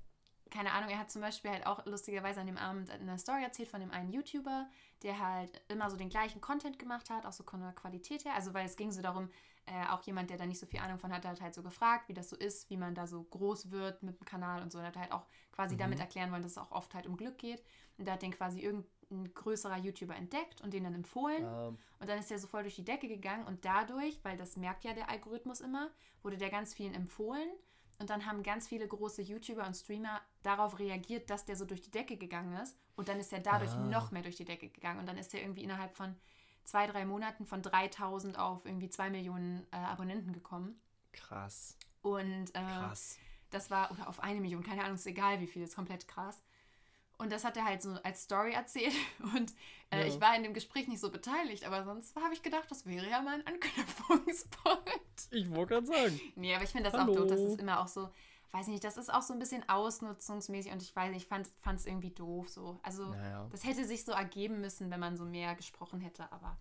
Keine 0.49 0.71
Ahnung, 0.71 0.89
er 0.89 0.99
hat 0.99 1.11
zum 1.11 1.21
Beispiel 1.21 1.51
halt 1.51 1.65
auch 1.67 1.85
lustigerweise 1.85 2.39
an 2.41 2.47
dem 2.47 2.57
Abend 2.57 2.89
eine 2.89 3.17
Story 3.19 3.43
erzählt 3.43 3.69
von 3.69 3.79
dem 3.79 3.91
einen 3.91 4.11
YouTuber, 4.11 4.67
der 5.03 5.19
halt 5.19 5.61
immer 5.67 5.89
so 5.89 5.97
den 5.97 6.09
gleichen 6.09 6.41
Content 6.41 6.79
gemacht 6.79 7.09
hat, 7.09 7.25
auch 7.25 7.33
so 7.33 7.43
von 7.43 7.59
der 7.61 7.73
Qualität 7.73 8.25
her. 8.25 8.33
Also, 8.35 8.53
weil 8.53 8.65
es 8.65 8.75
ging 8.77 8.91
so 8.91 9.01
darum, 9.01 9.29
äh, 9.65 9.85
auch 9.89 10.01
jemand, 10.03 10.29
der 10.29 10.37
da 10.37 10.45
nicht 10.45 10.59
so 10.59 10.65
viel 10.65 10.79
Ahnung 10.79 10.97
von 10.97 11.11
hat, 11.13 11.25
hat 11.25 11.41
halt 11.41 11.53
so 11.53 11.61
gefragt, 11.61 12.07
wie 12.07 12.13
das 12.13 12.29
so 12.29 12.35
ist, 12.37 12.69
wie 12.69 12.77
man 12.77 12.95
da 12.95 13.05
so 13.05 13.21
groß 13.23 13.69
wird 13.71 14.01
mit 14.01 14.19
dem 14.19 14.25
Kanal 14.25 14.61
und 14.61 14.71
so. 14.71 14.77
Und 14.79 14.85
hat 14.85 14.95
halt 14.95 15.11
auch 15.11 15.25
quasi 15.51 15.75
Mhm. 15.75 15.79
damit 15.79 15.99
erklären 15.99 16.31
wollen, 16.31 16.41
dass 16.43 16.53
es 16.53 16.57
auch 16.57 16.71
oft 16.71 16.93
halt 16.93 17.05
um 17.05 17.17
Glück 17.17 17.37
geht. 17.37 17.63
Und 17.97 18.07
da 18.07 18.13
hat 18.13 18.21
den 18.21 18.31
quasi 18.31 18.61
irgendein 18.61 19.33
größerer 19.33 19.77
YouTuber 19.77 20.15
entdeckt 20.15 20.61
und 20.61 20.73
den 20.73 20.83
dann 20.85 20.93
empfohlen. 20.93 21.43
Ähm, 21.43 21.77
Und 21.99 22.07
dann 22.09 22.19
ist 22.19 22.29
der 22.29 22.37
so 22.39 22.47
voll 22.47 22.61
durch 22.61 22.75
die 22.75 22.85
Decke 22.85 23.07
gegangen 23.07 23.45
und 23.45 23.65
dadurch, 23.65 24.19
weil 24.23 24.37
das 24.37 24.55
merkt 24.55 24.83
ja 24.83 24.93
der 24.93 25.09
Algorithmus 25.09 25.61
immer, 25.61 25.89
wurde 26.21 26.37
der 26.37 26.49
ganz 26.51 26.73
vielen 26.75 26.93
empfohlen. 26.93 27.49
Und 27.99 28.09
dann 28.09 28.25
haben 28.25 28.43
ganz 28.43 28.67
viele 28.67 28.87
große 28.87 29.21
YouTuber 29.23 29.65
und 29.65 29.73
Streamer 29.75 30.21
darauf 30.43 30.77
reagiert, 30.79 31.29
dass 31.29 31.45
der 31.45 31.55
so 31.55 31.65
durch 31.65 31.81
die 31.81 31.91
Decke 31.91 32.17
gegangen 32.17 32.53
ist. 32.61 32.77
Und 32.95 33.07
dann 33.09 33.19
ist 33.19 33.33
er 33.33 33.39
dadurch 33.39 33.71
Ah. 33.71 33.77
noch 33.87 34.11
mehr 34.11 34.21
durch 34.21 34.35
die 34.35 34.45
Decke 34.45 34.69
gegangen. 34.69 34.99
Und 34.99 35.07
dann 35.07 35.17
ist 35.17 35.33
er 35.33 35.41
irgendwie 35.41 35.63
innerhalb 35.63 35.95
von 35.95 36.15
zwei, 36.63 36.85
drei 36.85 37.05
Monaten 37.05 37.45
von 37.45 37.61
3000 37.61 38.37
auf 38.37 38.65
irgendwie 38.65 38.89
zwei 38.89 39.09
Millionen 39.09 39.65
äh, 39.71 39.77
Abonnenten 39.77 40.33
gekommen. 40.33 40.79
krass. 41.11 41.75
Und 42.03 42.49
äh, 42.53 42.59
Krass. 42.59 43.17
das 43.49 43.69
war, 43.71 43.91
oder 43.91 44.07
auf 44.07 44.19
eine 44.21 44.39
Million, 44.39 44.63
keine 44.63 44.83
Ahnung, 44.83 44.95
ist 44.95 45.07
egal 45.07 45.41
wie 45.41 45.47
viel, 45.47 45.63
ist 45.63 45.75
komplett 45.75 46.07
krass. 46.07 46.41
Und 47.19 47.31
das 47.31 47.43
hat 47.43 47.57
er 47.57 47.65
halt 47.65 47.81
so 47.81 47.91
als 48.03 48.23
Story 48.23 48.51
erzählt. 48.53 48.93
Und 49.35 49.51
äh, 49.89 50.01
Ja. 50.01 50.05
ich 50.05 50.21
war 50.21 50.35
in 50.35 50.43
dem 50.43 50.53
Gespräch 50.53 50.87
nicht 50.87 50.99
so 50.99 51.11
beteiligt, 51.11 51.63
aber 51.65 51.83
sonst 51.83 52.15
habe 52.15 52.33
ich 52.33 52.43
gedacht, 52.43 52.69
das 52.69 52.85
wäre 52.85 53.09
ja 53.09 53.21
mal 53.21 53.35
ein 53.39 53.47
Anknüpfungspunkt. 53.47 54.87
Ich 55.31 55.49
wollte 55.49 55.73
gerade 55.73 55.87
sagen. 55.87 56.21
Nee, 56.35 56.53
aber 56.53 56.63
ich 56.63 56.69
finde 56.69 56.89
das 56.91 56.99
Hallo. 56.99 57.11
auch 57.11 57.17
doof, 57.17 57.27
das 57.27 57.41
ist 57.41 57.59
immer 57.59 57.79
auch 57.81 57.87
so, 57.87 58.09
weiß 58.51 58.67
nicht, 58.67 58.83
das 58.83 58.97
ist 58.97 59.11
auch 59.11 59.23
so 59.23 59.33
ein 59.33 59.39
bisschen 59.39 59.67
ausnutzungsmäßig 59.67 60.71
und 60.71 60.81
ich 60.81 60.95
weiß 60.95 61.11
nicht, 61.11 61.23
ich 61.23 61.27
fand 61.27 61.49
es 61.79 61.85
irgendwie 61.87 62.11
doof 62.11 62.49
so. 62.49 62.79
Also 62.83 63.05
Naja. 63.09 63.47
das 63.51 63.63
hätte 63.65 63.83
sich 63.85 64.05
so 64.05 64.11
ergeben 64.11 64.61
müssen, 64.61 64.91
wenn 64.91 64.99
man 64.99 65.17
so 65.17 65.25
mehr 65.25 65.55
gesprochen 65.55 65.99
hätte, 66.01 66.31
aber 66.31 66.55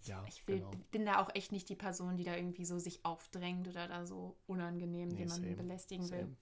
ich, 0.00 0.08
Ja, 0.08 0.24
ich 0.26 0.46
will, 0.48 0.58
genau. 0.58 0.70
bin 0.90 1.06
da 1.06 1.22
auch 1.22 1.32
echt 1.34 1.52
nicht 1.52 1.68
die 1.68 1.76
Person, 1.76 2.16
die 2.16 2.24
da 2.24 2.34
irgendwie 2.34 2.64
so 2.64 2.78
sich 2.80 3.04
aufdrängt 3.04 3.68
oder 3.68 3.86
da 3.86 4.04
so 4.04 4.36
unangenehm 4.46 5.08
Nee, 5.08 5.20
jemanden 5.20 5.44
same, 5.44 5.56
belästigen 5.56 6.10
will. 6.10 6.36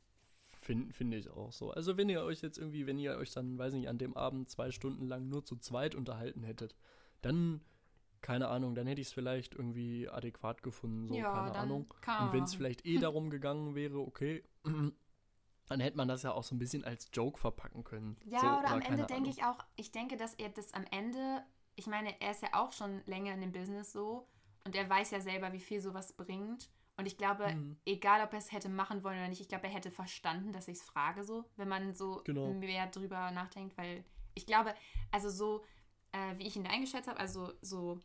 Finde 0.61 0.93
find 0.93 1.15
ich 1.15 1.31
auch 1.31 1.53
so. 1.53 1.71
Also 1.71 1.97
wenn 1.97 2.11
ihr 2.11 2.23
euch 2.23 2.43
jetzt 2.43 2.59
irgendwie, 2.59 2.87
wenn 2.87 2.99
ihr 2.99 3.17
euch 3.17 3.33
dann, 3.33 3.59
weiß 3.59 3.73
nicht, 3.73 3.89
an 3.89 3.97
dem 3.97 4.15
Abend 4.17 4.51
zwei 4.51 4.71
Stunden 4.71 5.07
lang 5.07 5.29
nur 5.29 5.43
zu 5.43 5.57
zweit 5.57 5.95
unterhalten 5.95 6.43
hättet, 6.43 6.77
dann, 7.23 7.63
keine 8.21 8.49
Ahnung, 8.49 8.75
dann 8.75 8.87
hätte 8.87 9.01
ich 9.01 9.07
es 9.07 9.13
vielleicht 9.13 9.55
irgendwie 9.55 10.09
adäquat 10.09 10.63
gefunden, 10.63 11.09
so, 11.09 11.15
ja, 11.15 11.33
keine 11.33 11.55
Ahnung. 11.55 11.95
Und 12.21 12.33
wenn 12.35 12.45
es 12.45 12.55
vielleicht 12.55 12.85
eh 12.85 12.99
darum 12.99 13.31
gegangen 13.31 13.75
wäre, 13.75 14.01
okay, 14.01 14.45
dann 15.71 15.81
hätte 15.81 15.97
man 15.97 16.09
das 16.09 16.25
ja 16.25 16.33
auch 16.33 16.43
so 16.43 16.55
ein 16.55 16.59
bisschen 16.59 16.85
als 16.85 17.09
Joke 17.13 17.39
verpacken 17.39 17.83
können. 17.83 18.19
Ja, 18.27 18.41
so, 18.41 18.47
oder 18.47 18.71
am 18.73 18.81
keine 18.81 19.03
Ende 19.03 19.07
denke 19.07 19.31
ich 19.31 19.43
auch, 19.45 19.65
ich 19.77 19.93
denke, 19.93 20.19
dass 20.19 20.35
er 20.35 20.51
das 20.51 20.75
am 20.75 20.85
Ende, 20.91 21.43
ich 21.77 21.87
meine, 21.87 22.21
er 22.21 22.33
ist 22.33 22.43
ja 22.43 22.51
auch 22.53 22.73
schon 22.73 23.01
länger 23.07 23.33
in 23.33 23.41
dem 23.41 23.53
Business 23.53 23.93
so 23.93 24.29
und 24.65 24.77
er 24.77 24.91
weiß 24.91 25.11
ja 25.13 25.21
selber, 25.21 25.55
wie 25.55 25.61
viel 25.61 25.81
sowas 25.81 26.13
bringt. 26.13 26.69
Und 27.01 27.07
ich 27.07 27.17
glaube, 27.17 27.47
Mhm. 27.55 27.77
egal 27.87 28.23
ob 28.23 28.33
er 28.33 28.39
es 28.39 28.53
hätte 28.53 28.69
machen 28.69 29.03
wollen 29.03 29.19
oder 29.19 29.29
nicht, 29.29 29.41
ich 29.41 29.49
glaube, 29.49 29.67
er 29.67 29.73
hätte 29.73 29.91
verstanden, 29.91 30.53
dass 30.53 30.69
ich 30.69 30.77
es 30.79 30.83
frage 30.83 31.25
so, 31.25 31.45
wenn 31.57 31.67
man 31.69 31.95
so 31.95 32.21
Genau. 32.25 32.53
mehr 32.53 32.87
drüber 32.89 33.31
nachdenkt, 33.31 33.77
weil 33.79 34.05
ich 34.35 34.47
glaube, 34.47 34.75
also 35.11 35.29
so, 35.31 35.65
äh, 36.13 36.37
wie 36.39 36.47
ich 36.47 36.57
ihn 36.57 36.67
eingeschätzt 36.67 37.09
habe, 37.09 37.19
also 37.19 37.53
so, 37.63 37.99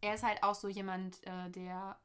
er 0.00 0.14
ist 0.14 0.22
halt 0.22 0.42
auch 0.42 0.54
so 0.54 0.68
jemand, 0.68 1.24
äh, 1.26 1.50
der 1.50 1.98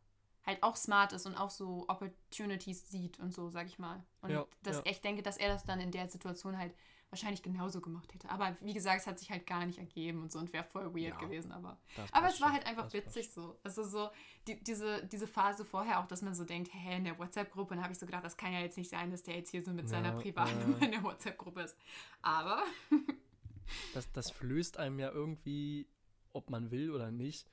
halt 0.45 0.61
auch 0.63 0.75
smart 0.75 1.13
ist 1.13 1.25
und 1.25 1.35
auch 1.35 1.49
so 1.49 1.85
Opportunities 1.87 2.89
sieht 2.89 3.19
und 3.19 3.33
so, 3.33 3.49
sag 3.49 3.67
ich 3.67 3.79
mal. 3.79 4.03
Und 4.21 4.31
Ja, 4.31 4.45
das, 4.63 4.77
ja. 4.77 4.83
ich 4.85 5.01
denke, 5.01 5.21
dass 5.23 5.37
er 5.37 5.49
das 5.49 5.63
dann 5.65 5.79
in 5.79 5.91
der 5.91 6.07
Situation 6.09 6.57
halt 6.57 6.75
wahrscheinlich 7.15 7.41
genauso 7.41 7.81
gemacht 7.81 8.13
hätte. 8.13 8.29
Aber 8.29 8.55
wie 8.61 8.73
gesagt, 8.73 9.01
es 9.01 9.07
hat 9.07 9.17
sich 9.19 9.31
halt 9.31 9.47
gar 9.47 9.65
nicht 9.65 9.79
ergeben 9.79 10.21
und 10.21 10.31
so 10.31 10.39
und 10.39 10.51
wäre 10.53 10.63
voll 10.65 10.93
weird 10.93 11.13
Ja. 11.13 11.17
gewesen. 11.17 11.51
Aber, 11.51 11.77
aber 12.11 12.27
es 12.27 12.39
war 12.41 12.51
halt 12.51 12.65
einfach 12.67 12.91
witzig 12.93 13.25
passt. 13.27 13.35
so. 13.35 13.57
Also 13.63 13.83
so 13.83 14.09
die, 14.47 14.61
diese, 14.63 15.05
diese 15.07 15.27
Phase 15.27 15.65
vorher 15.65 15.99
auch, 16.01 16.07
dass 16.07 16.21
man 16.21 16.35
so 16.35 16.43
denkt, 16.43 16.71
hä, 16.73 16.97
in 16.97 17.05
der 17.05 17.17
WhatsApp-Gruppe, 17.17 17.73
und 17.75 17.81
habe 17.81 17.93
ich 17.93 17.99
so 17.99 18.05
gedacht, 18.05 18.23
das 18.25 18.37
kann 18.37 18.53
ja 18.53 18.59
jetzt 18.59 18.77
nicht 18.77 18.89
sein, 18.89 19.09
dass 19.11 19.23
der 19.23 19.35
jetzt 19.35 19.49
hier 19.51 19.63
so 19.63 19.71
mit 19.71 19.87
seiner 19.89 20.09
Ja, 20.13 20.19
Privatnummer 20.19 20.77
ja. 20.79 20.85
in 20.85 20.91
der 20.91 21.03
WhatsApp-Gruppe 21.03 21.61
ist. 21.61 21.77
Aber 22.21 22.61
das, 23.93 24.11
das 24.11 24.29
flößt 24.31 24.77
einem 24.77 24.99
ja 24.99 25.09
irgendwie, 25.11 25.87
ob 26.33 26.49
man 26.49 26.71
will 26.71 26.91
oder 26.91 27.11
nicht, 27.11 27.49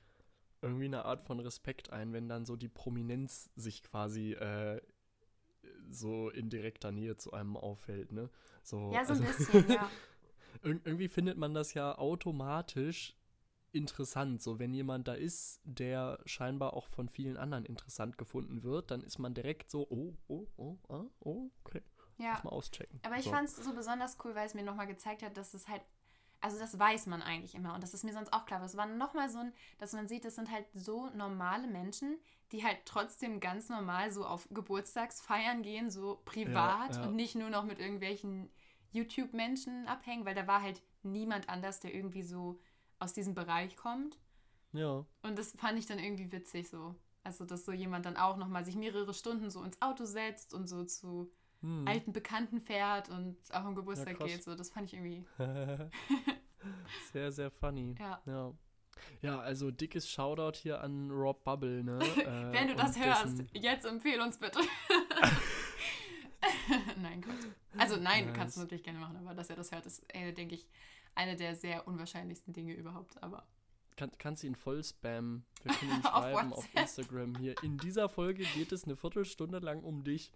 irgendwie 0.61 0.85
eine 0.85 1.05
Art 1.05 1.21
von 1.21 1.39
Respekt 1.39 1.91
ein, 1.91 2.13
wenn 2.13 2.29
dann 2.29 2.45
so 2.45 2.55
die 2.55 2.69
Prominenz 2.69 3.49
sich 3.55 3.83
quasi 3.83 4.33
äh, 4.33 4.81
so 5.93 6.29
in 6.29 6.49
direkter 6.49 6.91
Nähe 6.91 7.17
zu 7.17 7.33
einem 7.33 7.57
auffällt, 7.57 8.11
ne? 8.11 8.29
So, 8.63 8.91
ja, 8.93 9.05
so 9.05 9.13
ein 9.13 9.25
also, 9.25 9.51
bisschen, 9.51 9.69
ja. 9.69 9.89
Ir 10.63 10.79
irgendwie 10.85 11.07
findet 11.07 11.37
man 11.37 11.53
das 11.53 11.73
ja 11.73 11.97
automatisch 11.97 13.17
interessant. 13.73 14.41
So, 14.41 14.59
wenn 14.59 14.73
jemand 14.73 15.07
da 15.07 15.13
ist, 15.13 15.59
der 15.63 16.19
scheinbar 16.25 16.73
auch 16.73 16.87
von 16.87 17.09
vielen 17.09 17.37
anderen 17.37 17.65
interessant 17.65 18.17
gefunden 18.17 18.63
wird, 18.63 18.91
dann 18.91 19.01
ist 19.01 19.17
man 19.19 19.33
direkt 19.33 19.69
so, 19.69 19.87
oh, 19.89 20.15
oh, 20.27 20.47
oh, 20.57 20.77
ah, 20.89 21.05
oh, 21.19 21.49
okay, 21.63 21.81
Ja, 22.17 22.39
mal 22.43 22.51
auschecken. 22.51 22.99
Aber 23.03 23.17
ich 23.17 23.25
so. 23.25 23.31
fand 23.31 23.49
es 23.49 23.55
so 23.55 23.73
besonders 23.73 24.17
cool, 24.23 24.35
weil 24.35 24.45
es 24.45 24.53
mir 24.53 24.63
nochmal 24.63 24.87
gezeigt 24.87 25.23
hat, 25.23 25.35
dass 25.35 25.53
es 25.53 25.67
halt, 25.67 25.81
also 26.43 26.59
das 26.59 26.77
weiß 26.77 27.07
man 27.07 27.21
eigentlich 27.21 27.55
immer 27.55 27.73
und 27.73 27.81
das 27.81 27.93
ist 27.93 28.03
mir 28.03 28.11
sonst 28.11 28.33
auch 28.33 28.45
klar, 28.45 28.57
aber 28.57 28.65
es 28.65 28.75
war 28.75 28.85
nochmal 28.85 29.29
so 29.29 29.39
ein, 29.39 29.53
dass 29.77 29.93
man 29.93 30.09
sieht, 30.09 30.25
das 30.25 30.35
sind 30.35 30.51
halt 30.51 30.65
so 30.73 31.09
normale 31.15 31.67
Menschen, 31.67 32.17
die 32.51 32.65
halt 32.65 32.79
trotzdem 32.83 33.39
ganz 33.39 33.69
normal 33.69 34.11
so 34.11 34.25
auf 34.25 34.49
Geburtstagsfeiern 34.51 35.61
gehen, 35.63 35.89
so 35.89 36.21
privat 36.25 36.97
ja. 36.97 37.03
und 37.03 37.15
nicht 37.15 37.35
nur 37.35 37.49
noch 37.49 37.63
mit 37.63 37.79
irgendwelchen 37.79 38.51
YouTube-Menschen 38.91 39.87
abhängen, 39.87 40.25
weil 40.25 40.35
da 40.35 40.45
war 40.45 40.61
halt 40.61 40.83
niemand 41.01 41.47
anders, 41.47 41.79
der 41.79 41.95
irgendwie 41.95 42.23
so 42.23 42.59
aus 42.99 43.13
diesem 43.13 43.33
Bereich 43.33 43.77
kommt. 43.77 44.19
Ja, 44.73 45.05
Und 45.21 45.39
das 45.39 45.53
fand 45.53 45.79
ich 45.79 45.85
dann 45.85 45.99
irgendwie 45.99 46.31
witzig 46.31 46.67
so. 46.69 46.95
Also, 47.23 47.45
dass 47.45 47.63
so 47.63 47.71
jemand 47.71 48.05
dann 48.05 48.17
auch 48.17 48.35
nochmal 48.35 48.65
sich 48.65 48.75
mehrere 48.75 49.13
Stunden 49.13 49.49
so 49.49 49.63
ins 49.63 49.81
Auto 49.81 50.03
setzt 50.03 50.53
und 50.53 50.67
so 50.67 50.83
zu 50.83 51.31
hm. 51.63 51.87
alten 51.87 52.13
Bekannten 52.13 52.61
fährt 52.61 53.09
und 53.09 53.37
auch 53.51 53.65
am 53.65 53.75
Geburtstag 53.75 54.17
krass. 54.17 54.27
geht. 54.27 54.43
So, 54.43 54.55
das 54.55 54.69
fand 54.69 54.91
ich 54.91 54.99
irgendwie. 54.99 55.25
sehr, 57.13 57.31
sehr 57.31 57.49
funny. 57.49 57.95
Ja. 57.99 58.21
Ja. 58.25 58.53
Ja, 59.21 59.39
also 59.39 59.71
dickes 59.71 60.09
Shoutout 60.09 60.57
hier 60.57 60.81
an 60.81 61.09
Rob 61.09 61.43
Bubble, 61.43 61.83
ne? 61.83 61.99
äh, 61.99 62.25
Wenn 62.53 62.67
du 62.67 62.75
das 62.75 62.95
und 62.95 63.05
hörst, 63.05 63.43
jetzt 63.53 63.85
empfehl 63.85 64.19
uns 64.21 64.37
bitte. 64.37 64.59
nein, 67.01 67.21
Quatsch. 67.21 67.45
Also 67.77 67.95
nein, 67.97 68.25
Nice. 68.27 68.35
kannst 68.35 68.57
du 68.57 68.61
natürlich 68.61 68.83
gerne 68.83 68.99
machen, 68.99 69.17
aber 69.17 69.33
dass 69.33 69.49
er 69.49 69.55
das 69.55 69.71
hört, 69.71 69.85
ist, 69.85 70.03
äh, 70.13 70.31
denke 70.33 70.55
ich, 70.55 70.67
eine 71.15 71.35
der 71.35 71.55
sehr 71.55 71.87
unwahrscheinlichsten 71.87 72.53
Dinge 72.53 72.73
überhaupt. 72.73 73.21
Aber 73.23 73.45
Kann, 73.97 74.11
kannst 74.17 74.43
du 74.43 74.47
ihn 74.47 74.55
voll 74.55 74.83
spammen. 74.83 75.45
Wir 75.63 75.73
können 75.73 76.05
Auf 76.05 76.23
schreiben 76.23 76.53
auf, 76.53 76.57
WhatsApp. 76.57 76.81
Instagram 76.81 77.35
hier. 77.37 77.55
In 77.63 77.77
dieser 77.77 78.09
Folge 78.09 78.43
geht 78.43 78.71
es 78.71 78.83
eine 78.85 78.95
Viertelstunde 78.95 79.59
lang 79.59 79.83
um 79.83 80.03
dich. 80.03 80.31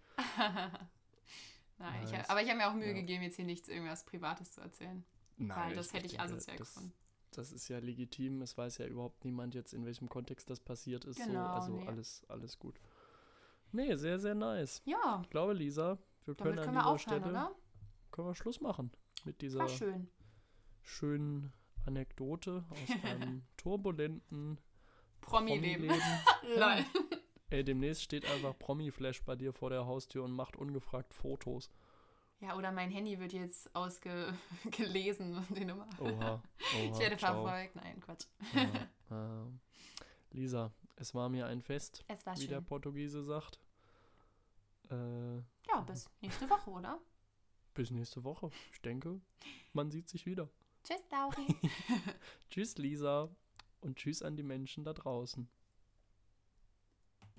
Nein, 1.78 2.04
ich, 2.04 2.12
Nice. 2.12 2.30
aber 2.30 2.42
ich 2.42 2.48
habe 2.50 2.58
mir 2.58 2.70
auch 2.70 2.74
Mühe 2.74 2.88
Ja. 2.88 2.94
gegeben, 2.94 3.24
jetzt 3.24 3.36
hier 3.36 3.46
nichts 3.46 3.68
irgendwas 3.68 4.04
Privates 4.06 4.52
zu 4.52 4.62
erzählen. 4.62 5.04
Nein, 5.38 5.70
weil 5.70 5.76
das 5.76 5.94
hätte 5.94 6.06
ich 6.08 6.20
asozial 6.20 6.58
das, 6.58 6.74
gefunden. 6.74 6.94
Das 7.32 7.52
ist 7.52 7.68
ja 7.68 7.78
legitim. 7.80 8.42
Es 8.42 8.58
weiß 8.58 8.80
ja 8.80 8.88
überhaupt 8.88 9.24
niemand 9.26 9.54
jetzt, 9.54 9.74
in 9.74 9.86
welchem 9.86 10.10
Kontext 10.10 10.50
das 10.50 10.60
passiert 10.60 11.06
ist. 11.06 11.20
so. 11.20 11.26
Genau, 11.26 11.46
Also 11.46 11.74
nee. 11.74 11.88
alles, 11.88 12.24
alles 12.28 12.58
gut. 12.58 12.80
Nee, 13.72 13.96
sehr, 13.96 14.18
sehr 14.18 14.34
nice. 14.34 14.82
Ja, 14.86 15.20
Ich 15.24 15.30
glaube, 15.30 15.54
Lisa, 15.54 15.98
wir 16.26 16.36
können 16.36 16.56
damit 16.56 16.60
an 16.60 16.66
können 16.66 16.78
wir 16.78 16.84
dieser 16.94 17.00
Stelle 17.00 17.30
oder? 17.30 17.56
können 18.12 18.28
wir 18.30 18.36
Schluss 18.36 18.62
machen 18.62 18.92
mit 19.26 19.42
dieser 19.42 19.68
schön. 19.70 20.10
schönen 20.82 21.54
Anekdote 21.86 22.66
aus 22.70 22.78
einem 23.04 23.44
turbulenten 23.58 24.60
Promi-Leben. 25.22 25.88
Promi-Leben. 25.88 26.86
Ey, 27.50 27.64
demnächst 27.64 28.04
steht 28.04 28.26
einfach 28.30 28.58
Promi-Flash 28.58 29.24
bei 29.24 29.36
dir 29.36 29.54
vor 29.54 29.70
der 29.70 29.86
Haustür 29.86 30.24
und 30.24 30.32
macht 30.32 30.56
ungefragt 30.58 31.14
Fotos. 31.14 31.70
Ja, 32.40 32.56
oder 32.56 32.72
mein 32.72 32.92
Handy 32.92 33.20
wird 33.20 33.34
jetzt 33.34 33.74
ausgelesen, 33.76 35.46
die 35.56 35.66
Nummer. 35.66 35.88
Oha. 36.00 36.10
oha 36.12 36.44
Ich 36.84 37.00
werde 37.00 37.18
ciao. 37.18 37.42
verfolgt. 37.44 37.76
Nein, 37.76 38.00
Quatsch. 38.02 38.26
Ja, 38.54 38.88
ähm, 39.12 39.60
Lisa, 40.32 40.72
es 40.98 41.16
war 41.16 41.30
mir 41.30 41.48
ein 41.48 41.62
Fest, 41.62 42.04
Es 42.08 42.26
war 42.26 42.38
wie 42.38 42.48
der 42.48 42.58
schön. 42.58 42.66
Portugiese 42.66 43.24
sagt. 43.24 43.60
Äh, 44.92 45.38
Ja, 45.70 45.82
bis 45.86 46.10
nächste 46.22 46.50
Woche, 46.50 46.70
oder? 46.70 47.00
bis 47.74 47.92
nächste 47.92 48.24
Woche. 48.24 48.50
Ich 48.74 48.82
denke, 48.82 49.22
man 49.74 49.90
sieht 49.92 50.10
sich 50.10 50.26
wieder. 50.26 50.50
Tschüss, 50.84 51.02
Lauri. 51.12 51.46
Tschüss, 52.50 52.78
Lisa. 52.78 53.30
Und 53.82 53.98
tschüss 53.98 54.22
an 54.24 54.36
die 54.36 54.44
Menschen 54.44 54.84
da 54.84 54.94
draußen. 54.94 55.48